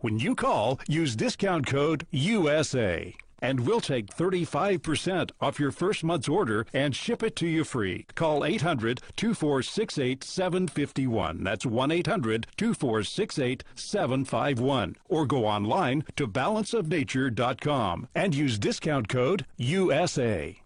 When 0.01 0.18
you 0.18 0.35
call, 0.35 0.81
use 0.89 1.14
discount 1.14 1.66
code 1.66 2.07
USA. 2.11 3.14
And 3.43 3.66
we'll 3.66 3.82
take 3.82 4.07
35% 4.07 5.32
off 5.40 5.61
your 5.61 5.72
first 5.72 6.03
month's 6.03 6.28
order 6.28 6.64
and 6.72 6.97
ship 6.97 7.22
it 7.22 7.36
to 7.36 7.47
you 7.47 7.64
free. 7.64 8.07
Call 8.14 8.45
800 8.45 9.03
2468 9.16 10.24
751. 10.24 11.45
That's 11.45 11.66
1 11.66 11.90
800 11.90 12.47
2468 12.57 13.64
751. 13.74 14.97
Or 15.09 15.26
go 15.26 15.45
online 15.45 16.05
to 16.16 16.26
balanceofnature.com 16.26 18.09
and 18.14 18.34
use 18.34 18.59
discount 18.59 19.09
code 19.09 19.45
USA. 19.57 20.62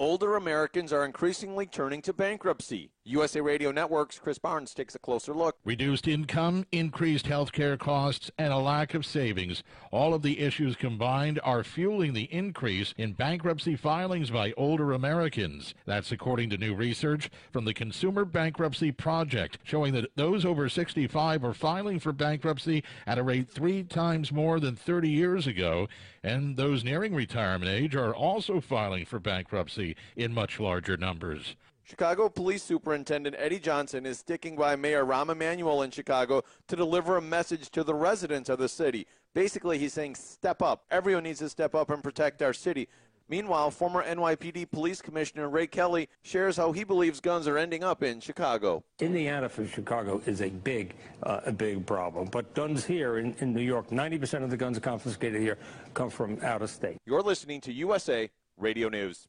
Older 0.00 0.34
Americans 0.36 0.94
are 0.94 1.04
increasingly 1.04 1.66
turning 1.66 2.00
to 2.02 2.14
bankruptcy. 2.14 2.90
USA 3.04 3.40
Radio 3.40 3.72
Network's 3.72 4.18
Chris 4.18 4.38
Barnes 4.38 4.74
takes 4.74 4.94
a 4.94 4.98
closer 4.98 5.32
look. 5.32 5.56
Reduced 5.64 6.06
income, 6.06 6.66
increased 6.70 7.26
health 7.26 7.50
care 7.50 7.78
costs, 7.78 8.30
and 8.36 8.52
a 8.52 8.58
lack 8.58 8.92
of 8.92 9.06
savings. 9.06 9.62
All 9.90 10.12
of 10.12 10.20
the 10.20 10.38
issues 10.38 10.76
combined 10.76 11.40
are 11.42 11.64
fueling 11.64 12.12
the 12.12 12.30
increase 12.30 12.92
in 12.98 13.14
bankruptcy 13.14 13.74
filings 13.74 14.30
by 14.30 14.52
older 14.52 14.92
Americans. 14.92 15.74
That's 15.86 16.12
according 16.12 16.50
to 16.50 16.58
new 16.58 16.74
research 16.74 17.30
from 17.50 17.64
the 17.64 17.72
Consumer 17.72 18.26
Bankruptcy 18.26 18.92
Project, 18.92 19.56
showing 19.62 19.94
that 19.94 20.14
those 20.14 20.44
over 20.44 20.68
65 20.68 21.42
are 21.42 21.54
filing 21.54 22.00
for 22.00 22.12
bankruptcy 22.12 22.84
at 23.06 23.18
a 23.18 23.22
rate 23.22 23.48
three 23.48 23.82
times 23.82 24.30
more 24.30 24.60
than 24.60 24.76
30 24.76 25.08
years 25.08 25.46
ago, 25.46 25.88
and 26.22 26.58
those 26.58 26.84
nearing 26.84 27.14
retirement 27.14 27.70
age 27.70 27.96
are 27.96 28.14
also 28.14 28.60
filing 28.60 29.06
for 29.06 29.18
bankruptcy 29.18 29.96
in 30.16 30.34
much 30.34 30.60
larger 30.60 30.98
numbers. 30.98 31.56
Chicago 31.90 32.28
Police 32.28 32.62
Superintendent 32.62 33.34
Eddie 33.36 33.58
Johnson 33.58 34.06
is 34.06 34.20
sticking 34.20 34.54
by 34.54 34.76
Mayor 34.76 35.04
Rahm 35.04 35.28
Emanuel 35.28 35.82
in 35.82 35.90
Chicago 35.90 36.44
to 36.68 36.76
deliver 36.76 37.16
a 37.16 37.20
message 37.20 37.68
to 37.70 37.82
the 37.82 37.92
residents 37.92 38.48
of 38.48 38.60
the 38.60 38.68
city. 38.68 39.08
Basically, 39.34 39.76
he's 39.76 39.92
saying, 39.92 40.14
step 40.14 40.62
up. 40.62 40.84
Everyone 40.92 41.24
needs 41.24 41.40
to 41.40 41.48
step 41.48 41.74
up 41.74 41.90
and 41.90 42.00
protect 42.00 42.42
our 42.42 42.52
city. 42.52 42.86
Meanwhile, 43.28 43.72
former 43.72 44.04
NYPD 44.04 44.70
Police 44.70 45.02
Commissioner 45.02 45.48
Ray 45.48 45.66
Kelly 45.66 46.08
shares 46.22 46.56
how 46.56 46.70
he 46.70 46.84
believes 46.84 47.18
guns 47.18 47.48
are 47.48 47.58
ending 47.58 47.82
up 47.82 48.04
in 48.04 48.20
Chicago. 48.20 48.84
Indiana 49.00 49.48
for 49.48 49.66
Chicago 49.66 50.22
is 50.26 50.42
a 50.42 50.50
big, 50.50 50.94
uh, 51.24 51.40
a 51.44 51.52
big 51.52 51.84
problem. 51.86 52.28
But 52.30 52.54
guns 52.54 52.84
here 52.84 53.18
in, 53.18 53.34
in 53.40 53.52
New 53.52 53.62
York, 53.62 53.90
90% 53.90 54.44
of 54.44 54.50
the 54.50 54.56
guns 54.56 54.78
confiscated 54.78 55.42
here 55.42 55.58
come 55.94 56.08
from 56.08 56.38
out 56.42 56.62
of 56.62 56.70
state. 56.70 56.98
You're 57.04 57.22
listening 57.22 57.60
to 57.62 57.72
USA 57.72 58.30
Radio 58.56 58.88
News. 58.88 59.26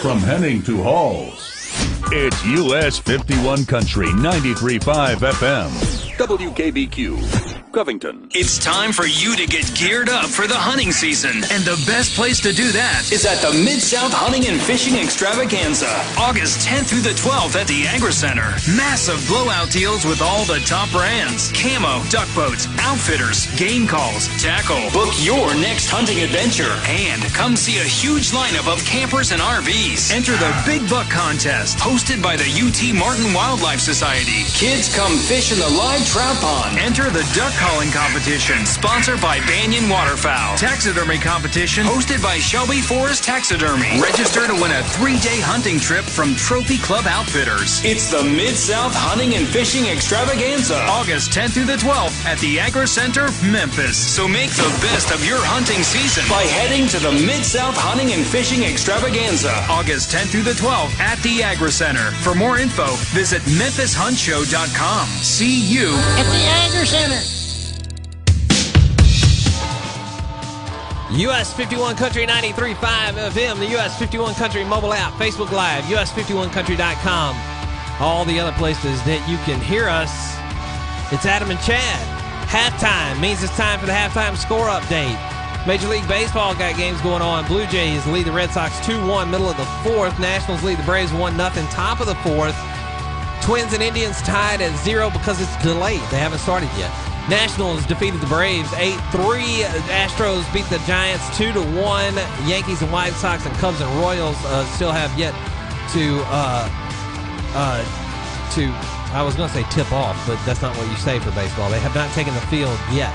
From 0.00 0.18
Henning 0.20 0.62
to 0.62 0.82
Halls, 0.82 1.52
it's 2.10 2.42
US 2.46 2.98
51 2.98 3.66
Country 3.66 4.06
93.5 4.06 5.16
FM. 5.16 5.68
WKBQ. 6.16 7.59
Covington. 7.72 8.28
It's 8.32 8.58
time 8.58 8.92
for 8.92 9.06
you 9.06 9.36
to 9.36 9.46
get 9.46 9.70
geared 9.74 10.08
up 10.08 10.26
for 10.26 10.46
the 10.46 10.58
hunting 10.58 10.90
season. 10.90 11.44
And 11.54 11.62
the 11.62 11.78
best 11.86 12.14
place 12.18 12.40
to 12.40 12.52
do 12.52 12.72
that 12.72 13.12
is 13.12 13.24
at 13.24 13.38
the 13.38 13.54
Mid 13.54 13.78
South 13.78 14.12
Hunting 14.12 14.50
and 14.50 14.60
Fishing 14.60 14.98
Extravaganza, 14.98 15.90
August 16.18 16.66
10th 16.66 16.90
through 16.90 17.06
the 17.06 17.14
12th 17.14 17.54
at 17.54 17.70
the 17.70 17.86
Agri 17.86 18.12
Center. 18.12 18.50
Massive 18.74 19.22
blowout 19.30 19.70
deals 19.70 20.04
with 20.04 20.20
all 20.20 20.42
the 20.44 20.58
top 20.66 20.90
brands 20.90 21.52
camo, 21.54 22.02
duck 22.10 22.26
boats, 22.34 22.66
outfitters, 22.82 23.46
game 23.54 23.86
calls, 23.86 24.26
tackle. 24.42 24.82
Book 24.90 25.14
your 25.22 25.54
next 25.62 25.86
hunting 25.86 26.24
adventure 26.26 26.74
and 26.90 27.22
come 27.30 27.54
see 27.54 27.78
a 27.78 27.86
huge 27.86 28.34
lineup 28.34 28.66
of 28.66 28.82
campers 28.82 29.30
and 29.30 29.40
RVs. 29.40 30.10
Enter 30.10 30.34
the 30.40 30.50
Big 30.66 30.82
Buck 30.90 31.06
Contest, 31.10 31.78
hosted 31.78 32.22
by 32.22 32.34
the 32.34 32.48
UT 32.48 32.80
Martin 32.96 33.30
Wildlife 33.30 33.80
Society. 33.80 34.42
Kids 34.56 34.90
come 34.90 35.14
fish 35.16 35.52
in 35.52 35.58
the 35.62 35.70
live 35.78 36.02
trout 36.08 36.36
pond. 36.42 36.78
Enter 36.78 37.10
the 37.10 37.22
duck 37.36 37.52
calling 37.60 37.90
competition, 37.92 38.64
sponsored 38.64 39.20
by 39.20 39.38
Banded 39.44 39.84
Waterfowl. 39.84 40.56
Taxidermy 40.56 41.18
competition, 41.18 41.84
hosted 41.84 42.22
by 42.22 42.38
Shelby 42.38 42.80
Forest 42.80 43.22
Taxidermy. 43.22 44.00
Register 44.00 44.48
to 44.48 44.54
win 44.54 44.72
a 44.72 44.82
three-day 44.96 45.44
hunting 45.44 45.78
trip 45.78 46.04
from 46.04 46.34
Trophy 46.34 46.78
Club 46.78 47.04
Outfitters. 47.04 47.84
It's 47.84 48.10
the 48.10 48.24
Mid-South 48.24 48.96
Hunting 48.96 49.34
and 49.36 49.46
Fishing 49.46 49.86
Extravaganza, 49.92 50.80
August 50.88 51.32
10th 51.32 51.52
through 51.52 51.68
the 51.68 51.76
12th 51.76 52.24
at 52.24 52.38
the 52.40 52.58
Agri 52.58 52.88
Center, 52.88 53.28
Memphis. 53.44 53.98
So 54.00 54.26
make 54.26 54.50
the 54.56 54.72
best 54.80 55.12
of 55.12 55.20
your 55.22 55.44
hunting 55.44 55.84
season 55.84 56.24
by 56.32 56.48
heading 56.48 56.88
to 56.88 56.98
the 56.98 57.12
Mid-South 57.12 57.76
Hunting 57.76 58.12
and 58.16 58.24
Fishing 58.24 58.64
Extravaganza, 58.64 59.52
August 59.68 60.10
10th 60.10 60.32
through 60.32 60.48
the 60.48 60.56
12th 60.56 60.96
at 60.98 61.20
the 61.20 61.42
Agri 61.42 61.70
Center. 61.70 62.10
For 62.24 62.34
more 62.34 62.56
info, 62.56 62.96
visit 63.12 63.42
memphisHuntShow.com. 63.52 65.08
See 65.20 65.60
you 65.60 65.92
At 66.16 66.24
the 66.32 66.44
Agri 66.64 66.86
Center. 66.86 67.49
US 71.12 71.52
51 71.52 71.96
Country 71.96 72.24
93.5 72.24 72.76
FM, 72.76 73.58
the 73.58 73.76
US 73.76 73.98
51 73.98 74.34
Country 74.34 74.62
mobile 74.62 74.92
app, 74.92 75.12
Facebook 75.14 75.50
Live, 75.50 75.82
US51country.com, 75.84 77.36
all 78.00 78.24
the 78.24 78.38
other 78.38 78.52
places 78.52 79.02
that 79.02 79.18
you 79.28 79.36
can 79.38 79.60
hear 79.60 79.88
us. 79.88 80.38
It's 81.12 81.26
Adam 81.26 81.50
and 81.50 81.58
Chad. 81.62 81.98
Halftime 82.46 83.20
means 83.20 83.42
it's 83.42 83.56
time 83.56 83.80
for 83.80 83.86
the 83.86 83.92
halftime 83.92 84.36
score 84.36 84.68
update. 84.68 85.18
Major 85.66 85.88
League 85.88 86.06
Baseball 86.06 86.54
got 86.54 86.76
games 86.76 87.00
going 87.00 87.22
on. 87.22 87.44
Blue 87.48 87.66
Jays 87.66 88.06
lead 88.06 88.26
the 88.26 88.32
Red 88.32 88.52
Sox 88.52 88.78
2-1, 88.86 89.30
middle 89.30 89.50
of 89.50 89.56
the 89.56 89.66
fourth. 89.82 90.16
Nationals 90.20 90.62
lead 90.62 90.78
the 90.78 90.84
Braves 90.84 91.10
1-0, 91.10 91.70
top 91.72 91.98
of 91.98 92.06
the 92.06 92.14
fourth. 92.22 92.56
Twins 93.42 93.72
and 93.72 93.82
Indians 93.82 94.22
tied 94.22 94.60
at 94.60 94.76
zero 94.84 95.10
because 95.10 95.40
it's 95.42 95.56
delayed. 95.60 96.00
They 96.12 96.18
haven't 96.18 96.38
started 96.38 96.70
yet. 96.78 97.09
Nationals 97.30 97.86
defeated 97.86 98.20
the 98.20 98.26
Braves 98.26 98.68
8-3. 98.70 99.62
Astros 99.86 100.52
beat 100.52 100.64
the 100.64 100.78
Giants 100.84 101.22
2-1. 101.38 102.16
Yankees 102.48 102.82
and 102.82 102.90
White 102.90 103.12
Sox 103.12 103.46
and 103.46 103.54
Cubs 103.58 103.80
and 103.80 103.88
Royals 104.00 104.34
uh, 104.46 104.64
still 104.74 104.90
have 104.90 105.16
yet 105.16 105.32
to 105.94 106.18
uh, 106.26 106.66
uh, 107.54 107.78
to 108.54 108.66
I 109.14 109.22
was 109.22 109.36
going 109.36 109.48
to 109.48 109.54
say 109.54 109.62
tip 109.70 109.92
off, 109.92 110.18
but 110.26 110.42
that's 110.44 110.60
not 110.60 110.76
what 110.76 110.90
you 110.90 110.96
say 110.96 111.20
for 111.20 111.30
baseball. 111.30 111.70
They 111.70 111.78
have 111.78 111.94
not 111.94 112.10
taken 112.14 112.34
the 112.34 112.40
field 112.42 112.76
yet. 112.90 113.14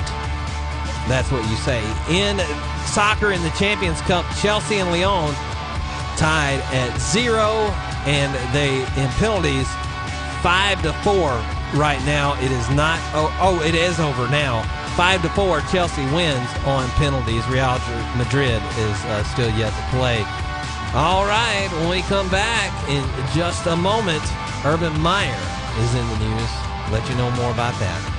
That's 1.12 1.30
what 1.30 1.44
you 1.50 1.58
say. 1.58 1.84
In 2.08 2.40
soccer 2.88 3.34
in 3.34 3.44
the 3.44 3.52
Champions 3.52 4.00
Cup, 4.02 4.26
Chelsea 4.40 4.76
and 4.76 4.92
Lyon 4.92 5.34
tied 6.16 6.64
at 6.72 6.98
zero, 7.00 7.68
and 8.08 8.32
they 8.56 8.80
in 8.96 9.10
penalties 9.20 9.68
five 10.42 10.82
to 10.84 10.94
four 11.04 11.36
right 11.74 12.04
now. 12.06 12.36
It 12.42 12.52
is 12.52 12.70
not. 12.70 13.00
Oh, 13.14 13.36
oh, 13.42 13.62
it 13.62 13.76
is 13.76 14.00
over 14.00 14.28
now. 14.30 14.64
Five 14.96 15.22
to 15.24 15.30
four. 15.30 15.62
Chelsea 15.72 16.06
wins 16.14 16.50
on 16.66 16.88
penalties. 16.92 17.46
Real 17.48 17.78
Madrid 18.18 18.62
is 18.78 18.98
uh, 19.06 19.24
still 19.24 19.50
yet 19.58 19.74
to 19.74 19.98
play. 19.98 20.24
All 20.94 21.26
right. 21.26 21.68
When 21.74 21.90
we 21.90 22.02
come 22.04 22.30
back 22.30 22.72
in 22.90 23.04
just 23.34 23.66
a 23.68 23.76
moment, 23.76 24.24
Urban 24.64 25.00
Meyer 25.02 25.42
is 25.80 25.96
in 25.96 26.08
the 26.08 26.20
news. 26.20 26.50
Let 26.92 27.08
you 27.10 27.16
know 27.16 27.32
more 27.32 27.52
about 27.52 27.78
that. 27.80 28.15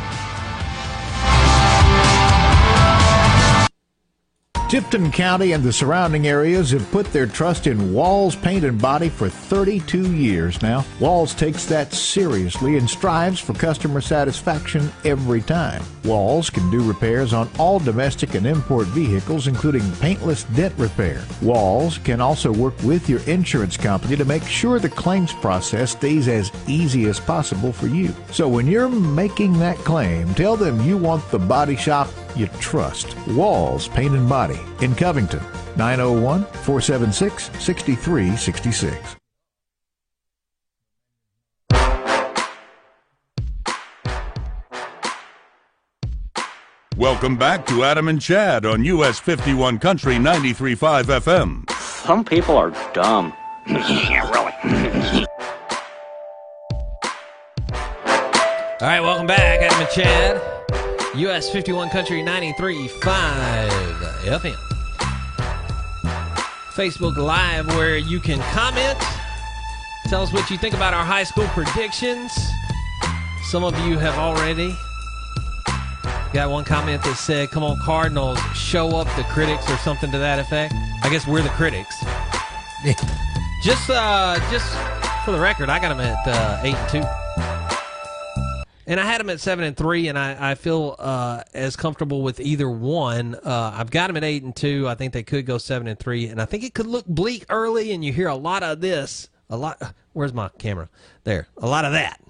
Tipton 4.68 5.12
County 5.12 5.52
and 5.52 5.62
the 5.62 5.72
surrounding 5.72 6.26
areas 6.26 6.72
have 6.72 6.90
put 6.90 7.06
their 7.12 7.26
trust 7.28 7.68
in 7.68 7.94
Walls 7.94 8.34
Paint 8.34 8.64
and 8.64 8.82
Body 8.82 9.08
for 9.08 9.28
32 9.28 10.12
years 10.12 10.60
now. 10.60 10.84
Walls 10.98 11.36
takes 11.36 11.66
that 11.66 11.92
seriously 11.92 12.76
and 12.76 12.90
strives 12.90 13.38
for 13.38 13.52
customer 13.52 14.00
satisfaction 14.00 14.90
every 15.04 15.40
time. 15.40 15.84
Walls 16.02 16.50
can 16.50 16.68
do 16.68 16.82
repairs 16.82 17.32
on 17.32 17.48
all 17.60 17.78
domestic 17.78 18.34
and 18.34 18.44
import 18.44 18.88
vehicles, 18.88 19.46
including 19.46 19.88
paintless 20.00 20.42
dent 20.42 20.74
repair. 20.78 21.24
Walls 21.40 21.98
can 21.98 22.20
also 22.20 22.52
work 22.52 22.74
with 22.82 23.08
your 23.08 23.20
insurance 23.20 23.76
company 23.76 24.16
to 24.16 24.24
make 24.24 24.42
sure 24.42 24.80
the 24.80 24.88
claims 24.88 25.32
process 25.34 25.92
stays 25.92 26.26
as 26.26 26.50
easy 26.66 27.04
as 27.04 27.20
possible 27.20 27.72
for 27.72 27.86
you. 27.86 28.12
So 28.32 28.48
when 28.48 28.66
you're 28.66 28.88
making 28.88 29.60
that 29.60 29.76
claim, 29.78 30.34
tell 30.34 30.56
them 30.56 30.80
you 30.80 30.96
want 30.96 31.28
the 31.30 31.38
body 31.38 31.76
shop 31.76 32.08
you 32.36 32.48
trust. 32.60 33.16
Walls 33.28 33.88
Paint 33.88 34.14
and 34.14 34.28
Body 34.28 34.60
in 34.80 34.94
Covington, 34.94 35.42
901 35.76 36.44
476 36.44 37.50
6366. 37.58 39.16
Welcome 46.96 47.36
back 47.36 47.66
to 47.66 47.84
Adam 47.84 48.08
and 48.08 48.18
Chad 48.18 48.64
on 48.64 48.82
US 48.84 49.18
51 49.18 49.78
Country 49.78 50.14
93.5 50.14 51.04
FM. 51.20 51.70
Some 51.70 52.24
people 52.24 52.56
are 52.56 52.70
dumb. 52.94 53.34
yeah, 53.66 54.30
really. 54.30 55.26
All 58.80 58.88
right, 58.88 59.00
welcome 59.00 59.26
back, 59.26 59.60
Adam 59.60 59.80
and 59.80 59.90
Chad. 59.90 60.55
US 61.16 61.48
51 61.48 61.88
Country 61.88 62.20
93.5 62.22 62.90
FM. 64.22 64.54
Facebook 66.74 67.16
Live, 67.16 67.66
where 67.68 67.96
you 67.96 68.20
can 68.20 68.38
comment. 68.52 68.98
Tell 70.08 70.20
us 70.22 70.30
what 70.30 70.50
you 70.50 70.58
think 70.58 70.74
about 70.74 70.92
our 70.92 71.04
high 71.04 71.24
school 71.24 71.46
predictions. 71.48 72.36
Some 73.44 73.64
of 73.64 73.78
you 73.86 73.96
have 73.96 74.18
already 74.18 74.76
got 76.34 76.50
one 76.50 76.64
comment 76.64 77.02
that 77.04 77.16
said, 77.16 77.50
Come 77.50 77.62
on, 77.62 77.78
Cardinals, 77.78 78.38
show 78.54 78.94
up 78.96 79.06
the 79.16 79.24
critics 79.24 79.70
or 79.70 79.76
something 79.78 80.10
to 80.10 80.18
that 80.18 80.38
effect. 80.38 80.74
I 81.02 81.08
guess 81.08 81.26
we're 81.26 81.40
the 81.40 81.48
critics. 81.50 82.04
just 83.62 83.88
uh 83.88 84.38
just 84.50 84.70
for 85.24 85.32
the 85.32 85.40
record, 85.40 85.70
I 85.70 85.78
got 85.78 85.96
them 85.96 86.00
at 86.00 86.28
uh, 86.28 86.60
eight 86.62 86.74
and 86.74 86.88
two. 86.90 87.75
And 88.88 89.00
I 89.00 89.04
had 89.04 89.20
them 89.20 89.30
at 89.30 89.40
seven 89.40 89.64
and 89.64 89.76
three, 89.76 90.06
and 90.06 90.16
I, 90.16 90.52
I 90.52 90.54
feel 90.54 90.94
uh, 90.98 91.42
as 91.52 91.74
comfortable 91.74 92.22
with 92.22 92.38
either 92.38 92.70
one. 92.70 93.34
Uh, 93.34 93.72
I've 93.74 93.90
got 93.90 94.06
them 94.06 94.16
at 94.16 94.22
eight 94.22 94.44
and 94.44 94.54
two. 94.54 94.86
I 94.88 94.94
think 94.94 95.12
they 95.12 95.24
could 95.24 95.44
go 95.44 95.58
seven 95.58 95.88
and 95.88 95.98
three, 95.98 96.28
and 96.28 96.40
I 96.40 96.44
think 96.44 96.62
it 96.62 96.72
could 96.72 96.86
look 96.86 97.04
bleak 97.06 97.44
early. 97.48 97.92
And 97.92 98.04
you 98.04 98.12
hear 98.12 98.28
a 98.28 98.36
lot 98.36 98.62
of 98.62 98.80
this, 98.80 99.28
a 99.50 99.56
lot. 99.56 99.82
Where's 100.12 100.32
my 100.32 100.50
camera? 100.58 100.88
There, 101.24 101.48
a 101.56 101.66
lot 101.66 101.84
of 101.84 101.92
that, 101.92 102.20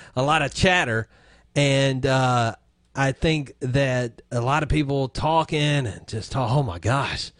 a 0.16 0.22
lot 0.22 0.42
of 0.42 0.52
chatter, 0.52 1.08
and 1.56 2.04
uh, 2.04 2.56
I 2.94 3.12
think 3.12 3.54
that 3.60 4.20
a 4.30 4.42
lot 4.42 4.62
of 4.62 4.68
people 4.68 5.08
talking 5.08 5.86
and 5.86 6.06
just 6.06 6.30
talk. 6.32 6.50
Oh 6.50 6.62
my 6.62 6.78
gosh, 6.78 7.32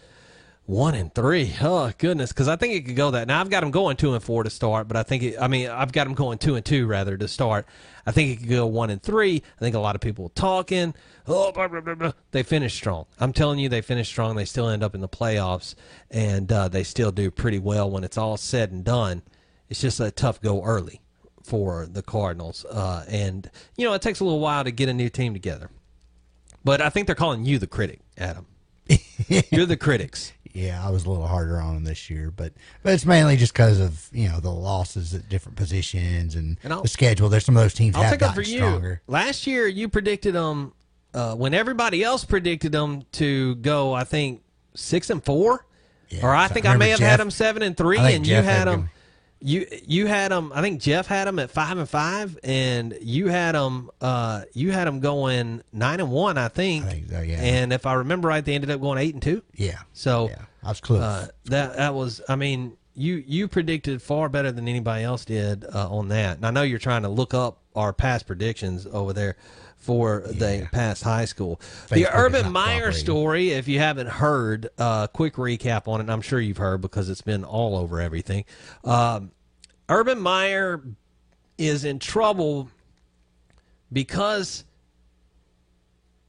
one 0.67 0.95
and 0.95 1.13
three. 1.15 1.55
Oh 1.61 1.93
goodness, 1.99 2.33
because 2.33 2.49
I 2.49 2.57
think 2.57 2.75
it 2.75 2.87
could 2.87 2.97
go 2.97 3.11
that. 3.11 3.27
Now 3.27 3.41
I've 3.41 3.51
got 3.51 3.61
them 3.61 3.71
going 3.71 3.97
two 3.97 4.15
and 4.15 4.23
four 4.23 4.45
to 4.45 4.51
start, 4.51 4.89
but 4.89 4.97
I 4.97 5.03
think 5.03 5.23
it, 5.23 5.37
I 5.41 5.49
mean 5.49 5.69
I've 5.69 5.93
got 5.93 6.05
them 6.05 6.15
going 6.15 6.39
two 6.39 6.55
and 6.55 6.65
two 6.65 6.87
rather 6.87 7.17
to 7.17 7.29
start. 7.29 7.67
I 8.07 8.13
think 8.13 8.31
it 8.31 8.37
could 8.41 8.49
go 8.49 8.67
one 8.67 8.91
and 8.91 9.03
three. 9.03 9.43
I 9.57 9.59
think 9.59 9.75
a 9.75 9.81
lot 9.81 9.95
of 9.95 10.01
people 10.01 10.29
talking. 10.31 10.95
Oh, 11.27 11.53
blah, 11.53 11.69
blah, 11.69 11.81
blah, 11.81 12.13
they 12.33 12.43
finish 12.43 12.75
strong. 12.75 13.07
I'm 13.21 13.33
telling 13.33 13.59
you, 13.59 13.69
they 13.69 13.81
finish 13.81 14.09
strong. 14.09 14.35
They 14.35 14.45
still 14.45 14.69
end 14.69 14.83
up 14.83 14.95
in 14.95 15.01
the 15.01 15.09
playoffs, 15.09 15.77
and 16.11 16.51
uh, 16.51 16.67
they 16.69 16.83
still 16.83 17.13
do 17.13 17.31
pretty 17.31 17.61
well 17.61 17.89
when 17.89 18.03
it's 18.03 18.19
all 18.19 18.37
said 18.37 18.73
and 18.73 18.85
done. 18.85 19.23
It's 19.69 19.81
just 19.81 20.01
a 20.01 20.11
tough 20.11 20.41
go 20.41 20.65
early 20.65 21.01
for 21.45 21.87
the 21.87 22.03
Cardinals, 22.03 22.65
uh, 22.65 23.05
and 23.09 23.51
you 23.77 23.85
know 23.87 23.95
it 23.95 24.03
takes 24.03 24.21
a 24.21 24.25
little 24.25 24.41
while 24.41 24.65
to 24.65 24.71
get 24.71 24.89
a 24.89 24.95
new 24.95 25.09
team 25.09 25.33
together. 25.33 25.71
But 26.65 26.81
I 26.81 26.91
think 26.91 27.07
they're 27.07 27.17
calling 27.17 27.45
you 27.45 27.59
the 27.59 27.67
critic, 27.67 28.01
Adam. 28.17 28.47
You're 29.51 29.67
the 29.67 29.77
critics. 29.81 30.33
Yeah, 30.53 30.87
I 30.87 30.91
was 30.91 31.07
a 31.07 31.11
little 31.11 31.27
harder 31.27 31.59
on 31.61 31.75
them 31.75 31.85
this 31.85 32.11
year, 32.11 32.31
but 32.31 32.53
but 32.83 32.93
it's 32.93 33.07
mainly 33.07 33.37
just 33.39 33.55
because 33.55 33.81
of 33.81 34.09
you 34.13 34.29
know 34.29 34.39
the 34.39 34.51
losses 34.51 35.15
at 35.15 35.29
different 35.29 35.57
positions 35.57 36.35
and, 36.35 36.59
And 36.63 36.73
the 36.83 36.89
schedule. 36.89 37.31
There's 37.31 37.47
some 37.47 37.57
of 37.57 37.63
those 37.63 37.73
teams 37.73 37.97
I'll 37.97 38.03
have 38.03 38.19
gotten 38.19 38.35
for 38.35 38.43
you. 38.43 38.59
stronger. 38.59 39.01
Last 39.07 39.47
year, 39.47 39.67
you 39.67 39.89
predicted 39.89 40.35
them 40.35 40.75
uh, 41.15 41.35
when 41.37 41.55
everybody 41.55 42.05
else 42.05 42.25
predicted 42.27 42.71
them 42.73 43.03
to 43.13 43.55
go. 43.57 43.95
I 43.95 44.05
think 44.05 44.43
six 44.75 45.09
and 45.09 45.25
four, 45.25 45.65
or 46.23 46.35
I 46.35 46.49
so 46.49 46.55
think 46.55 46.67
I 46.67 46.75
I, 46.75 46.77
may 46.77 46.91
have 46.91 46.99
Jeff- 46.99 47.11
had 47.13 47.21
them 47.21 47.31
seven 47.31 47.63
and 47.63 47.75
three, 47.75 47.99
and 47.99 48.23
Jeff 48.23 48.45
you 48.45 48.49
had 48.51 48.59
had 48.59 48.69
them. 48.69 48.91
You 49.45 49.67
you 49.87 50.07
had 50.07 50.31
them. 50.31 50.53
I 50.55 50.63
think 50.63 50.81
Jeff 50.81 51.07
had 51.07 51.27
them 51.27 51.39
at 51.39 51.51
five 51.51 51.77
and 51.77 51.89
five, 51.89 52.39
and 52.45 52.97
you 53.01 53.29
had 53.29 53.55
them. 53.55 53.91
Uh, 54.01 54.43
you 54.53 54.71
had 54.71 54.87
them 54.87 55.01
going 55.01 55.63
nine 55.73 56.01
and 56.01 56.11
one, 56.11 56.39
I 56.39 56.49
think. 56.49 56.85
I 56.85 56.91
think 56.91 57.09
so, 57.11 57.21
yeah. 57.21 57.41
And 57.41 57.73
if 57.73 57.85
I 57.85 57.95
remember 57.95 58.29
right, 58.29 58.45
they 58.45 58.55
ended 58.55 58.71
up 58.71 58.81
going 58.81 58.99
eight 58.99 59.15
and 59.15 59.23
two. 59.23 59.43
Yeah. 59.55 59.79
So 59.93 60.31
I 60.63 60.69
was 60.69 60.81
close. 60.81 61.01
Uh, 61.01 61.29
that 61.47 61.77
that 61.77 61.95
was. 61.95 62.21
I 62.29 62.37
mean, 62.37 62.77
you 62.95 63.23
you 63.27 63.49
predicted 63.49 64.01
far 64.01 64.29
better 64.29 64.53
than 64.53 64.69
anybody 64.69 65.05
else 65.05 65.25
did 65.25 65.65
uh, 65.65 65.91
on 65.91 66.09
that. 66.09 66.37
And 66.37 66.47
I 66.47 66.51
know 66.51 66.63
you're 66.63 66.79
trying 66.79 67.03
to 67.03 67.09
look 67.09 67.35
up 67.35 67.59
our 67.75 67.93
past 67.93 68.27
predictions 68.27 68.87
over 68.87 69.13
there 69.13 69.37
for 69.83 70.21
the 70.21 70.69
past 70.71 71.03
high 71.03 71.25
school. 71.25 71.61
the 71.89 71.97
Facebook 71.97 72.01
is 72.03 72.07
Urban 72.15 72.53
Meyer 72.53 72.93
story, 72.93 73.51
if 73.51 73.67
you 73.67 73.81
haven't 73.81 74.07
heard, 74.07 74.69
uh, 74.79 75.09
quick 75.09 75.35
recap 75.35 75.89
on 75.89 76.01
it. 76.01 76.09
I'm 76.09 76.21
sure 76.21 76.41
you've 76.41 76.59
heard 76.59 76.81
because 76.81 77.11
it's 77.11 77.21
been 77.21 77.43
all 77.43 77.77
over 77.77 78.01
everything. 78.01 78.45
Um, 78.85 79.33
Urban 79.89 80.21
Meyer 80.21 80.85
is 81.59 81.85
in 81.85 81.99
trouble 81.99 82.71
because 83.93 84.63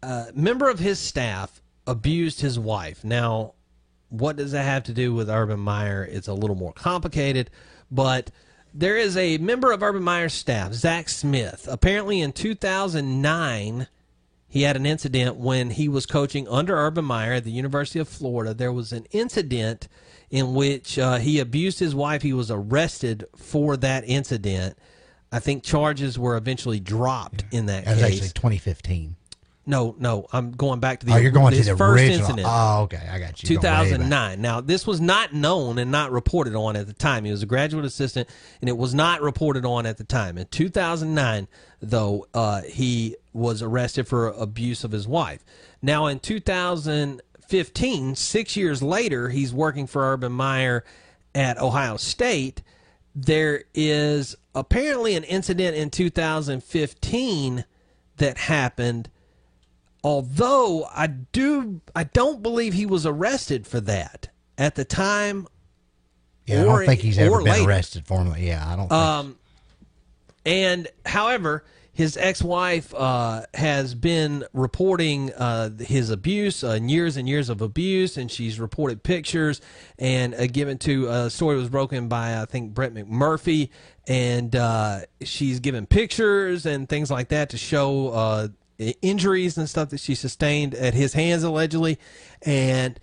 a 0.01 0.31
member 0.33 0.67
of 0.67 0.79
his 0.79 0.97
staff 0.97 1.61
abused 1.85 2.41
his 2.41 2.57
wife. 2.57 3.03
Now, 3.03 3.53
what 4.09 4.35
does 4.35 4.53
that 4.53 4.63
have 4.63 4.83
to 4.85 4.93
do 4.93 5.13
with 5.13 5.29
Urban 5.29 5.59
Meyer? 5.59 6.03
It's 6.03 6.27
a 6.27 6.33
little 6.33 6.55
more 6.55 6.73
complicated, 6.73 7.51
but 7.91 8.31
there 8.73 8.97
is 8.97 9.15
a 9.17 9.37
member 9.37 9.71
of 9.71 9.83
Urban 9.83 10.03
Meyer's 10.03 10.33
staff, 10.33 10.73
Zach 10.73 11.09
Smith. 11.09 11.67
Apparently, 11.69 12.21
in 12.21 12.31
2009, 12.31 13.87
he 14.47 14.61
had 14.63 14.75
an 14.75 14.85
incident 14.85 15.35
when 15.37 15.71
he 15.71 15.87
was 15.89 16.05
coaching 16.05 16.47
under 16.47 16.75
Urban 16.77 17.05
Meyer 17.05 17.33
at 17.33 17.43
the 17.43 17.51
University 17.51 17.99
of 17.99 18.07
Florida. 18.07 18.53
There 18.53 18.71
was 18.71 18.91
an 18.91 19.05
incident 19.11 19.87
in 20.29 20.53
which 20.53 20.97
uh, 20.99 21.17
he 21.17 21.39
abused 21.39 21.79
his 21.79 21.93
wife. 21.95 22.21
He 22.21 22.33
was 22.33 22.49
arrested 22.51 23.25
for 23.35 23.77
that 23.77 24.03
incident. 24.07 24.77
I 25.31 25.39
think 25.39 25.63
charges 25.63 26.19
were 26.19 26.37
eventually 26.37 26.79
dropped 26.79 27.43
in 27.51 27.65
that 27.67 27.85
That 27.85 27.95
was 27.95 28.03
case. 28.03 28.13
actually 28.15 28.29
2015. 28.29 29.15
No, 29.65 29.95
no, 29.97 30.27
I'm 30.33 30.51
going 30.51 30.81
back 30.81 30.99
to 30.99 31.05
the 31.05 31.13
Oh, 31.13 31.17
you're 31.17 31.31
going 31.31 31.53
to 31.53 31.63
the 31.63 31.77
first 31.77 32.01
original. 32.01 32.19
incident. 32.19 32.47
Oh, 32.49 32.81
okay, 32.83 33.07
I 33.09 33.17
got 33.17 33.41
you. 33.41 33.47
You're 33.53 33.61
going 33.61 33.73
way 33.73 33.79
back. 33.79 33.87
2009. 33.87 34.41
Now, 34.41 34.59
this 34.59 34.85
was 34.85 34.99
not 34.99 35.33
known 35.33 35.77
and 35.77 35.89
not 35.89 36.11
reported 36.11 36.53
on 36.53 36.75
at 36.75 36.85
the 36.87 36.91
time. 36.93 37.23
He 37.23 37.31
was 37.31 37.43
a 37.43 37.45
graduate 37.45 37.85
assistant, 37.85 38.27
and 38.59 38.67
it 38.69 38.77
was 38.77 38.93
not 38.93 39.21
reported 39.21 39.65
on 39.65 39.85
at 39.85 39.97
the 39.97 40.03
time. 40.03 40.37
In 40.37 40.47
2009, 40.47 41.47
though, 41.81 42.27
uh, 42.33 42.61
he 42.63 43.15
was 43.31 43.61
arrested 43.61 44.05
for 44.07 44.27
abuse 44.27 44.83
of 44.83 44.91
his 44.91 45.07
wife. 45.07 45.45
Now, 45.81 46.07
in 46.07 46.19
2015, 46.19 48.15
six 48.15 48.57
years 48.57 48.83
later, 48.83 49.29
he's 49.29 49.53
working 49.53 49.87
for 49.87 50.11
Urban 50.11 50.33
Meyer 50.33 50.83
at 51.33 51.57
Ohio 51.57 51.95
State. 51.97 52.61
There 53.15 53.63
is 53.73 54.35
apparently 54.53 55.15
an 55.15 55.23
incident 55.23 55.75
in 55.77 55.89
2015 55.89 57.65
that 58.17 58.37
happened 58.37 59.09
although 60.03 60.85
I 60.93 61.07
do 61.07 61.81
I 61.95 62.03
don't 62.03 62.43
believe 62.43 62.73
he 62.73 62.85
was 62.85 63.05
arrested 63.05 63.65
for 63.65 63.79
that 63.81 64.29
at 64.57 64.75
the 64.75 64.85
time. 64.85 65.47
Yeah, 66.45 66.61
I 66.61 66.65
don't 66.65 66.85
think 66.85 66.99
he's 67.01 67.17
ever 67.17 67.37
been 67.37 67.45
later. 67.45 67.69
arrested 67.69 68.05
formally. 68.05 68.47
Yeah, 68.47 68.63
I 68.67 68.75
don't. 68.75 68.89
Think 68.89 68.91
Um, 68.91 69.37
and 70.45 70.87
however, 71.05 71.63
his 71.93 72.17
ex-wife 72.17 72.93
uh, 72.93 73.45
has 73.53 73.93
been 73.93 74.43
reporting 74.51 75.31
uh, 75.33 75.69
his 75.79 76.09
abuse, 76.09 76.63
uh, 76.63 76.79
years 76.81 77.17
and 77.17 77.29
years 77.29 77.49
of 77.49 77.61
abuse, 77.61 78.17
and 78.17 78.29
she's 78.31 78.59
reported 78.59 79.03
pictures 79.03 79.61
and 79.99 80.33
uh, 80.33 80.47
given 80.47 80.79
to 80.79 81.07
a 81.07 81.29
story 81.29 81.55
was 81.55 81.69
broken 81.69 82.07
by 82.07 82.41
I 82.41 82.45
think 82.45 82.73
Brett 82.73 82.93
McMurphy, 82.93 83.69
and 84.07 84.53
uh, 84.55 85.01
she's 85.21 85.59
given 85.59 85.85
pictures 85.85 86.65
and 86.65 86.89
things 86.89 87.09
like 87.09 87.29
that 87.29 87.51
to 87.51 87.57
show 87.57 88.09
uh, 88.09 88.47
injuries 88.77 89.57
and 89.57 89.69
stuff 89.69 89.89
that 89.89 89.99
she 89.99 90.15
sustained 90.15 90.73
at 90.73 90.93
his 90.93 91.13
hands 91.13 91.43
allegedly, 91.43 91.99
and 92.41 92.99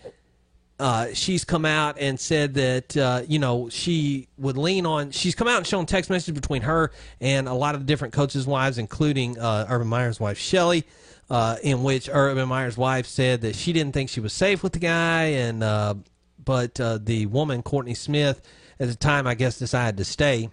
uh, 0.79 1.09
she's 1.13 1.45
come 1.45 1.67
out 1.67 1.99
and 1.99 2.19
said 2.19 2.55
that 2.55 2.97
uh, 2.97 3.23
you 3.29 3.39
know 3.39 3.69
she 3.69 4.29
would 4.39 4.57
lean 4.57 4.87
on. 4.87 5.11
She's 5.11 5.35
come 5.35 5.47
out 5.47 5.59
and 5.59 5.67
shown 5.67 5.87
text 5.87 6.11
messages 6.11 6.35
between 6.35 6.63
her 6.63 6.91
and 7.21 7.49
a 7.49 7.55
lot 7.55 7.75
of 7.75 7.83
the 7.83 7.87
different 7.87 8.15
coaches' 8.15 8.47
wives, 8.47 8.79
including 8.79 9.39
uh, 9.39 9.67
Urban 9.69 9.89
Meyer's 9.89 10.19
wife 10.19 10.39
Shelley, 10.39 10.85
uh, 11.29 11.57
in 11.63 11.83
which 11.83 12.09
Urban 12.11 12.49
Meyer's 12.49 12.79
wife 12.79 13.07
said 13.07 13.43
that 13.43 13.55
she 13.55 13.73
didn't 13.73 13.93
think 13.93 14.09
she 14.09 14.21
was 14.21 14.33
safe 14.33 14.63
with 14.63 14.73
the 14.73 14.79
guy, 14.79 15.25
and 15.25 15.63
uh, 15.63 15.95
but 16.43 16.81
uh, 16.81 16.99
the 17.03 17.27
woman 17.27 17.63
Courtney 17.63 17.95
Smith 17.95 18.41
at 18.79 18.89
the 18.89 18.97
time, 18.97 19.27
I 19.27 19.35
guess, 19.35 19.59
decided 19.59 19.99
to 19.99 20.05
stay. 20.05 20.49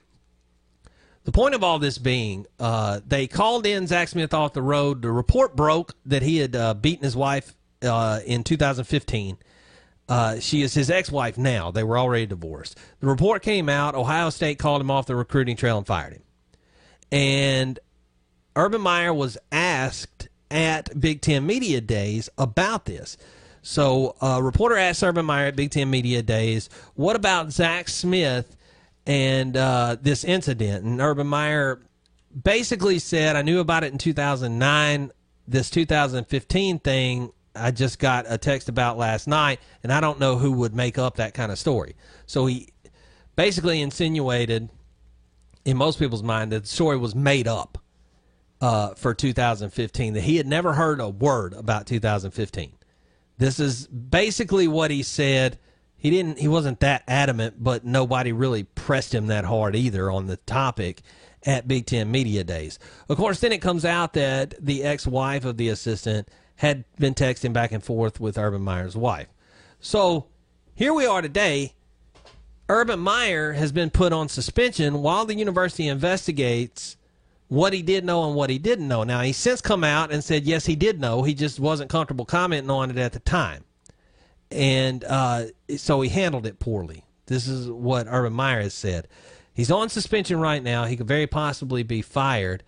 The 1.28 1.34
point 1.34 1.56
of 1.56 1.62
all 1.62 1.78
this 1.78 1.98
being, 1.98 2.48
uh, 2.58 3.02
they 3.06 3.28
called 3.28 3.66
in 3.66 3.86
Zach 3.86 4.08
Smith 4.08 4.34
off 4.34 4.54
the 4.54 4.62
road. 4.62 5.02
The 5.02 5.12
report 5.12 5.58
broke 5.58 5.94
that 6.06 6.24
he 6.24 6.38
had 6.38 6.56
uh, 6.56 6.74
beaten 6.74 7.04
his 7.04 7.18
wife 7.18 7.54
uh, 7.82 8.22
in 8.26 8.46
2015. 8.46 9.38
Uh, 10.08 10.40
she 10.40 10.62
is 10.62 10.74
his 10.74 10.90
ex-wife 10.90 11.38
now. 11.38 11.70
They 11.70 11.84
were 11.84 11.98
already 11.98 12.28
divorced. 12.28 12.78
The 13.02 13.08
report 13.08 13.42
came 13.42 13.68
out. 13.68 13.94
Ohio 13.94 14.30
State 14.30 14.58
called 14.58 14.80
him 14.80 14.90
off 14.90 15.06
the 15.06 15.18
recruiting 15.18 15.58
trail 15.58 15.78
and 15.78 15.86
fired 15.86 16.14
him. 16.14 16.24
And 17.12 17.78
Urban 18.56 18.80
Meyer 18.80 19.14
was 19.14 19.38
asked 19.52 20.30
at 20.50 20.98
Big 20.98 21.20
Ten 21.20 21.46
Media 21.46 21.82
Days 21.82 22.30
about 22.38 22.86
this. 22.86 23.18
So 23.62 24.16
a 24.22 24.42
reporter 24.42 24.78
asked 24.78 25.04
Urban 25.04 25.26
Meyer 25.26 25.48
at 25.48 25.58
Big 25.58 25.72
Ten 25.72 25.90
Media 25.90 26.24
Days, 26.24 26.70
"What 26.96 27.18
about 27.18 27.52
Zach 27.52 27.90
Smith 27.90 28.56
and 29.08 29.58
uh, 29.58 29.98
this 30.00 30.24
incident?" 30.24 30.86
And 30.86 31.02
Urban 31.02 31.26
Meyer 31.26 31.82
basically 32.44 33.00
said, 33.00 33.36
"I 33.36 33.42
knew 33.42 33.60
about 33.60 33.84
it 33.84 33.92
in 33.92 33.98
2009, 33.98 35.12
this 35.48 35.70
2015 35.70 36.80
thing, 36.80 37.32
I 37.56 37.72
just 37.72 38.00
got 38.00 38.26
a 38.28 38.38
text 38.38 38.70
about 38.70 38.98
last 38.98 39.28
night, 39.28 39.60
and 39.84 39.92
I 39.92 40.00
don't 40.00 40.20
know 40.20 40.38
who 40.38 40.52
would 40.54 40.76
make 40.76 40.98
up 40.98 41.16
that 41.16 41.34
kind 41.34 41.52
of 41.52 41.58
story. 41.58 41.96
So 42.26 42.46
he 42.46 42.70
basically 43.36 43.82
insinuated, 43.82 44.70
in 45.66 45.78
most 45.78 46.00
people's 46.00 46.24
mind, 46.24 46.52
that 46.52 46.64
the 46.64 46.68
story 46.68 46.98
was 46.98 47.16
made 47.16 47.48
up 47.48 47.78
uh, 48.62 48.94
for 48.96 49.14
2015, 49.14 50.14
that 50.14 50.22
he 50.22 50.38
had 50.38 50.48
never 50.48 50.74
heard 50.74 51.00
a 51.00 51.10
word 51.10 51.54
about 51.54 51.88
2015. 51.88 52.74
This 53.38 53.60
is 53.60 53.88
basically 53.88 54.68
what 54.68 54.92
he 54.92 55.04
said. 55.04 55.60
He 55.98 56.10
didn't. 56.10 56.40
He 56.40 56.48
wasn't 56.48 56.80
that 56.82 57.04
adamant, 57.08 57.64
but 57.64 57.84
nobody 57.84 58.32
really 58.32 58.64
pressed 58.64 59.14
him 59.14 59.28
that 59.28 59.46
hard 59.46 59.76
either 59.76 60.12
on 60.12 60.28
the 60.28 60.38
topic 60.38 61.02
at 61.46 61.68
Big 61.68 61.86
Ten 61.86 62.12
Media 62.12 62.44
Days. 62.44 62.78
Of 63.10 63.18
course, 63.18 63.40
then 63.40 63.52
it 63.52 63.62
comes 63.62 63.84
out 63.86 64.14
that 64.14 64.54
the 64.64 64.84
ex-wife 64.84 65.46
of 65.46 65.58
the 65.58 65.70
assistant 65.70 66.28
had 66.58 66.84
been 66.98 67.14
texting 67.14 67.54
back 67.54 67.72
and 67.72 67.84
forth 67.84 68.20
with 68.20 68.38
Urban 68.38 68.62
Meyer's 68.62 68.96
wife. 68.96 69.28
So 69.80 70.28
here 70.76 70.94
we 70.94 71.06
are 71.06 71.22
today. 71.22 71.74
Urban 72.70 73.00
Meyer 73.00 73.54
has 73.54 73.72
been 73.72 73.90
put 73.90 74.12
on 74.12 74.28
suspension 74.28 75.02
while 75.02 75.26
the 75.26 75.36
university 75.36 75.88
investigates 75.88 76.98
what 77.48 77.72
he 77.72 77.82
did 77.82 78.04
know 78.04 78.28
and 78.28 78.36
what 78.36 78.50
he 78.50 78.60
didn't 78.60 78.88
know. 78.88 79.04
Now, 79.04 79.22
he's 79.22 79.38
since 79.38 79.62
come 79.62 79.84
out 79.84 80.12
and 80.12 80.24
said, 80.24 80.44
yes, 80.44 80.66
he 80.66 80.76
did 80.76 81.00
know. 81.00 81.24
He 81.24 81.34
just 81.34 81.60
wasn't 81.62 81.90
comfortable 81.90 82.26
commenting 82.26 82.70
on 82.70 82.92
it 82.92 82.98
at 82.98 83.14
the 83.14 83.20
time. 83.20 83.64
And 84.52 85.04
uh, 85.04 85.46
so 85.76 86.02
he 86.02 86.10
handled 86.10 86.46
it 86.46 86.60
poorly. 86.60 87.04
This 87.26 87.48
is 87.48 87.70
what 87.70 88.08
Urban 88.10 88.34
Meyer 88.34 88.62
has 88.62 88.74
said. 88.74 89.08
He's 89.54 89.72
on 89.72 89.90
suspension 89.90 90.40
right 90.40 90.64
now. 90.64 90.86
He 90.86 90.96
could 90.96 91.08
very 91.08 91.28
possibly 91.28 91.84
be 91.84 92.02
fired. 92.02 92.64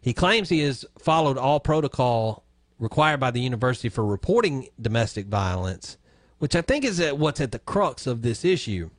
He 0.00 0.12
claims 0.12 0.48
he 0.48 0.60
has 0.60 0.84
followed 0.98 1.38
all 1.38 1.60
protocol 1.60 2.44
required 2.78 3.20
by 3.20 3.30
the 3.30 3.40
university 3.40 3.88
for 3.88 4.04
reporting 4.04 4.68
domestic 4.80 5.26
violence, 5.26 5.96
which 6.38 6.56
I 6.56 6.62
think 6.62 6.84
is 6.84 6.98
at 6.98 7.16
what's 7.16 7.40
at 7.40 7.52
the 7.52 7.60
crux 7.60 8.06
of 8.08 8.22
this 8.22 8.44
issue, 8.44 8.90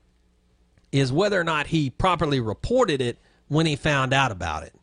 is 0.92 1.12
whether 1.12 1.40
or 1.40 1.44
not 1.44 1.68
he 1.68 1.90
properly 1.90 2.40
reported 2.40 3.02
it 3.02 3.18
when 3.50 3.66
he 3.66 3.76
found 3.76 4.14
out 4.14 4.32
about 4.32 4.64
it. 4.64 4.74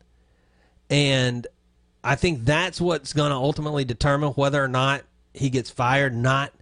And 0.89 1.47
I 2.03 2.15
think 2.15 2.45
that's 2.45 2.79
what's 2.79 3.13
going 3.13 3.31
to 3.31 3.35
ultimately 3.35 3.85
determine 3.85 4.31
whether 4.33 4.63
or 4.63 4.67
not 4.67 5.03
he 5.33 5.49
gets 5.49 5.71
fired, 5.71 6.15
not 6.15 6.53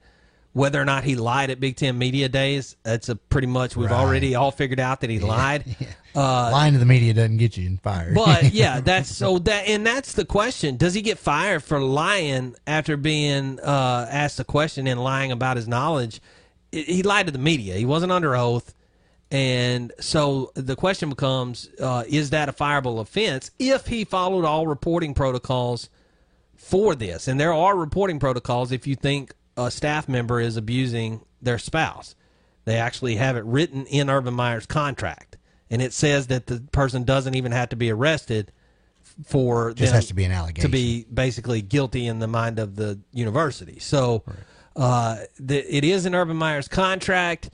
whether 0.59 0.81
or 0.81 0.85
not 0.85 1.03
he 1.05 1.15
lied 1.15 1.49
at 1.49 1.59
Big 1.59 1.75
Ten 1.77 1.97
Media 1.97 2.27
Days. 2.29 2.75
That's 2.83 3.07
a 3.09 3.15
pretty 3.15 3.47
much 3.47 3.75
we've 3.77 3.89
Right. 3.89 3.99
already 3.99 4.35
all 4.35 4.51
figured 4.51 4.79
out 4.79 5.01
that 5.01 5.09
he 5.09 5.19
lied. 5.19 5.63
Uh, 6.15 6.49
Lying 6.51 6.73
to 6.73 6.79
the 6.79 6.87
media 6.87 7.13
doesn't 7.13 7.37
get 7.37 7.55
you 7.55 7.77
fired. 7.83 8.15
but 8.15 8.43
yeah, 8.51 8.79
that's 8.81 9.15
so 9.15 9.37
that 9.37 9.67
and 9.67 9.85
that's 9.85 10.13
the 10.13 10.25
question. 10.25 10.75
Does 10.75 10.95
he 10.95 11.03
get 11.03 11.19
fired 11.19 11.63
for 11.63 11.79
lying 11.79 12.55
after 12.65 12.97
being 12.97 13.59
uh, 13.59 14.07
asked 14.09 14.39
a 14.39 14.43
question 14.43 14.87
and 14.87 14.99
lying 15.03 15.31
about 15.31 15.55
his 15.55 15.67
knowledge? 15.67 16.19
He 16.71 17.03
lied 17.03 17.27
to 17.27 17.31
the 17.31 17.37
media. 17.37 17.75
He 17.75 17.85
wasn't 17.85 18.11
under 18.11 18.35
oath. 18.35 18.73
And 19.29 19.93
so 19.99 20.51
the 20.55 20.75
question 20.75 21.09
becomes 21.09 21.69
uh, 21.79 22.03
is 22.09 22.31
that 22.31 22.49
a 22.49 22.53
fireable 22.53 22.99
offense 22.99 23.51
if 23.59 23.85
he 23.85 24.03
followed 24.03 24.45
all 24.45 24.65
reporting 24.65 25.13
protocols 25.13 25.89
for 26.57 26.95
this? 26.95 27.27
And 27.27 27.39
there 27.39 27.53
are 27.53 27.75
reporting 27.77 28.17
protocols 28.19 28.71
if 28.71 28.87
you 28.87 28.95
think 28.95 29.31
a 29.65 29.71
staff 29.71 30.07
member 30.07 30.39
is 30.39 30.57
abusing 30.57 31.21
their 31.41 31.57
spouse. 31.57 32.15
They 32.65 32.75
actually 32.75 33.15
have 33.15 33.35
it 33.37 33.43
written 33.45 33.85
in 33.85 34.09
Urban 34.09 34.33
Meyer's 34.33 34.65
contract. 34.65 35.37
And 35.69 35.81
it 35.81 35.93
says 35.93 36.27
that 36.27 36.47
the 36.47 36.61
person 36.71 37.03
doesn't 37.03 37.35
even 37.35 37.51
have 37.51 37.69
to 37.69 37.75
be 37.75 37.91
arrested 37.91 38.51
for 39.25 39.73
Just 39.73 39.93
has 39.93 40.07
to 40.07 40.13
be 40.13 40.23
an 40.23 40.31
allegation. 40.31 40.69
to 40.69 40.71
be 40.71 41.05
basically 41.13 41.61
guilty 41.61 42.07
in 42.07 42.19
the 42.19 42.27
mind 42.27 42.59
of 42.59 42.75
the 42.75 42.99
university. 43.11 43.79
So 43.79 44.23
uh, 44.75 45.17
the, 45.39 45.75
it 45.75 45.83
is 45.83 46.05
in 46.05 46.15
Urban 46.15 46.37
Meyer's 46.37 46.67
contract. 46.67 47.49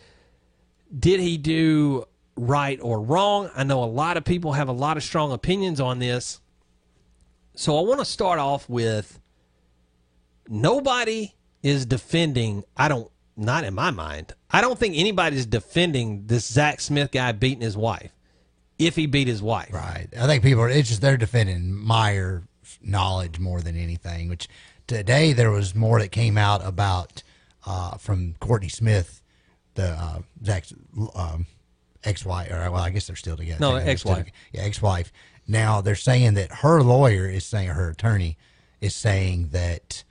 Did 0.97 1.19
he 1.19 1.37
do 1.37 2.05
right 2.35 2.79
or 2.81 3.01
wrong? 3.01 3.49
I 3.55 3.63
know 3.63 3.83
a 3.83 3.85
lot 3.85 4.17
of 4.17 4.23
people 4.23 4.53
have 4.53 4.67
a 4.69 4.73
lot 4.73 4.97
of 4.97 5.03
strong 5.03 5.31
opinions 5.31 5.79
on 5.79 5.99
this. 5.99 6.39
So 7.55 7.77
I 7.77 7.81
want 7.81 7.99
to 7.99 8.05
start 8.05 8.39
off 8.39 8.69
with 8.69 9.19
nobody 10.47 11.33
is 11.65 11.85
defending. 11.87 12.63
I 12.77 12.87
don't, 12.87 13.09
not 13.35 13.63
in 13.63 13.73
my 13.73 13.89
mind. 13.89 14.33
I 14.51 14.61
don't 14.61 14.77
think 14.77 14.95
anybody's 14.95 15.47
defending 15.47 16.27
this 16.27 16.45
Zach 16.45 16.79
Smith 16.79 17.11
guy 17.11 17.31
beating 17.31 17.61
his 17.61 17.75
wife. 17.75 18.11
If 18.77 18.95
he 18.95 19.07
beat 19.07 19.27
his 19.27 19.41
wife, 19.41 19.73
right? 19.73 20.07
I 20.19 20.27
think 20.27 20.43
people 20.43 20.61
are. 20.61 20.69
It's 20.69 20.89
just 20.89 21.01
they're 21.01 21.15
defending 21.15 21.73
Meyer's 21.73 22.43
knowledge 22.81 23.39
more 23.39 23.61
than 23.61 23.77
anything. 23.77 24.27
Which 24.27 24.49
today 24.85 25.31
there 25.31 25.49
was 25.49 25.73
more 25.73 25.99
that 25.99 26.11
came 26.11 26.37
out 26.37 26.63
about 26.65 27.23
uh, 27.65 27.95
from 27.95 28.35
Courtney 28.41 28.67
Smith, 28.67 29.21
the 29.75 29.91
uh, 29.91 30.19
Zach's 30.43 30.73
um, 31.15 31.45
ex-wife, 32.03 32.51
or 32.51 32.69
well, 32.69 32.81
I 32.81 32.89
guess 32.89 33.07
they're 33.07 33.15
still 33.15 33.37
together. 33.37 33.61
No, 33.61 33.77
ex-wife. 33.77 34.17
together. 34.17 34.37
Yeah, 34.51 34.63
ex-wife. 34.63 35.13
Now 35.47 35.79
they're 35.79 35.95
saying 35.95 36.33
that 36.33 36.51
her 36.51 36.81
lawyer 36.81 37.29
is 37.29 37.45
saying, 37.45 37.69
her 37.69 37.89
attorney 37.89 38.37
is 38.81 38.93
saying 38.93 39.49
that 39.53 40.03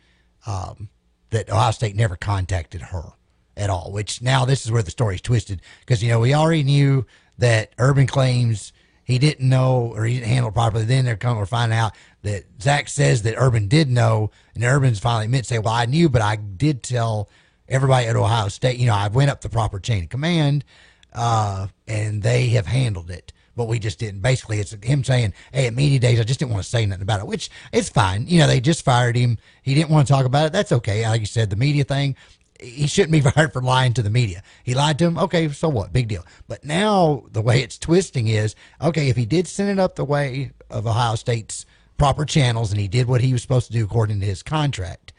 um, 0.47 0.89
that 1.35 1.51
Ohio 1.51 1.73
State 1.73 1.97
never 1.97 2.17
contacted 2.17 2.81
her 2.81 3.13
at 3.57 3.69
all. 3.69 3.91
Which 3.93 4.23
now 4.23 4.45
this 4.45 4.65
is 4.65 4.73
where 4.73 4.83
the 4.83 4.91
story's 4.91 5.21
twisted 5.21 5.61
because 5.81 6.03
you 6.03 6.09
know 6.09 6.21
we 6.21 6.33
already 6.33 6.63
knew 6.63 7.07
that 7.39 7.73
Urban 7.79 8.07
claims 8.07 8.73
he 9.03 9.19
didn't 9.19 9.47
know 9.47 9.93
or 9.95 10.05
he 10.05 10.15
didn't 10.15 10.29
handle 10.29 10.51
properly. 10.51 10.85
Then 10.85 11.05
they're 11.05 11.17
coming, 11.17 11.39
we're 11.39 11.47
finding 11.47 11.77
out 11.77 11.93
that 12.23 12.45
Zach 12.63 12.89
says 12.89 13.23
that 13.23 13.35
Urban 13.37 13.69
did 13.69 13.91
know, 13.91 14.31
and 14.55 14.65
Urban's 14.65 15.01
finally 15.01 15.27
admit 15.27 15.45
say, 15.45 15.59
"Well, 15.59 15.75
I 15.75 15.87
knew, 15.87 16.09
but 16.09 16.23
I 16.23 16.37
did 16.37 16.83
tell 16.83 17.29
everybody 17.69 18.07
at 18.07 18.17
Ohio 18.17 18.49
State. 18.49 18.79
You 18.79 18.87
know, 18.87 18.95
I 18.95 19.09
went 19.09 19.31
up 19.31 19.43
the 19.43 19.51
proper 19.51 19.79
chain 19.79 20.05
of 20.05 20.11
command, 20.11 20.65
uh, 21.13 21.67
and 21.87 22.23
they 22.23 22.49
have 22.51 22.67
handled 22.67 23.11
it." 23.11 23.33
But 23.57 23.69
we 23.69 23.79
just 23.79 23.99
didn't. 23.99 24.21
Basically, 24.21 24.59
it's 24.59 24.73
him 24.83 25.05
saying, 25.05 25.33
"Hey, 25.53 25.67
at 25.67 25.75
media 25.75 25.99
days, 25.99 26.19
I 26.19 26.25
just 26.25 26.41
didn't 26.41 26.53
want 26.53 26.65
to 26.65 26.69
say 26.69 26.87
nothing 26.87 27.03
about 27.03 27.21
it," 27.21 27.27
which 27.27 27.51
it's 27.73 27.89
fine. 27.89 28.27
You 28.27 28.41
know, 28.41 28.47
they 28.47 28.61
just 28.61 28.85
fired 28.85 29.17
him. 29.17 29.39
He 29.63 29.75
didn't 29.75 29.91
want 29.91 30.07
to 30.07 30.13
talk 30.13 30.27
about 30.27 30.47
it. 30.47 30.53
That's 30.53 30.73
okay. 30.73 31.07
Like 31.09 31.21
you 31.21 31.27
said, 31.27 31.51
the 31.51 31.57
media 31.57 31.85
thing, 31.85 32.17
he 32.61 32.87
shouldn't 32.87 33.13
be 33.13 33.21
fired 33.31 33.53
for 33.53 33.63
lying 33.63 33.93
to 33.95 34.03
the 34.03 34.11
media. 34.11 34.43
He 34.65 34.75
lied 34.75 34.99
to 34.99 35.07
him. 35.07 35.19
Okay, 35.19 35.49
so 35.51 35.69
what? 35.69 35.93
Big 35.93 36.09
deal. 36.09 36.25
But 36.49 36.65
now 36.65 37.25
the 37.31 37.43
way 37.43 37.63
it's 37.63 37.79
twisting 37.79 38.29
is 38.29 38.55
okay. 38.81 39.09
If 39.09 39.17
he 39.17 39.27
did 39.27 39.47
send 39.47 39.71
it 39.71 39.79
up 39.79 39.95
the 39.95 40.05
way 40.05 40.53
of 40.71 40.87
Ohio 40.87 41.15
State's 41.15 41.67
proper 41.97 42.25
channels, 42.25 42.73
and 42.73 42.81
he 42.81 42.89
did 42.89 43.07
what 43.07 43.21
he 43.21 43.33
was 43.33 43.43
supposed 43.43 43.69
to 43.69 43.73
do 43.73 43.85
according 43.85 44.21
to 44.21 44.27
his 44.27 44.43
contract, 44.43 45.13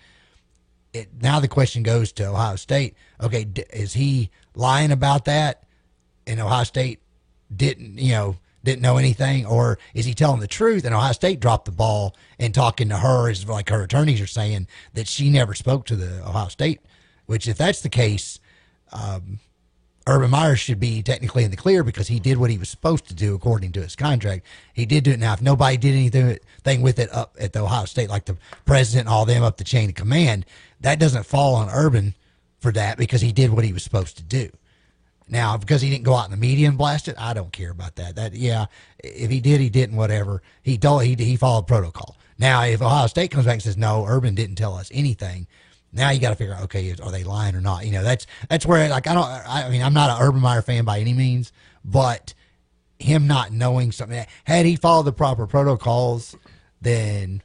it, 0.94 1.10
now 1.22 1.40
the 1.40 1.48
question 1.48 1.84
goes 1.84 2.12
to 2.14 2.26
Ohio 2.28 2.56
State. 2.56 2.96
Okay, 3.22 3.44
d- 3.44 3.64
is 3.72 3.94
he 3.94 4.30
lying 4.56 4.92
about 4.92 5.26
that? 5.26 5.64
And 6.28 6.40
Ohio 6.40 6.64
State 6.64 7.00
didn't, 7.54 7.98
you 7.98 8.12
know, 8.12 8.36
didn't 8.64 8.82
know 8.82 8.98
anything, 8.98 9.46
or 9.46 9.78
is 9.94 10.06
he 10.06 10.14
telling 10.14 10.40
the 10.40 10.48
truth? 10.48 10.86
And 10.86 10.96
Ohio 10.96 11.14
State 11.14 11.40
dropped 11.40 11.66
the 11.66 11.72
ball 11.72 12.16
and 12.40 12.54
talking 12.54 12.90
to 12.90 12.98
her, 12.98 13.30
is 13.30 13.48
like 13.48 13.70
her 13.70 13.84
attorneys 13.84 14.20
are 14.22 14.28
saying 14.28 14.68
that 14.94 15.08
she 15.08 15.30
never 15.30 15.54
spoke 15.54 15.86
to 15.86 15.96
the 15.96 16.28
Ohio 16.28 16.48
State. 16.48 16.82
Which, 17.28 17.48
if 17.48 17.58
that's 17.58 17.82
the 17.82 17.90
case, 17.90 18.40
um, 18.92 19.40
Urban 20.08 20.30
Meyer 20.30 20.56
should 20.56 20.80
be 20.80 21.02
technically 21.02 21.44
in 21.44 21.50
the 21.50 21.58
clear 21.58 21.84
because 21.84 22.08
he 22.08 22.20
did 22.20 22.38
what 22.38 22.52
he 22.52 22.58
was 22.60 22.70
supposed 22.70 23.08
to 23.08 23.16
do 23.16 23.34
according 23.34 23.72
to 23.72 23.82
his 23.82 23.96
contract. 23.96 24.46
He 24.74 24.86
did 24.86 25.04
do 25.04 25.12
it. 25.12 25.20
Now, 25.20 25.34
if 25.34 25.42
nobody 25.42 25.78
did 25.78 25.96
anything 25.96 26.82
with 26.82 27.00
it 27.00 27.12
up 27.12 27.36
at 27.40 27.54
the 27.54 27.64
Ohio 27.64 27.86
State, 27.86 28.10
like 28.10 28.26
the 28.26 28.38
president 28.66 29.08
and 29.08 29.14
all 29.14 29.26
them 29.26 29.42
up 29.42 29.58
the 29.58 29.64
chain 29.64 29.90
of 29.90 29.96
command, 29.96 30.46
that 30.82 31.00
doesn't 31.00 31.26
fall 31.26 31.56
on 31.56 31.70
Urban 31.70 32.14
for 32.60 32.72
that 32.74 32.98
because 32.98 33.22
he 33.22 33.32
did 33.32 33.52
what 33.52 33.66
he 33.66 33.74
was 33.74 33.84
supposed 33.84 34.18
to 34.18 34.24
do. 34.24 34.52
Now, 35.28 35.58
because 35.58 35.82
he 35.82 35.90
didn't 35.90 36.04
go 36.04 36.14
out 36.14 36.26
in 36.26 36.32
the 36.32 36.38
media 36.38 36.68
and 36.68 36.78
blast 36.78 37.08
it, 37.08 37.16
I 37.18 37.34
don't 37.34 37.52
care 37.52 37.72
about 37.72 37.96
that. 37.96 38.16
That 38.16 38.34
yeah, 38.34 38.66
if 39.00 39.32
he 39.32 39.40
did, 39.40 39.60
he 39.60 39.70
didn't. 39.70 39.96
Whatever 39.96 40.44
he 40.62 40.78
told, 40.78 41.04
he 41.04 41.16
he 41.16 41.36
followed 41.36 41.68
protocol. 41.68 42.16
Now, 42.38 42.64
if 42.64 42.82
Ohio 42.82 43.08
State 43.08 43.32
comes 43.32 43.46
back 43.46 43.54
and 43.54 43.64
says 43.64 43.78
no, 43.78 44.06
Urban 44.06 44.36
didn't 44.36 44.56
tell 44.56 44.76
us 44.76 44.92
anything, 44.94 45.48
now 45.92 46.12
you 46.12 46.20
got 46.20 46.30
to 46.30 46.36
figure 46.36 46.54
out 46.54 46.64
okay, 46.64 46.94
are 47.02 47.12
they 47.12 47.24
lying 47.24 47.56
or 47.56 47.62
not? 47.62 47.86
You 47.86 47.92
know, 47.94 48.04
that's 48.04 48.28
that's 48.50 48.66
where 48.66 48.88
like 48.90 49.08
I 49.08 49.14
don't. 49.14 49.26
I 49.26 49.70
mean, 49.70 49.82
I'm 49.82 49.94
not 49.94 50.12
an 50.12 50.28
Urban 50.28 50.42
Meyer 50.42 50.62
fan 50.62 50.86
by 50.86 51.00
any 51.00 51.14
means, 51.14 51.52
but 51.84 52.36
him 53.00 53.28
not 53.28 53.52
knowing 53.52 53.92
something, 53.92 54.26
had 54.46 54.66
he 54.66 54.76
followed 54.76 55.04
the 55.04 55.14
proper 55.14 55.48
protocols, 55.48 56.36
then 56.82 57.42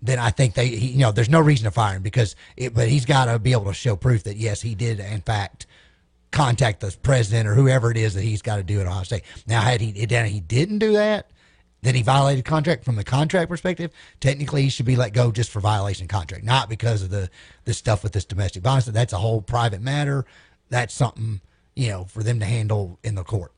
then 0.00 0.18
I 0.18 0.30
think 0.30 0.54
they, 0.54 0.68
he, 0.68 0.88
you 0.92 0.98
know, 0.98 1.10
there's 1.10 1.28
no 1.28 1.40
reason 1.40 1.64
to 1.64 1.70
fire 1.70 1.96
him 1.96 2.02
because 2.02 2.36
it, 2.56 2.72
but 2.74 2.88
he's 2.88 3.04
got 3.04 3.24
to 3.24 3.38
be 3.38 3.52
able 3.52 3.64
to 3.64 3.74
show 3.74 3.96
proof 3.96 4.24
that 4.24 4.36
yes, 4.36 4.62
he 4.62 4.74
did 4.74 5.00
in 5.00 5.22
fact 5.22 5.66
contact 6.30 6.80
the 6.80 6.94
president 7.02 7.48
or 7.48 7.54
whoever 7.54 7.90
it 7.90 7.96
is 7.96 8.14
that 8.14 8.22
he's 8.22 8.42
got 8.42 8.56
to 8.56 8.62
do 8.62 8.80
at 8.80 8.86
Ohio 8.86 9.02
State. 9.02 9.22
Now, 9.46 9.60
had 9.60 9.80
he, 9.80 10.06
then 10.06 10.26
he 10.26 10.40
didn't 10.40 10.78
do 10.78 10.92
that, 10.92 11.30
then 11.82 11.94
he 11.94 12.02
violated 12.02 12.44
contract 12.44 12.84
from 12.84 12.96
the 12.96 13.04
contract 13.04 13.48
perspective. 13.48 13.92
Technically, 14.20 14.62
he 14.62 14.68
should 14.68 14.86
be 14.86 14.96
let 14.96 15.12
go 15.12 15.30
just 15.30 15.50
for 15.50 15.60
violation 15.60 16.04
of 16.04 16.08
contract, 16.08 16.44
not 16.44 16.68
because 16.68 17.02
of 17.02 17.10
the 17.10 17.30
the 17.64 17.74
stuff 17.74 18.02
with 18.02 18.12
this 18.12 18.24
domestic 18.24 18.62
violence. 18.62 18.86
That's 18.86 19.12
a 19.12 19.18
whole 19.18 19.40
private 19.40 19.80
matter. 19.80 20.24
That's 20.70 20.92
something 20.92 21.40
you 21.76 21.88
know 21.88 22.04
for 22.04 22.22
them 22.22 22.40
to 22.40 22.46
handle 22.46 22.98
in 23.04 23.14
the 23.14 23.22
court. 23.22 23.52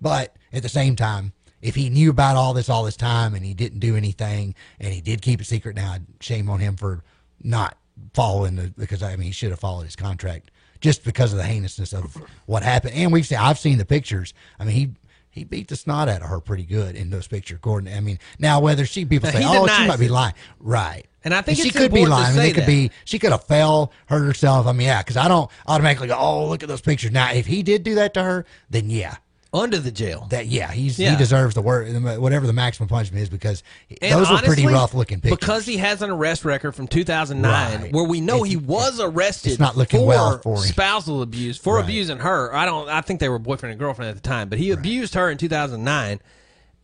But 0.00 0.36
at 0.52 0.62
the 0.62 0.68
same 0.68 0.96
time, 0.96 1.32
if 1.60 1.74
he 1.74 1.90
knew 1.90 2.10
about 2.10 2.36
all 2.36 2.54
this 2.54 2.70
all 2.70 2.84
this 2.84 2.96
time 2.96 3.34
and 3.34 3.44
he 3.44 3.52
didn't 3.52 3.80
do 3.80 3.94
anything 3.94 4.54
and 4.80 4.94
he 4.94 5.00
did 5.02 5.20
keep 5.20 5.40
it 5.40 5.44
secret, 5.44 5.76
now 5.76 5.96
shame 6.20 6.48
on 6.48 6.60
him 6.60 6.76
for 6.76 7.04
not 7.42 7.76
following 8.14 8.56
the 8.56 8.72
because 8.78 9.02
I 9.02 9.16
mean 9.16 9.26
he 9.26 9.32
should 9.32 9.50
have 9.50 9.60
followed 9.60 9.84
his 9.84 9.96
contract 9.96 10.50
just 10.80 11.04
because 11.04 11.32
of 11.32 11.38
the 11.38 11.44
heinousness 11.44 11.92
of 11.92 12.16
what 12.46 12.62
happened. 12.62 12.94
And 12.94 13.12
we've 13.12 13.26
seen 13.26 13.38
I've 13.38 13.58
seen 13.58 13.78
the 13.78 13.84
pictures. 13.84 14.34
I 14.58 14.64
mean 14.64 14.74
he 14.74 14.90
he 15.30 15.44
beat 15.44 15.68
the 15.68 15.76
snot 15.76 16.08
out 16.08 16.22
of 16.22 16.28
her 16.28 16.40
pretty 16.40 16.64
good 16.64 16.96
in 16.96 17.10
those 17.10 17.26
pictures. 17.26 17.58
Gordon. 17.60 17.92
I 17.92 18.00
mean 18.00 18.18
now 18.38 18.60
whether 18.60 18.86
she 18.86 19.04
people 19.04 19.30
Now, 19.30 19.38
say 19.38 19.44
oh 19.44 19.66
she 19.66 19.86
might 19.86 20.00
be 20.00 20.08
lying 20.08 20.34
right. 20.60 21.06
And 21.26 21.34
I 21.34 21.42
think 21.42 21.58
she 21.58 21.70
could 21.70 21.92
be 21.92 22.06
lying. 22.06 22.38
I 22.38 22.40
mean, 22.40 22.50
it 22.50 22.54
could 22.54 22.66
be 22.66 22.92
she 23.04 23.18
could 23.18 23.32
have 23.32 23.42
fell, 23.42 23.92
hurt 24.06 24.24
herself. 24.24 24.68
I 24.68 24.72
mean, 24.72 24.86
yeah, 24.86 25.02
because 25.02 25.16
I 25.16 25.26
don't 25.26 25.50
automatically 25.66 26.06
go, 26.06 26.16
oh, 26.16 26.46
look 26.46 26.62
at 26.62 26.68
those 26.68 26.80
pictures. 26.80 27.10
Now, 27.10 27.32
if 27.32 27.46
he 27.46 27.64
did 27.64 27.82
do 27.82 27.96
that 27.96 28.14
to 28.14 28.22
her, 28.22 28.46
then 28.70 28.88
yeah, 28.90 29.16
under 29.56 29.78
the 29.78 29.90
jail. 29.90 30.26
That 30.30 30.46
yeah, 30.46 30.70
he's 30.70 30.98
Yeah. 30.98 31.10
he 31.12 31.16
deserves 31.16 31.54
the 31.54 31.62
word, 31.62 31.92
whatever 32.20 32.46
the 32.46 32.52
maximum 32.52 32.88
punishment 32.88 33.22
is, 33.22 33.28
because 33.28 33.62
And 34.02 34.12
those 34.12 34.30
were 34.30 34.38
pretty 34.38 34.66
rough 34.66 34.94
looking 34.94 35.20
pictures. 35.20 35.38
Because 35.38 35.66
he 35.66 35.78
has 35.78 36.02
an 36.02 36.10
arrest 36.10 36.44
record 36.44 36.72
from 36.72 36.86
2009, 36.88 37.80
Right. 37.82 37.92
where 37.92 38.04
we 38.04 38.20
know 38.20 38.42
he 38.42 38.56
was 38.56 39.00
arrested 39.00 39.52
it's 39.52 39.60
not 39.60 39.76
looking 39.76 40.00
for, 40.00 40.06
well 40.06 40.38
for 40.38 40.58
spousal 40.58 41.22
abuse, 41.22 41.56
for 41.56 41.78
abusing 41.80 42.18
her. 42.18 42.54
I 42.54 42.66
don't. 42.66 42.88
I 42.88 43.00
think 43.00 43.20
they 43.20 43.28
were 43.28 43.38
boyfriend 43.38 43.72
and 43.72 43.78
girlfriend 43.80 44.08
at 44.10 44.14
the 44.22 44.28
time, 44.28 44.48
but 44.48 44.58
he 44.58 44.70
abused 44.70 45.14
her 45.14 45.30
in 45.30 45.38
2009, 45.38 46.20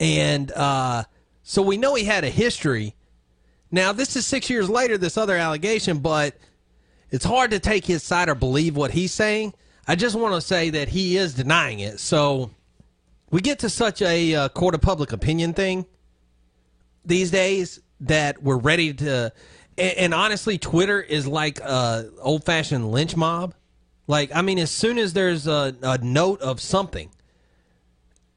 and 0.01 0.53
uh, 0.53 1.05
so 1.43 1.63
we 1.63 1.77
know 1.77 1.95
he 1.95 2.05
had 2.05 2.25
a 2.25 2.31
history. 2.31 2.95
Now 3.71 3.93
this 3.93 4.17
is 4.17 4.27
six 4.27 4.51
years 4.51 4.69
later. 4.69 4.99
This 4.99 5.17
other 5.17 5.37
allegation, 5.37 5.99
but 5.99 6.37
it's 7.11 7.25
hard 7.25 7.51
to 7.53 7.59
take 7.59 7.85
his 7.85 8.03
side 8.03 8.29
or 8.29 8.35
believe 8.35 8.77
what 8.77 8.91
he's 8.91 9.13
saying. 9.13 9.55
I 9.87 9.97
just 9.97 10.15
want 10.15 10.35
to 10.35 10.41
say 10.41 10.71
that 10.71 10.89
he 10.89 11.17
is 11.17 11.35
denying 11.35 11.81
it. 11.81 11.99
So 12.01 12.51
we 13.33 13.41
get 13.41 13.59
to 13.61 13.69
such 13.69 14.01
a 14.01 14.35
uh, 14.35 14.49
court 14.51 14.77
of 14.77 14.81
public 14.81 15.13
opinion 15.13 15.53
thing 15.53 15.87
these 17.05 17.33
days 17.33 17.81
that 17.99 18.41
we're 18.41 18.57
ready 18.57 18.95
to 18.95 19.33
and, 19.77 19.99
and 19.99 20.15
honestly 20.15 20.59
twitter 20.59 21.01
is 21.01 21.27
like 21.27 21.59
a 21.59 22.09
old-fashioned 22.21 22.93
lynch 22.93 23.17
mob. 23.17 23.55
Like 24.07 24.31
i 24.33 24.43
mean 24.43 24.61
as 24.61 24.71
soon 24.71 24.99
as 24.99 25.13
there's 25.13 25.49
a, 25.49 25.75
a 25.83 25.99
note 25.99 26.41
of 26.41 26.61
something 26.61 27.11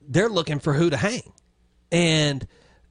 they're 0.07 0.29
looking 0.29 0.59
for 0.59 0.73
who 0.73 0.89
to 0.89 0.97
hang. 0.97 1.33
And 1.91 2.47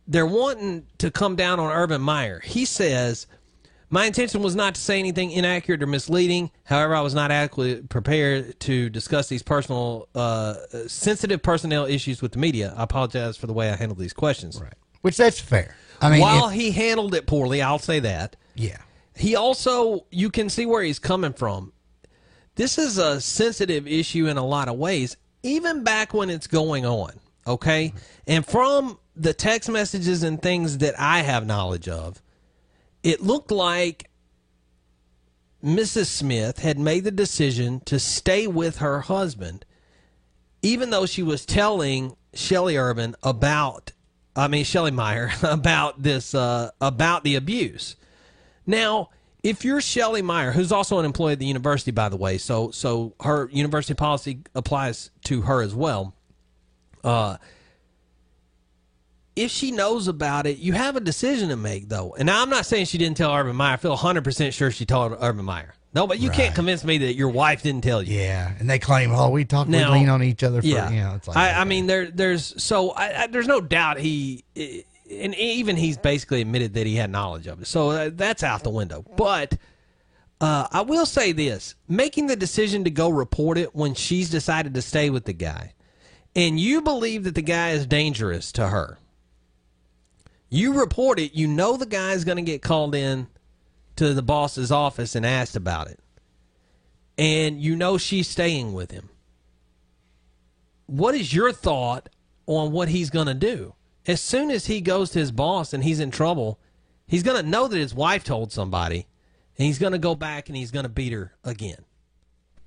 they're 0.07 0.27
wanting 0.27 0.87
to 0.99 1.11
come 1.11 1.37
down 1.37 1.61
on 1.61 1.71
urban 1.71 2.01
meyer. 2.01 2.41
He 2.41 2.65
says 2.65 3.27
my 3.95 4.07
intention 4.07 4.43
was 4.43 4.57
not 4.57 4.75
to 4.75 4.81
say 4.81 4.99
anything 4.99 5.31
inaccurate 5.31 5.81
or 5.81 5.87
misleading. 5.87 6.51
However, 6.65 6.97
I 6.97 7.01
was 7.01 7.15
not 7.15 7.31
adequately 7.31 7.81
prepared 7.87 8.59
to 8.61 8.91
discuss 8.91 9.29
these 9.29 9.45
personal, 9.45 10.09
uh, 10.16 10.55
sensitive 10.89 11.45
personnel 11.45 11.87
issues 11.87 12.21
with 12.21 12.33
the 12.33 12.41
media. 12.41 12.75
I 12.77 12.83
apologize 12.83 13.37
for 13.37 13.47
the 13.47 13.53
way 13.53 13.71
I 13.71 13.77
handled 13.77 14.01
these 14.01 14.12
questions. 14.12 14.61
Right. 14.61 14.75
which 15.03 15.16
that's 15.19 15.39
fair. 15.39 15.77
I 16.01 16.11
mean, 16.11 16.21
while 16.21 16.49
if- 16.49 16.55
he 16.55 16.73
handled 16.73 17.15
it 17.15 17.27
poorly, 17.27 17.62
I'll 17.62 17.79
say 17.79 18.01
that. 18.01 18.35
Yeah. 18.57 18.79
He 19.15 19.37
also, 19.37 20.07
you 20.11 20.29
can 20.31 20.49
see 20.49 20.66
where 20.66 20.83
he's 20.83 20.99
coming 20.99 21.35
from. 21.35 21.73
This 22.57 22.79
is 22.79 22.99
a 22.99 23.21
sensitive 23.21 23.87
issue 23.87 24.27
in 24.27 24.39
a 24.39 24.45
lot 24.45 24.66
of 24.66 24.77
ways, 24.77 25.16
even 25.45 25.85
back 25.85 26.15
when 26.15 26.31
it's 26.31 26.47
going 26.49 26.85
on. 26.85 27.12
Okay. 27.47 27.93
And 28.27 28.45
from 28.45 28.99
the 29.15 29.35
text 29.35 29.69
messages 29.69 30.23
and 30.25 30.41
things 30.43 30.79
that 30.79 30.99
I 30.99 31.21
have 31.21 31.47
knowledge 31.47 31.87
of, 31.87 32.21
it 33.05 33.21
looked 33.21 33.53
like 33.53 34.11
Mrs. 35.63 36.07
Smith 36.07 36.59
had 36.59 36.79
made 36.79 37.05
the 37.05 37.11
decision 37.11 37.81
to 37.81 38.01
stay 38.01 38.47
with 38.47 38.79
her 38.79 39.03
husband, 39.03 39.65
even 40.63 40.91
though 40.91 41.07
she 41.07 41.23
was 41.23 41.47
telling 41.47 42.17
Shelley 42.33 42.77
Urban 42.77 43.15
about, 43.23 43.93
I 44.35 44.49
mean 44.49 44.65
Shelley 44.65 44.91
Meyer 44.91 45.31
about 45.43 46.03
this, 46.03 46.35
uh, 46.35 46.71
about 46.81 47.23
the 47.23 47.37
abuse. 47.37 47.95
Now, 48.67 49.11
if 49.43 49.63
you're 49.63 49.83
Shelley 49.83 50.23
Meyer, 50.23 50.53
who's 50.53 50.73
also 50.73 50.99
an 50.99 51.05
employee 51.05 51.35
at 51.35 51.39
the 51.39 51.47
university, 51.47 51.91
by 51.91 52.09
the 52.09 52.17
way, 52.17 52.39
so 52.39 52.71
so 52.71 53.15
her 53.21 53.51
university 53.53 53.93
policy 53.93 54.41
applies 54.55 55.11
to 55.25 55.43
her 55.43 55.61
as 55.61 55.75
well. 55.75 56.15
Uh, 57.05 57.37
if 59.36 59.51
she 59.51 59.70
knows 59.70 60.09
about 60.09 60.47
it, 60.47 60.59
you 60.59 60.73
have 60.73 60.97
a 60.97 61.01
decision 61.01 61.48
to 61.48 61.56
make, 61.56 61.89
though. 61.89 62.15
And 62.15 62.27
now 62.27 62.43
I'm 62.43 62.51
not 62.51 62.66
saying 62.66 62.86
she 62.86 62.98
didn't 62.98 63.16
tell 63.16 63.35
Urban 63.35 63.56
Meyer. 63.56 63.74
I 63.74 63.77
feel 63.77 63.97
100% 63.97 64.52
sure 64.52 64.70
she 64.70 64.86
told 64.86 65.16
Urban 65.20 65.44
Meyer. 65.44 65.74
No, 65.94 66.09
but 66.09 66.19
you 66.19 66.28
can't 66.28 66.56
convince 66.56 66.82
me 66.82 66.98
that 66.98 67.15
your 67.15 67.28
wife 67.28 67.62
didn't 67.62 67.82
tell 67.82 68.02
you. 68.02 68.19
Yeah, 68.19 68.52
and 68.59 68.69
they 68.69 68.81
claim, 68.81 69.12
oh, 69.12 69.31
we 69.31 69.44
talk, 69.44 69.69
Now- 69.69 69.93
we 69.93 70.01
lean 70.01 70.09
on 70.09 70.24
each 70.24 70.43
other 70.43 70.61
for, 70.61 70.66
yeah. 70.66 70.90
you 70.90 71.01
know, 71.01 71.15
it's 71.15 71.28
like, 71.28 71.36
I, 71.36 71.61
I 71.61 71.65
mean, 71.65 71.86
there, 71.86 72.11
there's 72.11 72.61
so 72.61 72.90
I, 72.90 73.23
I, 73.23 73.27
there's 73.28 73.47
no 73.47 73.61
doubt 73.61 74.01
he, 74.01 74.44
and 74.56 75.35
even 75.36 75.77
he's 75.77 75.97
basically 75.97 76.40
admitted 76.40 76.74
that 76.74 76.85
he 76.89 76.97
had 76.97 77.11
knowledge 77.11 77.47
of 77.47 77.62
it. 77.62 77.69
So 77.69 77.90
uh, 77.90 78.11
that's 78.12 78.43
out 78.43 78.65
the 78.65 78.70
window. 78.70 79.05
But 79.16 79.56
uh, 80.40 80.66
I 80.73 80.81
will 80.81 81.06
say 81.06 81.31
this: 81.31 81.77
making 81.89 82.27
the 82.27 82.35
decision 82.35 82.82
to 82.85 82.90
go 82.90 83.09
report 83.09 83.56
it 83.56 83.73
when 83.73 83.94
she's 83.94 84.31
decided 84.31 84.74
to 84.74 84.82
stay 84.82 85.11
with 85.11 85.27
the 85.27 85.32
guy, 85.32 85.74
and 86.35 86.59
you 86.59 86.82
believe 86.82 87.23
that 87.23 87.36
the 87.36 87.43
guy 87.43 87.70
is 87.70 87.86
dangerous 87.86 88.51
to 88.52 88.66
her. 88.66 88.98
You 90.55 90.75
report 90.75 91.19
it. 91.19 91.35
You 91.35 91.49
know 91.49 91.77
the 91.77 91.87
guy's 91.87 92.25
going 92.25 92.37
to 92.37 92.43
get 92.43 92.63
called 92.63 92.95
in 92.95 93.27
to 93.97 94.15
the 94.15 94.23
boss's 94.23 94.71
office 94.71 95.15
and 95.15 95.25
asked 95.27 95.57
about 95.57 95.89
it, 95.89 96.01
and 97.17 97.61
you 97.61 97.77
know 97.77 97.99
she's 97.99 98.29
staying 98.29 98.73
with 98.73 98.91
him 98.91 99.11
what 100.87 101.15
is 101.15 101.33
your 101.33 101.53
thought 101.53 102.09
on 102.47 102.73
what 102.73 102.89
he's 102.89 103.11
going 103.11 103.27
to 103.27 103.35
do? 103.35 103.75
As 104.07 104.21
soon 104.21 104.51
as 104.51 104.67
he 104.67 104.81
goes 104.81 105.11
to 105.11 105.19
his 105.19 105.33
boss 105.33 105.73
and 105.73 105.83
he's 105.83 106.01
in 106.01 106.11
trouble, 106.11 106.59
he's 107.07 107.23
going 107.23 107.43
to 107.43 107.49
know 107.49 107.69
that 107.69 107.77
his 107.77 107.95
wife 107.95 108.25
told 108.25 108.53
somebody, 108.53 109.07
and 109.57 109.67
he's 109.67 109.79
going 109.79 109.93
to 109.93 109.99
go 109.99 110.15
back 110.15 110.49
and 110.49 110.57
he's 110.57 110.71
going 110.71 110.85
to 110.85 110.91
beat 110.91 111.13
her 111.13 111.33
again. 111.43 111.85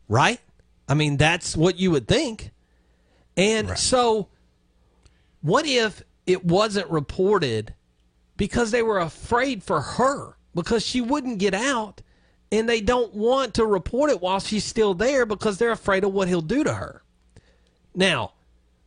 Right? 0.07 0.39
I 0.87 0.93
mean, 0.93 1.17
that's 1.17 1.55
what 1.55 1.77
you 1.77 1.91
would 1.91 2.07
think. 2.07 2.51
And 3.35 3.77
so, 3.77 4.29
what 5.41 5.67
if 5.67 6.01
it 6.25 6.43
wasn't 6.43 6.89
reported 6.89 7.75
because 8.37 8.71
they 8.71 8.83
were 8.83 8.99
afraid 8.99 9.63
for 9.63 9.81
her 9.81 10.37
because 10.55 10.85
she 10.85 11.01
wouldn't 11.01 11.39
get 11.39 11.53
out 11.53 12.01
and 12.51 12.69
they 12.69 12.79
don't 12.79 13.13
want 13.13 13.55
to 13.55 13.65
report 13.65 14.09
it 14.09 14.21
while 14.21 14.39
she's 14.39 14.63
still 14.63 14.93
there 14.93 15.25
because 15.25 15.57
they're 15.57 15.71
afraid 15.71 16.03
of 16.03 16.13
what 16.13 16.27
he'll 16.27 16.41
do 16.41 16.63
to 16.63 16.73
her? 16.73 17.03
Now, 17.93 18.33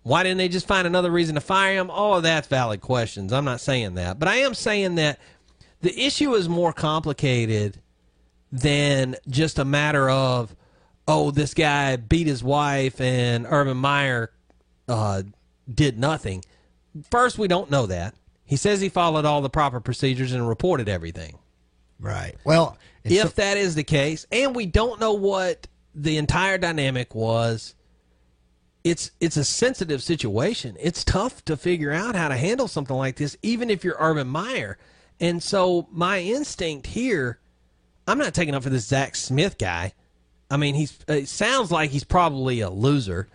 why 0.03 0.23
didn't 0.23 0.39
they 0.39 0.49
just 0.49 0.67
find 0.67 0.87
another 0.87 1.11
reason 1.11 1.35
to 1.35 1.41
fire 1.41 1.79
him? 1.79 1.91
All 1.91 2.17
of 2.17 2.23
that's 2.23 2.49
valid 2.49 2.81
questions. 2.81 3.33
I'm 3.33 3.45
not 3.45 3.61
saying 3.61 3.95
that. 3.95 4.19
But 4.19 4.29
I 4.29 4.37
am 4.37 4.55
saying 4.55 4.95
that 4.95 5.19
the 5.83 5.99
issue 5.99 6.35
is 6.35 6.49
more 6.49 6.73
complicated 6.73 7.81
than 8.51 9.17
just 9.29 9.59
a 9.59 9.65
matter 9.65 10.09
of, 10.09 10.55
oh, 11.07 11.31
this 11.31 11.55
guy 11.55 11.97
beat 11.97 12.27
his 12.27 12.43
wife 12.43 13.01
and 13.01 13.47
Urban 13.49 13.77
Meyer 13.77 14.33
uh, 14.89 15.23
did 15.73 15.99
nothing. 15.99 16.43
First, 17.11 17.39
we 17.39 17.47
don't 17.47 17.71
know 17.71 17.87
that. 17.87 18.15
He 18.51 18.57
says 18.57 18.81
he 18.81 18.89
followed 18.89 19.25
all 19.25 19.43
the 19.43 19.49
proper 19.49 19.79
procedures 19.79 20.33
and 20.33 20.49
reported 20.49 20.89
everything. 20.89 21.39
right. 22.01 22.35
Well, 22.43 22.77
If 23.05 23.37
that 23.37 23.57
is 23.57 23.77
the 23.77 23.85
case, 23.85 24.27
and 24.33 24.57
we 24.57 24.67
don't 24.67 24.99
know 24.99 25.13
what 25.13 25.69
the 25.95 26.17
entire 26.17 26.59
dynamic 26.59 27.15
was, 27.15 27.77
it's 28.83 29.13
it's 29.21 29.37
a 29.37 29.45
sensitive 29.45 30.03
situation. 30.03 30.77
It's 30.81 31.05
tough 31.05 31.45
to 31.45 31.57
figure 31.57 31.93
out 31.93 32.17
how 32.17 32.27
to 32.27 32.37
handle 32.37 32.67
something 32.67 32.97
like 32.97 33.15
this, 33.17 33.37
even 33.43 33.71
if 33.71 33.85
you're 33.85 33.97
Urban 34.01 34.27
Meyer. 34.27 34.79
And 35.21 35.41
so 35.41 35.87
my 35.93 36.19
instinct 36.19 36.89
here, 36.89 37.39
I'm 38.09 38.19
not 38.19 38.35
taking 38.35 38.57
up 38.57 38.65
for 38.65 38.71
this 38.71 38.89
Zach 38.89 39.15
Smith 39.15 39.59
guy. 39.59 39.93
I 40.51 40.57
mean, 40.57 40.75
he's 40.75 40.99
uh, 41.09 41.13
it 41.13 41.29
sounds 41.29 41.71
like 41.71 41.91
he's 41.91 42.03
probably 42.03 42.59
a 42.61 42.71
loser 42.71 43.29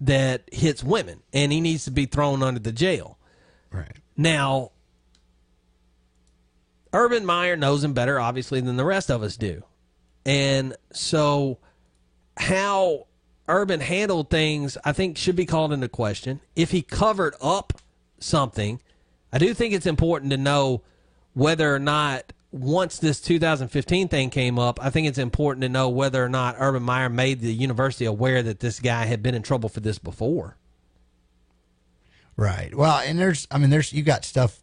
that 0.00 0.44
hits 0.50 0.82
women, 0.82 1.20
and 1.34 1.52
he 1.52 1.60
needs 1.60 1.84
to 1.84 1.90
be 1.90 2.06
thrown 2.06 2.42
under 2.42 2.60
the 2.60 2.72
jail. 2.72 3.18
Right. 3.70 3.98
Now, 4.22 4.70
Urban 6.92 7.26
Meyer 7.26 7.56
knows 7.56 7.82
him 7.82 7.92
better, 7.92 8.20
obviously, 8.20 8.60
than 8.60 8.76
the 8.76 8.84
rest 8.84 9.10
of 9.10 9.20
us 9.24 9.36
do. 9.36 9.64
And 10.24 10.76
so, 10.92 11.58
how 12.36 13.08
Urban 13.48 13.80
handled 13.80 14.30
things, 14.30 14.78
I 14.84 14.92
think, 14.92 15.18
should 15.18 15.34
be 15.34 15.44
called 15.44 15.72
into 15.72 15.88
question. 15.88 16.40
If 16.54 16.70
he 16.70 16.82
covered 16.82 17.34
up 17.42 17.72
something, 18.20 18.80
I 19.32 19.38
do 19.38 19.54
think 19.54 19.74
it's 19.74 19.86
important 19.86 20.30
to 20.30 20.36
know 20.36 20.82
whether 21.32 21.74
or 21.74 21.80
not, 21.80 22.32
once 22.52 23.00
this 23.00 23.20
2015 23.20 24.06
thing 24.06 24.30
came 24.30 24.56
up, 24.56 24.78
I 24.80 24.90
think 24.90 25.08
it's 25.08 25.18
important 25.18 25.62
to 25.62 25.68
know 25.68 25.88
whether 25.88 26.24
or 26.24 26.28
not 26.28 26.54
Urban 26.60 26.84
Meyer 26.84 27.08
made 27.08 27.40
the 27.40 27.52
university 27.52 28.04
aware 28.04 28.40
that 28.44 28.60
this 28.60 28.78
guy 28.78 29.06
had 29.06 29.20
been 29.20 29.34
in 29.34 29.42
trouble 29.42 29.68
for 29.68 29.80
this 29.80 29.98
before. 29.98 30.58
Right. 32.36 32.74
Well, 32.74 32.98
and 32.98 33.18
there's, 33.18 33.46
I 33.50 33.58
mean, 33.58 33.70
there's, 33.70 33.92
you 33.92 34.02
got 34.02 34.24
stuff 34.24 34.62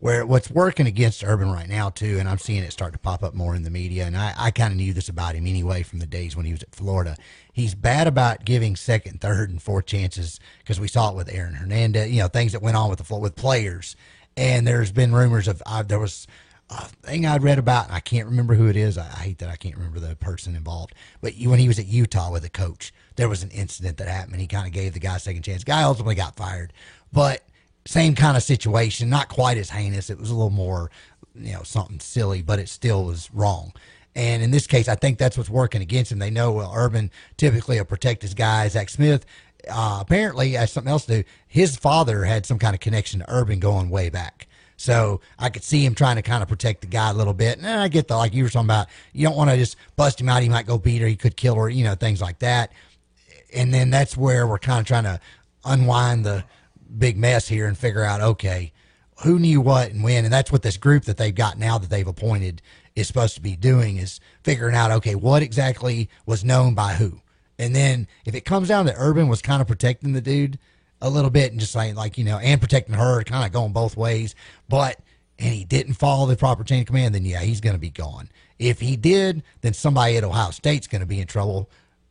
where 0.00 0.24
what's 0.24 0.50
working 0.50 0.86
against 0.86 1.22
Urban 1.22 1.50
right 1.52 1.68
now 1.68 1.90
too, 1.90 2.18
and 2.18 2.28
I'm 2.28 2.38
seeing 2.38 2.62
it 2.62 2.72
start 2.72 2.94
to 2.94 2.98
pop 2.98 3.22
up 3.22 3.34
more 3.34 3.54
in 3.54 3.62
the 3.62 3.70
media, 3.70 4.06
and 4.06 4.16
I, 4.16 4.34
I 4.36 4.50
kind 4.50 4.72
of 4.72 4.78
knew 4.78 4.94
this 4.94 5.10
about 5.10 5.34
him 5.34 5.46
anyway 5.46 5.82
from 5.82 5.98
the 5.98 6.06
days 6.06 6.34
when 6.34 6.46
he 6.46 6.52
was 6.52 6.62
at 6.62 6.74
Florida. 6.74 7.16
He's 7.52 7.74
bad 7.74 8.06
about 8.06 8.46
giving 8.46 8.76
second, 8.76 9.20
third, 9.20 9.50
and 9.50 9.62
fourth 9.62 9.84
chances 9.84 10.40
because 10.58 10.80
we 10.80 10.88
saw 10.88 11.10
it 11.10 11.16
with 11.16 11.32
Aaron 11.32 11.54
Hernandez. 11.54 12.10
You 12.10 12.22
know 12.22 12.28
things 12.28 12.52
that 12.52 12.62
went 12.62 12.78
on 12.78 12.88
with 12.88 13.06
the 13.06 13.16
with 13.16 13.36
players, 13.36 13.94
and 14.38 14.66
there's 14.66 14.90
been 14.90 15.12
rumors 15.12 15.48
of 15.48 15.62
uh, 15.66 15.82
there 15.82 15.98
was 15.98 16.26
a 16.70 16.86
thing 17.02 17.26
I'd 17.26 17.42
read 17.42 17.58
about, 17.58 17.86
and 17.86 17.94
I 17.94 18.00
can't 18.00 18.26
remember 18.26 18.54
who 18.54 18.68
it 18.68 18.76
is. 18.76 18.96
I, 18.96 19.06
I 19.06 19.22
hate 19.22 19.38
that 19.38 19.50
I 19.50 19.56
can't 19.56 19.76
remember 19.76 20.00
the 20.00 20.16
person 20.16 20.54
involved. 20.54 20.94
But 21.20 21.34
when 21.44 21.58
he 21.58 21.68
was 21.68 21.78
at 21.78 21.86
Utah 21.86 22.30
with 22.30 22.44
a 22.44 22.50
coach, 22.50 22.92
there 23.16 23.28
was 23.28 23.42
an 23.42 23.50
incident 23.50 23.96
that 23.98 24.08
happened. 24.08 24.34
And 24.34 24.40
he 24.40 24.46
kind 24.46 24.66
of 24.66 24.72
gave 24.72 24.94
the 24.94 25.00
guy 25.00 25.16
a 25.16 25.18
second 25.18 25.42
chance. 25.42 25.64
Guy 25.64 25.82
ultimately 25.82 26.14
got 26.14 26.36
fired, 26.36 26.72
but 27.12 27.42
same 27.86 28.14
kind 28.14 28.36
of 28.36 28.42
situation, 28.42 29.08
not 29.08 29.28
quite 29.28 29.58
as 29.58 29.70
heinous. 29.70 30.10
It 30.10 30.18
was 30.18 30.30
a 30.30 30.34
little 30.34 30.50
more, 30.50 30.90
you 31.34 31.52
know, 31.52 31.62
something 31.62 32.00
silly, 32.00 32.42
but 32.42 32.58
it 32.58 32.68
still 32.68 33.04
was 33.04 33.30
wrong. 33.32 33.72
And 34.14 34.42
in 34.42 34.50
this 34.50 34.66
case, 34.66 34.88
I 34.88 34.96
think 34.96 35.18
that's 35.18 35.38
what's 35.38 35.50
working 35.50 35.82
against 35.82 36.12
him. 36.12 36.18
They 36.18 36.30
know 36.30 36.52
well, 36.52 36.72
Urban 36.74 37.10
typically 37.36 37.78
will 37.78 37.84
protect 37.84 38.22
his 38.22 38.34
guys. 38.34 38.72
Zach 38.72 38.90
Smith 38.90 39.24
uh, 39.68 39.98
apparently 40.00 40.52
has 40.52 40.72
something 40.72 40.90
else 40.90 41.06
to 41.06 41.22
do. 41.22 41.28
His 41.46 41.76
father 41.76 42.24
had 42.24 42.44
some 42.44 42.58
kind 42.58 42.74
of 42.74 42.80
connection 42.80 43.20
to 43.20 43.26
Urban 43.28 43.60
going 43.60 43.88
way 43.88 44.08
back. 44.08 44.46
So 44.76 45.20
I 45.38 45.50
could 45.50 45.62
see 45.62 45.84
him 45.84 45.94
trying 45.94 46.16
to 46.16 46.22
kind 46.22 46.42
of 46.42 46.48
protect 46.48 46.80
the 46.80 46.86
guy 46.86 47.10
a 47.10 47.14
little 47.14 47.34
bit. 47.34 47.58
And 47.58 47.66
I 47.66 47.88
get 47.88 48.08
the, 48.08 48.16
like 48.16 48.32
you 48.32 48.42
were 48.42 48.48
talking 48.48 48.66
about, 48.66 48.88
you 49.12 49.26
don't 49.26 49.36
want 49.36 49.50
to 49.50 49.56
just 49.56 49.76
bust 49.94 50.20
him 50.20 50.28
out. 50.28 50.42
He 50.42 50.48
might 50.48 50.66
go 50.66 50.78
beat 50.78 51.02
her. 51.02 51.06
He 51.06 51.16
could 51.16 51.36
kill 51.36 51.54
her, 51.56 51.68
you 51.68 51.84
know, 51.84 51.94
things 51.94 52.22
like 52.22 52.38
that. 52.38 52.72
And 53.54 53.74
then 53.74 53.90
that's 53.90 54.16
where 54.16 54.46
we're 54.46 54.58
kind 54.58 54.80
of 54.80 54.86
trying 54.86 55.04
to 55.04 55.20
unwind 55.66 56.24
the 56.24 56.44
big 56.98 57.16
mess 57.16 57.48
here 57.48 57.66
and 57.66 57.76
figure 57.76 58.04
out, 58.04 58.20
okay, 58.20 58.72
who 59.22 59.38
knew 59.38 59.60
what 59.60 59.90
and 59.90 60.02
when. 60.02 60.24
And 60.24 60.32
that's 60.32 60.50
what 60.50 60.62
this 60.62 60.76
group 60.76 61.04
that 61.04 61.16
they've 61.16 61.34
got 61.34 61.58
now 61.58 61.78
that 61.78 61.90
they've 61.90 62.06
appointed 62.06 62.62
is 62.94 63.06
supposed 63.06 63.34
to 63.34 63.40
be 63.40 63.56
doing 63.56 63.96
is 63.96 64.20
figuring 64.42 64.74
out, 64.74 64.90
okay, 64.90 65.14
what 65.14 65.42
exactly 65.42 66.08
was 66.26 66.44
known 66.44 66.74
by 66.74 66.94
who. 66.94 67.20
And 67.58 67.76
then 67.76 68.08
if 68.24 68.34
it 68.34 68.44
comes 68.44 68.68
down 68.68 68.86
to 68.86 68.94
Urban 68.96 69.28
was 69.28 69.42
kind 69.42 69.60
of 69.60 69.68
protecting 69.68 70.12
the 70.12 70.20
dude, 70.20 70.58
a 71.02 71.10
little 71.10 71.30
bit 71.30 71.50
and 71.50 71.60
just 71.60 71.72
saying 71.72 71.94
like 71.94 72.18
you 72.18 72.24
know 72.24 72.38
and 72.38 72.60
protecting 72.60 72.94
her, 72.94 73.22
kind 73.24 73.44
of 73.44 73.52
going 73.52 73.72
both 73.72 73.96
ways. 73.96 74.34
But 74.68 74.98
and 75.38 75.54
he 75.54 75.64
didn't 75.64 75.94
follow 75.94 76.26
the 76.26 76.36
proper 76.36 76.64
chain 76.64 76.80
of 76.80 76.86
command, 76.86 77.14
then 77.14 77.24
yeah, 77.24 77.40
he's 77.40 77.60
going 77.60 77.74
to 77.74 77.80
be 77.80 77.90
gone. 77.90 78.28
If 78.58 78.80
he 78.80 78.96
did, 78.96 79.42
then 79.62 79.72
somebody 79.72 80.16
at 80.16 80.24
Ohio 80.24 80.50
State's 80.50 80.86
going 80.86 81.00
to 81.00 81.06
be 81.06 81.20
in 81.20 81.26
trouble, 81.26 81.70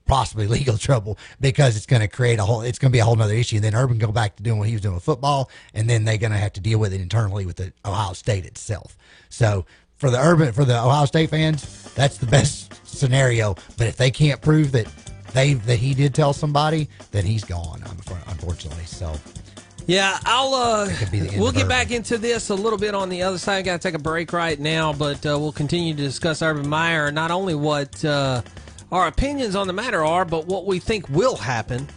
possibly 0.10 0.48
legal 0.48 0.78
trouble, 0.90 1.18
because 1.40 1.78
it's 1.78 1.86
going 1.86 2.02
to 2.02 2.10
create 2.10 2.40
a 2.40 2.44
whole. 2.44 2.62
It's 2.62 2.80
going 2.80 2.92
to 2.92 2.96
be 2.96 3.00
a 3.00 3.06
whole 3.06 3.22
other 3.22 3.34
issue. 3.34 3.58
And 3.58 3.64
then 3.64 3.76
Urban 3.76 3.98
go 3.98 4.12
back 4.12 4.36
to 4.36 4.44
doing 4.44 4.60
what 4.60 4.68
he 4.68 4.74
was 4.74 4.82
doing 4.82 4.96
with 4.96 5.04
football, 5.04 5.50
and 5.74 5.90
then 5.90 6.04
they're 6.04 6.18
going 6.18 6.34
to 6.34 6.38
have 6.38 6.54
to 6.54 6.60
deal 6.62 6.80
with 6.80 6.94
it 6.94 7.00
internally 7.00 7.46
with 7.46 7.56
the 7.56 7.72
Ohio 7.86 8.14
State 8.14 8.46
itself. 8.46 8.98
So 9.30 9.66
for 9.96 10.10
the 10.10 10.20
Urban, 10.20 10.52
for 10.52 10.66
the 10.66 10.78
Ohio 10.78 11.06
State 11.06 11.30
fans, 11.30 11.94
that's 11.94 12.18
the 12.18 12.26
best 12.26 12.86
scenario. 12.86 13.56
But 13.78 13.88
if 13.88 13.96
they 13.98 14.12
can't 14.12 14.42
prove 14.42 14.72
that 14.74 14.88
they 15.34 15.54
that 15.54 15.78
he 15.78 15.94
did 15.94 16.14
tell 16.16 16.34
somebody, 16.34 16.90
then 17.12 17.26
he's 17.26 17.44
gone. 17.44 17.84
Unfortunately, 18.28 18.86
so. 18.86 19.14
Yeah, 19.86 20.20
I'll. 20.26 20.54
uh 20.54 20.90
We'll 21.36 21.52
get 21.52 21.68
back 21.68 21.90
into 21.90 22.20
this 22.20 22.50
a 22.50 22.56
little 22.56 22.78
bit 22.78 22.94
on 22.94 23.10
the 23.10 23.24
other 23.24 23.40
side. 23.40 23.66
Got 23.66 23.82
to 23.82 23.88
take 23.88 23.96
a 23.96 24.02
break 24.02 24.34
right 24.34 24.60
now, 24.60 24.94
but 24.94 25.26
uh, 25.26 25.38
we'll 25.40 25.52
continue 25.52 25.96
to 25.96 26.02
discuss 26.02 26.44
Urban 26.44 26.68
Meyer. 26.68 27.12
Not 27.12 27.32
only 27.32 27.56
what 27.56 28.06
uh, 28.06 28.44
our 28.92 29.08
opinions 29.08 29.56
on 29.56 29.68
the 29.68 29.74
matter 29.74 30.04
are, 30.04 30.26
but 30.26 30.48
what 30.48 30.66
we 30.66 30.80
think 30.80 31.08
will 31.10 31.36
happen. 31.36 31.88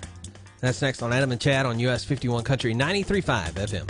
That's 0.60 0.80
next 0.82 1.02
on 1.02 1.12
Adam 1.12 1.32
and 1.32 1.40
Chad 1.40 1.66
on 1.66 1.78
US 1.80 2.04
51 2.04 2.44
Country 2.44 2.74
93.5 2.74 3.52
FM. 3.52 3.88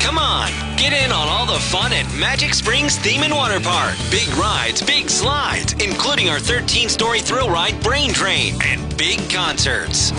Come 0.00 0.18
on, 0.18 0.50
get 0.76 0.92
in 0.92 1.12
on 1.12 1.28
all 1.28 1.46
the 1.46 1.60
fun 1.60 1.92
at 1.92 2.06
Magic 2.18 2.54
Springs 2.54 2.96
Theme 2.96 3.22
and 3.22 3.34
Water 3.34 3.60
Park. 3.60 3.94
Big 4.10 4.28
rides, 4.36 4.82
big 4.82 5.08
slides, 5.08 5.74
including 5.74 6.28
our 6.28 6.40
13 6.40 6.88
story 6.88 7.20
thrill 7.20 7.50
ride 7.50 7.80
Brain 7.82 8.12
Train, 8.12 8.54
and 8.64 8.96
big 8.96 9.18
concerts. 9.30 10.10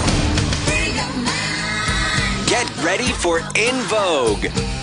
Get 2.47 2.83
ready 2.83 3.11
for 3.11 3.41
En 3.55 3.81
Vogue. 3.87 4.76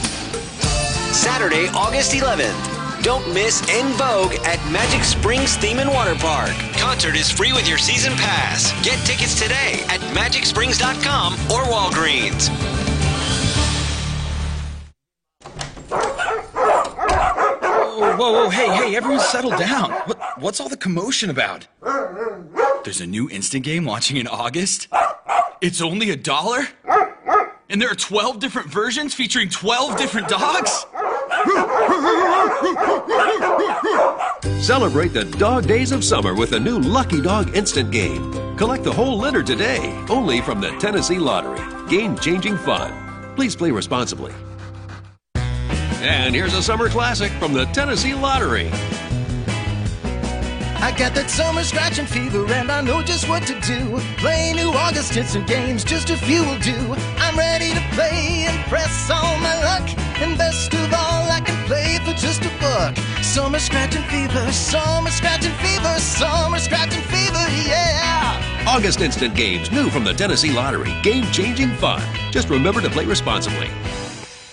Saturday, 1.14 1.68
August 1.68 2.12
11th. 2.12 3.02
Don't 3.04 3.26
miss 3.32 3.62
En 3.68 3.92
Vogue 3.92 4.34
at 4.44 4.58
Magic 4.72 5.04
Springs 5.04 5.56
Theme 5.56 5.78
and 5.78 5.88
Water 5.88 6.16
Park. 6.16 6.50
Concert 6.76 7.14
is 7.14 7.30
free 7.30 7.52
with 7.52 7.68
your 7.68 7.78
season 7.78 8.12
pass. 8.14 8.72
Get 8.84 8.98
tickets 9.06 9.40
today 9.40 9.84
at 9.88 10.00
magicsprings.com 10.12 11.34
or 11.52 11.62
Walgreens. 11.70 12.48
Whoa, 17.96 18.16
whoa, 18.16 18.32
whoa, 18.32 18.50
hey, 18.50 18.74
hey, 18.74 18.96
everyone 18.96 19.20
settle 19.20 19.50
down. 19.50 19.92
What, 19.92 20.18
what's 20.40 20.60
all 20.60 20.68
the 20.68 20.76
commotion 20.76 21.30
about? 21.30 21.68
There's 22.82 23.00
a 23.00 23.06
new 23.06 23.30
instant 23.30 23.64
game 23.64 23.84
launching 23.84 24.16
in 24.16 24.26
August? 24.26 24.88
It's 25.60 25.80
only 25.80 26.10
a 26.10 26.16
dollar? 26.16 26.66
And 27.68 27.80
there 27.80 27.90
are 27.90 27.94
12 27.94 28.40
different 28.40 28.68
versions 28.68 29.14
featuring 29.14 29.48
12 29.48 29.96
different 29.96 30.28
dogs? 30.28 30.86
Celebrate 34.64 35.12
the 35.12 35.24
dog 35.38 35.66
days 35.66 35.92
of 35.92 36.02
summer 36.02 36.34
with 36.34 36.52
a 36.52 36.58
new 36.58 36.78
Lucky 36.78 37.20
Dog 37.20 37.54
instant 37.54 37.90
game. 37.90 38.32
Collect 38.56 38.82
the 38.82 38.92
whole 38.92 39.18
litter 39.18 39.42
today, 39.42 39.92
only 40.08 40.40
from 40.40 40.60
the 40.60 40.70
Tennessee 40.78 41.18
Lottery. 41.18 41.60
Game 41.88 42.16
changing 42.16 42.56
fun. 42.56 43.34
Please 43.36 43.54
play 43.54 43.70
responsibly. 43.70 44.32
And 46.00 46.34
here's 46.34 46.54
a 46.54 46.62
summer 46.62 46.88
classic 46.88 47.30
from 47.32 47.52
the 47.52 47.66
Tennessee 47.66 48.14
Lottery. 48.14 48.70
I 50.84 50.94
got 50.96 51.14
that 51.14 51.30
summer 51.30 51.62
scratching 51.62 52.06
fever 52.06 52.44
and 52.52 52.70
I 52.70 52.80
know 52.80 53.02
just 53.02 53.28
what 53.28 53.46
to 53.46 53.58
do. 53.60 53.98
Play 54.18 54.52
new 54.54 54.70
August 54.70 55.16
instant 55.16 55.46
games, 55.46 55.82
just 55.82 56.10
a 56.10 56.16
few 56.16 56.42
will 56.42 56.58
do. 56.58 56.76
I'm 57.18 57.36
ready 57.38 57.72
to 57.72 57.80
play 57.92 58.44
and 58.48 58.64
press 58.68 59.10
all 59.10 59.38
my 59.40 59.56
luck. 59.64 60.03
And 60.16 60.38
best 60.38 60.72
of 60.74 60.92
all, 60.92 61.30
I 61.30 61.40
can 61.44 61.66
play 61.66 61.98
for 61.98 62.12
just 62.12 62.44
a 62.44 62.50
buck. 62.60 62.96
Summer 63.22 63.58
scratching 63.58 64.02
fever, 64.04 64.52
summer 64.52 65.10
scratching 65.10 65.52
fever, 65.54 65.98
summer 65.98 66.58
scratching 66.58 67.02
fever, 67.02 67.44
yeah. 67.68 68.64
August 68.66 69.00
instant 69.00 69.34
games, 69.34 69.70
new 69.72 69.90
from 69.90 70.04
the 70.04 70.12
Tennessee 70.12 70.52
Lottery. 70.52 70.94
Game 71.02 71.24
changing 71.32 71.70
fun. 71.72 72.02
Just 72.30 72.48
remember 72.48 72.80
to 72.80 72.90
play 72.90 73.04
responsibly. 73.04 73.68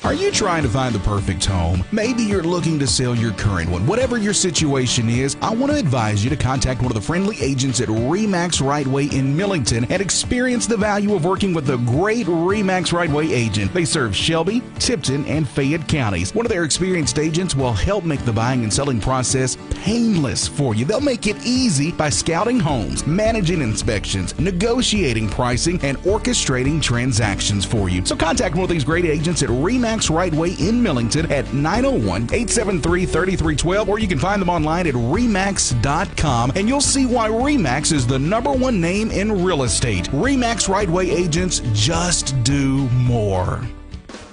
Are 0.03 0.15
you 0.15 0.31
trying 0.31 0.63
to 0.63 0.69
find 0.69 0.95
the 0.95 0.99
perfect 0.99 1.45
home? 1.45 1.85
Maybe 1.91 2.23
you're 2.23 2.41
looking 2.41 2.79
to 2.79 2.87
sell 2.87 3.13
your 3.13 3.33
current 3.33 3.69
one. 3.69 3.85
Whatever 3.85 4.17
your 4.17 4.33
situation 4.33 5.07
is, 5.07 5.37
I 5.43 5.53
want 5.53 5.71
to 5.71 5.77
advise 5.77 6.23
you 6.23 6.31
to 6.31 6.35
contact 6.35 6.81
one 6.81 6.89
of 6.89 6.95
the 6.95 7.01
friendly 7.01 7.39
agents 7.39 7.81
at 7.81 7.87
Remax 7.87 8.63
Rightway 8.63 9.13
in 9.13 9.37
Millington 9.37 9.85
and 9.91 10.01
experience 10.01 10.65
the 10.65 10.75
value 10.75 11.13
of 11.13 11.23
working 11.23 11.53
with 11.53 11.69
a 11.69 11.77
great 11.77 12.25
Remax 12.25 12.91
Rightway 12.91 13.29
agent. 13.29 13.75
They 13.75 13.85
serve 13.85 14.15
Shelby, 14.15 14.63
Tipton, 14.79 15.23
and 15.25 15.47
Fayette 15.47 15.87
counties. 15.87 16.33
One 16.33 16.47
of 16.47 16.51
their 16.51 16.63
experienced 16.63 17.19
agents 17.19 17.53
will 17.53 17.71
help 17.71 18.03
make 18.03 18.25
the 18.25 18.33
buying 18.33 18.63
and 18.63 18.73
selling 18.73 18.99
process 18.99 19.55
painless 19.69 20.47
for 20.47 20.73
you. 20.73 20.83
They'll 20.83 20.99
make 20.99 21.27
it 21.27 21.37
easy 21.45 21.91
by 21.91 22.09
scouting 22.09 22.59
homes, 22.59 23.05
managing 23.05 23.61
inspections, 23.61 24.37
negotiating 24.39 25.29
pricing, 25.29 25.79
and 25.83 25.99
orchestrating 25.99 26.81
transactions 26.81 27.65
for 27.65 27.87
you. 27.87 28.03
So 28.03 28.15
contact 28.15 28.55
one 28.55 28.63
of 28.63 28.69
these 28.69 28.83
great 28.83 29.05
agents 29.05 29.43
at 29.43 29.49
Remax 29.49 29.90
Right 30.09 30.34
Way 30.34 30.51
in 30.53 30.81
Millington 30.81 31.31
at 31.31 31.53
901 31.53 32.23
873 32.23 33.05
3312, 33.05 33.89
or 33.89 33.99
you 33.99 34.07
can 34.07 34.19
find 34.19 34.41
them 34.41 34.49
online 34.49 34.88
at 34.88 34.93
REMAX.com, 34.93 36.53
and 36.55 36.68
you'll 36.68 36.80
see 36.81 37.05
why 37.05 37.30
REMAX 37.30 37.91
is 37.91 38.07
the 38.07 38.18
number 38.18 38.51
one 38.51 38.80
name 38.80 39.11
in 39.11 39.43
real 39.43 39.63
estate. 39.63 40.05
REMAX 40.11 40.69
Right 40.69 40.89
Way 40.89 41.11
agents 41.11 41.61
just 41.73 42.41
do 42.43 42.88
more. 42.89 43.61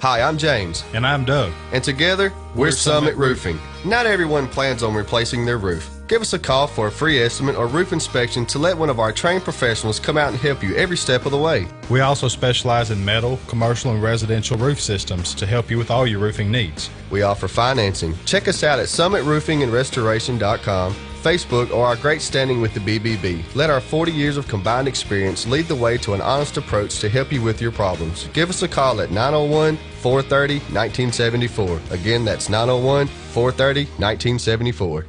Hi, 0.01 0.21
I'm 0.21 0.37
James. 0.37 0.85
And 0.93 1.05
I'm 1.05 1.25
Doug. 1.25 1.51
And 1.73 1.83
together, 1.83 2.31
we're, 2.55 2.67
We're 2.67 2.71
Summit, 2.71 3.11
Summit 3.11 3.15
Roofing. 3.17 3.59
Not 3.83 4.05
everyone 4.05 4.47
plans 4.47 4.81
on 4.81 4.93
replacing 4.93 5.45
their 5.45 5.57
roof. 5.57 5.98
Give 6.09 6.21
us 6.23 6.33
a 6.33 6.39
call 6.39 6.65
for 6.65 6.87
a 6.87 6.91
free 6.91 7.21
estimate 7.21 7.55
or 7.55 7.67
roof 7.67 7.93
inspection 7.93 8.43
to 8.47 8.57
let 8.57 8.75
one 8.75 8.89
of 8.89 8.99
our 8.99 9.11
trained 9.11 9.43
professionals 9.43 9.99
come 9.99 10.17
out 10.17 10.29
and 10.29 10.39
help 10.39 10.63
you 10.63 10.75
every 10.75 10.97
step 10.97 11.27
of 11.27 11.31
the 11.31 11.37
way. 11.37 11.67
We 11.87 11.99
also 11.99 12.27
specialize 12.27 12.89
in 12.89 13.05
metal, 13.05 13.37
commercial, 13.47 13.91
and 13.91 14.01
residential 14.01 14.57
roof 14.57 14.81
systems 14.81 15.35
to 15.35 15.45
help 15.45 15.69
you 15.69 15.77
with 15.77 15.91
all 15.91 16.07
your 16.07 16.17
roofing 16.17 16.51
needs. 16.51 16.89
We 17.11 17.21
offer 17.21 17.47
financing. 17.47 18.15
Check 18.25 18.47
us 18.47 18.63
out 18.63 18.79
at 18.79 18.87
summitroofingandrestoration.com, 18.87 20.95
Facebook, 21.21 21.71
or 21.71 21.85
our 21.85 21.95
great 21.95 22.23
standing 22.23 22.59
with 22.59 22.73
the 22.73 22.79
BBB. 22.79 23.43
Let 23.53 23.69
our 23.69 23.79
40 23.79 24.11
years 24.11 24.37
of 24.37 24.47
combined 24.47 24.87
experience 24.87 25.45
lead 25.45 25.67
the 25.67 25.75
way 25.75 25.99
to 25.99 26.15
an 26.15 26.21
honest 26.21 26.57
approach 26.57 26.97
to 27.01 27.09
help 27.09 27.31
you 27.31 27.43
with 27.43 27.61
your 27.61 27.71
problems. 27.71 28.27
Give 28.33 28.49
us 28.49 28.63
a 28.63 28.67
call 28.67 28.99
at 29.01 29.11
901 29.11 29.77
430 30.01 30.55
1974. 30.73 31.79
Again, 31.91 32.25
that's 32.25 32.49
901 32.49 33.05
430 33.05 33.83
1974. 34.01 35.05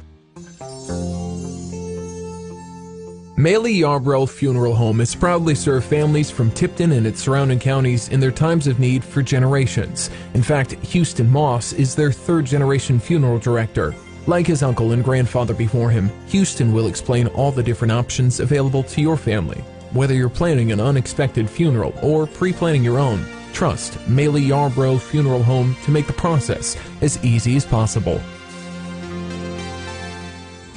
Maley 3.37 3.79
Yarbrough 3.79 4.29
Funeral 4.29 4.75
Home 4.75 4.99
has 4.99 5.15
proudly 5.15 5.55
served 5.55 5.85
families 5.85 6.29
from 6.29 6.51
Tipton 6.51 6.91
and 6.91 7.07
its 7.07 7.21
surrounding 7.21 7.59
counties 7.59 8.09
in 8.09 8.19
their 8.19 8.29
times 8.29 8.67
of 8.67 8.77
need 8.77 9.05
for 9.05 9.21
generations. 9.21 10.09
In 10.33 10.43
fact, 10.43 10.73
Houston 10.73 11.29
Moss 11.29 11.71
is 11.71 11.95
their 11.95 12.11
third 12.11 12.43
generation 12.43 12.99
funeral 12.99 13.39
director. 13.39 13.95
Like 14.27 14.45
his 14.45 14.63
uncle 14.63 14.91
and 14.91 15.01
grandfather 15.01 15.53
before 15.53 15.89
him, 15.89 16.11
Houston 16.27 16.73
will 16.73 16.87
explain 16.87 17.27
all 17.27 17.53
the 17.53 17.63
different 17.63 17.93
options 17.93 18.41
available 18.41 18.83
to 18.83 19.01
your 19.01 19.15
family. 19.15 19.61
Whether 19.93 20.13
you're 20.13 20.29
planning 20.29 20.73
an 20.73 20.81
unexpected 20.81 21.49
funeral 21.49 21.93
or 22.03 22.27
pre 22.27 22.51
planning 22.51 22.83
your 22.83 22.99
own, 22.99 23.25
trust 23.53 23.93
Maley 24.09 24.45
Yarbrough 24.45 24.99
Funeral 24.99 25.41
Home 25.43 25.77
to 25.85 25.91
make 25.91 26.05
the 26.05 26.13
process 26.13 26.75
as 26.99 27.23
easy 27.23 27.55
as 27.55 27.65
possible. 27.65 28.21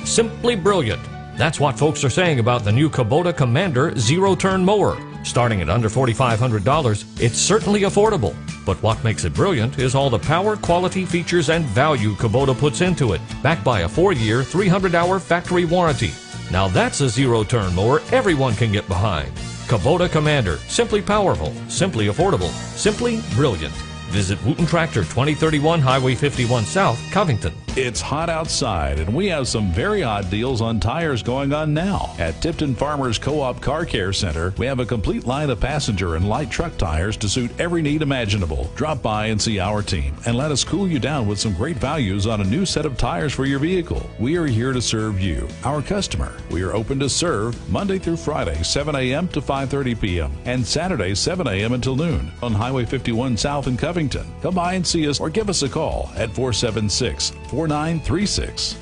Simply 0.04 0.54
brilliant. 0.54 1.13
That's 1.36 1.58
what 1.58 1.76
folks 1.76 2.04
are 2.04 2.10
saying 2.10 2.38
about 2.38 2.64
the 2.64 2.70
new 2.70 2.88
Kubota 2.88 3.36
Commander 3.36 3.96
zero 3.98 4.36
turn 4.36 4.64
mower. 4.64 4.96
Starting 5.24 5.62
at 5.62 5.70
under 5.70 5.88
$4,500, 5.88 7.20
it's 7.20 7.38
certainly 7.38 7.80
affordable. 7.82 8.36
But 8.64 8.80
what 8.82 9.02
makes 9.02 9.24
it 9.24 9.34
brilliant 9.34 9.78
is 9.78 9.94
all 9.94 10.10
the 10.10 10.18
power, 10.18 10.56
quality, 10.56 11.04
features, 11.04 11.50
and 11.50 11.64
value 11.64 12.14
Kubota 12.14 12.56
puts 12.56 12.82
into 12.82 13.14
it, 13.14 13.20
backed 13.42 13.64
by 13.64 13.80
a 13.80 13.88
four 13.88 14.12
year, 14.12 14.44
300 14.44 14.94
hour 14.94 15.18
factory 15.18 15.64
warranty. 15.64 16.12
Now 16.52 16.68
that's 16.68 17.00
a 17.00 17.08
zero 17.08 17.42
turn 17.42 17.74
mower 17.74 18.00
everyone 18.12 18.54
can 18.54 18.70
get 18.70 18.86
behind. 18.86 19.32
Kubota 19.66 20.08
Commander. 20.10 20.58
Simply 20.68 21.02
powerful, 21.02 21.52
simply 21.68 22.06
affordable, 22.06 22.50
simply 22.76 23.22
brilliant. 23.34 23.74
Visit 24.14 24.40
Wooten 24.44 24.64
Tractor, 24.64 25.00
2031 25.00 25.80
Highway 25.80 26.14
51 26.14 26.66
South, 26.66 27.00
Covington. 27.10 27.52
It's 27.76 28.00
hot 28.00 28.30
outside, 28.30 29.00
and 29.00 29.12
we 29.12 29.26
have 29.26 29.48
some 29.48 29.72
very 29.72 30.04
odd 30.04 30.30
deals 30.30 30.60
on 30.60 30.78
tires 30.78 31.20
going 31.20 31.52
on 31.52 31.74
now. 31.74 32.14
At 32.20 32.40
Tipton 32.40 32.76
Farmers 32.76 33.18
Co 33.18 33.40
op 33.40 33.60
Car 33.60 33.84
Care 33.84 34.12
Center, 34.12 34.54
we 34.56 34.66
have 34.66 34.78
a 34.78 34.86
complete 34.86 35.26
line 35.26 35.50
of 35.50 35.58
passenger 35.58 36.14
and 36.14 36.28
light 36.28 36.48
truck 36.48 36.76
tires 36.76 37.16
to 37.16 37.28
suit 37.28 37.50
every 37.58 37.82
need 37.82 38.02
imaginable. 38.02 38.70
Drop 38.76 39.02
by 39.02 39.26
and 39.26 39.42
see 39.42 39.58
our 39.58 39.82
team, 39.82 40.14
and 40.26 40.36
let 40.36 40.52
us 40.52 40.62
cool 40.62 40.86
you 40.86 41.00
down 41.00 41.26
with 41.26 41.40
some 41.40 41.52
great 41.52 41.78
values 41.78 42.28
on 42.28 42.40
a 42.40 42.44
new 42.44 42.64
set 42.64 42.86
of 42.86 42.96
tires 42.96 43.32
for 43.32 43.46
your 43.46 43.58
vehicle. 43.58 44.08
We 44.20 44.36
are 44.36 44.46
here 44.46 44.72
to 44.72 44.80
serve 44.80 45.20
you, 45.20 45.48
our 45.64 45.82
customer. 45.82 46.36
We 46.52 46.62
are 46.62 46.76
open 46.76 47.00
to 47.00 47.08
serve 47.08 47.68
Monday 47.68 47.98
through 47.98 48.18
Friday, 48.18 48.62
7 48.62 48.94
a.m. 48.94 49.26
to 49.30 49.40
5.30 49.40 50.00
p.m., 50.00 50.32
and 50.44 50.64
Saturday, 50.64 51.16
7 51.16 51.48
a.m. 51.48 51.72
until 51.72 51.96
noon 51.96 52.30
on 52.40 52.52
Highway 52.52 52.84
51 52.84 53.36
South 53.36 53.66
in 53.66 53.76
Covington. 53.76 54.03
Come 54.08 54.54
by 54.54 54.74
and 54.74 54.86
see 54.86 55.08
us 55.08 55.20
or 55.20 55.30
give 55.30 55.48
us 55.48 55.62
a 55.62 55.68
call 55.68 56.10
at 56.16 56.30
476 56.30 57.30
4936. 57.48 58.76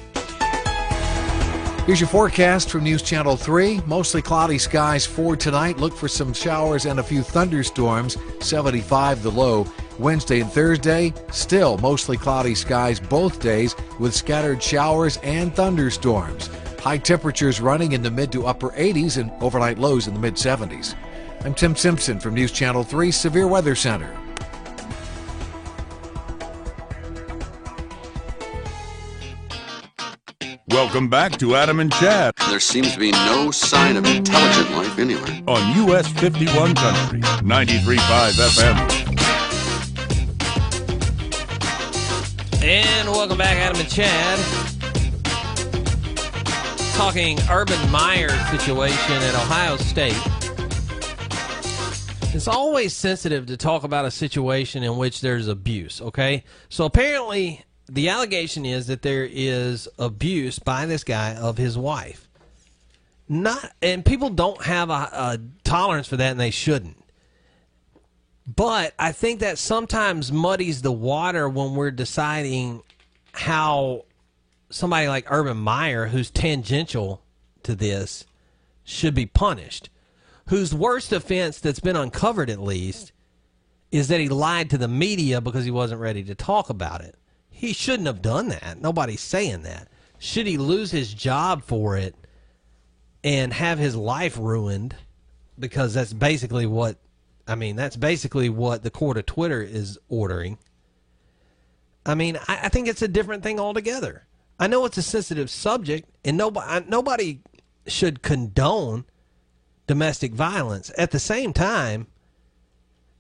Here's 1.86 2.01
your 2.01 2.09
forecast 2.09 2.70
from 2.70 2.85
News 2.85 3.03
Channel 3.03 3.36
3. 3.36 3.81
Mostly 3.86 4.23
cloudy 4.23 4.59
skies 4.59 5.05
for 5.05 5.35
tonight. 5.35 5.78
Look 5.78 5.97
for 5.97 6.07
some 6.07 6.32
showers 6.32 6.86
and 6.86 7.01
a 7.01 7.03
few 7.03 7.23
thunderstorms. 7.23 8.16
75 8.39 9.24
the 9.24 9.31
low. 9.32 9.66
Wednesday 9.99 10.40
and 10.40 10.51
Thursday, 10.51 11.12
still 11.32 11.78
mostly 11.78 12.16
cloudy 12.16 12.55
skies 12.55 13.01
both 13.01 13.40
days 13.40 13.74
with 13.99 14.15
scattered 14.15 14.62
showers 14.62 15.19
and 15.19 15.55
thunderstorms. 15.55 16.49
High 16.78 16.99
temperatures 16.99 17.61
running 17.61 17.93
in 17.93 18.03
the 18.03 18.11
mid 18.11 18.31
to 18.32 18.47
upper 18.47 18.70
80s 18.70 19.19
and 19.19 19.31
overnight 19.43 19.78
lows 19.78 20.07
in 20.07 20.15
the 20.15 20.20
mid 20.20 20.35
70s. 20.35 20.94
I'm 21.44 21.55
Tim 21.55 21.74
Simpson 21.74 22.20
from 22.20 22.35
News 22.35 22.53
Channel 22.53 22.85
3 22.85 23.11
Severe 23.11 23.49
Weather 23.49 23.74
Center. 23.74 24.16
Welcome 30.93 31.09
back 31.09 31.39
to 31.39 31.56
Adam 31.56 31.81
and 31.81 31.90
Chad 31.90 32.35
There 32.51 32.60
seems 32.60 32.93
to 32.93 32.98
be 32.98 33.12
no 33.12 33.51
sign 33.51 33.97
of 33.97 34.05
intelligent 34.05 34.77
life 34.77 34.98
anywhere. 34.98 35.40
on 35.48 35.89
US 35.89 36.06
51 36.06 36.74
Country, 36.74 37.20
93.5 37.20 37.97
FM. 38.36 38.77
And 42.62 43.09
welcome 43.09 43.39
back, 43.39 43.56
Adam 43.56 43.81
and 43.81 43.89
Chad. 43.89 44.39
Talking 46.94 47.39
Urban 47.48 47.90
Meyer 47.90 48.28
situation 48.51 49.14
at 49.14 49.35
Ohio 49.35 49.78
State. 49.78 50.20
It's 52.35 52.48
always 52.48 52.94
sensitive 52.94 53.47
to 53.47 53.56
talk 53.56 53.85
about 53.85 54.05
a 54.05 54.10
situation 54.10 54.82
in 54.82 54.98
which 54.98 55.23
there's 55.23 55.48
abuse, 55.48 56.02
okay? 56.02 56.44
So 56.69 56.85
apparently, 56.85 57.64
the 57.88 58.09
allegation 58.09 58.64
is 58.64 58.86
that 58.86 59.02
there 59.02 59.28
is 59.30 59.88
abuse 59.98 60.59
by 60.59 60.86
this 60.86 61.04
guy 61.04 61.34
of 61.34 61.59
his 61.59 61.76
wife. 61.76 62.28
Not, 63.28 63.72
and 63.80 64.04
people 64.04 64.30
don't 64.30 64.62
have 64.64 64.90
a, 64.90 64.92
a 64.92 65.40
tolerance 65.64 66.06
for 66.06 66.16
that, 66.16 66.32
and 66.32 66.40
they 66.40 66.50
shouldn't. 66.50 67.02
But 68.46 68.94
I 68.98 69.12
think 69.12 69.40
that 69.40 69.59
sometimes 69.59 70.32
muddies 70.32 70.82
the 70.82 70.92
water 70.92 71.48
when 71.48 71.74
we're 71.74 71.90
deciding 71.92 72.82
how 73.32 74.04
somebody 74.70 75.09
like 75.09 75.30
Urban 75.30 75.56
Meyer, 75.56 76.06
who's 76.06 76.30
tangential 76.30 77.22
to 77.62 77.74
this, 77.74 78.24
should 78.84 79.14
be 79.14 79.26
punished. 79.26 79.88
Whose 80.48 80.74
worst 80.74 81.12
offense 81.12 81.60
that's 81.60 81.80
been 81.80 81.96
uncovered, 81.96 82.50
at 82.50 82.60
least, 82.60 83.12
is 83.92 84.09
that 84.09 84.20
he 84.20 84.28
lied 84.28 84.70
to 84.70 84.78
the 84.78 84.88
media 84.88 85.40
because 85.40 85.64
he 85.64 85.70
wasn't 85.70 86.00
ready 86.00 86.24
to 86.24 86.34
talk 86.34 86.68
about 86.68 87.00
it. 87.00 87.14
He 87.62 87.72
shouldn't 87.72 88.09
have 88.09 88.22
done 88.22 88.48
that. 88.48 88.80
Nobody's 88.80 89.20
saying 89.20 89.62
that. 89.62 89.86
Should 90.18 90.48
he 90.48 90.59
lose 90.59 90.90
his 90.90 91.14
job 91.14 91.62
for 91.62 91.97
it 91.97 92.16
and 93.22 93.52
have 93.52 93.78
his 93.78 93.94
life 93.94 94.36
ruined? 94.36 94.97
Because 95.56 95.94
that's 95.94 96.12
basically 96.12 96.66
what 96.66 96.97
I 97.47 97.55
mean, 97.55 97.76
that's 97.76 97.94
basically 97.94 98.48
what 98.48 98.82
the 98.82 98.90
court 98.90 99.16
of 99.16 99.26
Twitter 99.26 99.62
is 99.62 99.97
ordering. 100.09 100.59
I 102.05 102.16
mean, 102.16 102.36
I, 102.48 102.62
I 102.64 102.68
think 102.68 102.89
it's 102.89 103.01
a 103.01 103.06
different 103.06 103.44
thing 103.44 103.60
altogether. 103.60 104.26
I 104.59 104.66
know 104.66 104.84
it's 104.84 104.98
a 104.98 105.02
sensitive 105.02 105.48
subject, 105.48 106.10
and 106.24 106.36
nobody 106.36 106.84
nobody 106.89 107.43
should 107.86 108.22
condone 108.22 109.05
domestic 109.86 110.32
violence. 110.32 110.90
At 110.98 111.12
the 111.12 111.20
same 111.20 111.52
time, 111.52 112.09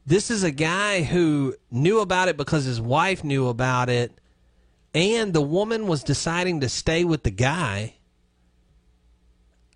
this 0.04 0.32
is 0.32 0.42
a 0.42 0.50
guy 0.50 1.04
who 1.04 1.54
knew 1.70 2.00
about 2.00 2.26
it 2.26 2.36
because 2.36 2.64
his 2.64 2.80
wife 2.80 3.22
knew 3.22 3.46
about 3.46 3.88
it, 3.88 4.18
and 4.94 5.32
the 5.32 5.42
woman 5.42 5.86
was 5.86 6.02
deciding 6.02 6.60
to 6.60 6.68
stay 6.68 7.04
with 7.04 7.22
the 7.22 7.30
guy. 7.30 7.94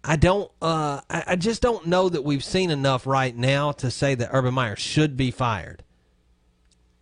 I 0.04 0.16
don't. 0.16 0.50
Uh, 0.62 1.00
I, 1.10 1.24
I 1.28 1.36
just 1.36 1.62
don't 1.62 1.86
know 1.86 2.08
that 2.08 2.22
we've 2.22 2.44
seen 2.44 2.70
enough 2.70 3.06
right 3.06 3.36
now 3.36 3.72
to 3.72 3.90
say 3.90 4.14
that 4.14 4.30
Urban 4.32 4.54
Meyer 4.54 4.76
should 4.76 5.16
be 5.16 5.30
fired. 5.30 5.82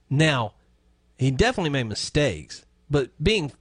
Now, 0.09 0.55
he 1.19 1.31
definitely 1.31 1.71
made 1.71 1.85
mistakes, 1.85 2.65
but 2.91 3.11
being 3.23 3.53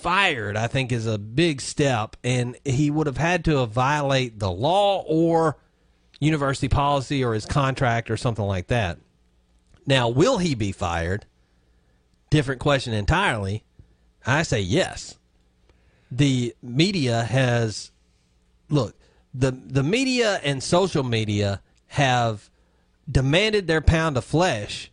fired, 0.00 0.56
I 0.56 0.66
think, 0.66 0.92
is 0.92 1.06
a 1.06 1.18
big 1.18 1.60
step, 1.60 2.16
and 2.24 2.56
he 2.64 2.90
would 2.90 3.06
have 3.06 3.16
had 3.16 3.44
to 3.46 3.66
violate 3.66 4.38
the 4.38 4.50
law 4.50 5.02
or 5.06 5.58
university 6.20 6.68
policy 6.68 7.24
or 7.24 7.34
his 7.34 7.46
contract 7.46 8.10
or 8.10 8.16
something 8.16 8.44
like 8.44 8.68
that. 8.68 8.98
Now, 9.86 10.08
will 10.08 10.38
he 10.38 10.54
be 10.54 10.72
fired? 10.72 11.26
Different 12.30 12.60
question 12.60 12.92
entirely. 12.92 13.64
I 14.26 14.42
say 14.42 14.60
yes. 14.60 15.16
The 16.10 16.54
media 16.62 17.22
has 17.22 17.92
look, 18.68 18.94
the 19.32 19.50
the 19.52 19.82
media 19.82 20.40
and 20.42 20.62
social 20.62 21.02
media 21.02 21.62
have 21.88 22.50
demanded 23.10 23.66
their 23.66 23.80
pound 23.80 24.16
of 24.16 24.24
flesh, 24.24 24.90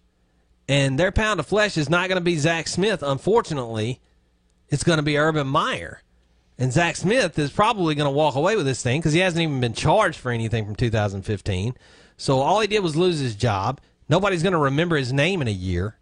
and 0.67 0.99
their 0.99 1.11
pound 1.11 1.39
of 1.39 1.47
flesh 1.47 1.77
is 1.77 1.89
not 1.89 2.07
going 2.07 2.17
to 2.17 2.23
be 2.23 2.37
Zach 2.37 2.67
Smith. 2.67 3.03
Unfortunately, 3.03 3.99
it's 4.69 4.83
going 4.83 4.97
to 4.97 5.03
be 5.03 5.17
Urban 5.17 5.47
Meyer, 5.47 6.01
and 6.57 6.71
Zach 6.71 6.95
Smith 6.95 7.37
is 7.39 7.51
probably 7.51 7.95
going 7.95 8.09
to 8.09 8.15
walk 8.15 8.35
away 8.35 8.55
with 8.55 8.65
this 8.65 8.83
thing 8.83 8.99
because 8.99 9.13
he 9.13 9.19
hasn't 9.19 9.41
even 9.41 9.59
been 9.59 9.73
charged 9.73 10.19
for 10.19 10.31
anything 10.31 10.65
from 10.65 10.75
2015. 10.75 11.75
So 12.17 12.39
all 12.39 12.59
he 12.59 12.67
did 12.67 12.81
was 12.81 12.95
lose 12.95 13.19
his 13.19 13.35
job. 13.35 13.79
Nobody's 14.09 14.43
going 14.43 14.53
to 14.53 14.59
remember 14.59 14.95
his 14.95 15.13
name 15.13 15.41
in 15.41 15.47
a 15.47 15.51
year, 15.51 15.97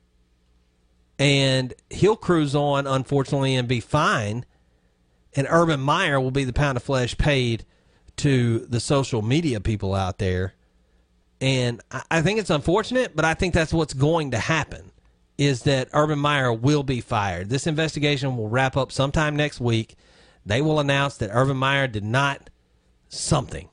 and 1.17 1.73
he'll 1.89 2.15
cruise 2.15 2.55
on, 2.55 2.87
unfortunately, 2.87 3.55
and 3.55 3.67
be 3.67 3.79
fine 3.79 4.45
and 5.35 5.47
Urban 5.49 5.79
Meyer 5.79 6.19
will 6.19 6.31
be 6.31 6.45
the 6.45 6.53
pound 6.53 6.77
of 6.77 6.83
flesh 6.83 7.17
paid 7.17 7.65
to 8.17 8.59
the 8.59 8.79
social 8.79 9.21
media 9.21 9.59
people 9.59 9.93
out 9.93 10.17
there. 10.17 10.53
And 11.41 11.81
I 12.09 12.21
think 12.21 12.39
it's 12.39 12.49
unfortunate, 12.49 13.15
but 13.15 13.25
I 13.25 13.33
think 13.33 13.53
that's 13.53 13.73
what's 13.73 13.93
going 13.93 14.31
to 14.31 14.39
happen 14.39 14.91
is 15.37 15.63
that 15.63 15.89
Urban 15.91 16.17
Meyer 16.17 16.53
will 16.53 16.83
be 16.83 17.01
fired. 17.01 17.49
This 17.49 17.67
investigation 17.67 18.37
will 18.37 18.47
wrap 18.47 18.77
up 18.77 18.91
sometime 18.91 19.35
next 19.35 19.59
week. 19.59 19.95
They 20.45 20.61
will 20.61 20.79
announce 20.79 21.17
that 21.17 21.29
Urban 21.33 21.57
Meyer 21.57 21.87
did 21.87 22.05
not 22.05 22.49
something. 23.09 23.67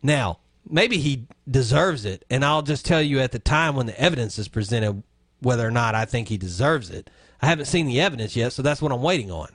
Now, 0.00 0.38
maybe 0.68 0.98
he 0.98 1.26
deserves 1.50 2.04
it, 2.04 2.24
and 2.30 2.44
I'll 2.44 2.62
just 2.62 2.86
tell 2.86 3.02
you 3.02 3.18
at 3.18 3.32
the 3.32 3.40
time 3.40 3.74
when 3.74 3.86
the 3.86 4.00
evidence 4.00 4.38
is 4.38 4.46
presented 4.46 5.02
whether 5.40 5.66
or 5.66 5.70
not 5.70 5.94
I 5.94 6.04
think 6.04 6.28
he 6.28 6.36
deserves 6.36 6.90
it. 6.90 7.10
I 7.40 7.46
haven't 7.46 7.66
seen 7.66 7.86
the 7.86 8.00
evidence 8.00 8.34
yet, 8.34 8.52
so 8.52 8.62
that's 8.62 8.82
what 8.82 8.92
I'm 8.92 9.02
waiting 9.02 9.30
on. 9.30 9.48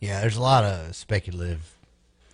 Yeah, 0.00 0.20
there's 0.20 0.36
a 0.36 0.42
lot 0.42 0.64
of 0.64 0.94
speculative 0.94 1.76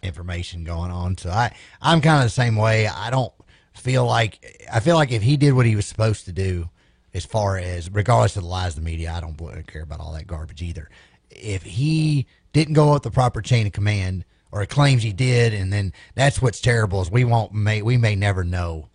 information 0.03 0.65
going 0.65 0.91
on. 0.91 1.17
So 1.17 1.31
I 1.31 1.55
I'm 1.81 2.01
kind 2.01 2.19
of 2.19 2.25
the 2.25 2.31
same 2.31 2.57
way. 2.57 2.87
I 2.87 3.11
don't 3.11 3.33
feel 3.75 4.05
like 4.07 4.67
I 4.73 4.81
feel 4.81 4.97
like 4.97 5.13
if 5.13 5.23
he 5.23 5.37
did 5.37 5.53
what 5.53 5.67
he 5.67 5.77
was 5.77 5.87
supposed 5.87 6.25
to 6.25 6.33
do, 6.33 6.71
as 7.15 7.25
far 7.25 7.59
as 7.59 7.91
regardless 7.91 8.37
of 8.37 8.43
the 8.43 8.49
lies 8.49 8.77
of 8.77 8.85
the 8.85 8.91
media, 8.91 9.13
I 9.13 9.21
don't 9.21 9.37
care 9.67 9.83
about 9.83 10.01
all 10.01 10.13
that 10.15 10.27
garbage 10.27 10.63
either. 10.63 10.89
If 11.31 11.63
he 11.63 12.27
didn't 12.53 12.75
go 12.75 12.95
up 12.95 13.03
the 13.03 13.11
proper 13.11 13.41
chain 13.41 13.67
of 13.67 13.73
command, 13.73 14.25
or 14.53 14.65
claims 14.67 15.03
he 15.03 15.13
did, 15.13 15.55
and 15.55 15.73
then 15.73 15.93
that's 16.15 16.43
what's 16.43 16.61
terrible 16.61 17.01
is 17.01 17.11
we 17.11 17.25
won't 17.25 17.55
may 17.55 17.83
we 17.83 17.97
may 17.97 18.15
never 18.15 18.45
know 18.45 18.89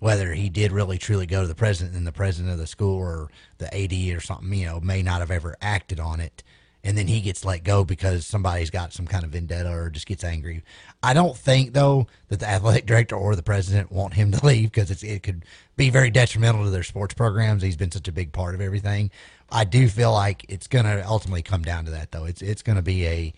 whether 0.00 0.32
he 0.32 0.48
did 0.48 0.72
really 0.72 0.98
truly 0.98 1.26
go 1.26 1.42
to 1.42 1.46
the 1.46 1.54
president 1.54 1.94
and 1.94 2.06
the 2.06 2.12
president 2.12 2.52
of 2.52 2.58
the 2.58 2.66
school 2.66 2.96
or 2.96 3.28
the 3.58 3.72
AD 3.72 4.16
or 4.16 4.20
something, 4.20 4.52
you 4.52 4.66
know, 4.66 4.80
may 4.80 5.02
not 5.02 5.20
have 5.20 5.30
ever 5.30 5.56
acted 5.60 6.00
on 6.00 6.20
it. 6.20 6.42
And 6.82 6.96
then 6.96 7.06
he 7.06 7.20
gets 7.20 7.44
let 7.44 7.62
go 7.62 7.84
because 7.84 8.26
somebody's 8.26 8.70
got 8.70 8.94
some 8.94 9.06
kind 9.06 9.22
of 9.22 9.30
vendetta 9.30 9.70
or 9.70 9.90
just 9.90 10.06
gets 10.06 10.24
angry. 10.24 10.62
I 11.02 11.12
don't 11.12 11.36
think 11.36 11.74
though 11.74 12.06
that 12.28 12.40
the 12.40 12.48
athletic 12.48 12.86
director 12.86 13.14
or 13.14 13.36
the 13.36 13.42
president 13.42 13.92
want 13.92 14.14
him 14.14 14.32
to 14.32 14.46
leave 14.46 14.72
because 14.72 14.90
it 15.02 15.22
could 15.22 15.44
be 15.76 15.90
very 15.90 16.10
detrimental 16.10 16.64
to 16.64 16.70
their 16.70 16.82
sports 16.82 17.12
programs. 17.12 17.62
He's 17.62 17.76
been 17.76 17.90
such 17.90 18.08
a 18.08 18.12
big 18.12 18.32
part 18.32 18.54
of 18.54 18.62
everything. 18.62 19.10
I 19.52 19.64
do 19.64 19.88
feel 19.88 20.12
like 20.12 20.46
it's 20.48 20.68
going 20.68 20.86
to 20.86 21.06
ultimately 21.06 21.42
come 21.42 21.62
down 21.62 21.84
to 21.84 21.90
that 21.90 22.12
though. 22.12 22.24
It's 22.24 22.40
it's 22.40 22.62
going 22.62 22.76
to 22.76 22.82
be 22.82 23.06
a 23.06 23.34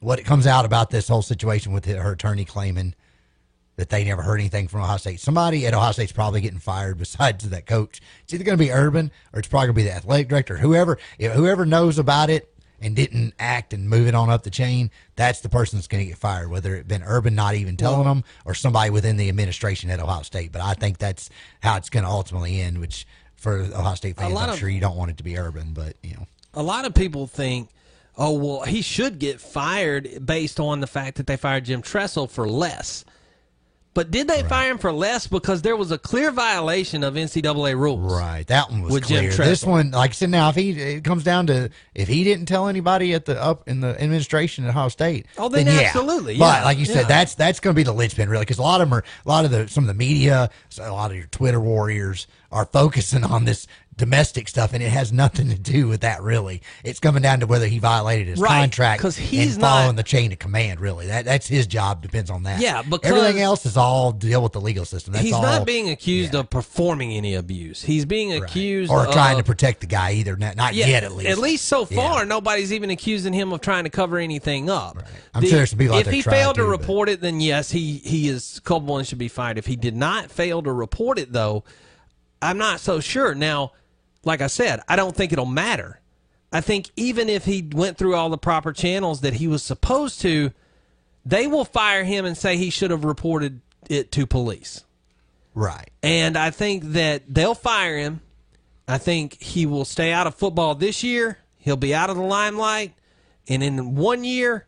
what 0.00 0.18
it 0.18 0.26
comes 0.26 0.46
out 0.46 0.66
about 0.66 0.90
this 0.90 1.08
whole 1.08 1.22
situation 1.22 1.72
with 1.72 1.86
her 1.86 2.12
attorney 2.12 2.44
claiming 2.44 2.94
that 3.76 3.90
they 3.90 4.04
never 4.04 4.22
heard 4.22 4.40
anything 4.40 4.68
from 4.68 4.80
Ohio 4.80 4.96
State. 4.96 5.20
Somebody 5.20 5.66
at 5.66 5.74
Ohio 5.74 5.92
State's 5.92 6.12
probably 6.12 6.40
getting 6.40 6.58
fired 6.58 6.98
besides 6.98 7.48
that 7.50 7.66
coach. 7.66 8.00
It's 8.22 8.34
either 8.34 8.44
going 8.44 8.58
to 8.58 8.64
be 8.64 8.70
Urban 8.70 9.10
or 9.32 9.38
it's 9.38 9.48
probably 9.48 9.68
going 9.68 9.74
to 9.74 9.82
be 9.82 9.88
the 9.88 9.96
athletic 9.96 10.28
director. 10.28 10.56
Whoever 10.56 10.98
whoever 11.18 11.66
knows 11.66 11.98
about 11.98 12.30
it 12.30 12.50
and 12.80 12.94
didn't 12.94 13.34
act 13.38 13.72
and 13.72 13.88
move 13.88 14.06
it 14.06 14.14
on 14.14 14.30
up 14.30 14.42
the 14.42 14.50
chain, 14.50 14.90
that's 15.16 15.40
the 15.40 15.48
person 15.48 15.78
that's 15.78 15.88
going 15.88 16.04
to 16.04 16.08
get 16.08 16.18
fired. 16.18 16.50
Whether 16.50 16.74
it 16.76 16.86
been 16.86 17.02
Urban 17.02 17.34
not 17.34 17.54
even 17.54 17.76
telling 17.76 18.04
them 18.04 18.24
or 18.44 18.54
somebody 18.54 18.90
within 18.90 19.16
the 19.16 19.28
administration 19.28 19.90
at 19.90 20.00
Ohio 20.00 20.22
State. 20.22 20.52
But 20.52 20.62
I 20.62 20.74
think 20.74 20.98
that's 20.98 21.30
how 21.62 21.76
it's 21.76 21.90
going 21.90 22.04
to 22.04 22.10
ultimately 22.10 22.60
end. 22.60 22.78
Which 22.78 23.06
for 23.36 23.60
Ohio 23.60 23.94
State 23.94 24.16
fans, 24.16 24.36
I'm 24.36 24.50
of, 24.50 24.58
sure 24.58 24.68
you 24.68 24.80
don't 24.80 24.96
want 24.96 25.10
it 25.10 25.16
to 25.18 25.24
be 25.24 25.38
Urban, 25.38 25.72
but 25.72 25.96
you 26.02 26.14
know, 26.14 26.26
a 26.54 26.62
lot 26.62 26.84
of 26.84 26.94
people 26.94 27.26
think. 27.26 27.70
Oh 28.16 28.38
well, 28.38 28.62
he 28.62 28.80
should 28.80 29.18
get 29.18 29.40
fired 29.40 30.24
based 30.24 30.60
on 30.60 30.78
the 30.78 30.86
fact 30.86 31.16
that 31.16 31.26
they 31.26 31.36
fired 31.36 31.64
Jim 31.64 31.82
Tressel 31.82 32.28
for 32.28 32.48
less. 32.48 33.04
But 33.94 34.10
did 34.10 34.26
they 34.26 34.42
right. 34.42 34.48
fire 34.48 34.70
him 34.72 34.78
for 34.78 34.92
less 34.92 35.28
because 35.28 35.62
there 35.62 35.76
was 35.76 35.92
a 35.92 35.98
clear 35.98 36.32
violation 36.32 37.04
of 37.04 37.14
NCAA 37.14 37.78
rules? 37.78 38.12
Right, 38.12 38.44
that 38.48 38.68
one 38.68 38.82
was 38.82 39.00
clear. 39.00 39.30
This 39.30 39.64
one, 39.64 39.92
like 39.92 40.10
I 40.10 40.14
said, 40.14 40.30
now 40.30 40.48
if 40.48 40.56
he 40.56 40.70
it 40.72 41.04
comes 41.04 41.22
down 41.22 41.46
to 41.46 41.70
if 41.94 42.08
he 42.08 42.24
didn't 42.24 42.46
tell 42.46 42.66
anybody 42.66 43.14
at 43.14 43.24
the 43.24 43.40
up 43.40 43.68
in 43.68 43.80
the 43.80 44.00
administration 44.02 44.64
at 44.64 44.70
Ohio 44.70 44.88
State, 44.88 45.26
oh, 45.38 45.48
then, 45.48 45.66
then 45.66 45.76
yeah. 45.76 45.86
absolutely. 45.86 46.34
Yeah. 46.34 46.40
But 46.40 46.64
like 46.64 46.78
you 46.78 46.86
said, 46.86 47.06
that's 47.06 47.36
that's 47.36 47.60
going 47.60 47.74
to 47.74 47.78
be 47.78 47.84
the 47.84 47.92
linchpin 47.92 48.28
really 48.28 48.42
because 48.42 48.58
a 48.58 48.62
lot 48.62 48.80
of 48.80 48.88
them 48.90 48.98
are 48.98 49.04
a 49.24 49.28
lot 49.28 49.44
of 49.44 49.52
the 49.52 49.68
some 49.68 49.84
of 49.84 49.88
the 49.88 49.94
media, 49.94 50.50
a 50.80 50.90
lot 50.90 51.12
of 51.12 51.16
your 51.16 51.26
Twitter 51.26 51.60
warriors 51.60 52.26
are 52.50 52.66
focusing 52.66 53.24
on 53.24 53.44
this 53.44 53.66
domestic 53.96 54.48
stuff, 54.48 54.72
and 54.72 54.82
it 54.82 54.88
has 54.88 55.12
nothing 55.12 55.48
to 55.48 55.58
do 55.58 55.88
with 55.88 56.00
that. 56.00 56.22
Really, 56.22 56.62
it's 56.82 57.00
coming 57.00 57.22
down 57.22 57.40
to 57.40 57.46
whether 57.46 57.66
he 57.66 57.78
violated 57.78 58.28
his 58.28 58.40
right, 58.40 58.60
contract 58.60 59.00
because 59.00 59.16
he's 59.16 59.54
and 59.54 59.62
following 59.62 59.88
not, 59.88 59.96
the 59.96 60.02
chain 60.02 60.32
of 60.32 60.38
command. 60.38 60.80
Really, 60.80 61.06
that 61.06 61.24
that's 61.24 61.46
his 61.46 61.66
job. 61.66 62.02
Depends 62.02 62.30
on 62.30 62.44
that. 62.44 62.60
Yeah, 62.60 62.82
because 62.82 63.10
everything 63.10 63.40
else 63.40 63.66
is 63.66 63.76
all 63.76 64.12
deal 64.12 64.42
with 64.42 64.52
the 64.52 64.60
legal 64.60 64.84
system. 64.84 65.12
That's 65.12 65.24
he's 65.24 65.34
all, 65.34 65.42
not 65.42 65.66
being 65.66 65.90
accused 65.90 66.34
yeah. 66.34 66.40
of 66.40 66.50
performing 66.50 67.12
any 67.12 67.34
abuse. 67.34 67.82
He's 67.82 68.04
being 68.04 68.32
accused 68.32 68.90
or 68.90 69.06
of, 69.06 69.12
trying 69.12 69.38
to 69.38 69.44
protect 69.44 69.80
the 69.80 69.86
guy. 69.86 70.12
Either 70.12 70.36
not, 70.36 70.56
not 70.56 70.74
yeah, 70.74 70.86
yet, 70.86 71.04
at 71.04 71.12
least. 71.12 71.30
At 71.30 71.38
least 71.38 71.64
so 71.66 71.84
far, 71.84 72.20
yeah. 72.20 72.24
nobody's 72.24 72.72
even 72.72 72.90
accusing 72.90 73.32
him 73.32 73.52
of 73.52 73.60
trying 73.60 73.84
to 73.84 73.90
cover 73.90 74.18
anything 74.18 74.70
up. 74.70 74.96
Right. 74.96 75.04
I'm 75.34 75.42
the, 75.42 75.48
sure 75.48 75.58
there's 75.58 75.70
some 75.70 75.78
people 75.78 75.96
If 75.96 76.08
he 76.08 76.22
failed 76.22 76.56
to, 76.56 76.62
to 76.62 76.66
report 76.66 77.08
it, 77.08 77.20
then 77.20 77.40
yes, 77.40 77.70
he 77.70 77.98
he 77.98 78.28
is 78.28 78.60
culpable 78.64 78.98
and 78.98 79.06
should 79.06 79.18
be 79.18 79.28
fired. 79.28 79.58
If 79.58 79.66
he 79.66 79.76
did 79.76 79.96
not 79.96 80.30
fail 80.30 80.62
to 80.62 80.72
report 80.72 81.18
it, 81.18 81.32
though, 81.32 81.64
I'm 82.40 82.58
not 82.58 82.80
so 82.80 83.00
sure 83.00 83.34
now 83.34 83.72
like 84.26 84.40
I 84.40 84.46
said, 84.48 84.80
I 84.88 84.96
don't 84.96 85.14
think 85.14 85.32
it'll 85.32 85.46
matter. 85.46 86.00
I 86.52 86.60
think 86.60 86.90
even 86.96 87.28
if 87.28 87.44
he 87.44 87.68
went 87.72 87.98
through 87.98 88.14
all 88.14 88.30
the 88.30 88.38
proper 88.38 88.72
channels 88.72 89.22
that 89.22 89.34
he 89.34 89.48
was 89.48 89.62
supposed 89.62 90.20
to, 90.20 90.52
they 91.26 91.46
will 91.46 91.64
fire 91.64 92.04
him 92.04 92.24
and 92.24 92.36
say 92.36 92.56
he 92.56 92.70
should 92.70 92.90
have 92.90 93.04
reported 93.04 93.60
it 93.88 94.12
to 94.12 94.26
police. 94.26 94.84
Right. 95.54 95.90
And 96.02 96.36
I 96.36 96.50
think 96.50 96.84
that 96.92 97.22
they'll 97.28 97.54
fire 97.54 97.96
him. 97.96 98.20
I 98.86 98.98
think 98.98 99.42
he 99.42 99.66
will 99.66 99.84
stay 99.84 100.12
out 100.12 100.26
of 100.26 100.34
football 100.34 100.74
this 100.74 101.02
year. 101.02 101.38
He'll 101.58 101.76
be 101.76 101.94
out 101.94 102.10
of 102.10 102.16
the 102.16 102.22
limelight. 102.22 102.94
And 103.48 103.62
in 103.62 103.94
one 103.94 104.24
year, 104.24 104.66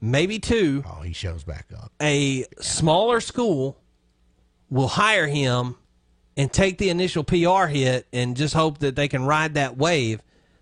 maybe 0.00 0.38
two, 0.38 0.84
oh, 0.86 1.02
he 1.02 1.12
shows 1.12 1.44
back 1.44 1.66
up. 1.76 1.92
A 2.00 2.18
yeah. 2.18 2.44
smaller 2.60 3.20
school 3.20 3.78
will 4.70 4.88
hire 4.88 5.26
him 5.26 5.76
and 6.36 6.52
take 6.52 6.78
the 6.78 6.90
initial 6.90 7.24
PR 7.24 7.66
hit 7.66 8.06
and 8.12 8.36
just 8.36 8.54
hope 8.54 8.78
that 8.78 8.96
they 8.96 9.08
can 9.08 9.24
ride 9.24 9.54
that 9.54 9.76
wave 9.76 10.20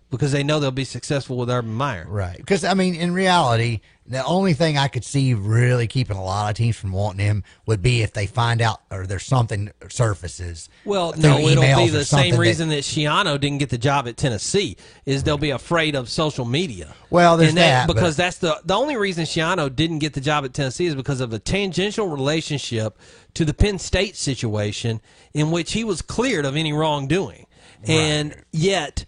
because 0.09 0.31
they 0.31 0.43
know 0.43 0.59
they'll 0.59 0.71
be 0.71 0.85
successful 0.85 1.37
with 1.37 1.49
Urban 1.49 1.73
Meyer. 1.73 2.05
Right. 2.07 2.37
Because, 2.37 2.63
I 2.63 2.73
mean, 2.73 2.95
in 2.95 3.13
reality, 3.13 3.81
the 4.07 4.23
only 4.23 4.53
thing 4.53 4.77
I 4.77 4.87
could 4.87 5.03
see 5.03 5.33
really 5.33 5.87
keeping 5.87 6.15
a 6.15 6.23
lot 6.23 6.51
of 6.51 6.55
teams 6.55 6.75
from 6.75 6.91
wanting 6.91 7.25
him 7.25 7.43
would 7.65 7.81
be 7.81 8.03
if 8.03 8.13
they 8.13 8.27
find 8.27 8.61
out 8.61 8.81
or 8.91 9.07
there's 9.07 9.25
something 9.25 9.71
surfaces. 9.89 10.69
Well, 10.83 11.13
no, 11.17 11.39
it'll 11.39 11.63
be 11.63 11.89
the 11.89 12.05
same 12.05 12.37
reason 12.37 12.69
that, 12.69 12.75
that 12.75 12.83
Schiano 12.83 13.39
didn't 13.39 13.57
get 13.57 13.69
the 13.71 13.79
job 13.79 14.07
at 14.07 14.15
Tennessee 14.15 14.77
is 15.05 15.23
they'll 15.23 15.39
be 15.39 15.49
afraid 15.49 15.95
of 15.95 16.07
social 16.07 16.45
media. 16.45 16.93
Well, 17.09 17.35
there's 17.37 17.55
that, 17.55 17.87
that 17.87 17.93
because 17.93 18.15
that's 18.15 18.37
the 18.37 18.61
the 18.63 18.75
only 18.75 18.95
reason 18.95 19.25
Schiano 19.25 19.75
didn't 19.75 19.99
get 19.99 20.13
the 20.13 20.21
job 20.21 20.45
at 20.45 20.53
Tennessee 20.53 20.85
is 20.85 20.95
because 20.95 21.19
of 21.19 21.31
the 21.31 21.39
tangential 21.39 22.07
relationship 22.07 22.99
to 23.33 23.43
the 23.43 23.55
Penn 23.55 23.79
State 23.79 24.15
situation 24.15 25.01
in 25.33 25.49
which 25.49 25.73
he 25.73 25.83
was 25.83 26.03
cleared 26.03 26.45
of 26.45 26.55
any 26.55 26.73
wrongdoing, 26.73 27.47
right. 27.79 27.89
and 27.89 28.35
yet 28.51 29.05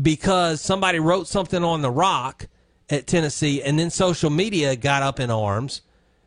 because 0.00 0.60
somebody 0.60 1.00
wrote 1.00 1.26
something 1.26 1.64
on 1.64 1.82
the 1.82 1.90
rock 1.90 2.46
at 2.90 3.06
Tennessee, 3.06 3.62
and 3.62 3.78
then 3.78 3.90
social 3.90 4.30
media 4.30 4.76
got 4.76 5.02
up 5.02 5.20
in 5.20 5.30
arms. 5.30 5.82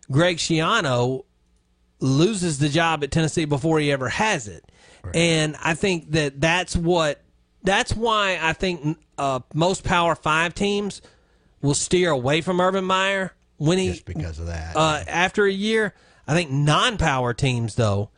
Greg 0.09 0.37
Schiano 0.37 1.25
loses 1.99 2.59
the 2.59 2.69
job 2.69 3.03
at 3.03 3.11
Tennessee 3.11 3.45
before 3.45 3.79
he 3.79 3.91
ever 3.91 4.09
has 4.09 4.47
it, 4.47 4.63
right. 5.03 5.15
and 5.15 5.55
I 5.61 5.73
think 5.73 6.11
that 6.11 6.39
that's 6.41 6.75
what 6.75 7.21
that's 7.63 7.93
why 7.95 8.39
I 8.41 8.53
think 8.53 8.97
uh, 9.17 9.39
most 9.53 9.83
Power 9.83 10.15
Five 10.15 10.53
teams 10.53 11.01
will 11.61 11.73
steer 11.73 12.11
away 12.11 12.41
from 12.41 12.59
Urban 12.59 12.85
Meyer 12.85 13.33
when 13.57 13.77
he 13.77 13.89
just 13.89 14.05
because 14.05 14.39
of 14.39 14.47
that. 14.47 14.75
Uh, 14.75 15.03
after 15.07 15.45
a 15.45 15.51
year, 15.51 15.93
I 16.27 16.33
think 16.33 16.51
non-power 16.51 17.33
teams 17.33 17.75
though, 17.75 18.09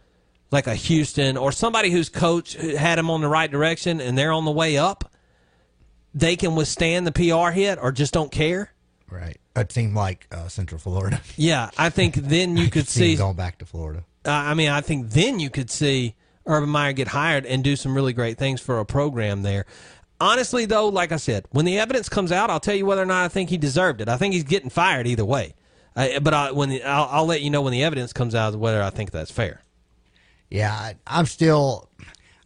like 0.52 0.68
a 0.68 0.76
Houston 0.76 1.38
or 1.38 1.52
somebody 1.52 1.92
whose 1.92 2.10
coach 2.10 2.54
had 2.54 2.98
him 2.98 3.10
on 3.10 3.22
the 3.22 3.28
right 3.28 3.52
direction 3.52 4.00
and 4.02 4.18
they're 4.18 4.32
on 4.32 4.46
the 4.46 4.52
way 4.52 4.78
up 4.78 5.13
they 6.14 6.36
can 6.36 6.56
withstand 6.56 7.08
the 7.08 7.12
PR 7.12 7.52
hit 7.52 7.80
or 7.82 7.92
just 7.92 8.14
don't 8.14 8.32
care. 8.32 8.72
Right. 9.10 9.38
A 9.56 9.64
team 9.64 9.94
like 9.94 10.28
uh, 10.32 10.48
Central 10.48 10.80
Florida. 10.80 11.22
Yeah, 11.36 11.70
I 11.78 11.90
think 11.90 12.16
then 12.16 12.58
you 12.58 12.70
could 12.70 12.88
see 12.88 13.16
going 13.16 13.36
back 13.36 13.60
to 13.60 13.66
Florida. 13.66 14.04
Uh, 14.26 14.32
I 14.32 14.54
mean, 14.54 14.70
I 14.70 14.82
think 14.82 15.12
then 15.12 15.40
you 15.40 15.50
could 15.50 15.70
see 15.70 16.16
Urban 16.46 16.70
Meyer 16.70 16.94
get 16.94 17.10
hired 17.10 17.46
and 17.46 17.64
do 17.64 17.76
some 17.76 17.96
really 17.96 18.14
great 18.14 18.38
things 18.38 18.62
for 18.62 18.80
a 18.80 18.86
program 18.86 19.42
there. 19.42 19.66
Honestly, 20.20 20.66
though, 20.66 20.88
like 20.88 21.12
I 21.12 21.18
said, 21.18 21.46
when 21.52 21.66
the 21.66 21.80
evidence 21.80 22.08
comes 22.08 22.32
out, 22.32 22.50
I'll 22.50 22.60
tell 22.60 22.76
you 22.76 22.86
whether 22.86 23.02
or 23.02 23.06
not 23.06 23.26
I 23.26 23.28
think 23.28 23.50
he 23.50 23.58
deserved 23.58 24.00
it. 24.00 24.08
I 24.08 24.18
think 24.18 24.34
he's 24.34 24.44
getting 24.44 24.70
fired 24.70 25.06
either 25.06 25.26
way. 25.26 25.54
Uh, 25.96 26.20
but 26.20 26.34
I, 26.34 26.52
when 26.52 26.70
the, 26.70 26.84
I'll, 26.84 27.10
I'll, 27.12 27.26
let 27.26 27.42
you 27.42 27.50
know 27.50 27.62
when 27.62 27.74
the 27.74 27.84
evidence 27.84 28.14
comes 28.14 28.34
out 28.34 28.56
whether 28.56 28.82
I 28.82 28.90
think 28.90 29.12
that's 29.12 29.32
fair. 29.32 29.62
Yeah, 30.50 30.72
I, 30.72 30.96
I'm 31.06 31.26
still 31.26 31.90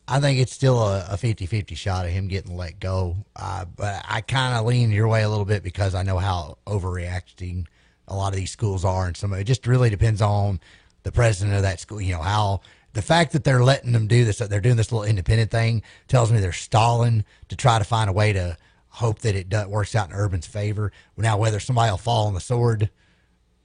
I 0.08 0.22
think 0.22 0.40
it's 0.40 0.54
still 0.54 0.82
a 0.82 1.18
50 1.18 1.46
50 1.46 1.76
shot 1.76 2.06
of 2.06 2.12
him 2.12 2.28
getting 2.30 2.56
let 2.56 2.80
go. 2.80 3.18
Uh, 3.36 3.66
but 3.66 4.06
I 4.08 4.22
kind 4.22 4.56
of 4.56 4.66
lean 4.66 4.92
your 4.92 5.08
way 5.08 5.24
a 5.24 5.30
little 5.30 5.46
bit 5.46 5.64
because 5.64 5.96
I 5.96 6.04
know 6.04 6.18
how 6.18 6.58
overreacting 6.66 7.66
a 8.08 8.16
lot 8.16 8.32
of 8.32 8.38
these 8.38 8.52
schools 8.52 8.86
are. 8.86 9.06
And 9.08 9.18
some 9.18 9.34
it 9.34 9.44
just 9.44 9.68
really 9.68 9.90
depends 9.90 10.22
on 10.22 10.62
the 11.04 11.12
president 11.12 11.58
of 11.58 11.64
that 11.64 11.82
school. 11.82 12.00
You 12.00 12.14
know, 12.14 12.22
how 12.22 12.62
the 12.94 13.02
fact 13.02 13.34
that 13.34 13.44
they're 13.44 13.64
letting 13.64 13.92
them 13.92 14.08
do 14.08 14.24
this, 14.24 14.38
that 14.38 14.50
they're 14.50 14.62
doing 14.62 14.78
this 14.78 14.94
little 14.94 15.08
independent 15.08 15.52
thing, 15.52 15.84
tells 16.08 16.32
me 16.32 16.40
they're 16.40 16.54
stalling 16.54 17.26
to 17.50 17.58
try 17.58 17.78
to 17.78 17.86
find 17.86 18.10
a 18.10 18.14
way 18.14 18.32
to 18.32 18.58
hope 18.88 19.20
that 19.20 19.36
it 19.36 19.70
works 19.70 19.94
out 19.94 20.10
in 20.10 20.16
Urban's 20.16 20.48
favor. 20.48 20.92
Now, 21.18 21.38
whether 21.38 21.60
somebody 21.60 21.92
will 21.92 21.98
fall 21.98 22.28
on 22.28 22.34
the 22.34 22.40
sword 22.40 22.90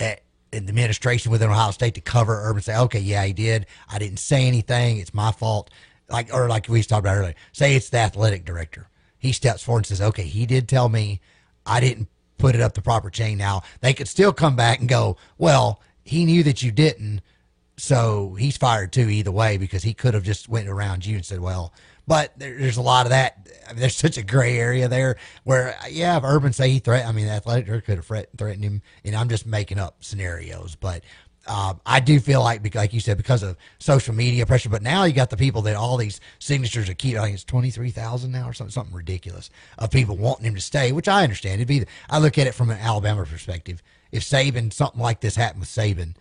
at, 0.00 0.22
in 0.52 0.66
the 0.66 0.70
administration 0.70 1.30
within 1.30 1.50
Ohio 1.50 1.70
State 1.70 1.94
to 1.94 2.00
cover 2.00 2.42
Urban, 2.44 2.62
say, 2.62 2.76
okay, 2.76 2.98
yeah, 2.98 3.24
he 3.24 3.32
did. 3.32 3.66
I 3.88 3.98
didn't 3.98 4.18
say 4.18 4.46
anything. 4.46 4.98
It's 4.98 5.14
my 5.14 5.30
fault 5.30 5.70
like 6.12 6.32
or 6.32 6.48
like 6.48 6.68
we 6.68 6.82
talked 6.82 7.00
about 7.00 7.16
earlier, 7.16 7.34
say 7.52 7.74
it's 7.74 7.88
the 7.88 7.98
athletic 7.98 8.44
director. 8.44 8.88
He 9.18 9.32
steps 9.32 9.62
forward 9.62 9.80
and 9.80 9.86
says, 9.86 10.00
"Okay, 10.00 10.24
he 10.24 10.46
did 10.46 10.68
tell 10.68 10.88
me 10.88 11.20
I 11.66 11.80
didn't 11.80 12.08
put 12.38 12.54
it 12.54 12.60
up 12.60 12.74
the 12.74 12.82
proper 12.82 13.10
chain." 13.10 13.38
Now 13.38 13.62
they 13.80 13.94
could 13.94 14.08
still 14.08 14.32
come 14.32 14.56
back 14.56 14.80
and 14.80 14.88
go, 14.88 15.16
"Well, 15.38 15.80
he 16.04 16.24
knew 16.24 16.42
that 16.44 16.62
you 16.62 16.70
didn't." 16.70 17.22
So 17.78 18.34
he's 18.34 18.56
fired 18.56 18.92
too 18.92 19.08
either 19.08 19.32
way 19.32 19.56
because 19.56 19.82
he 19.82 19.94
could 19.94 20.14
have 20.14 20.22
just 20.22 20.48
went 20.48 20.68
around 20.68 21.04
you 21.06 21.16
and 21.16 21.24
said, 21.24 21.40
well, 21.40 21.72
but 22.06 22.38
there, 22.38 22.56
there's 22.58 22.76
a 22.76 22.82
lot 22.82 23.06
of 23.06 23.10
that. 23.10 23.48
I 23.66 23.72
mean, 23.72 23.80
there's 23.80 23.96
such 24.06 24.18
a 24.18 24.22
gray 24.22 24.58
area 24.58 24.88
there 24.88 25.16
where, 25.44 25.76
yeah, 25.90 26.16
if 26.16 26.24
Urban 26.24 26.52
say 26.52 26.70
he 26.70 26.78
threat, 26.78 27.06
I 27.06 27.12
mean, 27.12 27.26
the 27.26 27.32
Athletic 27.32 27.66
Director 27.66 27.96
could 27.96 27.96
have 27.96 28.28
threatened 28.36 28.64
him, 28.64 28.82
and 29.04 29.16
I'm 29.16 29.28
just 29.28 29.46
making 29.46 29.78
up 29.78 30.04
scenarios. 30.04 30.76
But 30.76 31.02
um, 31.46 31.80
I 31.84 32.00
do 32.00 32.20
feel 32.20 32.40
like, 32.40 32.74
like 32.74 32.92
you 32.92 33.00
said, 33.00 33.16
because 33.16 33.42
of 33.42 33.56
social 33.78 34.14
media 34.14 34.46
pressure. 34.46 34.68
But 34.68 34.82
now 34.82 35.04
you 35.04 35.12
got 35.12 35.30
the 35.30 35.36
people 35.36 35.62
that 35.62 35.76
all 35.76 35.96
these 35.96 36.20
signatures 36.38 36.88
are 36.88 36.94
keep. 36.94 37.16
I 37.16 37.22
think 37.22 37.34
it's 37.34 37.44
twenty 37.44 37.70
three 37.70 37.90
thousand 37.90 38.32
now 38.32 38.48
or 38.48 38.52
something, 38.52 38.72
something 38.72 38.94
ridiculous 38.94 39.50
of 39.78 39.90
people 39.90 40.16
wanting 40.16 40.46
him 40.46 40.54
to 40.54 40.60
stay, 40.60 40.92
which 40.92 41.08
I 41.08 41.22
understand. 41.22 41.60
It'd 41.60 41.68
be. 41.68 41.84
I 42.08 42.18
look 42.18 42.38
at 42.38 42.46
it 42.46 42.54
from 42.54 42.70
an 42.70 42.78
Alabama 42.78 43.24
perspective. 43.24 43.82
If 44.12 44.22
Saban, 44.22 44.72
something 44.72 45.00
like 45.00 45.20
this 45.20 45.36
happened 45.36 45.60
with 45.60 45.70
Saban, 45.70 46.14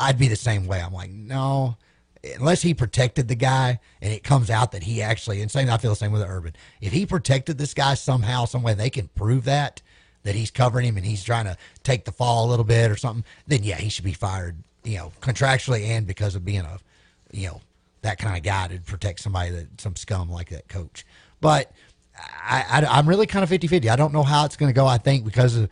I'd 0.00 0.18
be 0.18 0.28
the 0.28 0.36
same 0.36 0.66
way. 0.66 0.80
I'm 0.80 0.92
like, 0.92 1.10
no, 1.10 1.76
unless 2.34 2.62
he 2.62 2.74
protected 2.74 3.28
the 3.28 3.34
guy 3.34 3.78
and 4.00 4.12
it 4.12 4.24
comes 4.24 4.50
out 4.50 4.72
that 4.72 4.82
he 4.82 5.02
actually, 5.02 5.42
and 5.42 5.50
same, 5.50 5.70
I 5.70 5.78
feel 5.78 5.90
the 5.90 5.96
same 5.96 6.12
with 6.12 6.22
Urban. 6.22 6.54
If 6.80 6.92
he 6.92 7.06
protected 7.06 7.58
this 7.58 7.74
guy 7.74 7.94
somehow, 7.94 8.46
some 8.46 8.62
way, 8.62 8.74
they 8.74 8.90
can 8.90 9.08
prove 9.08 9.44
that 9.44 9.82
that 10.26 10.34
he's 10.34 10.50
covering 10.50 10.86
him 10.86 10.96
and 10.96 11.06
he's 11.06 11.22
trying 11.22 11.44
to 11.44 11.56
take 11.82 12.04
the 12.04 12.12
fall 12.12 12.46
a 12.46 12.50
little 12.50 12.64
bit 12.64 12.90
or 12.90 12.96
something, 12.96 13.24
then 13.46 13.62
yeah, 13.62 13.76
he 13.76 13.88
should 13.88 14.04
be 14.04 14.12
fired. 14.12 14.56
You 14.84 14.98
know, 14.98 15.12
contractually 15.20 15.86
and 15.86 16.06
because 16.06 16.34
of 16.34 16.44
being 16.44 16.60
a, 16.60 16.78
you 17.32 17.48
know, 17.48 17.60
that 18.02 18.18
kind 18.18 18.36
of 18.36 18.42
guy 18.42 18.68
to 18.68 18.80
protect 18.80 19.20
somebody 19.20 19.50
that 19.50 19.80
some 19.80 19.96
scum 19.96 20.30
like 20.30 20.50
that 20.50 20.68
coach. 20.68 21.04
But 21.40 21.72
I, 22.16 22.86
I 22.88 22.98
am 22.98 23.08
really 23.08 23.26
kind 23.26 23.42
of 23.42 23.50
50-50. 23.50 23.88
I 23.90 23.96
don't 23.96 24.12
know 24.12 24.22
how 24.22 24.44
it's 24.44 24.56
going 24.56 24.68
to 24.68 24.74
go. 24.74 24.86
I 24.86 24.98
think 24.98 25.24
because 25.24 25.56
of 25.56 25.70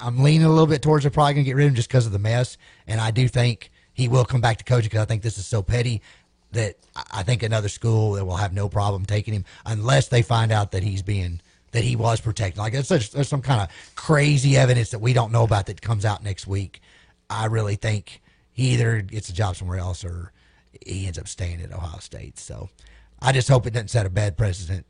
I'm 0.00 0.22
leaning 0.22 0.46
a 0.46 0.50
little 0.50 0.66
bit 0.66 0.82
towards 0.82 1.04
they're 1.04 1.10
probably 1.10 1.34
going 1.34 1.44
to 1.44 1.48
get 1.48 1.56
rid 1.56 1.64
of 1.64 1.70
him 1.70 1.74
just 1.76 1.88
because 1.88 2.06
of 2.06 2.12
the 2.12 2.18
mess, 2.18 2.56
and 2.86 3.00
I 3.00 3.10
do 3.10 3.28
think 3.28 3.70
he 3.92 4.08
will 4.08 4.24
come 4.24 4.40
back 4.40 4.58
to 4.58 4.64
coaching 4.64 4.88
because 4.88 5.02
I 5.02 5.06
think 5.06 5.22
this 5.22 5.38
is 5.38 5.46
so 5.46 5.62
petty 5.62 6.02
that 6.52 6.76
I 7.12 7.22
think 7.22 7.42
another 7.42 7.68
school 7.68 8.12
that 8.12 8.24
will 8.24 8.36
have 8.36 8.52
no 8.52 8.68
problem 8.68 9.04
taking 9.04 9.34
him 9.34 9.44
unless 9.64 10.08
they 10.08 10.22
find 10.22 10.50
out 10.50 10.72
that 10.72 10.82
he's 10.82 11.02
being 11.02 11.40
that 11.72 11.84
he 11.84 11.96
was 11.96 12.20
protected. 12.20 12.58
Like 12.58 12.72
there's, 12.72 13.10
there's 13.10 13.28
some 13.28 13.42
kind 13.42 13.60
of 13.60 13.68
crazy 13.94 14.56
evidence 14.56 14.90
that 14.90 15.00
we 15.00 15.12
don't 15.12 15.32
know 15.32 15.44
about 15.44 15.66
that 15.66 15.80
comes 15.80 16.04
out 16.04 16.22
next 16.22 16.46
week. 16.46 16.80
I 17.28 17.46
really 17.46 17.76
think 17.76 18.22
he 18.52 18.70
either 18.70 19.00
gets 19.02 19.28
a 19.28 19.32
job 19.32 19.56
somewhere 19.56 19.78
else 19.78 20.04
or 20.04 20.32
he 20.84 21.06
ends 21.06 21.18
up 21.18 21.28
staying 21.28 21.60
at 21.62 21.72
Ohio 21.72 21.98
State. 22.00 22.38
So 22.38 22.68
I 23.20 23.32
just 23.32 23.48
hope 23.48 23.66
it 23.66 23.72
doesn't 23.72 23.88
set 23.88 24.06
a 24.06 24.10
bad 24.10 24.36
precedent 24.36 24.86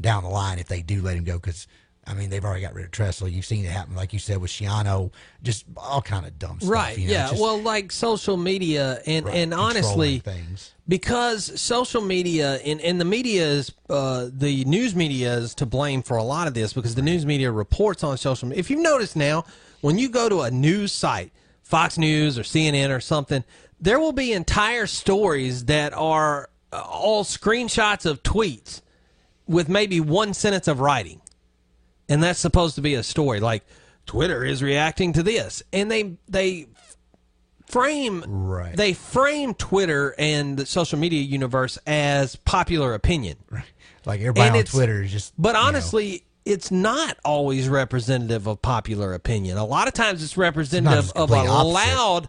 down 0.00 0.22
the 0.22 0.28
line 0.28 0.58
if 0.58 0.68
they 0.68 0.82
do 0.82 1.02
let 1.02 1.16
him 1.16 1.24
go 1.24 1.34
because 1.34 1.66
I 2.08 2.14
mean, 2.14 2.30
they've 2.30 2.44
already 2.44 2.62
got 2.62 2.74
rid 2.74 2.86
of 2.86 2.90
Tressel. 2.90 3.28
You've 3.28 3.44
seen 3.44 3.64
it 3.66 3.70
happen, 3.70 3.94
like 3.94 4.14
you 4.14 4.18
said, 4.18 4.38
with 4.38 4.50
Schiano, 4.50 5.12
just 5.42 5.66
all 5.76 6.00
kind 6.00 6.24
of 6.24 6.38
dumb 6.38 6.58
stuff. 6.58 6.70
Right? 6.70 6.96
You 6.96 7.08
know, 7.08 7.12
yeah. 7.12 7.28
just, 7.28 7.42
well, 7.42 7.60
like 7.60 7.92
social 7.92 8.38
media, 8.38 9.00
and 9.06 9.26
Right, 9.26 9.34
and 9.34 9.52
honestly, 9.52 10.20
things. 10.20 10.72
because 10.88 11.60
social 11.60 12.00
media 12.00 12.56
and 12.64 12.80
and 12.80 12.98
the 12.98 13.04
media 13.04 13.46
is 13.46 13.72
uh, 13.90 14.28
the 14.32 14.64
news 14.64 14.94
media 14.94 15.34
is 15.34 15.54
to 15.56 15.66
blame 15.66 16.02
for 16.02 16.16
a 16.16 16.22
lot 16.22 16.48
of 16.48 16.54
this 16.54 16.72
because 16.72 16.94
the 16.94 17.02
news 17.02 17.26
media 17.26 17.52
reports 17.52 18.02
on 18.02 18.16
social 18.16 18.48
media. 18.48 18.60
If 18.60 18.70
you've 18.70 18.80
noticed 18.80 19.14
now, 19.14 19.44
when 19.82 19.98
you 19.98 20.08
go 20.08 20.30
to 20.30 20.40
a 20.40 20.50
news 20.50 20.92
site, 20.92 21.30
Fox 21.62 21.98
News 21.98 22.38
or 22.38 22.42
CNN 22.42 22.88
or 22.88 23.00
something, 23.00 23.44
there 23.80 24.00
will 24.00 24.12
be 24.12 24.32
entire 24.32 24.86
stories 24.86 25.66
that 25.66 25.92
are 25.92 26.48
uh, 26.72 26.80
all 26.80 27.22
screenshots 27.24 28.06
of 28.06 28.22
tweets 28.22 28.80
with 29.46 29.68
maybe 29.68 30.00
one 30.00 30.32
sentence 30.32 30.68
of 30.68 30.80
writing 30.80 31.20
and 32.08 32.22
that's 32.22 32.38
supposed 32.38 32.74
to 32.76 32.80
be 32.80 32.94
a 32.94 33.02
story 33.02 33.40
like 33.40 33.64
Twitter 34.06 34.44
is 34.44 34.62
reacting 34.62 35.12
to 35.14 35.22
this, 35.22 35.62
and 35.72 35.90
they 35.90 36.16
they 36.28 36.66
frame 37.66 38.24
right. 38.26 38.76
they 38.76 38.94
frame 38.94 39.54
Twitter 39.54 40.14
and 40.18 40.56
the 40.56 40.66
social 40.66 40.98
media 40.98 41.20
universe 41.20 41.78
as 41.86 42.36
popular 42.36 42.94
opinion. 42.94 43.36
Right. 43.50 43.64
Like 44.04 44.20
everybody 44.20 44.48
And 44.48 44.56
on 44.56 44.64
Twitter 44.64 45.02
is 45.02 45.12
just. 45.12 45.34
But 45.36 45.54
honestly, 45.54 46.24
it's 46.46 46.70
not 46.70 47.18
always 47.24 47.68
representative 47.68 48.46
of 48.46 48.62
popular 48.62 49.12
opinion. 49.12 49.58
A 49.58 49.64
lot 49.66 49.86
of 49.86 49.94
times 49.94 50.22
it's 50.22 50.36
representative 50.36 51.04
It's 51.04 51.12
of 51.12 51.30
a 51.30 51.34
opposite. 51.34 51.72
loud 51.72 52.28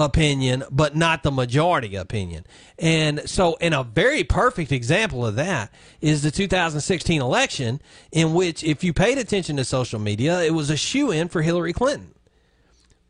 opinion, 0.00 0.64
but 0.70 0.96
not 0.96 1.22
the 1.22 1.30
majority 1.30 1.94
opinion. 1.94 2.46
And 2.78 3.28
so, 3.28 3.54
in 3.56 3.74
a 3.74 3.84
very 3.84 4.24
perfect 4.24 4.72
example 4.72 5.24
of 5.26 5.36
that 5.36 5.72
is 6.00 6.22
the 6.22 6.30
2016 6.30 7.20
election, 7.20 7.82
in 8.10 8.32
which, 8.32 8.64
if 8.64 8.82
you 8.82 8.92
paid 8.92 9.18
attention 9.18 9.56
to 9.58 9.64
social 9.64 10.00
media, 10.00 10.42
it 10.42 10.54
was 10.54 10.70
a 10.70 10.76
shoe 10.76 11.10
in 11.10 11.28
for 11.28 11.42
Hillary 11.42 11.74
Clinton. 11.74 12.14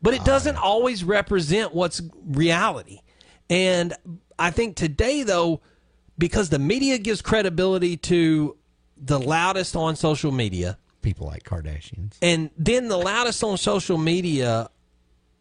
But 0.01 0.13
it 0.13 0.21
ah. 0.21 0.25
doesn't 0.25 0.57
always 0.57 1.03
represent 1.03 1.73
what's 1.73 2.01
reality. 2.25 2.99
And 3.49 3.93
I 4.37 4.51
think 4.51 4.75
today, 4.75 5.23
though, 5.23 5.61
because 6.17 6.49
the 6.49 6.59
media 6.59 6.97
gives 6.97 7.21
credibility 7.21 7.95
to 7.97 8.57
the 8.97 9.19
loudest 9.19 9.75
on 9.75 9.95
social 9.95 10.31
media, 10.31 10.77
people 11.01 11.25
like 11.25 11.43
Kardashians. 11.43 12.17
and 12.21 12.51
then 12.57 12.89
the 12.89 12.97
loudest 12.97 13.43
on 13.43 13.57
social 13.57 13.97
media 13.97 14.69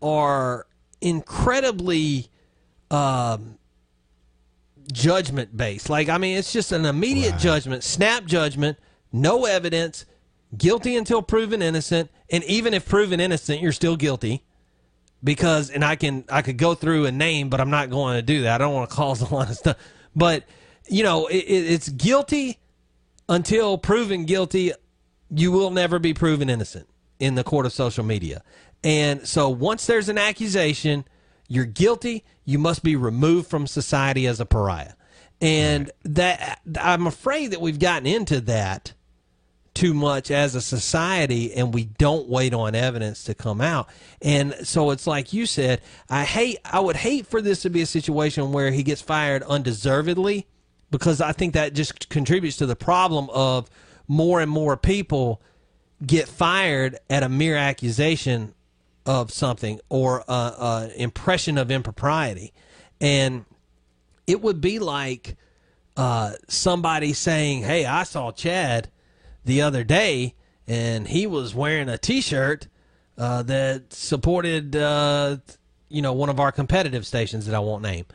are 0.00 0.66
incredibly 1.00 2.28
um, 2.90 3.58
judgment 4.92 5.56
based. 5.56 5.88
Like, 5.88 6.08
I 6.08 6.18
mean, 6.18 6.36
it's 6.36 6.52
just 6.52 6.72
an 6.72 6.84
immediate 6.84 7.38
judgment, 7.38 7.84
snap 7.84 8.24
judgment, 8.24 8.78
no 9.12 9.44
evidence, 9.44 10.06
guilty 10.56 10.96
until 10.96 11.22
proven 11.22 11.62
innocent, 11.62 12.10
and 12.30 12.44
even 12.44 12.74
if 12.74 12.88
proven 12.88 13.20
innocent, 13.20 13.60
you're 13.60 13.72
still 13.72 13.96
guilty. 13.96 14.44
Because, 15.22 15.68
and 15.68 15.84
I 15.84 15.96
can, 15.96 16.24
I 16.30 16.40
could 16.40 16.56
go 16.56 16.74
through 16.74 17.04
a 17.04 17.12
name, 17.12 17.50
but 17.50 17.60
I'm 17.60 17.68
not 17.68 17.90
going 17.90 18.16
to 18.16 18.22
do 18.22 18.42
that. 18.42 18.60
I 18.60 18.64
don't 18.64 18.74
want 18.74 18.88
to 18.88 18.96
cause 19.00 19.20
a 19.20 19.34
lot 19.34 19.50
of 19.50 19.56
stuff. 19.56 19.76
But, 20.16 20.44
you 20.88 21.04
know, 21.04 21.26
it, 21.26 21.44
it, 21.44 21.70
it's 21.72 21.88
guilty 21.90 22.58
until 23.28 23.76
proven 23.76 24.24
guilty. 24.24 24.72
You 25.30 25.52
will 25.52 25.70
never 25.70 25.98
be 25.98 26.14
proven 26.14 26.48
innocent 26.48 26.88
in 27.18 27.34
the 27.34 27.44
court 27.44 27.66
of 27.66 27.72
social 27.72 28.02
media. 28.02 28.42
And 28.82 29.26
so 29.26 29.48
once 29.48 29.86
there's 29.86 30.08
an 30.08 30.18
accusation, 30.18 31.04
you're 31.48 31.66
guilty, 31.66 32.24
you 32.44 32.58
must 32.58 32.82
be 32.82 32.96
removed 32.96 33.48
from 33.48 33.66
society 33.66 34.26
as 34.26 34.40
a 34.40 34.46
pariah. 34.46 34.94
And 35.40 35.90
that 36.04 36.60
I'm 36.80 37.06
afraid 37.06 37.52
that 37.52 37.60
we've 37.60 37.78
gotten 37.78 38.06
into 38.06 38.40
that 38.42 38.94
too 39.72 39.94
much 39.94 40.30
as 40.30 40.54
a 40.54 40.60
society 40.60 41.54
and 41.54 41.72
we 41.72 41.84
don't 41.84 42.28
wait 42.28 42.52
on 42.52 42.74
evidence 42.74 43.24
to 43.24 43.34
come 43.34 43.60
out. 43.60 43.88
And 44.20 44.54
so 44.62 44.90
it's 44.90 45.06
like 45.06 45.32
you 45.32 45.46
said, 45.46 45.80
I 46.08 46.24
hate 46.24 46.58
I 46.64 46.80
would 46.80 46.96
hate 46.96 47.26
for 47.26 47.40
this 47.40 47.62
to 47.62 47.70
be 47.70 47.82
a 47.82 47.86
situation 47.86 48.52
where 48.52 48.70
he 48.70 48.82
gets 48.82 49.00
fired 49.00 49.42
undeservedly 49.44 50.46
because 50.90 51.20
I 51.20 51.32
think 51.32 51.54
that 51.54 51.72
just 51.72 52.08
contributes 52.08 52.56
to 52.58 52.66
the 52.66 52.76
problem 52.76 53.30
of 53.30 53.70
more 54.08 54.40
and 54.40 54.50
more 54.50 54.76
people 54.76 55.40
get 56.04 56.28
fired 56.28 56.98
at 57.08 57.22
a 57.22 57.28
mere 57.28 57.56
accusation 57.56 58.54
of 59.10 59.32
something 59.32 59.80
or 59.88 60.22
an 60.28 60.92
impression 60.92 61.58
of 61.58 61.68
impropriety. 61.68 62.52
And 63.00 63.44
it 64.28 64.40
would 64.40 64.60
be 64.60 64.78
like 64.78 65.36
uh, 65.96 66.34
somebody 66.46 67.12
saying, 67.12 67.64
Hey, 67.64 67.84
I 67.84 68.04
saw 68.04 68.30
Chad 68.30 68.88
the 69.44 69.62
other 69.62 69.82
day 69.82 70.36
and 70.68 71.08
he 71.08 71.26
was 71.26 71.52
wearing 71.56 71.88
a 71.88 71.98
t 71.98 72.20
shirt 72.20 72.68
uh, 73.18 73.42
that 73.42 73.92
supported, 73.92 74.76
uh, 74.76 75.38
you 75.88 76.02
know, 76.02 76.12
one 76.12 76.28
of 76.28 76.38
our 76.38 76.52
competitive 76.52 77.04
stations 77.04 77.46
that 77.46 77.54
I 77.56 77.58
won't 77.58 77.82
name. 77.82 78.06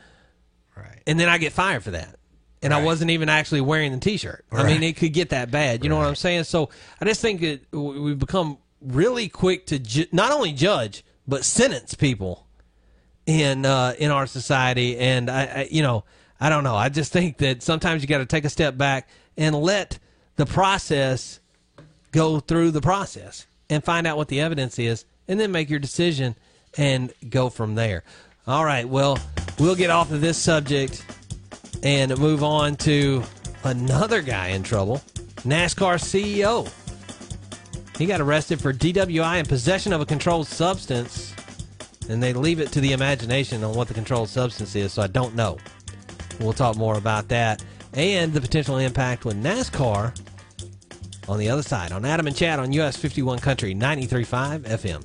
Right. 0.74 1.02
And 1.06 1.20
then 1.20 1.28
I 1.28 1.36
get 1.36 1.52
fired 1.52 1.84
for 1.84 1.90
that. 1.90 2.16
And 2.62 2.72
I 2.72 2.82
wasn't 2.82 3.10
even 3.10 3.28
actually 3.28 3.60
wearing 3.60 3.92
the 3.92 3.98
T-shirt. 3.98 4.44
I 4.50 4.64
mean, 4.64 4.82
it 4.82 4.96
could 4.96 5.12
get 5.12 5.28
that 5.28 5.52
bad. 5.52 5.84
You 5.84 5.90
know 5.90 5.98
what 5.98 6.08
I'm 6.08 6.16
saying? 6.16 6.44
So 6.44 6.70
I 7.00 7.04
just 7.04 7.20
think 7.20 7.42
that 7.42 7.60
we've 7.70 8.18
become 8.18 8.58
really 8.86 9.28
quick 9.28 9.66
to 9.66 9.78
ju- 9.78 10.06
not 10.12 10.32
only 10.32 10.52
judge 10.52 11.04
but 11.26 11.44
sentence 11.44 11.94
people 11.94 12.46
in 13.26 13.66
uh, 13.66 13.94
in 13.98 14.10
our 14.10 14.26
society. 14.26 14.96
And 14.98 15.30
I, 15.30 15.44
I, 15.44 15.68
you 15.70 15.82
know, 15.82 16.04
I 16.40 16.48
don't 16.48 16.64
know. 16.64 16.76
I 16.76 16.88
just 16.88 17.12
think 17.12 17.38
that 17.38 17.62
sometimes 17.62 18.02
you 18.02 18.08
got 18.08 18.18
to 18.18 18.26
take 18.26 18.44
a 18.44 18.50
step 18.50 18.76
back 18.76 19.08
and 19.36 19.54
let 19.54 19.98
the 20.36 20.46
process 20.46 21.40
go 22.12 22.40
through 22.40 22.70
the 22.70 22.80
process 22.80 23.46
and 23.68 23.82
find 23.82 24.06
out 24.06 24.16
what 24.16 24.28
the 24.28 24.40
evidence 24.40 24.78
is, 24.78 25.04
and 25.26 25.40
then 25.40 25.50
make 25.50 25.68
your 25.68 25.80
decision 25.80 26.36
and 26.78 27.12
go 27.28 27.50
from 27.50 27.74
there. 27.74 28.04
All 28.46 28.64
right. 28.64 28.88
Well, 28.88 29.18
we'll 29.58 29.74
get 29.74 29.90
off 29.90 30.12
of 30.12 30.20
this 30.20 30.38
subject 30.38 31.04
and 31.82 32.16
move 32.18 32.44
on 32.44 32.76
to 32.76 33.24
another 33.64 34.22
guy 34.22 34.48
in 34.48 34.62
trouble 34.62 35.02
NASCAR 35.38 35.98
CEO. 35.98 36.70
He 37.98 38.04
got 38.06 38.20
arrested 38.20 38.60
for 38.60 38.72
DWI 38.74 39.38
and 39.38 39.48
possession 39.48 39.92
of 39.92 40.00
a 40.00 40.06
controlled 40.06 40.46
substance. 40.46 41.34
And 42.08 42.22
they 42.22 42.32
leave 42.32 42.60
it 42.60 42.70
to 42.72 42.80
the 42.80 42.92
imagination 42.92 43.64
on 43.64 43.74
what 43.74 43.88
the 43.88 43.94
controlled 43.94 44.28
substance 44.28 44.76
is, 44.76 44.92
so 44.92 45.02
I 45.02 45.06
don't 45.06 45.34
know. 45.34 45.58
We'll 46.38 46.52
talk 46.52 46.76
more 46.76 46.98
about 46.98 47.28
that 47.28 47.64
and 47.94 48.32
the 48.32 48.40
potential 48.40 48.76
impact 48.76 49.24
with 49.24 49.42
NASCAR 49.42 50.14
on 51.28 51.38
the 51.38 51.48
other 51.48 51.62
side 51.62 51.92
on 51.92 52.04
Adam 52.04 52.26
and 52.26 52.36
Chad 52.36 52.58
on 52.58 52.72
US 52.72 52.96
51 52.96 53.38
Country 53.38 53.74
93.5 53.74 54.60
FM. 54.60 55.02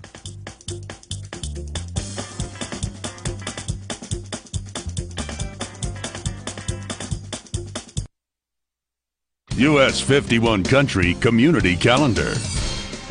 US 9.57 10.01
51 10.01 10.63
Country 10.63 11.13
Community 11.15 11.75
Calendar. 11.75 12.33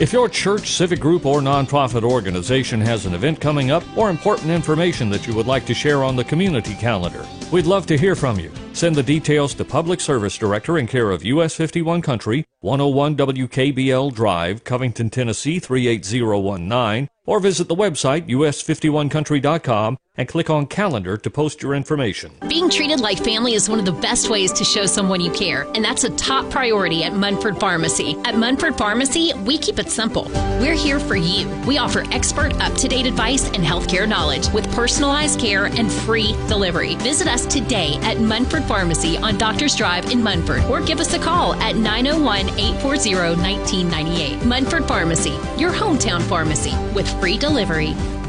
If 0.01 0.15
your 0.15 0.31
church, 0.31 0.71
civic 0.71 0.99
group, 0.99 1.27
or 1.27 1.43
nonprofit 1.43 2.05
organization 2.05 2.81
has 2.81 3.05
an 3.05 3.13
event 3.13 3.39
coming 3.39 3.71
up 3.71 3.85
or 3.99 4.09
important 4.09 4.49
information 4.49 5.11
that 5.11 5.27
you 5.27 5.35
would 5.35 5.47
like 5.47 5.67
to 5.67 5.75
share 5.75 6.03
on 6.03 6.17
the 6.17 6.25
community 6.25 6.73
calendar, 6.75 7.23
we'd 7.53 7.67
love 7.67 7.85
to 7.89 7.99
hear 7.99 8.17
from 8.17 8.41
you. 8.41 8.51
Send 8.73 8.97
the 8.97 9.03
details 9.03 9.53
to 9.53 9.63
Public 9.63 10.01
Service 10.01 10.39
Director 10.39 10.79
in 10.79 10.87
care 10.87 11.11
of 11.11 11.23
US 11.27 11.55
51 11.55 12.01
Country, 12.01 12.47
101 12.61 13.15
WKBL 13.15 14.15
Drive, 14.15 14.65
Covington, 14.65 15.11
Tennessee 15.11 15.59
38019, 15.59 17.11
or 17.31 17.39
visit 17.39 17.69
the 17.69 17.77
website 17.77 18.27
us51country.com 18.29 19.97
and 20.17 20.29
click 20.29 20.51
on 20.51 20.67
calendar 20.67 21.17
to 21.17 21.31
post 21.31 21.63
your 21.63 21.75
information. 21.75 22.33
Being 22.49 22.69
treated 22.69 23.01
like 23.01 23.23
family 23.23 23.55
is 23.55 23.69
one 23.69 23.79
of 23.79 23.85
the 23.85 23.93
best 23.93 24.29
ways 24.29 24.53
to 24.55 24.65
show 24.65 24.85
someone 24.85 25.21
you 25.21 25.31
care, 25.31 25.63
and 25.75 25.85
that's 25.85 26.03
a 26.03 26.11
top 26.17 26.51
priority 26.51 27.05
at 27.05 27.15
Munford 27.15 27.59
Pharmacy. 27.61 28.17
At 28.25 28.35
Munford 28.35 28.77
Pharmacy, 28.77 29.33
we 29.47 29.57
keep 29.57 29.79
it 29.79 29.89
simple. 29.89 30.25
We're 30.61 30.75
here 30.75 30.99
for 30.99 31.15
you. 31.15 31.49
We 31.67 31.79
offer 31.79 32.05
expert, 32.11 32.53
up 32.61 32.75
to 32.75 32.89
date 32.89 33.07
advice 33.07 33.47
and 33.47 33.65
healthcare 33.65 34.09
knowledge 34.09 34.53
with 34.53 34.71
personalized 34.73 35.39
care 35.39 35.67
and 35.67 35.91
free 35.91 36.33
delivery. 36.49 36.97
Visit 36.97 37.29
us 37.29 37.47
today 37.47 37.95
at 38.03 38.21
Munford 38.21 38.65
Pharmacy 38.65 39.17
on 39.19 39.39
Doctors 39.39 39.77
Drive 39.77 40.11
in 40.11 40.23
Munford, 40.23 40.65
or 40.65 40.81
give 40.81 40.99
us 40.99 41.15
a 41.15 41.19
call 41.19 41.55
at 41.55 41.77
901 41.77 42.49
840 42.59 43.15
1998. 43.15 44.45
Munford 44.45 44.87
Pharmacy, 44.87 45.39
your 45.57 45.71
hometown 45.71 46.21
pharmacy 46.23 46.75
with 46.95 47.09
free 47.21 47.37
delivery. 47.37 48.20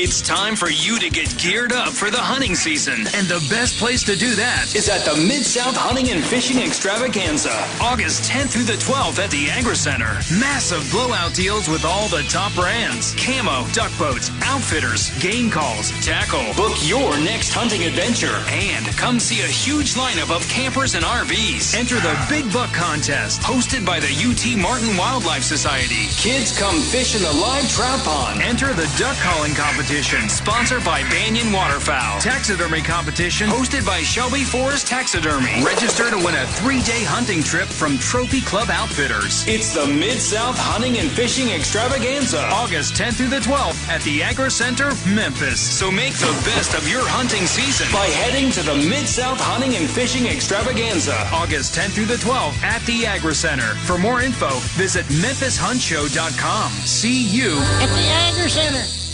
It's 0.00 0.22
time 0.22 0.54
for 0.54 0.70
you 0.70 0.96
to 1.00 1.10
get 1.10 1.26
geared 1.38 1.72
up 1.72 1.88
for 1.88 2.08
the 2.08 2.22
hunting 2.22 2.54
season. 2.54 3.10
And 3.18 3.26
the 3.26 3.44
best 3.50 3.82
place 3.82 4.04
to 4.04 4.14
do 4.14 4.30
that 4.38 4.70
is 4.76 4.86
at 4.88 5.02
the 5.02 5.18
Mid 5.26 5.42
South 5.42 5.74
Hunting 5.74 6.14
and 6.14 6.22
Fishing 6.22 6.62
Extravaganza, 6.62 7.50
August 7.82 8.22
10th 8.30 8.54
through 8.54 8.70
the 8.70 8.78
12th 8.78 9.18
at 9.18 9.34
the 9.34 9.50
Agri 9.50 9.74
Center. 9.74 10.22
Massive 10.38 10.86
blowout 10.94 11.34
deals 11.34 11.66
with 11.66 11.82
all 11.82 12.06
the 12.06 12.22
top 12.30 12.54
brands 12.54 13.10
camo, 13.18 13.66
duck 13.74 13.90
boats, 13.98 14.30
outfitters, 14.46 15.10
game 15.18 15.50
calls, 15.50 15.90
tackle. 15.98 16.46
Book 16.54 16.78
your 16.86 17.18
next 17.18 17.50
hunting 17.50 17.82
adventure 17.82 18.38
and 18.54 18.86
come 18.94 19.18
see 19.18 19.42
a 19.42 19.50
huge 19.50 19.98
lineup 19.98 20.30
of 20.30 20.46
campers 20.46 20.94
and 20.94 21.02
RVs. 21.02 21.74
Enter 21.74 21.98
the 21.98 22.14
Big 22.30 22.46
Buck 22.54 22.70
Contest, 22.70 23.42
hosted 23.42 23.82
by 23.82 23.98
the 23.98 24.14
UT 24.14 24.46
Martin 24.62 24.94
Wildlife 24.94 25.42
Society. 25.42 26.06
Kids 26.14 26.54
come 26.54 26.78
fish 26.86 27.18
in 27.18 27.22
the 27.26 27.34
live 27.42 27.66
trout 27.74 27.98
pond. 28.06 28.46
Enter 28.46 28.70
the 28.78 28.86
duck 28.94 29.18
calling 29.26 29.58
competition 29.58 29.87
competition 29.88 30.28
sponsored 30.28 30.84
by 30.84 31.00
Banded 31.04 31.50
Waterfowl. 31.50 32.20
Taxidermy 32.20 32.82
competition 32.82 33.48
hosted 33.48 33.86
by 33.86 34.02
Shelby 34.02 34.44
Forest 34.44 34.86
Taxidermy. 34.86 35.64
Register 35.64 36.10
to 36.10 36.16
win 36.18 36.34
a 36.34 36.46
three-day 36.60 37.04
hunting 37.04 37.42
trip 37.42 37.66
from 37.66 37.96
Trophy 37.96 38.42
Club 38.42 38.68
Outfitters. 38.68 39.48
It's 39.48 39.72
the 39.72 39.86
Mid-South 39.86 40.58
Hunting 40.58 40.98
and 40.98 41.10
Fishing 41.10 41.48
Extravaganza. 41.48 42.44
August 42.52 43.00
10th 43.00 43.14
through 43.16 43.32
the 43.32 43.40
12th 43.40 43.88
at 43.88 44.02
the 44.02 44.22
Agri 44.22 44.50
Center, 44.50 44.92
Memphis. 45.08 45.58
So 45.58 45.90
make 45.90 46.12
the 46.20 46.36
best 46.44 46.74
of 46.74 46.86
your 46.86 47.08
hunting 47.08 47.46
season 47.46 47.88
by 47.90 48.04
heading 48.20 48.50
to 48.60 48.62
the 48.62 48.76
Mid-South 48.76 49.40
Hunting 49.40 49.74
and 49.74 49.88
Fishing 49.88 50.26
Extravaganza. 50.26 51.16
August 51.32 51.74
10th 51.74 51.96
through 51.96 52.12
the 52.12 52.20
12th 52.20 52.60
at 52.60 52.84
the 52.84 53.06
Agri 53.06 53.34
Center. 53.34 53.72
For 53.88 53.96
more 53.96 54.20
info, 54.20 54.50
visit 54.76 55.06
memphisHuntShow.com. 55.06 56.72
See 56.84 57.24
you 57.24 57.56
at 57.80 57.88
the 57.88 58.36
Agri 58.36 58.50
Center. 58.50 59.07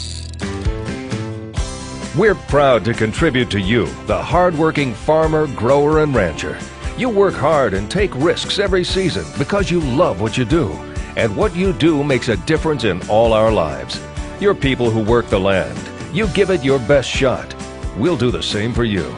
We're 2.17 2.37
proud 2.37 2.85
to 2.85 2.95
contribute 2.95 3.51
to 3.51 3.61
you, 3.61 3.87
the 4.07 4.23
hardworking 4.23 4.95
farmer, 4.95 5.49
grower, 5.49 6.05
and 6.05 6.15
rancher. 6.15 6.57
You 6.97 7.09
work 7.09 7.35
hard 7.35 7.75
and 7.75 7.91
take 7.91 8.15
risks 8.15 8.61
every 8.61 8.85
season 8.85 9.25
because 9.37 9.69
you 9.69 9.81
love 9.81 10.21
what 10.21 10.39
you 10.39 10.45
do. 10.45 10.71
And 11.17 11.37
what 11.37 11.57
you 11.57 11.73
do 11.73 12.05
makes 12.05 12.29
a 12.29 12.37
difference 12.37 12.85
in 12.85 13.03
all 13.09 13.33
our 13.33 13.51
lives. 13.51 14.01
You're 14.39 14.55
people 14.55 14.91
who 14.91 15.03
work 15.03 15.27
the 15.27 15.41
land. 15.41 15.77
You 16.13 16.29
give 16.29 16.51
it 16.51 16.63
your 16.63 16.79
best 16.79 17.11
shot. 17.11 17.53
We'll 17.97 18.17
do 18.17 18.31
the 18.31 18.45
same 18.45 18.73
for 18.73 18.85
you. 18.85 19.13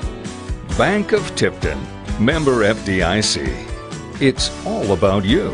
Bank 0.79 1.13
of 1.13 1.37
Tipton, 1.37 1.79
member 2.19 2.65
FDIC. 2.65 4.23
It's 4.23 4.49
all 4.65 4.93
about 4.93 5.23
you. 5.23 5.53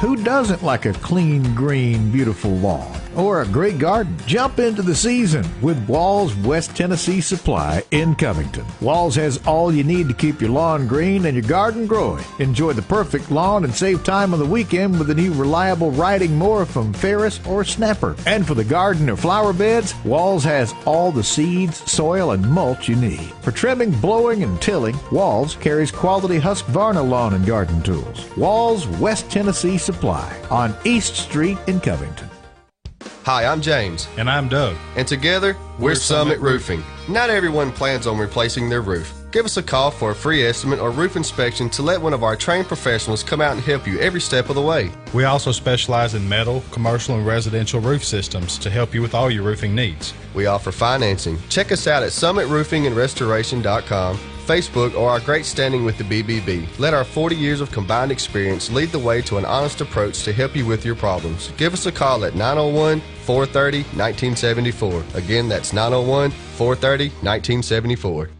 Who 0.00 0.14
doesn't 0.14 0.62
like 0.62 0.86
a 0.86 0.92
clean, 0.92 1.56
green, 1.56 2.12
beautiful 2.12 2.52
lawn? 2.52 2.97
Or 3.18 3.42
a 3.42 3.48
great 3.48 3.78
garden? 3.78 4.16
Jump 4.26 4.60
into 4.60 4.80
the 4.80 4.94
season 4.94 5.44
with 5.60 5.88
Walls 5.88 6.36
West 6.36 6.76
Tennessee 6.76 7.20
Supply 7.20 7.82
in 7.90 8.14
Covington. 8.14 8.64
Walls 8.80 9.16
has 9.16 9.44
all 9.44 9.74
you 9.74 9.82
need 9.82 10.06
to 10.06 10.14
keep 10.14 10.40
your 10.40 10.50
lawn 10.50 10.86
green 10.86 11.26
and 11.26 11.34
your 11.34 11.48
garden 11.48 11.88
growing. 11.88 12.24
Enjoy 12.38 12.72
the 12.72 12.82
perfect 12.82 13.28
lawn 13.32 13.64
and 13.64 13.74
save 13.74 14.04
time 14.04 14.32
on 14.32 14.38
the 14.38 14.46
weekend 14.46 14.96
with 14.96 15.08
the 15.08 15.16
new 15.16 15.32
reliable 15.34 15.90
riding 15.90 16.38
mower 16.38 16.64
from 16.64 16.92
Ferris 16.92 17.44
or 17.44 17.64
Snapper. 17.64 18.14
And 18.24 18.46
for 18.46 18.54
the 18.54 18.62
garden 18.62 19.10
or 19.10 19.16
flower 19.16 19.52
beds, 19.52 19.96
Walls 20.04 20.44
has 20.44 20.72
all 20.86 21.10
the 21.10 21.24
seeds, 21.24 21.78
soil, 21.90 22.30
and 22.30 22.48
mulch 22.48 22.88
you 22.88 22.94
need. 22.94 23.32
For 23.42 23.50
trimming, 23.50 23.90
blowing, 24.00 24.44
and 24.44 24.62
tilling, 24.62 24.96
Walls 25.10 25.56
carries 25.56 25.90
quality 25.90 26.38
Husqvarna 26.38 27.06
lawn 27.08 27.34
and 27.34 27.44
garden 27.44 27.82
tools. 27.82 28.28
Walls 28.36 28.86
West 28.86 29.28
Tennessee 29.28 29.76
Supply 29.76 30.40
on 30.50 30.72
East 30.84 31.16
Street 31.16 31.58
in 31.66 31.80
Covington. 31.80 32.30
Hi, 33.28 33.44
I'm 33.44 33.60
James. 33.60 34.08
And 34.16 34.30
I'm 34.30 34.48
Doug. 34.48 34.74
And 34.96 35.06
together, 35.06 35.54
we're, 35.78 35.90
We're 35.90 35.96
Summit, 35.96 36.36
Summit 36.36 36.50
Roofing. 36.50 36.82
Not 37.10 37.28
everyone 37.28 37.72
plans 37.72 38.06
on 38.06 38.16
replacing 38.16 38.70
their 38.70 38.80
roof. 38.80 39.12
Give 39.32 39.44
us 39.44 39.58
a 39.58 39.62
call 39.62 39.90
for 39.90 40.12
a 40.12 40.14
free 40.14 40.46
estimate 40.46 40.78
or 40.78 40.90
roof 40.90 41.14
inspection 41.14 41.68
to 41.70 41.82
let 41.82 42.00
one 42.00 42.14
of 42.14 42.22
our 42.22 42.36
trained 42.36 42.68
professionals 42.68 43.22
come 43.22 43.42
out 43.42 43.52
and 43.52 43.60
help 43.60 43.86
you 43.86 44.00
every 44.00 44.22
step 44.22 44.48
of 44.48 44.54
the 44.54 44.62
way. 44.62 44.90
We 45.12 45.24
also 45.24 45.52
specialize 45.52 46.14
in 46.14 46.26
metal, 46.26 46.64
commercial, 46.70 47.16
and 47.16 47.26
residential 47.26 47.82
roof 47.82 48.02
systems 48.02 48.56
to 48.60 48.70
help 48.70 48.94
you 48.94 49.02
with 49.02 49.14
all 49.14 49.30
your 49.30 49.42
roofing 49.42 49.74
needs. 49.74 50.14
We 50.32 50.46
offer 50.46 50.72
financing. 50.72 51.38
Check 51.50 51.70
us 51.70 51.86
out 51.86 52.02
at 52.02 52.12
summitroofingandrestoration.com, 52.12 54.20
Facebook, 54.48 54.96
or 54.96 55.10
our 55.10 55.20
great 55.20 55.44
standing 55.44 55.84
with 55.84 55.98
the 55.98 56.04
BBB. 56.04 56.66
Let 56.78 56.94
our 56.94 57.04
40 57.04 57.36
years 57.36 57.60
of 57.60 57.70
combined 57.70 58.10
experience 58.10 58.70
lead 58.70 58.88
the 58.88 58.98
way 58.98 59.20
to 59.22 59.36
an 59.36 59.44
honest 59.44 59.80
approach 59.82 60.24
to 60.24 60.32
help 60.32 60.56
you 60.56 60.64
with 60.64 60.84
your 60.84 60.96
problems. 60.96 61.52
Give 61.58 61.74
us 61.74 61.86
a 61.86 61.92
call 61.92 62.24
at 62.24 62.34
901 62.34 63.00
430 63.24 63.78
1974. 63.98 65.04
Again, 65.14 65.48
that's 65.48 65.72
901 65.72 66.30
430 66.30 67.08
1974. 67.08 68.37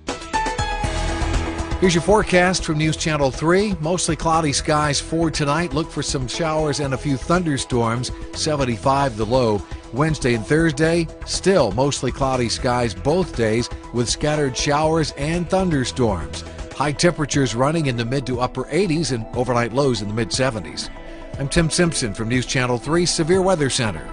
Here's 1.80 1.94
your 1.94 2.02
forecast 2.02 2.64
from 2.64 2.78
News 2.78 2.96
Channel 2.96 3.30
3. 3.30 3.76
Mostly 3.80 4.16
cloudy 4.16 4.52
skies 4.52 4.98
for 5.00 5.30
tonight. 5.30 5.72
Look 5.72 5.88
for 5.88 6.02
some 6.02 6.26
showers 6.26 6.80
and 6.80 6.92
a 6.92 6.98
few 6.98 7.16
thunderstorms. 7.16 8.10
75 8.32 9.16
the 9.16 9.24
low. 9.24 9.62
Wednesday 9.92 10.34
and 10.34 10.44
Thursday, 10.44 11.06
still 11.24 11.70
mostly 11.70 12.10
cloudy 12.10 12.48
skies 12.48 12.96
both 12.96 13.36
days 13.36 13.70
with 13.94 14.08
scattered 14.08 14.56
showers 14.56 15.12
and 15.12 15.48
thunderstorms. 15.48 16.42
High 16.72 16.90
temperatures 16.90 17.54
running 17.54 17.86
in 17.86 17.96
the 17.96 18.04
mid 18.04 18.26
to 18.26 18.40
upper 18.40 18.64
80s 18.64 19.12
and 19.12 19.24
overnight 19.36 19.72
lows 19.72 20.02
in 20.02 20.08
the 20.08 20.14
mid 20.14 20.30
70s. 20.30 20.90
I'm 21.38 21.48
Tim 21.48 21.70
Simpson 21.70 22.12
from 22.12 22.28
News 22.28 22.46
Channel 22.46 22.78
3 22.78 23.06
Severe 23.06 23.40
Weather 23.40 23.70
Center. 23.70 24.04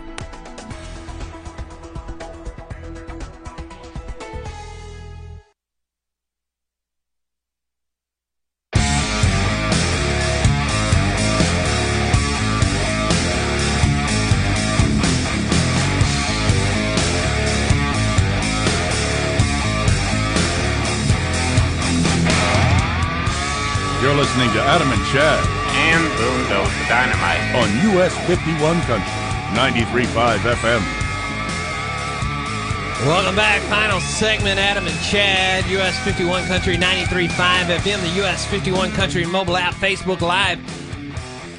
51 28.26 28.82
Country, 28.82 29.06
93.5 29.54 30.40
FM. 30.40 30.82
Welcome 33.06 33.36
back. 33.36 33.62
Final 33.70 34.00
segment. 34.00 34.60
Adam 34.60 34.88
and 34.88 35.00
Chad, 35.02 35.64
US 35.70 36.00
51 36.00 36.48
Country 36.48 36.76
93.5 36.76 37.28
FM, 37.28 38.02
the 38.02 38.24
US 38.24 38.44
51 38.48 38.92
Country 38.94 39.28
mobile 39.28 39.56
app, 39.56 39.76
Facebook 39.76 40.22
Live. 40.22 40.60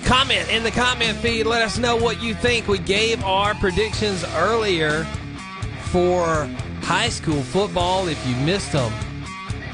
Comment 0.04 0.48
in 0.50 0.64
the 0.64 0.72
comment 0.72 1.16
feed. 1.18 1.46
Let 1.46 1.62
us 1.62 1.78
know 1.78 1.94
what 1.94 2.20
you 2.20 2.34
think. 2.34 2.66
We 2.66 2.78
gave 2.78 3.22
our 3.22 3.54
predictions 3.54 4.24
earlier 4.34 5.04
for 5.92 6.50
high 6.82 7.10
school 7.10 7.42
football. 7.42 8.08
If 8.08 8.26
you 8.26 8.34
missed 8.44 8.72
them, 8.72 8.92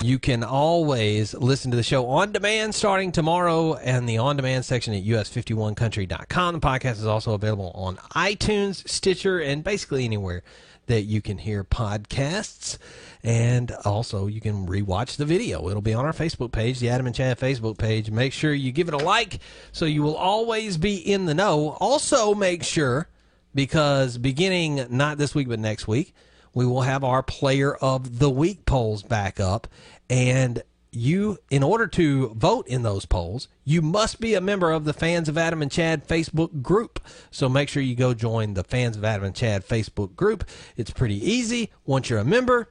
You 0.02 0.18
can 0.18 0.42
always 0.42 1.32
listen 1.32 1.70
to 1.70 1.76
the 1.76 1.84
show 1.84 2.08
on 2.08 2.32
demand 2.32 2.74
starting 2.74 3.12
tomorrow 3.12 3.74
and 3.76 4.08
the 4.08 4.18
on 4.18 4.34
demand 4.34 4.64
section 4.64 4.92
at 4.94 5.04
us51country.com. 5.04 6.54
The 6.54 6.60
podcast 6.60 6.94
is 6.94 7.06
also 7.06 7.34
available 7.34 7.70
on 7.76 7.98
iTunes, 8.16 8.88
Stitcher, 8.88 9.38
and 9.38 9.62
basically 9.62 10.04
anywhere 10.04 10.42
that 10.86 11.02
you 11.02 11.22
can 11.22 11.38
hear 11.38 11.62
podcasts. 11.62 12.78
And 13.22 13.70
also, 13.84 14.26
you 14.26 14.40
can 14.40 14.66
rewatch 14.66 15.18
the 15.18 15.24
video. 15.24 15.68
It'll 15.68 15.80
be 15.80 15.94
on 15.94 16.04
our 16.04 16.12
Facebook 16.12 16.50
page, 16.50 16.80
the 16.80 16.88
Adam 16.88 17.06
and 17.06 17.14
Chad 17.14 17.38
Facebook 17.38 17.78
page. 17.78 18.10
Make 18.10 18.32
sure 18.32 18.52
you 18.52 18.72
give 18.72 18.88
it 18.88 18.94
a 18.94 18.98
like 18.98 19.38
so 19.70 19.84
you 19.84 20.02
will 20.02 20.16
always 20.16 20.78
be 20.78 20.96
in 20.96 21.26
the 21.26 21.34
know. 21.34 21.76
Also, 21.78 22.34
make 22.34 22.64
sure, 22.64 23.06
because 23.54 24.18
beginning 24.18 24.84
not 24.90 25.16
this 25.18 25.32
week, 25.32 25.48
but 25.48 25.60
next 25.60 25.86
week, 25.86 26.12
we 26.54 26.66
will 26.66 26.82
have 26.82 27.04
our 27.04 27.22
player 27.22 27.74
of 27.74 28.18
the 28.18 28.30
week 28.30 28.64
polls 28.66 29.02
back 29.02 29.40
up. 29.40 29.66
And 30.10 30.62
you, 30.90 31.38
in 31.50 31.62
order 31.62 31.86
to 31.86 32.28
vote 32.34 32.66
in 32.68 32.82
those 32.82 33.06
polls, 33.06 33.48
you 33.64 33.80
must 33.80 34.20
be 34.20 34.34
a 34.34 34.40
member 34.40 34.70
of 34.70 34.84
the 34.84 34.92
Fans 34.92 35.28
of 35.28 35.38
Adam 35.38 35.62
and 35.62 35.70
Chad 35.70 36.06
Facebook 36.06 36.60
group. 36.60 37.00
So 37.30 37.48
make 37.48 37.70
sure 37.70 37.82
you 37.82 37.94
go 37.94 38.12
join 38.12 38.54
the 38.54 38.64
Fans 38.64 38.96
of 38.96 39.04
Adam 39.04 39.24
and 39.24 39.34
Chad 39.34 39.66
Facebook 39.66 40.14
group. 40.14 40.44
It's 40.76 40.90
pretty 40.90 41.16
easy. 41.16 41.70
Once 41.86 42.10
you're 42.10 42.18
a 42.18 42.24
member, 42.24 42.68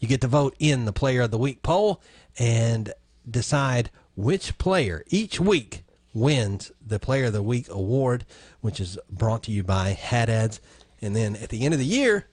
you 0.00 0.08
get 0.08 0.20
to 0.22 0.28
vote 0.28 0.56
in 0.58 0.84
the 0.84 0.92
player 0.92 1.22
of 1.22 1.30
the 1.30 1.38
week 1.38 1.62
poll 1.62 2.02
and 2.38 2.92
decide 3.28 3.90
which 4.16 4.58
player 4.58 5.04
each 5.08 5.38
week 5.38 5.84
wins 6.12 6.72
the 6.84 6.98
player 6.98 7.26
of 7.26 7.32
the 7.32 7.42
week 7.42 7.68
award, 7.68 8.24
which 8.60 8.80
is 8.80 8.98
brought 9.08 9.44
to 9.44 9.52
you 9.52 9.62
by 9.62 9.90
Hat 9.90 10.28
Ads. 10.28 10.60
And 11.00 11.14
then 11.14 11.36
at 11.36 11.50
the 11.50 11.64
end 11.64 11.74
of 11.74 11.80
the 11.80 11.86
year, 11.86 12.26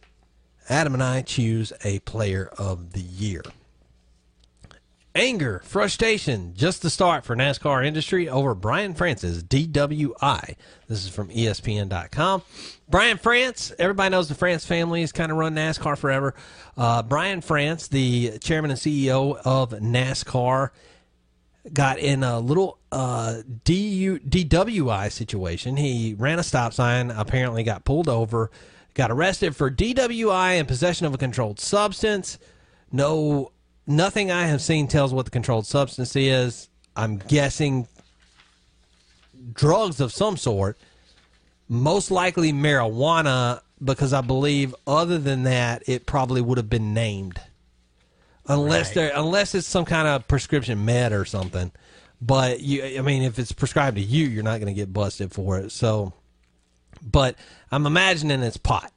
Adam 0.72 0.93
and 0.93 1.03
I 1.03 1.22
choose 1.22 1.73
a 1.84 1.99
player 1.99 2.49
of 2.57 2.93
the 2.93 3.02
year. 3.02 3.43
Anger, 5.14 5.61
frustration, 5.65 6.53
just 6.56 6.81
the 6.81 6.89
start 6.89 7.26
for 7.26 7.35
NASCAR 7.35 7.85
industry 7.85 8.30
over 8.30 8.56
Brian 8.56 8.93
France's 8.93 9.43
DWI. 9.43 10.56
This 10.88 11.03
is 11.03 11.10
from 11.10 11.27
ESPN.com. 11.27 12.43
Brian 12.88 13.18
France, 13.18 13.73
everybody 13.77 14.11
knows 14.11 14.30
the 14.30 14.35
France 14.35 14.65
family 14.65 15.02
has 15.02 15.11
kind 15.11 15.30
of 15.30 15.38
run 15.38 15.56
NASCAR 15.56 15.98
forever. 15.98 16.34
Uh, 16.77 17.03
Brian 17.03 17.41
France, 17.41 17.89
the 17.89 18.39
chairman 18.39 18.72
and 18.72 18.80
CEO 18.80 19.35
of 19.43 19.72
NASCAR, 19.72 20.69
got 21.73 21.99
in 21.99 22.23
a 22.23 22.39
little 22.39 22.80
uh, 22.93 23.41
DU, 23.65 24.19
DWI 24.19 25.11
situation. 25.11 25.76
He 25.76 26.15
ran 26.18 26.39
a 26.39 26.43
stop 26.43 26.72
sign, 26.72 27.11
apparently 27.11 27.64
got 27.64 27.84
pulled 27.84 28.07
over, 28.07 28.49
got 28.93 29.11
arrested 29.11 29.55
for 29.55 29.72
DWI 29.72 30.59
and 30.59 30.68
possession 30.68 31.05
of 31.05 31.13
a 31.13 31.18
controlled 31.18 31.59
substance. 31.59 32.38
No, 32.91 33.51
nothing 33.88 34.31
I 34.31 34.47
have 34.47 34.61
seen 34.61 34.88
tells 34.88 35.13
what 35.13 35.26
the 35.26 35.31
controlled 35.31 35.65
substance 35.65 36.15
is. 36.15 36.69
I'm 36.95 37.18
guessing 37.18 37.88
drugs 39.53 39.99
of 39.99 40.11
some 40.11 40.38
sort, 40.38 40.77
most 41.69 42.11
likely 42.11 42.51
marijuana, 42.51 43.61
because 43.84 44.13
I 44.13 44.22
believe 44.22 44.76
other 44.85 45.18
than 45.18 45.43
that, 45.43 45.84
it 45.88 46.05
probably 46.05 46.41
would 46.41 46.57
have 46.57 46.69
been 46.69 46.93
named, 46.93 47.39
unless 48.47 48.88
Right. 48.89 48.95
there, 48.95 49.11
unless 49.15 49.55
it's 49.55 49.68
some 49.68 49.85
kind 49.85 50.07
of 50.07 50.27
prescription 50.27 50.84
med 50.85 51.13
or 51.13 51.26
something. 51.26 51.72
But 52.22 52.59
you, 52.59 52.99
I 52.99 53.01
mean, 53.01 53.23
if 53.23 53.39
it's 53.39 53.51
prescribed 53.51 53.97
to 53.97 54.03
you, 54.03 54.27
you're 54.27 54.43
not 54.43 54.59
going 54.59 54.72
to 54.72 54.80
get 54.80 54.93
busted 54.93 55.31
for 55.31 55.57
it. 55.57 55.72
So, 55.72 56.13
but 57.02 57.36
I'm 57.72 57.86
imagining 57.86 58.41
it's 58.41 58.57
pot 58.57 58.91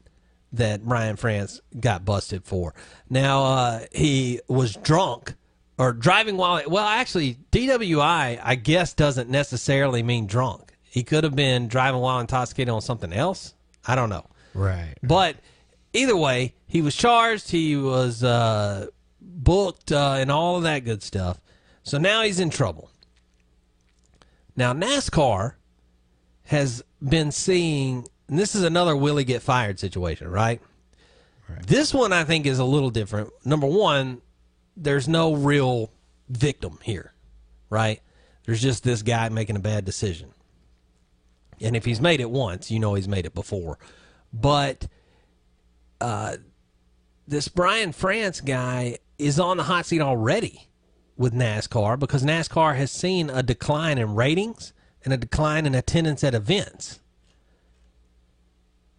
that 0.53 0.85
Brian 0.85 1.17
France 1.17 1.61
got 1.79 2.05
busted 2.05 2.45
for. 2.45 2.75
Now 3.11 3.45
uh, 3.45 3.81
he 3.93 4.41
was 4.49 4.77
drunk 4.77 5.35
or 5.79 5.93
driving 5.93 6.37
while 6.37 6.63
well 6.69 6.87
actually 6.87 7.39
DWI 7.51 8.41
I 8.43 8.55
guess 8.55 8.95
doesn't 8.95 9.29
necessarily 9.29 10.03
mean 10.03 10.27
drunk. 10.27 10.73
He 10.83 11.03
could 11.03 11.25
have 11.25 11.35
been 11.35 11.67
driving 11.67 12.01
while 12.01 12.21
intoxicated 12.21 12.73
on 12.73 12.81
something 12.81 13.13
else. 13.13 13.55
I 13.85 13.97
don't 13.97 14.11
know. 14.11 14.27
Right. 14.55 14.95
But 15.03 15.37
either 15.93 16.17
way, 16.17 16.55
he 16.67 16.83
was 16.83 16.95
charged. 16.95 17.51
He 17.51 17.77
was 17.77 18.23
uh, 18.23 18.87
booked 19.21 19.91
uh, 19.91 20.17
and 20.19 20.31
all 20.31 20.57
of 20.57 20.63
that 20.63 20.85
good 20.85 21.03
stuff. 21.03 21.41
So 21.83 21.99
now 21.99 22.23
he's 22.23 22.39
in 22.39 22.51
trouble. 22.51 22.91
Now 24.57 24.73
NASCAR 24.73 25.55
has 26.45 26.85
been 27.05 27.31
seeing, 27.31 28.07
and 28.29 28.39
this 28.39 28.55
is 28.55 28.63
another 28.63 28.97
Willie 28.97 29.25
get 29.25 29.43
fired 29.43 29.79
situation, 29.79 30.29
right? 30.29 30.61
This 31.67 31.93
one 31.93 32.13
I 32.13 32.25
think 32.25 32.47
is 32.47 32.59
a 32.59 32.65
little 32.65 32.91
different. 32.91 33.31
Number 33.45 33.67
one, 33.67 34.23
there's 34.77 35.07
no 35.07 35.35
real 35.35 35.91
victim 36.29 36.79
here, 36.83 37.13
right? 37.69 38.01
There's 38.47 38.63
just 38.63 38.85
this 38.85 39.03
guy 39.03 39.29
making 39.29 39.57
a 39.57 39.61
bad 39.61 39.85
decision. 39.85 40.31
And 41.61 41.77
if 41.77 41.85
he's 41.85 42.01
made 42.01 42.21
it 42.21 42.31
once, 42.31 42.71
you 42.71 42.79
know 42.79 42.95
he's 42.95 43.09
made 43.09 43.27
it 43.27 43.35
before. 43.35 43.79
But 44.33 44.87
uh, 46.01 46.37
this 47.27 47.49
Brian 47.49 47.93
France 47.93 48.41
guy 48.41 48.99
is 49.19 49.39
on 49.39 49.57
the 49.57 49.63
hot 49.63 49.87
seat 49.87 50.01
already 50.01 50.69
with 51.17 51.33
NASCAR 51.33 51.99
because 51.99 52.25
NASCAR 52.25 52.77
has 52.77 52.91
seen 52.91 53.31
a 53.31 53.43
decline 53.43 53.99
in 53.99 54.15
ratings 54.15 54.74
and 55.05 55.13
a 55.13 55.19
decline 55.19 55.67
in 55.67 55.75
attendance 55.75 56.25
at 56.25 56.35
events. 56.35 56.99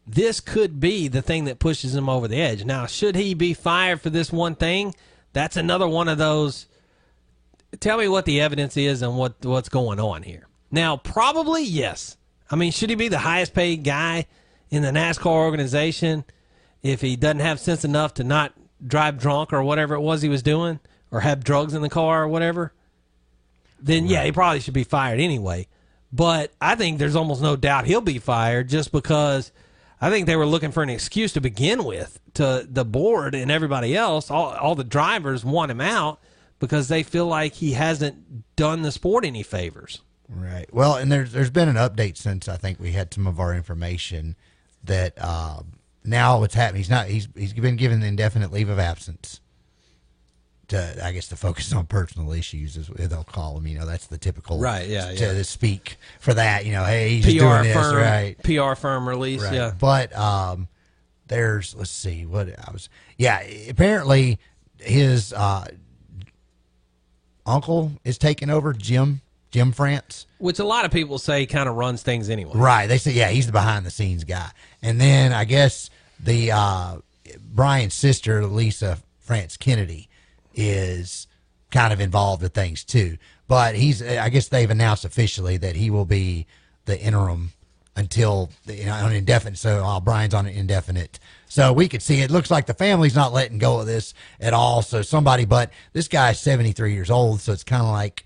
This 0.07 0.39
could 0.39 0.79
be 0.79 1.07
the 1.07 1.23
thing 1.23 1.45
that 1.45 1.59
pushes 1.59 1.95
him 1.95 2.07
over 2.07 2.27
the 2.27 2.39
edge. 2.39 2.63
Now, 2.63 2.85
should 2.85 3.15
he 3.15 3.33
be 3.33 3.53
fired 3.55 4.01
for 4.01 4.11
this 4.11 4.31
one 4.31 4.55
thing? 4.55 4.93
That's 5.33 5.57
another 5.57 5.87
one 5.87 6.07
of 6.07 6.19
those. 6.19 6.67
Tell 7.79 7.97
me 7.97 8.07
what 8.07 8.25
the 8.25 8.39
evidence 8.39 8.77
is 8.77 9.01
and 9.01 9.17
what 9.17 9.43
what's 9.43 9.67
going 9.67 9.99
on 9.99 10.23
here. 10.23 10.47
Now, 10.71 10.95
probably 10.97 11.63
yes. 11.63 12.17
I 12.51 12.55
mean, 12.55 12.71
should 12.71 12.89
he 12.91 12.95
be 12.95 13.07
the 13.07 13.19
highest 13.19 13.53
paid 13.53 13.83
guy 13.83 14.27
in 14.69 14.83
the 14.83 14.91
NASCAR 14.91 15.25
organization 15.25 16.23
if 16.83 17.01
he 17.01 17.15
doesn't 17.15 17.39
have 17.39 17.59
sense 17.59 17.83
enough 17.83 18.13
to 18.15 18.23
not 18.23 18.53
drive 18.85 19.17
drunk 19.17 19.51
or 19.51 19.63
whatever 19.63 19.95
it 19.95 20.01
was 20.01 20.21
he 20.21 20.29
was 20.29 20.43
doing 20.43 20.79
or 21.11 21.21
have 21.21 21.43
drugs 21.43 21.73
in 21.73 21.81
the 21.81 21.89
car 21.89 22.23
or 22.23 22.27
whatever? 22.27 22.73
Then 23.79 24.05
yeah, 24.05 24.23
he 24.23 24.31
probably 24.31 24.59
should 24.59 24.73
be 24.75 24.83
fired 24.83 25.19
anyway. 25.19 25.67
But 26.15 26.53
I 26.61 26.75
think 26.75 26.97
there's 26.97 27.17
almost 27.17 27.41
no 27.41 27.57
doubt 27.57 27.87
he'll 27.87 27.99
be 27.99 28.19
fired 28.19 28.69
just 28.69 28.93
because 28.93 29.51
I 29.99 30.09
think 30.09 30.27
they 30.27 30.37
were 30.37 30.45
looking 30.45 30.71
for 30.71 30.81
an 30.81 30.89
excuse 30.89 31.33
to 31.33 31.41
begin 31.41 31.83
with 31.83 32.21
to 32.35 32.65
the 32.69 32.85
board 32.85 33.35
and 33.35 33.51
everybody 33.51 33.97
else. 33.97 34.31
All, 34.31 34.53
all 34.53 34.75
the 34.75 34.85
drivers 34.85 35.43
want 35.43 35.71
him 35.71 35.81
out 35.81 36.21
because 36.59 36.87
they 36.87 37.03
feel 37.03 37.27
like 37.27 37.55
he 37.55 37.73
hasn't 37.73 38.55
done 38.55 38.81
the 38.81 38.93
sport 38.93 39.25
any 39.25 39.43
favors. 39.43 39.99
Right. 40.29 40.73
Well, 40.73 40.95
and 40.95 41.11
there's 41.11 41.33
there's 41.33 41.49
been 41.49 41.67
an 41.67 41.75
update 41.75 42.15
since 42.15 42.47
I 42.47 42.55
think 42.55 42.79
we 42.79 42.93
had 42.93 43.13
some 43.13 43.27
of 43.27 43.37
our 43.37 43.53
information 43.53 44.37
that 44.85 45.15
uh, 45.19 45.63
now 46.05 46.39
what's 46.39 46.55
happening. 46.55 46.79
He's 46.79 46.89
not. 46.89 47.07
He's 47.07 47.27
he's 47.35 47.51
been 47.51 47.75
given 47.75 48.01
indefinite 48.01 48.53
leave 48.53 48.69
of 48.69 48.79
absence. 48.79 49.41
To 50.69 51.05
I 51.05 51.11
guess 51.11 51.27
to 51.27 51.35
focus 51.35 51.71
on 51.73 51.85
personal 51.85 52.31
issues 52.33 52.75
is 52.75 52.87
they'll 52.87 53.23
call 53.23 53.53
them. 53.55 53.67
You 53.67 53.77
know, 53.79 53.85
that's 53.85 54.07
the 54.07 54.17
typical 54.17 54.59
Right, 54.59 54.87
yeah, 54.89 55.11
To, 55.13 55.35
yeah. 55.35 55.41
speak 55.43 55.97
for 56.19 56.33
that. 56.33 56.65
You 56.65 56.71
know, 56.71 56.83
hey, 56.85 57.19
he's 57.19 57.25
PR 57.35 57.39
doing 57.39 57.63
this, 57.63 57.73
firm, 57.75 57.95
right? 57.97 58.35
PR 58.43 58.73
firm 58.75 59.07
release, 59.07 59.43
Right. 59.43 59.53
yeah. 59.53 59.73
But 59.79 60.15
um, 60.17 60.67
there's 61.27 61.75
let's 61.75 61.91
see 61.91 62.25
what 62.25 62.47
I 62.49 62.71
was. 62.71 62.89
Yeah, 63.17 63.41
apparently 63.69 64.39
his 64.79 65.33
uh, 65.33 65.65
uncle 67.45 67.91
is 68.03 68.17
taking 68.17 68.49
over, 68.49 68.73
Jim 68.73 69.21
Jim 69.51 69.71
France. 69.71 70.25
Which 70.37 70.59
a 70.59 70.65
lot 70.65 70.85
of 70.85 70.91
people 70.91 71.17
say 71.17 71.45
kind 71.45 71.69
of 71.69 71.75
runs 71.75 72.01
things 72.03 72.29
anyway. 72.29 72.51
Right. 72.55 72.87
They 72.87 72.97
say, 72.97 73.11
yeah, 73.11 73.29
he's 73.29 73.45
the 73.45 73.51
behind 73.53 73.85
the 73.85 73.91
scenes 73.91 74.23
guy. 74.23 74.49
And 74.81 74.99
then 74.99 75.31
I 75.31 75.45
guess 75.45 75.89
the 76.19 76.51
uh, 76.51 76.97
Brian's 77.53 77.93
sister, 77.93 78.45
Lisa 78.45 78.97
France 79.19 79.55
Kennedy, 79.57 80.09
is 80.55 81.27
kind 81.71 81.93
of 81.93 81.99
involved 81.99 82.41
with 82.41 82.53
things 82.53 82.83
too. 82.83 83.17
But 83.47 83.75
he's, 83.75 84.01
I 84.01 84.29
guess 84.29 84.47
they've 84.47 84.69
announced 84.69 85.05
officially 85.05 85.57
that 85.57 85.75
he 85.75 85.89
will 85.89 86.05
be 86.05 86.47
the 86.85 86.99
interim 86.99 87.51
until 87.95 88.49
you 88.65 88.85
know 88.85 88.93
on 88.93 89.13
indefinite. 89.13 89.57
So 89.57 89.83
uh, 89.85 89.99
Brian's 89.99 90.33
on 90.33 90.47
indefinite. 90.47 91.19
So 91.47 91.71
we 91.71 91.87
could 91.87 92.01
see 92.01 92.21
it 92.21 92.31
looks 92.31 92.51
like 92.51 92.65
the 92.65 92.73
family's 92.73 93.15
not 93.15 93.33
letting 93.33 93.57
go 93.57 93.79
of 93.79 93.85
this 93.85 94.13
at 94.39 94.53
all. 94.53 94.81
So 94.81 95.01
somebody, 95.01 95.45
but 95.45 95.71
this 95.93 96.07
guy's 96.07 96.39
seventy 96.39 96.71
three 96.71 96.93
years 96.93 97.09
old, 97.09 97.41
so 97.41 97.53
it's 97.53 97.63
kind 97.63 97.83
of 97.83 97.89
like 97.89 98.25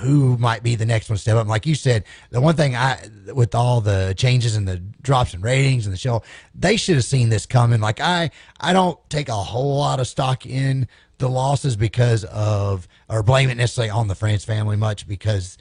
who 0.00 0.36
might 0.36 0.62
be 0.62 0.74
the 0.74 0.86
next 0.86 1.08
one 1.08 1.18
step 1.18 1.36
up. 1.36 1.46
Like 1.46 1.66
you 1.66 1.74
said, 1.74 2.04
the 2.30 2.40
one 2.40 2.54
thing 2.54 2.76
I, 2.76 3.08
with 3.32 3.54
all 3.54 3.80
the 3.80 4.14
changes 4.16 4.54
and 4.54 4.68
the 4.68 4.76
drops 4.76 5.34
in 5.34 5.40
ratings 5.40 5.86
and 5.86 5.92
the 5.92 5.98
show, 5.98 6.22
they 6.54 6.76
should 6.76 6.96
have 6.96 7.04
seen 7.04 7.30
this 7.30 7.46
coming. 7.46 7.80
Like 7.80 8.00
I, 8.00 8.30
I 8.60 8.72
don't 8.72 8.98
take 9.08 9.28
a 9.28 9.34
whole 9.34 9.78
lot 9.78 9.98
of 9.98 10.06
stock 10.06 10.44
in 10.44 10.86
the 11.18 11.28
losses 11.28 11.76
because 11.76 12.24
of, 12.24 12.88
or 13.08 13.22
blame 13.22 13.50
it 13.50 13.56
necessarily 13.56 13.90
on 13.90 14.08
the 14.08 14.14
France 14.14 14.44
family 14.44 14.76
much 14.76 15.06
because 15.06 15.58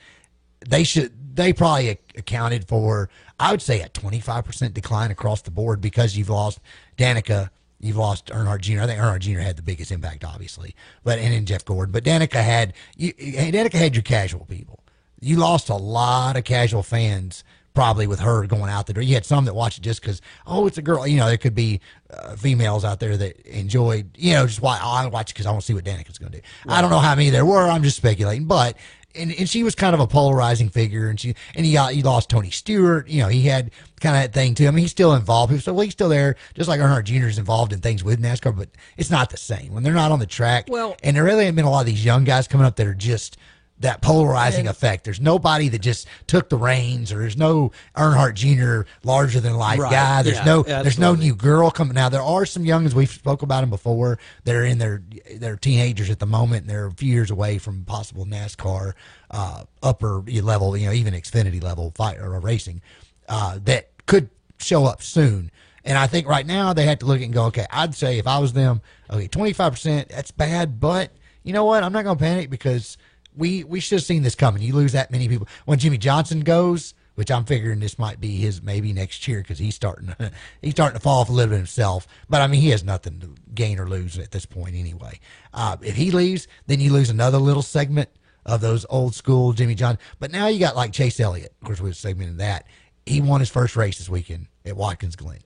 they 0.68 0.84
should, 0.84 1.36
they 1.36 1.54
probably 1.54 2.00
accounted 2.16 2.68
for, 2.68 3.10
I 3.40 3.52
would 3.52 3.62
say 3.62 3.82
a 3.82 3.90
25% 3.90 4.74
decline 4.74 5.12
across 5.12 5.42
the 5.42 5.52
board 5.52 5.82
because 5.82 6.18
you've 6.18 6.30
lost 6.30 6.60
Danica 6.98 7.50
You've 7.80 7.98
lost 7.98 8.28
Earnhardt 8.28 8.62
Jr. 8.62 8.82
I 8.82 8.88
think 8.88 9.00
Earnhardt 9.00 9.20
Jr. 9.20 9.40
had 9.40 9.56
the 9.56 9.62
biggest 9.62 9.92
impact, 9.92 10.24
obviously, 10.24 10.76
but 11.04 11.20
and 11.20 11.34
then 11.34 11.46
Jeff 11.46 11.64
Gordon. 11.64 11.92
But 11.92 12.04
Danica 12.04 12.44
had 12.44 12.74
you, 12.96 13.14
Danica 13.14 13.74
had 13.74 13.96
your 13.96 14.02
casual 14.02 14.46
people. 14.46 14.80
You 15.20 15.38
lost 15.38 15.70
a 15.70 15.76
lot 15.76 16.38
of 16.38 16.44
casual 16.44 16.84
fans 16.84 17.44
probably 17.78 18.08
with 18.08 18.20
her 18.20 18.48
going 18.48 18.72
out 18.72 18.88
the 18.88 18.94
door. 18.94 19.04
You 19.04 19.14
had 19.14 19.24
some 19.24 19.46
that 19.46 19.54
watched 19.54 19.78
it 19.78 19.82
just 19.82 20.02
because, 20.02 20.20
oh, 20.48 20.66
it's 20.66 20.80
a 20.80 20.82
girl. 20.82 21.06
You 21.06 21.18
know, 21.18 21.28
there 21.28 21.38
could 21.38 21.54
be 21.54 21.80
uh, 22.10 22.36
females 22.36 22.84
out 22.84 23.00
there 23.00 23.16
that 23.16 23.40
enjoyed, 23.46 24.10
you 24.18 24.34
know, 24.34 24.48
just 24.48 24.64
why 24.64 24.80
I 24.82 25.06
watch 25.06 25.32
because 25.32 25.46
I 25.46 25.52
want 25.52 25.62
to 25.62 25.66
see 25.68 25.76
what 25.76 25.84
Danica's 25.84 26.18
going 26.18 26.32
to 26.32 26.40
do. 26.40 26.44
I 26.68 26.82
don't 26.82 26.90
know 26.90 26.98
how 26.98 27.14
many 27.14 27.30
there 27.30 27.46
were. 27.46 27.62
I'm 27.70 27.84
just 27.84 27.98
speculating, 27.98 28.46
but. 28.46 28.76
And, 29.16 29.32
and 29.40 29.50
she 29.50 29.64
was 29.64 29.74
kind 29.74 29.96
of 29.96 30.00
a 30.00 30.06
polarizing 30.06 30.70
figure, 30.70 31.10
and 31.10 31.20
she 31.20 31.34
and 31.56 31.66
he 31.66 31.74
got, 31.74 31.92
he 31.92 32.04
lost 32.04 32.30
Tony 32.30 32.52
Stewart. 32.52 33.08
You 33.08 33.24
know, 33.24 33.30
he 33.30 33.42
had 33.44 33.72
kind 34.00 34.16
of 34.16 34.22
that 34.22 34.34
thing 34.34 34.54
too. 34.54 34.68
I 34.68 34.72
mean, 34.72 34.84
he's 34.84 34.92
still 34.92 35.16
involved. 35.16 35.60
So 35.64 35.74
well, 35.74 35.86
he's 35.86 35.94
still 35.94 36.10
there, 36.10 36.36
just 36.54 36.70
like 36.70 36.80
Earnhardt 36.80 37.06
Jr. 37.06 37.26
is 37.26 37.40
involved 37.40 37.74
in 37.74 37.80
things 37.80 38.04
with 38.04 38.22
NASCAR, 38.22 38.56
but 38.56 38.70
it's 38.96 39.10
not 39.10 39.32
the 39.32 39.38
same 39.38 39.74
when 39.74 39.82
they're 39.82 39.94
not 39.94 40.12
on 40.12 40.20
the 40.20 40.28
track. 40.28 40.66
Well- 40.68 40.98
and 41.02 41.16
there 41.16 41.24
really 41.24 41.46
have 41.46 41.56
been 41.56 41.66
a 41.66 41.72
lot 41.72 41.80
of 41.80 41.88
these 41.88 42.06
young 42.06 42.26
guys 42.26 42.48
coming 42.48 42.68
up 42.68 42.76
that 42.76 42.86
are 42.86 42.94
just 42.94 43.38
that 43.80 44.02
polarizing 44.02 44.62
And- 44.62 44.70
effect. 44.70 45.04
There's 45.04 45.20
nobody 45.20 45.70
that 45.70 45.80
just 45.80 46.08
took 46.26 46.50
the 46.50 46.58
reins, 46.58 47.12
or 47.12 47.20
there's 47.20 47.38
no 47.38 47.72
Earnhardt 47.96 48.34
Jr. 48.34 48.88
larger 49.04 49.40
than 49.40 49.56
life 49.56 49.80
Right. 49.80 49.92
guy. 49.92 50.22
There's 50.24 50.38
Yeah, 50.38 50.44
no 50.46 50.64
there's 50.64 50.98
no 50.98 51.14
new 51.16 51.36
girl 51.36 51.70
coming. 51.70 51.94
Now 51.94 52.10
there 52.10 52.22
are 52.24 52.46
some 52.46 52.66
young 52.66 52.78
youngins 52.78 52.94
we've 52.94 53.10
spoke 53.10 53.42
about 53.42 53.62
them 53.62 53.70
before. 53.70 54.20
They're 54.44 54.64
in 54.66 54.78
their 54.78 55.02
they're 55.36 55.56
teenagers 55.58 56.10
at 56.10 56.20
the 56.20 56.26
moment, 56.26 56.62
and 56.62 56.70
they're 56.70 56.86
a 56.88 56.92
few 56.92 57.12
years 57.12 57.32
away 57.32 57.58
from 57.58 57.84
possible 57.86 58.26
NASCAR 58.26 58.94
uh, 59.32 59.64
upper 59.84 60.22
level, 60.28 60.78
you 60.78 60.86
know, 60.88 60.94
even 60.94 61.14
Xfinity 61.14 61.62
level 61.62 61.92
fight 61.96 62.18
or 62.20 62.40
racing 62.40 62.82
uh, 63.30 63.60
that 63.66 63.90
could 64.06 64.30
show 64.60 64.86
up 64.86 65.02
soon. 65.04 65.52
And 65.84 65.98
I 65.98 66.08
think 66.08 66.28
right 66.28 66.46
now 66.46 66.74
they 66.74 66.86
have 66.86 67.00
to 67.00 67.06
look 67.06 67.18
at 67.20 67.24
and 67.24 67.34
go, 67.34 67.46
okay, 67.46 67.66
I'd 67.72 67.96
say 67.96 68.18
if 68.18 68.28
I 68.28 68.40
was 68.40 68.54
them, 68.54 68.82
okay, 69.10 69.28
25%, 69.28 70.10
that's 70.10 70.32
bad, 70.32 70.80
but 70.80 71.12
you 71.44 71.54
know 71.54 71.64
what? 71.66 71.84
I'm 71.84 71.94
not 71.94 72.04
going 72.04 72.18
to 72.18 72.24
panic 72.24 72.50
because 72.50 72.98
we, 73.38 73.64
we 73.64 73.80
should 73.80 73.98
have 73.98 74.06
seen 74.06 74.24
this 74.24 74.36
coming. 74.36 74.62
You 74.62 74.74
lose 74.74 74.94
that 74.94 75.12
many 75.12 75.28
people. 75.28 75.48
When 75.66 75.80
Jimmie 75.80 75.98
Johnson 75.98 76.42
goes, 76.42 76.94
which 77.16 77.32
I'm 77.32 77.46
figuring 77.46 77.80
this 77.80 77.98
might 77.98 78.20
be 78.20 78.38
his 78.38 78.62
maybe 78.62 78.94
next 78.94 79.28
year 79.28 79.40
because 79.40 79.58
he's 79.58 79.74
starting 79.76 80.14
to, 80.20 80.32
he's 80.62 80.74
starting 80.74 80.98
to 80.98 81.04
fall 81.04 81.22
off 81.22 81.30
a 81.30 81.32
little 81.32 81.50
bit 81.50 81.58
himself. 81.58 82.08
But 82.30 82.42
I 82.42 82.48
mean, 82.48 82.62
he 82.62 82.70
has 82.70 82.84
nothing 82.84 83.20
to 83.22 83.34
gain 83.56 83.80
or 83.80 83.88
lose 83.88 84.20
at 84.20 84.32
this 84.32 84.46
point 84.46 84.76
anyway. 84.76 85.20
Uh, 85.54 85.78
if 85.82 85.96
he 85.96 86.12
leaves, 86.12 86.48
then 86.68 86.80
you 86.80 86.92
lose 86.92 87.10
another 87.10 87.40
little 87.40 87.64
segment 87.64 88.10
of 88.46 88.62
those 88.62 88.86
old 88.90 89.16
school 89.16 89.54
Jimmie 89.54 89.76
Johnson. 89.76 90.00
But 90.20 90.32
now 90.32 90.48
you 90.48 90.60
got 90.60 90.76
like 90.76 90.92
Chase 90.92 91.20
Elliott. 91.20 91.54
Of 91.62 91.66
course, 91.66 91.82
we 91.82 91.92
segmented 91.92 92.38
that. 92.38 92.66
He 93.06 93.22
won 93.22 93.40
his 93.40 93.50
first 93.50 93.76
race 93.76 93.98
this 93.98 94.10
weekend 94.10 94.48
at 94.66 94.78
Watkins 94.78 95.16
Glen. 95.16 95.40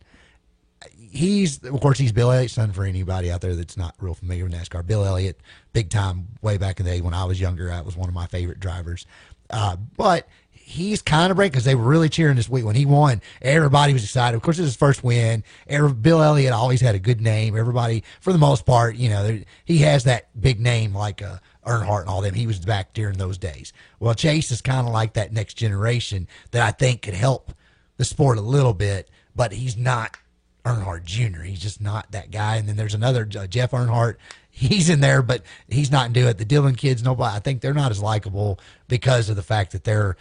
He's, 1.11 1.63
of 1.63 1.79
course, 1.81 1.97
he's 1.97 2.13
Bill 2.13 2.31
Elliott's 2.31 2.53
son 2.53 2.71
for 2.71 2.85
anybody 2.85 3.29
out 3.29 3.41
there 3.41 3.55
that's 3.55 3.75
not 3.75 3.95
real 3.99 4.13
familiar 4.13 4.45
with 4.45 4.53
NASCAR. 4.53 4.85
Bill 4.85 5.03
Elliott, 5.03 5.39
big 5.73 5.89
time 5.89 6.29
way 6.41 6.57
back 6.57 6.79
in 6.79 6.85
the 6.85 6.91
day 6.91 7.01
when 7.01 7.13
I 7.13 7.25
was 7.25 7.39
younger. 7.39 7.67
That 7.67 7.85
was 7.85 7.97
one 7.97 8.07
of 8.07 8.15
my 8.15 8.27
favorite 8.27 8.61
drivers. 8.61 9.05
Uh, 9.49 9.75
but 9.97 10.27
he's 10.49 11.01
kind 11.01 11.31
of 11.31 11.35
break 11.35 11.51
because 11.51 11.65
they 11.65 11.75
were 11.75 11.83
really 11.83 12.07
cheering 12.07 12.37
this 12.37 12.47
week 12.47 12.63
when 12.63 12.75
he 12.75 12.85
won. 12.85 13.21
Everybody 13.41 13.91
was 13.93 14.03
excited. 14.03 14.35
Of 14.35 14.41
course, 14.41 14.57
it 14.57 14.61
was 14.61 14.69
his 14.69 14.77
first 14.77 15.03
win. 15.03 15.43
Every, 15.67 15.91
Bill 15.91 16.21
Elliott 16.21 16.53
always 16.53 16.79
had 16.79 16.95
a 16.95 16.99
good 16.99 17.19
name. 17.19 17.57
Everybody, 17.57 18.03
for 18.21 18.31
the 18.31 18.39
most 18.39 18.65
part, 18.65 18.95
you 18.95 19.09
know, 19.09 19.39
he 19.65 19.79
has 19.79 20.05
that 20.05 20.29
big 20.39 20.61
name 20.61 20.95
like 20.95 21.21
uh, 21.21 21.37
Earnhardt 21.65 22.01
and 22.01 22.09
all 22.09 22.21
them. 22.21 22.33
He 22.33 22.47
was 22.47 22.59
back 22.59 22.93
during 22.93 23.17
those 23.17 23.37
days. 23.37 23.73
Well, 23.99 24.15
Chase 24.15 24.49
is 24.51 24.61
kind 24.61 24.87
of 24.87 24.93
like 24.93 25.13
that 25.13 25.33
next 25.33 25.55
generation 25.55 26.27
that 26.51 26.61
I 26.65 26.71
think 26.71 27.01
could 27.01 27.13
help 27.13 27.53
the 27.97 28.05
sport 28.05 28.37
a 28.37 28.41
little 28.41 28.73
bit, 28.73 29.09
but 29.35 29.51
he's 29.51 29.75
not 29.75 30.17
Earnhardt 30.65 31.05
Jr. 31.05 31.41
He's 31.41 31.59
just 31.59 31.81
not 31.81 32.11
that 32.11 32.31
guy. 32.31 32.57
And 32.57 32.67
then 32.67 32.75
there's 32.75 32.93
another 32.93 33.27
uh, 33.37 33.47
Jeff 33.47 33.71
Earnhardt. 33.71 34.15
He's 34.49 34.89
in 34.89 34.99
there, 34.99 35.21
but 35.21 35.43
he's 35.69 35.91
not 35.91 36.07
into 36.07 36.27
it. 36.27 36.37
The 36.37 36.45
Dillon 36.45 36.75
kids, 36.75 37.03
nobody. 37.03 37.35
I 37.35 37.39
think 37.39 37.61
they're 37.61 37.73
not 37.73 37.91
as 37.91 38.01
likable 38.01 38.59
because 38.87 39.29
of 39.29 39.35
the 39.35 39.43
fact 39.43 39.71
that 39.71 39.85
their 39.85 40.17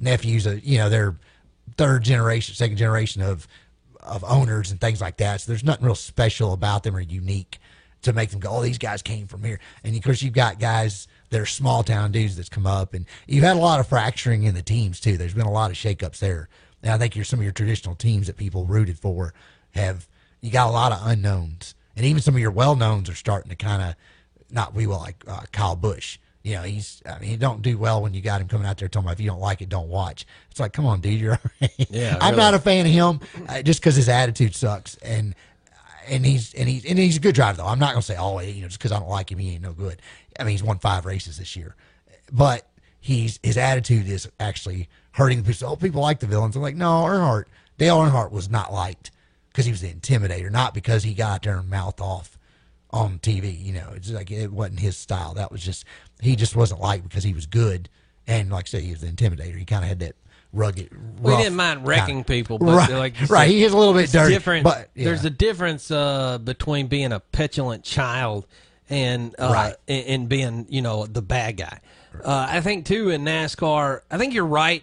nephews, 0.00 0.46
are, 0.46 0.56
you 0.56 0.78
know, 0.78 0.88
they're 0.88 1.16
third 1.76 2.04
generation, 2.04 2.54
second 2.54 2.76
generation 2.76 3.22
of 3.22 3.46
of 4.02 4.24
owners 4.24 4.72
and 4.72 4.80
things 4.80 5.00
like 5.00 5.18
that. 5.18 5.40
So 5.40 5.52
there's 5.52 5.62
nothing 5.62 5.84
real 5.84 5.94
special 5.94 6.52
about 6.52 6.82
them 6.82 6.96
or 6.96 7.00
unique 7.00 7.58
to 8.02 8.12
make 8.12 8.30
them 8.30 8.40
go, 8.40 8.50
oh, 8.50 8.62
these 8.62 8.78
guys 8.78 9.00
came 9.00 9.28
from 9.28 9.44
here. 9.44 9.60
And 9.84 9.96
of 9.96 10.02
course, 10.02 10.22
you've 10.22 10.34
got 10.34 10.58
guys 10.58 11.06
that 11.30 11.40
are 11.40 11.46
small 11.46 11.84
town 11.84 12.10
dudes 12.10 12.36
that's 12.36 12.48
come 12.48 12.66
up, 12.66 12.94
and 12.94 13.06
you've 13.26 13.44
had 13.44 13.56
a 13.56 13.60
lot 13.60 13.80
of 13.80 13.86
fracturing 13.86 14.42
in 14.42 14.54
the 14.54 14.62
teams 14.62 15.00
too. 15.00 15.16
There's 15.16 15.34
been 15.34 15.46
a 15.46 15.52
lot 15.52 15.70
of 15.70 15.76
shakeups 15.76 16.18
there. 16.18 16.48
And 16.82 16.92
I 16.92 16.98
think 16.98 17.14
you're 17.14 17.24
some 17.24 17.38
of 17.38 17.44
your 17.44 17.52
traditional 17.52 17.94
teams 17.94 18.26
that 18.26 18.36
people 18.36 18.64
rooted 18.66 18.98
for 18.98 19.34
have 19.74 20.08
you 20.40 20.50
got 20.50 20.68
a 20.68 20.72
lot 20.72 20.92
of 20.92 21.00
unknowns, 21.04 21.74
and 21.96 22.06
even 22.06 22.22
some 22.22 22.34
of 22.34 22.40
your 22.40 22.50
well 22.50 22.76
knowns 22.76 23.08
are 23.08 23.14
starting 23.14 23.50
to 23.50 23.56
kind 23.56 23.82
of 23.82 23.94
not 24.50 24.76
be 24.76 24.86
well 24.86 25.00
like 25.00 25.22
uh, 25.26 25.42
Kyle 25.52 25.76
Busch. 25.76 26.18
You 26.42 26.56
know, 26.56 26.62
he's 26.62 27.02
I 27.06 27.18
mean, 27.20 27.30
he 27.30 27.36
don't 27.36 27.62
do 27.62 27.78
well 27.78 28.02
when 28.02 28.14
you 28.14 28.20
got 28.20 28.40
him 28.40 28.48
coming 28.48 28.66
out 28.66 28.78
there 28.78 28.88
talking 28.88 29.06
about 29.06 29.14
if 29.14 29.20
you 29.20 29.30
don't 29.30 29.40
like 29.40 29.62
it, 29.62 29.68
don't 29.68 29.88
watch. 29.88 30.26
It's 30.50 30.58
like, 30.58 30.72
come 30.72 30.86
on, 30.86 31.00
dude, 31.00 31.20
you're. 31.20 31.38
Yeah, 31.90 32.16
I'm 32.20 32.32
really. 32.32 32.42
not 32.42 32.54
a 32.54 32.58
fan 32.58 32.86
of 32.86 32.92
him 32.92 33.20
uh, 33.48 33.62
just 33.62 33.80
because 33.80 33.94
his 33.94 34.08
attitude 34.08 34.54
sucks, 34.54 34.96
and 34.96 35.34
and 36.08 36.24
he's 36.26 36.54
and 36.54 36.68
he's 36.68 36.84
and 36.84 36.98
he's 36.98 37.16
a 37.16 37.20
good 37.20 37.34
driver 37.34 37.58
though. 37.58 37.66
I'm 37.66 37.78
not 37.78 37.90
gonna 37.90 38.02
say 38.02 38.16
oh 38.18 38.40
you 38.40 38.62
know 38.62 38.68
just 38.68 38.78
because 38.78 38.92
I 38.92 38.98
don't 38.98 39.08
like 39.08 39.30
him 39.30 39.38
he 39.38 39.52
ain't 39.52 39.62
no 39.62 39.72
good. 39.72 40.00
I 40.38 40.44
mean 40.44 40.52
he's 40.52 40.62
won 40.62 40.78
five 40.78 41.06
races 41.06 41.38
this 41.38 41.56
year, 41.56 41.74
but 42.30 42.66
he's 43.00 43.38
his 43.42 43.56
attitude 43.56 44.08
is 44.08 44.28
actually 44.40 44.88
hurting 45.12 45.44
people. 45.44 45.68
Oh, 45.68 45.76
people 45.76 46.02
like 46.02 46.20
the 46.20 46.26
villains. 46.26 46.56
I'm 46.56 46.62
like 46.62 46.76
no, 46.76 47.04
Earnhardt 47.04 47.44
Dale 47.78 47.98
Earnhardt 47.98 48.32
was 48.32 48.50
not 48.50 48.72
liked 48.72 49.10
because 49.52 49.66
he 49.66 49.70
was 49.70 49.80
the 49.82 49.92
intimidator, 49.92 50.50
not 50.50 50.72
because 50.74 51.04
he 51.04 51.14
got 51.14 51.42
there 51.42 51.58
and 51.58 51.68
mouthed 51.68 52.00
off 52.00 52.38
on 52.90 53.18
TV. 53.18 53.58
You 53.62 53.74
know, 53.74 53.90
it's 53.94 54.10
like 54.10 54.30
it 54.30 54.50
wasn't 54.52 54.80
his 54.80 54.96
style. 54.96 55.34
That 55.34 55.52
was 55.52 55.62
just 55.62 55.84
he 56.20 56.36
just 56.36 56.56
wasn't 56.56 56.80
liked 56.80 57.04
because 57.08 57.24
he 57.24 57.32
was 57.34 57.46
good, 57.46 57.88
and 58.26 58.50
like 58.50 58.66
I 58.66 58.68
said, 58.68 58.82
he 58.82 58.90
was 58.92 59.00
the 59.02 59.08
intimidator. 59.08 59.56
He 59.58 59.64
kind 59.64 59.82
of 59.84 59.88
had 59.88 60.00
that 60.00 60.16
rugged. 60.52 60.90
We 61.20 61.36
didn't 61.36 61.56
mind 61.56 61.86
wrecking 61.86 62.16
kinda- 62.16 62.24
people, 62.24 62.58
but 62.58 62.74
right, 62.76 62.90
like 62.90 63.20
you 63.20 63.26
right, 63.26 63.46
said, 63.46 63.50
he 63.50 63.64
is 63.64 63.72
a 63.72 63.76
little 63.76 63.94
bit 63.94 64.10
dirty, 64.10 64.34
Different, 64.34 64.64
but 64.64 64.90
yeah. 64.94 65.04
there's 65.04 65.24
a 65.24 65.30
difference 65.30 65.90
uh, 65.90 66.38
between 66.38 66.88
being 66.88 67.12
a 67.12 67.20
petulant 67.20 67.84
child 67.84 68.46
and 68.90 69.34
uh, 69.38 69.50
Right. 69.52 69.74
and, 69.88 70.06
and 70.06 70.28
being 70.28 70.66
you 70.68 70.82
know 70.82 71.06
the 71.06 71.22
bad 71.22 71.56
guy. 71.58 71.80
Uh, 72.22 72.46
I 72.50 72.60
think 72.60 72.84
too 72.84 73.08
in 73.10 73.24
NASCAR. 73.24 74.00
I 74.10 74.18
think 74.18 74.34
you're 74.34 74.44
right. 74.44 74.82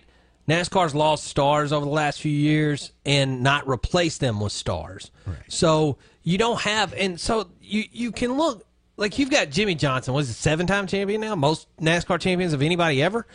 NASCAR's 0.50 0.96
lost 0.96 1.26
stars 1.26 1.72
over 1.72 1.86
the 1.86 1.92
last 1.92 2.22
few 2.22 2.32
years 2.32 2.92
and 3.06 3.42
not 3.44 3.68
replaced 3.68 4.20
them 4.20 4.40
with 4.40 4.52
stars. 4.52 5.12
So 5.48 5.98
you 6.24 6.38
don't 6.38 6.60
have, 6.62 6.94
and 6.94 7.20
so 7.20 7.50
you 7.62 7.84
you 7.92 8.12
can 8.12 8.34
look 8.34 8.66
like 8.98 9.20
you've 9.20 9.30
got 9.30 9.50
Jimmie 9.52 9.76
Johnson. 9.76 10.14
Was 10.14 10.30
a 10.30 10.34
seven 10.34 10.66
time 10.66 10.88
champion 10.88 11.22
now, 11.22 11.36
most 11.36 11.68
NASCAR 11.78 12.20
champions 12.20 12.54
of 12.54 12.62
anybody 12.62 13.02
ever, 13.04 13.28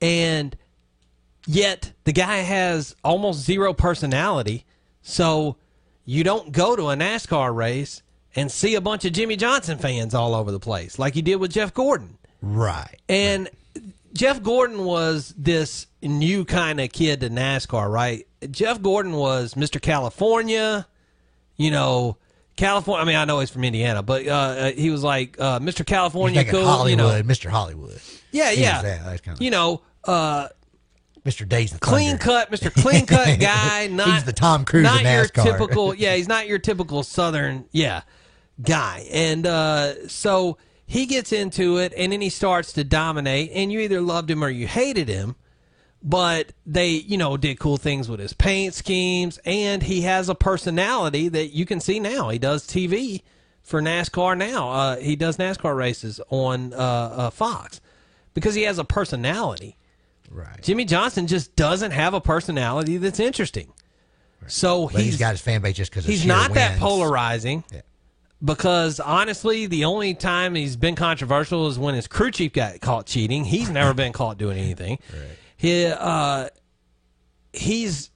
and 0.00 0.56
yet 1.46 1.92
the 2.04 2.12
guy 2.12 2.38
has 2.38 2.94
almost 3.02 3.40
zero 3.40 3.72
personality. 3.74 4.64
So 5.02 5.56
you 6.04 6.22
don't 6.24 6.52
go 6.52 6.76
to 6.76 6.90
a 6.90 6.94
NASCAR 6.94 7.54
race 7.54 8.02
and 8.36 8.50
see 8.50 8.76
a 8.76 8.80
bunch 8.80 9.04
of 9.04 9.12
Jimmie 9.12 9.36
Johnson 9.36 9.76
fans 9.78 10.14
all 10.14 10.34
over 10.34 10.52
the 10.52 10.60
place 10.60 10.98
like 10.98 11.16
you 11.16 11.22
did 11.22 11.36
with 11.36 11.52
Jeff 11.52 11.74
Gordon. 11.74 12.16
right. 12.42 12.96
And 13.08 13.48
Jeff 14.12 14.42
Gordon 14.42 14.84
was 14.84 15.34
this 15.36 15.86
new 16.02 16.44
kind 16.44 16.80
of 16.80 16.90
kid 16.90 17.20
to 17.20 17.30
NASCAR, 17.30 17.90
right? 17.90 18.26
Jeff 18.50 18.82
Gordon 18.82 19.12
was 19.12 19.54
Mr. 19.54 19.80
California, 19.80 20.86
you 21.56 21.70
know, 21.70 22.16
California. 22.56 23.02
I 23.02 23.06
mean, 23.06 23.16
I 23.16 23.24
know 23.24 23.40
he's 23.40 23.50
from 23.50 23.64
Indiana, 23.64 24.02
but 24.02 24.26
uh, 24.26 24.72
he 24.72 24.90
was 24.90 25.02
like 25.02 25.38
uh, 25.40 25.58
Mr. 25.60 25.84
California, 25.84 26.44
cool, 26.44 26.64
Hollywood, 26.64 26.90
you 26.90 26.96
know. 26.96 27.22
Mr. 27.22 27.50
Hollywood. 27.50 28.00
Yeah, 28.32 28.50
He 28.50 28.62
yeah. 28.62 28.82
that. 28.82 29.04
That's 29.04 29.20
kind 29.20 29.38
of 29.38 29.42
You 29.42 29.50
know, 29.50 29.82
uh, 30.04 30.48
Mr. 31.24 31.46
Days 31.48 31.72
the 31.72 31.78
clean 31.78 32.18
cut, 32.18 32.50
Mr. 32.50 32.72
Clean 32.72 33.06
cut 33.06 33.38
guy. 33.40 33.88
Not 33.88 34.08
He's 34.08 34.24
the 34.24 34.32
Tom 34.32 34.64
Cruise 34.64 34.84
not 34.84 35.02
your 35.02 35.26
typical. 35.26 35.94
Yeah, 35.94 36.16
he's 36.16 36.28
not 36.28 36.48
your 36.48 36.58
typical 36.58 37.02
Southern. 37.02 37.66
Yeah, 37.72 38.02
guy. 38.62 39.06
And 39.10 39.46
uh, 39.46 40.08
so 40.08 40.56
he 40.90 41.06
gets 41.06 41.30
into 41.32 41.78
it, 41.78 41.94
and 41.96 42.10
then 42.10 42.20
he 42.20 42.30
starts 42.30 42.72
to 42.72 42.82
dominate, 42.82 43.52
and 43.54 43.70
you 43.70 43.78
either 43.78 44.00
loved 44.00 44.28
him 44.28 44.42
or 44.42 44.48
you 44.48 44.66
hated 44.66 45.06
him. 45.08 45.36
But 46.02 46.52
they, 46.66 46.88
you 46.88 47.16
know, 47.16 47.36
did 47.36 47.60
cool 47.60 47.76
things 47.76 48.08
with 48.08 48.18
his 48.18 48.32
paint 48.32 48.74
schemes, 48.74 49.38
and 49.44 49.84
he 49.84 50.00
has 50.00 50.28
a 50.28 50.34
personality 50.34 51.28
that 51.28 51.54
you 51.54 51.64
can 51.64 51.78
see 51.78 52.00
now. 52.00 52.30
He 52.30 52.40
does 52.40 52.66
TV 52.66 53.22
for 53.62 53.80
NASCAR 53.80 54.36
now. 54.36 54.68
Uh, 54.68 54.96
he 54.96 55.14
does 55.14 55.36
NASCAR 55.36 55.76
races 55.76 56.20
on 56.28 56.72
uh, 56.72 56.76
uh, 56.76 57.30
Fox 57.30 57.80
because 58.34 58.56
he 58.56 58.62
has 58.62 58.80
a 58.80 58.84
personality. 58.84 59.76
Right. 60.28 60.60
Jimmie 60.60 60.86
Johnson 60.86 61.28
just 61.28 61.54
doesn't 61.54 61.92
have 61.92 62.14
a 62.14 62.20
personality 62.20 62.96
that's 62.96 63.20
interesting. 63.20 63.72
So 64.48 64.88
But 64.88 65.02
he's, 65.02 65.12
he's 65.12 65.20
got 65.20 65.30
his 65.30 65.40
fan 65.40 65.62
base 65.62 65.76
just 65.76 65.92
because 65.92 66.04
he's 66.04 66.26
not 66.26 66.54
that 66.54 66.80
polarizing. 66.80 67.62
Because 68.42 69.00
honestly, 69.00 69.66
the 69.66 69.84
only 69.84 70.14
time 70.14 70.54
he's 70.54 70.76
been 70.76 70.96
controversial 70.96 71.66
is 71.66 71.78
when 71.78 71.94
his 71.94 72.06
crew 72.06 72.30
chief 72.30 72.52
got 72.54 72.80
caught 72.80 73.06
cheating. 73.06 73.44
He's 73.44 73.68
never 73.68 73.92
been 73.92 74.12
caught 74.12 74.38
doing 74.38 74.56
anything. 74.58 74.98
He, 75.56 75.84
uh, 75.86 76.48
he's 77.52 78.10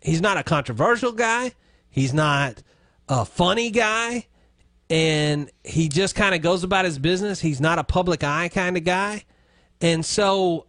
he's 0.00 0.20
not 0.20 0.36
a 0.36 0.42
controversial 0.42 1.12
guy. 1.12 1.52
He's 1.90 2.12
not 2.12 2.62
a 3.08 3.24
funny 3.24 3.70
guy 3.70 4.26
and 4.90 5.50
he 5.64 5.88
just 5.88 6.14
kind 6.14 6.34
of 6.34 6.42
goes 6.42 6.64
about 6.64 6.84
his 6.84 6.98
business. 6.98 7.40
He's 7.40 7.60
not 7.60 7.78
a 7.78 7.84
public 7.84 8.24
eye 8.24 8.48
kind 8.48 8.76
of 8.76 8.84
guy. 8.84 9.24
And 9.80 10.04
so 10.04 10.66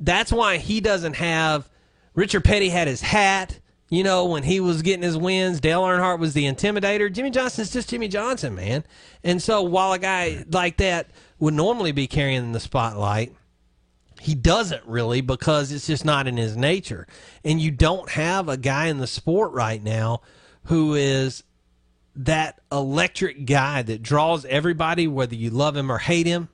that's 0.00 0.32
why 0.32 0.56
he 0.56 0.80
doesn't 0.80 1.14
have 1.14 1.68
Richard 2.14 2.44
Petty 2.44 2.70
had 2.70 2.88
his 2.88 3.02
hat, 3.02 3.60
you 3.88 4.02
know, 4.02 4.24
when 4.24 4.42
he 4.42 4.60
was 4.60 4.82
getting 4.82 5.02
his 5.02 5.16
wins. 5.16 5.60
Dale 5.60 5.82
Earnhardt 5.82 6.18
was 6.18 6.34
the 6.34 6.44
intimidator. 6.44 7.12
Jimmie 7.12 7.30
Johnson's 7.30 7.70
just 7.70 7.88
Jimmie 7.88 8.08
Johnson, 8.08 8.54
man. 8.54 8.84
And 9.22 9.40
so 9.40 9.62
while 9.62 9.92
a 9.92 9.98
guy 9.98 10.44
like 10.50 10.78
that 10.78 11.10
would 11.38 11.54
normally 11.54 11.92
be 11.92 12.06
carrying 12.06 12.52
the 12.52 12.60
spotlight, 12.60 13.32
he 14.20 14.34
doesn't 14.34 14.84
really 14.86 15.20
because 15.20 15.70
it's 15.70 15.86
just 15.86 16.04
not 16.04 16.26
in 16.26 16.36
his 16.36 16.56
nature. 16.56 17.06
And 17.44 17.60
you 17.60 17.70
don't 17.70 18.10
have 18.10 18.48
a 18.48 18.56
guy 18.56 18.86
in 18.86 18.98
the 18.98 19.06
sport 19.06 19.52
right 19.52 19.82
now 19.82 20.22
who 20.64 20.94
is 20.94 21.44
that 22.16 22.60
electric 22.72 23.44
guy 23.44 23.82
that 23.82 24.02
draws 24.02 24.44
everybody, 24.46 25.06
whether 25.06 25.34
you 25.34 25.50
love 25.50 25.76
him 25.76 25.92
or 25.92 25.98
hate 25.98 26.26
him. 26.26 26.48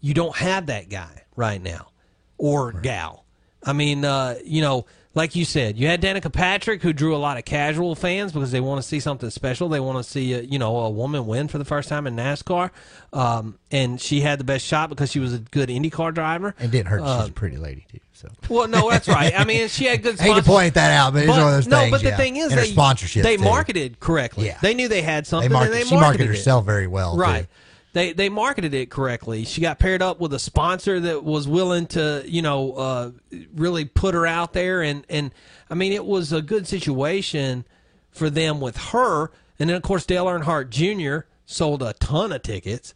You 0.00 0.12
don't 0.12 0.36
have 0.36 0.66
that 0.66 0.90
guy 0.90 1.24
right 1.36 1.62
now 1.62 1.88
or 2.36 2.72
gal. 2.72 3.24
I 3.62 3.72
mean, 3.72 4.04
uh, 4.04 4.36
you 4.44 4.60
know, 4.60 4.84
like 5.14 5.36
you 5.36 5.44
said, 5.44 5.78
you 5.78 5.86
had 5.86 6.02
Danica 6.02 6.32
Patrick, 6.32 6.82
who 6.82 6.92
drew 6.92 7.14
a 7.14 7.18
lot 7.18 7.38
of 7.38 7.44
casual 7.44 7.94
fans 7.94 8.32
because 8.32 8.50
they 8.50 8.60
want 8.60 8.82
to 8.82 8.86
see 8.86 8.98
something 8.98 9.30
special. 9.30 9.68
They 9.68 9.80
want 9.80 10.04
to 10.04 10.08
see, 10.08 10.32
a, 10.32 10.40
you 10.42 10.58
know, 10.58 10.76
a 10.78 10.90
woman 10.90 11.26
win 11.26 11.46
for 11.46 11.58
the 11.58 11.64
first 11.64 11.88
time 11.88 12.06
in 12.06 12.16
NASCAR, 12.16 12.70
um, 13.12 13.58
and 13.70 14.00
she 14.00 14.20
had 14.20 14.40
the 14.40 14.44
best 14.44 14.64
shot 14.66 14.88
because 14.88 15.12
she 15.12 15.20
was 15.20 15.32
a 15.32 15.38
good 15.38 15.68
IndyCar 15.68 16.12
driver. 16.12 16.54
And 16.58 16.72
didn't 16.72 16.88
hurt. 16.88 17.02
Uh, 17.02 17.20
she's 17.20 17.30
a 17.30 17.32
pretty 17.32 17.56
lady 17.56 17.86
too. 17.90 18.00
So 18.12 18.28
well, 18.48 18.68
no, 18.68 18.90
that's 18.90 19.08
right. 19.08 19.38
I 19.38 19.44
mean, 19.44 19.68
she 19.68 19.84
had 19.84 20.02
good. 20.02 20.18
I 20.20 20.24
hate 20.24 20.36
to 20.36 20.42
point 20.42 20.74
that 20.74 20.92
out, 20.92 21.12
but 21.12 21.20
it's 21.22 21.28
one 21.28 21.40
of 21.40 21.50
those 21.50 21.66
no, 21.68 21.78
things, 21.78 21.90
but 21.90 22.02
the 22.02 22.08
yeah. 22.08 22.16
thing 22.16 22.36
is, 22.36 22.52
And 22.52 22.60
they 22.60 22.66
sponsorship, 22.66 23.22
they 23.22 23.36
too. 23.36 23.44
marketed 23.44 24.00
correctly. 24.00 24.46
Yeah. 24.46 24.58
They 24.62 24.74
knew 24.74 24.88
they 24.88 25.02
had 25.02 25.26
something. 25.26 25.52
and 25.52 25.72
they 25.72 25.84
she 25.84 25.94
marketed 25.94 26.00
marketed 26.00 26.26
it. 26.26 26.28
herself 26.28 26.64
very 26.64 26.86
well, 26.86 27.14
too. 27.14 27.46
They 27.94 28.12
they 28.12 28.28
marketed 28.28 28.74
it 28.74 28.90
correctly. 28.90 29.44
She 29.44 29.60
got 29.60 29.78
paired 29.78 30.02
up 30.02 30.18
with 30.18 30.34
a 30.34 30.38
sponsor 30.40 30.98
that 30.98 31.22
was 31.22 31.46
willing 31.46 31.86
to, 31.88 32.24
you 32.26 32.42
know, 32.42 32.72
uh, 32.72 33.10
really 33.54 33.84
put 33.84 34.14
her 34.14 34.26
out 34.26 34.52
there, 34.52 34.82
and 34.82 35.06
and 35.08 35.32
I 35.70 35.74
mean, 35.74 35.92
it 35.92 36.04
was 36.04 36.32
a 36.32 36.42
good 36.42 36.66
situation 36.66 37.64
for 38.10 38.28
them 38.28 38.60
with 38.60 38.76
her. 38.76 39.30
And 39.60 39.70
then, 39.70 39.76
of 39.76 39.82
course, 39.82 40.04
Dale 40.04 40.26
Earnhardt 40.26 40.70
Jr. 40.70 41.26
sold 41.46 41.82
a 41.82 41.92
ton 41.94 42.32
of 42.32 42.42
tickets. 42.42 42.94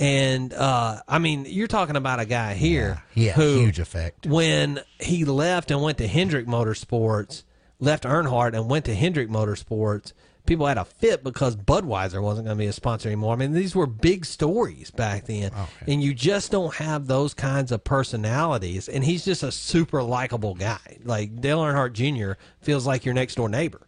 And 0.00 0.54
uh, 0.54 1.02
I 1.06 1.18
mean, 1.18 1.44
you're 1.46 1.66
talking 1.66 1.96
about 1.96 2.18
a 2.18 2.24
guy 2.24 2.54
here 2.54 3.02
he 3.12 3.26
had 3.26 3.38
a 3.38 3.42
who, 3.42 3.60
huge 3.60 3.78
effect. 3.80 4.26
when 4.26 4.80
he 4.98 5.24
left 5.26 5.70
and 5.70 5.82
went 5.82 5.98
to 5.98 6.06
Hendrick 6.06 6.46
Motorsports, 6.46 7.42
left 7.80 8.04
Earnhardt 8.04 8.54
and 8.54 8.70
went 8.70 8.86
to 8.86 8.94
Hendrick 8.94 9.28
Motorsports. 9.28 10.12
People 10.48 10.66
had 10.66 10.78
a 10.78 10.84
fit 10.86 11.22
because 11.22 11.54
Budweiser 11.56 12.22
wasn't 12.22 12.46
going 12.46 12.56
to 12.56 12.62
be 12.62 12.68
a 12.68 12.72
sponsor 12.72 13.10
anymore. 13.10 13.34
I 13.34 13.36
mean, 13.36 13.52
these 13.52 13.76
were 13.76 13.86
big 13.86 14.24
stories 14.24 14.90
back 14.90 15.26
then, 15.26 15.52
and 15.86 16.02
you 16.02 16.14
just 16.14 16.50
don't 16.50 16.74
have 16.76 17.06
those 17.06 17.34
kinds 17.34 17.70
of 17.70 17.84
personalities. 17.84 18.88
And 18.88 19.04
he's 19.04 19.26
just 19.26 19.42
a 19.42 19.52
super 19.52 20.02
likable 20.02 20.54
guy. 20.54 20.98
Like 21.04 21.38
Dale 21.42 21.60
Earnhardt 21.60 21.92
Jr. 21.92 22.40
feels 22.62 22.86
like 22.86 23.04
your 23.04 23.12
next 23.12 23.34
door 23.34 23.50
neighbor, 23.50 23.86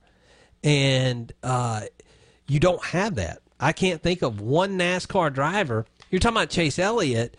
and 0.63 1.33
uh, 1.43 1.85
you 2.47 2.61
don't 2.61 2.85
have 2.85 3.15
that. 3.15 3.41
I 3.59 3.73
can't 3.73 4.03
think 4.03 4.21
of 4.21 4.43
one 4.43 4.79
NASCAR 4.79 5.33
driver. 5.33 5.87
You're 6.11 6.21
talking 6.21 6.37
about 6.37 6.51
Chase 6.51 6.79
Elliott, 6.79 7.39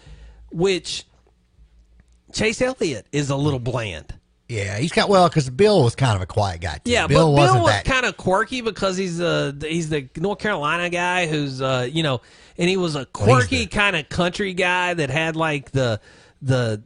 which 0.51 1.05
Chase 2.33 2.59
Elliott 2.59 3.05
is 3.11 3.29
a 3.29 3.35
little 3.35 3.59
bland. 3.59 4.15
Yeah, 4.51 4.79
he's 4.79 4.91
got 4.91 5.07
well 5.07 5.29
because 5.29 5.49
Bill 5.49 5.81
was 5.81 5.95
kind 5.95 6.13
of 6.13 6.21
a 6.21 6.25
quiet 6.25 6.59
guy. 6.59 6.79
Too. 6.83 6.91
Yeah, 6.91 7.07
Bill 7.07 7.33
but 7.33 7.45
Bill 7.45 7.63
was 7.63 7.71
that. 7.71 7.85
kind 7.85 8.05
of 8.05 8.17
quirky 8.17 8.59
because 8.59 8.97
he's 8.97 9.21
uh 9.21 9.53
he's 9.61 9.87
the 9.87 10.09
North 10.17 10.39
Carolina 10.39 10.89
guy 10.89 11.27
who's 11.27 11.61
uh 11.61 11.87
you 11.89 12.03
know, 12.03 12.19
and 12.57 12.69
he 12.69 12.75
was 12.75 12.95
a 12.95 13.05
quirky 13.05 13.65
kind 13.65 13.95
of 13.95 14.09
country 14.09 14.53
guy 14.53 14.93
that 14.93 15.09
had 15.09 15.37
like 15.37 15.71
the 15.71 16.01
the 16.41 16.83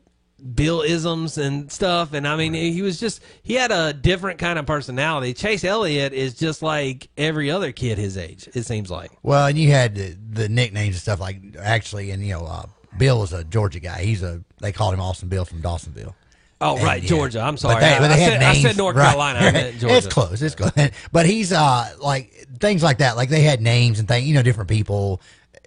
Bill 0.53 0.81
isms 0.81 1.39
and 1.39 1.71
stuff, 1.71 2.13
and 2.13 2.27
I 2.27 2.35
mean 2.35 2.53
he 2.53 2.83
was 2.83 2.99
just 2.99 3.19
he 3.41 3.55
had 3.55 3.71
a 3.71 3.93
different 3.93 4.37
kind 4.37 4.59
of 4.59 4.67
personality. 4.67 5.33
Chase 5.33 5.63
Elliott 5.63 6.13
is 6.13 6.35
just 6.35 6.61
like 6.61 7.09
every 7.17 7.49
other 7.49 7.71
kid 7.71 7.97
his 7.97 8.15
age. 8.15 8.47
It 8.53 8.67
seems 8.67 8.91
like. 8.91 9.09
Well, 9.23 9.47
and 9.47 9.57
you 9.57 9.71
had 9.71 9.95
the, 9.95 10.15
the 10.29 10.49
nicknames 10.49 10.97
and 10.97 11.01
stuff 11.01 11.19
like 11.19 11.41
actually, 11.59 12.11
and 12.11 12.23
you 12.23 12.33
know, 12.33 12.45
uh, 12.45 12.65
Bill 12.99 13.21
was 13.21 13.33
a 13.33 13.43
Georgia 13.43 13.79
guy. 13.79 14.03
He's 14.03 14.21
a 14.21 14.43
they 14.61 14.71
called 14.71 14.93
him 14.93 15.01
Awesome 15.01 15.29
Bill 15.29 15.45
from 15.45 15.63
Dawsonville. 15.63 16.13
Oh 16.61 16.75
And, 16.75 16.85
right, 16.85 17.03
yeah. 17.03 17.09
Georgia. 17.09 17.41
I'm 17.41 17.57
sorry. 17.57 17.75
But 17.75 17.79
they, 17.81 17.99
but 17.99 18.07
they 18.07 18.13
I, 18.13 18.17
had 18.17 18.41
said, 18.41 18.43
I 18.43 18.53
said 18.55 18.77
North 18.77 18.95
right. 18.95 19.07
Carolina. 19.07 19.39
I 19.39 19.51
meant 19.51 19.79
Georgia. 19.79 19.97
It's 19.97 20.07
close. 20.07 20.41
It's 20.41 20.55
close. 20.55 20.71
But 21.11 21.25
he's 21.25 21.51
uh 21.51 21.89
like 21.99 22.31
things 22.59 22.81
like 22.81 22.99
that. 22.99 23.15
Like 23.17 23.29
they 23.29 23.41
had 23.41 23.61
names 23.61 23.99
and 23.99 24.07
things. 24.07 24.27
You 24.27 24.35
know, 24.35 24.41
different 24.43 24.69
people 24.69 25.21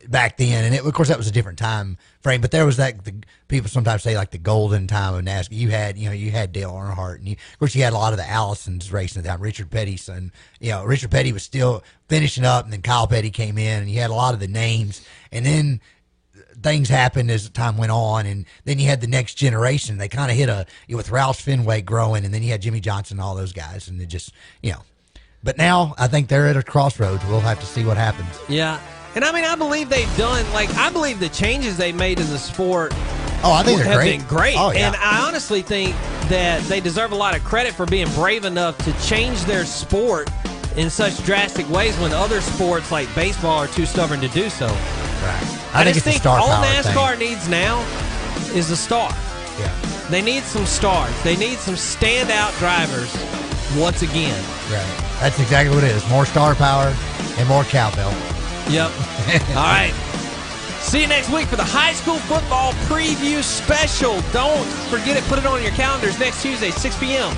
back 0.08 0.38
then, 0.38 0.64
and 0.64 0.74
it, 0.74 0.84
of 0.84 0.92
course 0.94 1.08
that 1.08 1.18
was 1.18 1.28
a 1.28 1.32
different 1.32 1.58
time 1.58 1.98
frame. 2.22 2.40
But 2.40 2.50
there 2.50 2.64
was 2.64 2.78
that 2.78 3.04
the 3.04 3.14
people 3.48 3.68
sometimes 3.68 4.02
say 4.02 4.16
like 4.16 4.30
the 4.30 4.38
golden 4.38 4.86
time 4.86 5.14
of 5.14 5.24
NASCAR. 5.24 5.48
You 5.52 5.70
had 5.70 5.98
you 5.98 6.06
know 6.06 6.12
you 6.12 6.30
had 6.30 6.52
Dale 6.52 6.72
Earnhardt, 6.72 7.16
and 7.16 7.28
you, 7.28 7.32
of 7.52 7.58
course 7.58 7.74
you 7.74 7.82
had 7.82 7.92
a 7.92 7.96
lot 7.96 8.12
of 8.12 8.18
the 8.18 8.24
Allisons 8.24 8.92
racing 8.92 9.24
at 9.24 9.30
the. 9.30 9.38
Richard 9.38 9.70
Petty's 9.70 10.02
son. 10.02 10.32
You 10.58 10.70
know, 10.70 10.84
Richard 10.84 11.10
Petty 11.10 11.32
was 11.32 11.42
still 11.42 11.84
finishing 12.08 12.44
up, 12.44 12.64
and 12.64 12.72
then 12.72 12.82
Kyle 12.82 13.06
Petty 13.06 13.30
came 13.30 13.58
in, 13.58 13.82
and 13.82 13.90
you 13.90 14.00
had 14.00 14.10
a 14.10 14.14
lot 14.14 14.34
of 14.34 14.40
the 14.40 14.48
names, 14.48 15.04
and 15.30 15.44
then 15.44 15.80
things 16.62 16.88
happened 16.88 17.30
as 17.30 17.48
time 17.50 17.76
went 17.76 17.92
on, 17.92 18.26
and 18.26 18.46
then 18.64 18.78
you 18.78 18.86
had 18.86 19.00
the 19.00 19.06
next 19.06 19.34
generation. 19.34 19.98
They 19.98 20.08
kind 20.08 20.30
of 20.30 20.36
hit 20.36 20.48
a 20.48 20.66
you 20.86 20.94
know, 20.94 20.96
with 20.98 21.10
Roush 21.10 21.40
Fenway 21.40 21.82
growing, 21.82 22.24
and 22.24 22.32
then 22.32 22.42
you 22.42 22.50
had 22.50 22.62
Jimmie 22.62 22.80
Johnson, 22.80 23.18
and 23.18 23.24
all 23.24 23.34
those 23.34 23.52
guys, 23.52 23.88
and 23.88 24.00
it 24.00 24.06
just 24.06 24.32
you 24.62 24.72
know. 24.72 24.82
But 25.42 25.56
now 25.56 25.94
I 25.98 26.08
think 26.08 26.28
they're 26.28 26.48
at 26.48 26.56
a 26.56 26.62
crossroads. 26.62 27.24
We'll 27.26 27.40
have 27.40 27.60
to 27.60 27.66
see 27.66 27.84
what 27.84 27.96
happens. 27.96 28.28
Yeah. 28.48 28.80
And 29.14 29.24
I 29.24 29.32
mean, 29.32 29.44
I 29.44 29.54
believe 29.54 29.88
they've 29.88 30.16
done 30.16 30.44
like 30.52 30.70
I 30.74 30.90
believe 30.90 31.20
the 31.20 31.28
changes 31.28 31.76
they 31.76 31.92
made 31.92 32.20
in 32.20 32.26
the 32.28 32.38
sport. 32.38 32.92
Oh, 33.44 33.52
I 33.52 33.62
think 33.62 33.78
they're 33.78 33.86
have 33.86 33.96
great. 33.96 34.18
been 34.18 34.26
great. 34.26 34.56
Oh, 34.58 34.72
yeah. 34.72 34.88
And 34.88 34.96
I 34.96 35.26
honestly 35.26 35.62
think 35.62 35.94
that 36.28 36.60
they 36.64 36.80
deserve 36.80 37.12
a 37.12 37.14
lot 37.14 37.36
of 37.36 37.44
credit 37.44 37.72
for 37.72 37.86
being 37.86 38.08
brave 38.14 38.44
enough 38.44 38.76
to 38.78 38.92
change 39.06 39.40
their 39.44 39.64
sport 39.64 40.28
in 40.76 40.90
such 40.90 41.24
drastic 41.24 41.68
ways 41.70 41.96
when 41.98 42.12
other 42.12 42.40
sports 42.40 42.90
like 42.90 43.12
baseball 43.14 43.58
are 43.58 43.68
too 43.68 43.86
stubborn 43.86 44.20
to 44.20 44.28
do 44.28 44.50
so. 44.50 44.66
Right. 45.22 45.74
I, 45.74 45.80
I, 45.80 45.84
think 45.84 45.94
just 45.94 46.04
think 46.04 46.20
star 46.20 46.38
all 46.38 46.48
power 46.48 46.64
NASCAR 46.64 47.16
thing. 47.16 47.30
needs 47.30 47.48
now 47.48 47.80
is 48.54 48.70
a 48.70 48.76
star. 48.76 49.10
Yeah. 49.58 49.74
They 50.10 50.22
need 50.22 50.42
some 50.44 50.64
stars. 50.64 51.12
They 51.22 51.36
need 51.36 51.58
some 51.58 51.74
standout 51.74 52.56
drivers 52.58 53.12
once 53.76 54.02
again. 54.02 54.42
Right. 54.70 55.04
That's 55.20 55.38
exactly 55.40 55.74
what 55.74 55.84
it 55.84 55.90
is. 55.90 56.08
More 56.08 56.24
star 56.24 56.54
power 56.54 56.94
and 57.36 57.48
more 57.48 57.64
cowbell. 57.64 58.10
Yep. 58.70 58.90
All 59.50 59.68
right. 59.68 59.92
See 60.80 61.02
you 61.02 61.08
next 61.08 61.28
week 61.30 61.46
for 61.46 61.56
the 61.56 61.64
high 61.64 61.92
school 61.92 62.16
football 62.16 62.72
preview 62.88 63.42
special. 63.42 64.20
Don't 64.32 64.64
forget 64.88 65.16
it. 65.16 65.24
Put 65.24 65.38
it 65.38 65.44
on 65.44 65.62
your 65.62 65.72
calendars 65.72 66.18
next 66.18 66.40
Tuesday, 66.42 66.70
6 66.70 66.98
p.m. 66.98 67.36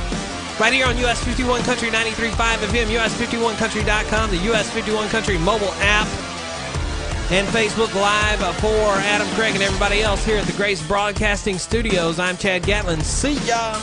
Right 0.61 0.73
here 0.73 0.86
on 0.86 0.97
US 0.98 1.24
51 1.24 1.62
Country 1.62 1.89
93.5 1.89 2.31
FM, 2.36 2.86
US51country.com, 3.01 4.31
the 4.31 4.36
US 4.52 4.70
51 4.70 5.09
Country 5.09 5.39
mobile 5.39 5.73
app, 5.81 6.07
and 7.31 7.47
Facebook 7.48 7.94
Live 7.94 8.40
for 8.57 8.69
Adam 9.02 9.28
Craig 9.28 9.55
and 9.55 9.62
everybody 9.62 10.02
else 10.02 10.24
here 10.24 10.36
at 10.36 10.47
the 10.47 10.52
Grace 10.55 10.85
Broadcasting 10.86 11.59
Studios. 11.59 12.19
I'm 12.19 12.36
Chad 12.36 12.65
Gatlin. 12.65 13.01
See 13.02 13.35
ya. 13.47 13.81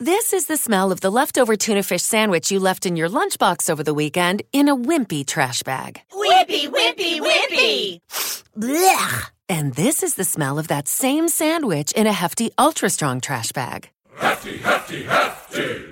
This 0.00 0.32
is 0.32 0.46
the 0.46 0.56
smell 0.56 0.90
of 0.90 1.00
the 1.00 1.10
leftover 1.10 1.54
tuna 1.54 1.82
fish 1.82 2.02
sandwich 2.02 2.50
you 2.50 2.58
left 2.58 2.86
in 2.86 2.96
your 2.96 3.08
lunchbox 3.08 3.70
over 3.70 3.84
the 3.84 3.94
weekend 3.94 4.42
in 4.52 4.68
a 4.68 4.76
wimpy 4.76 5.24
trash 5.24 5.62
bag. 5.62 6.00
Wimpy, 6.12 6.66
wimpy, 6.68 7.20
wimpy. 7.20 8.00
Blech. 8.58 9.37
And 9.48 9.74
this 9.74 10.02
is 10.02 10.14
the 10.14 10.24
smell 10.24 10.58
of 10.58 10.68
that 10.68 10.88
same 10.88 11.28
sandwich 11.28 11.92
in 11.92 12.06
a 12.06 12.12
hefty, 12.12 12.50
ultra 12.58 12.90
strong 12.90 13.20
trash 13.20 13.52
bag. 13.52 13.88
Hefty, 14.16 14.58
hefty, 14.58 15.04
hefty. 15.04 15.84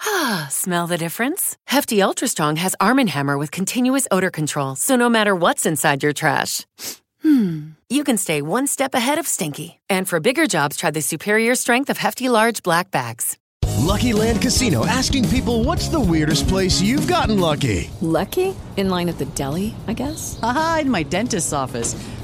Ah, 0.00 0.46
smell 0.50 0.86
the 0.86 0.96
difference? 0.96 1.56
Hefty 1.66 2.00
Ultra 2.00 2.28
Strong 2.28 2.56
has 2.56 2.74
Arm 2.80 2.98
& 3.06 3.08
Hammer 3.08 3.36
with 3.36 3.50
continuous 3.50 4.06
odor 4.10 4.30
control, 4.30 4.76
so 4.76 4.96
no 4.96 5.08
matter 5.08 5.34
what's 5.34 5.66
inside 5.66 6.02
your 6.02 6.12
trash, 6.12 6.66
hmm, 7.22 7.70
you 7.90 8.04
can 8.04 8.16
stay 8.16 8.40
one 8.40 8.66
step 8.66 8.94
ahead 8.94 9.18
of 9.18 9.26
stinky. 9.26 9.80
And 9.90 10.08
for 10.08 10.20
bigger 10.20 10.46
jobs, 10.46 10.76
try 10.76 10.90
the 10.90 11.02
superior 11.02 11.54
strength 11.56 11.90
of 11.90 11.98
Hefty 11.98 12.28
Large 12.28 12.62
Black 12.62 12.90
Bags. 12.90 13.36
Lucky 13.78 14.12
Land 14.12 14.40
Casino 14.42 14.86
asking 14.86 15.28
people 15.28 15.64
what's 15.64 15.88
the 15.88 16.00
weirdest 16.00 16.48
place 16.48 16.80
you've 16.80 17.06
gotten 17.06 17.38
lucky? 17.40 17.90
Lucky? 18.00 18.54
In 18.76 18.88
line 18.88 19.08
at 19.08 19.18
the 19.18 19.26
deli, 19.34 19.74
I 19.86 19.94
guess? 19.94 20.38
Aha, 20.42 20.78
in 20.82 20.90
my 20.90 21.02
dentist's 21.02 21.52
office. 21.52 21.94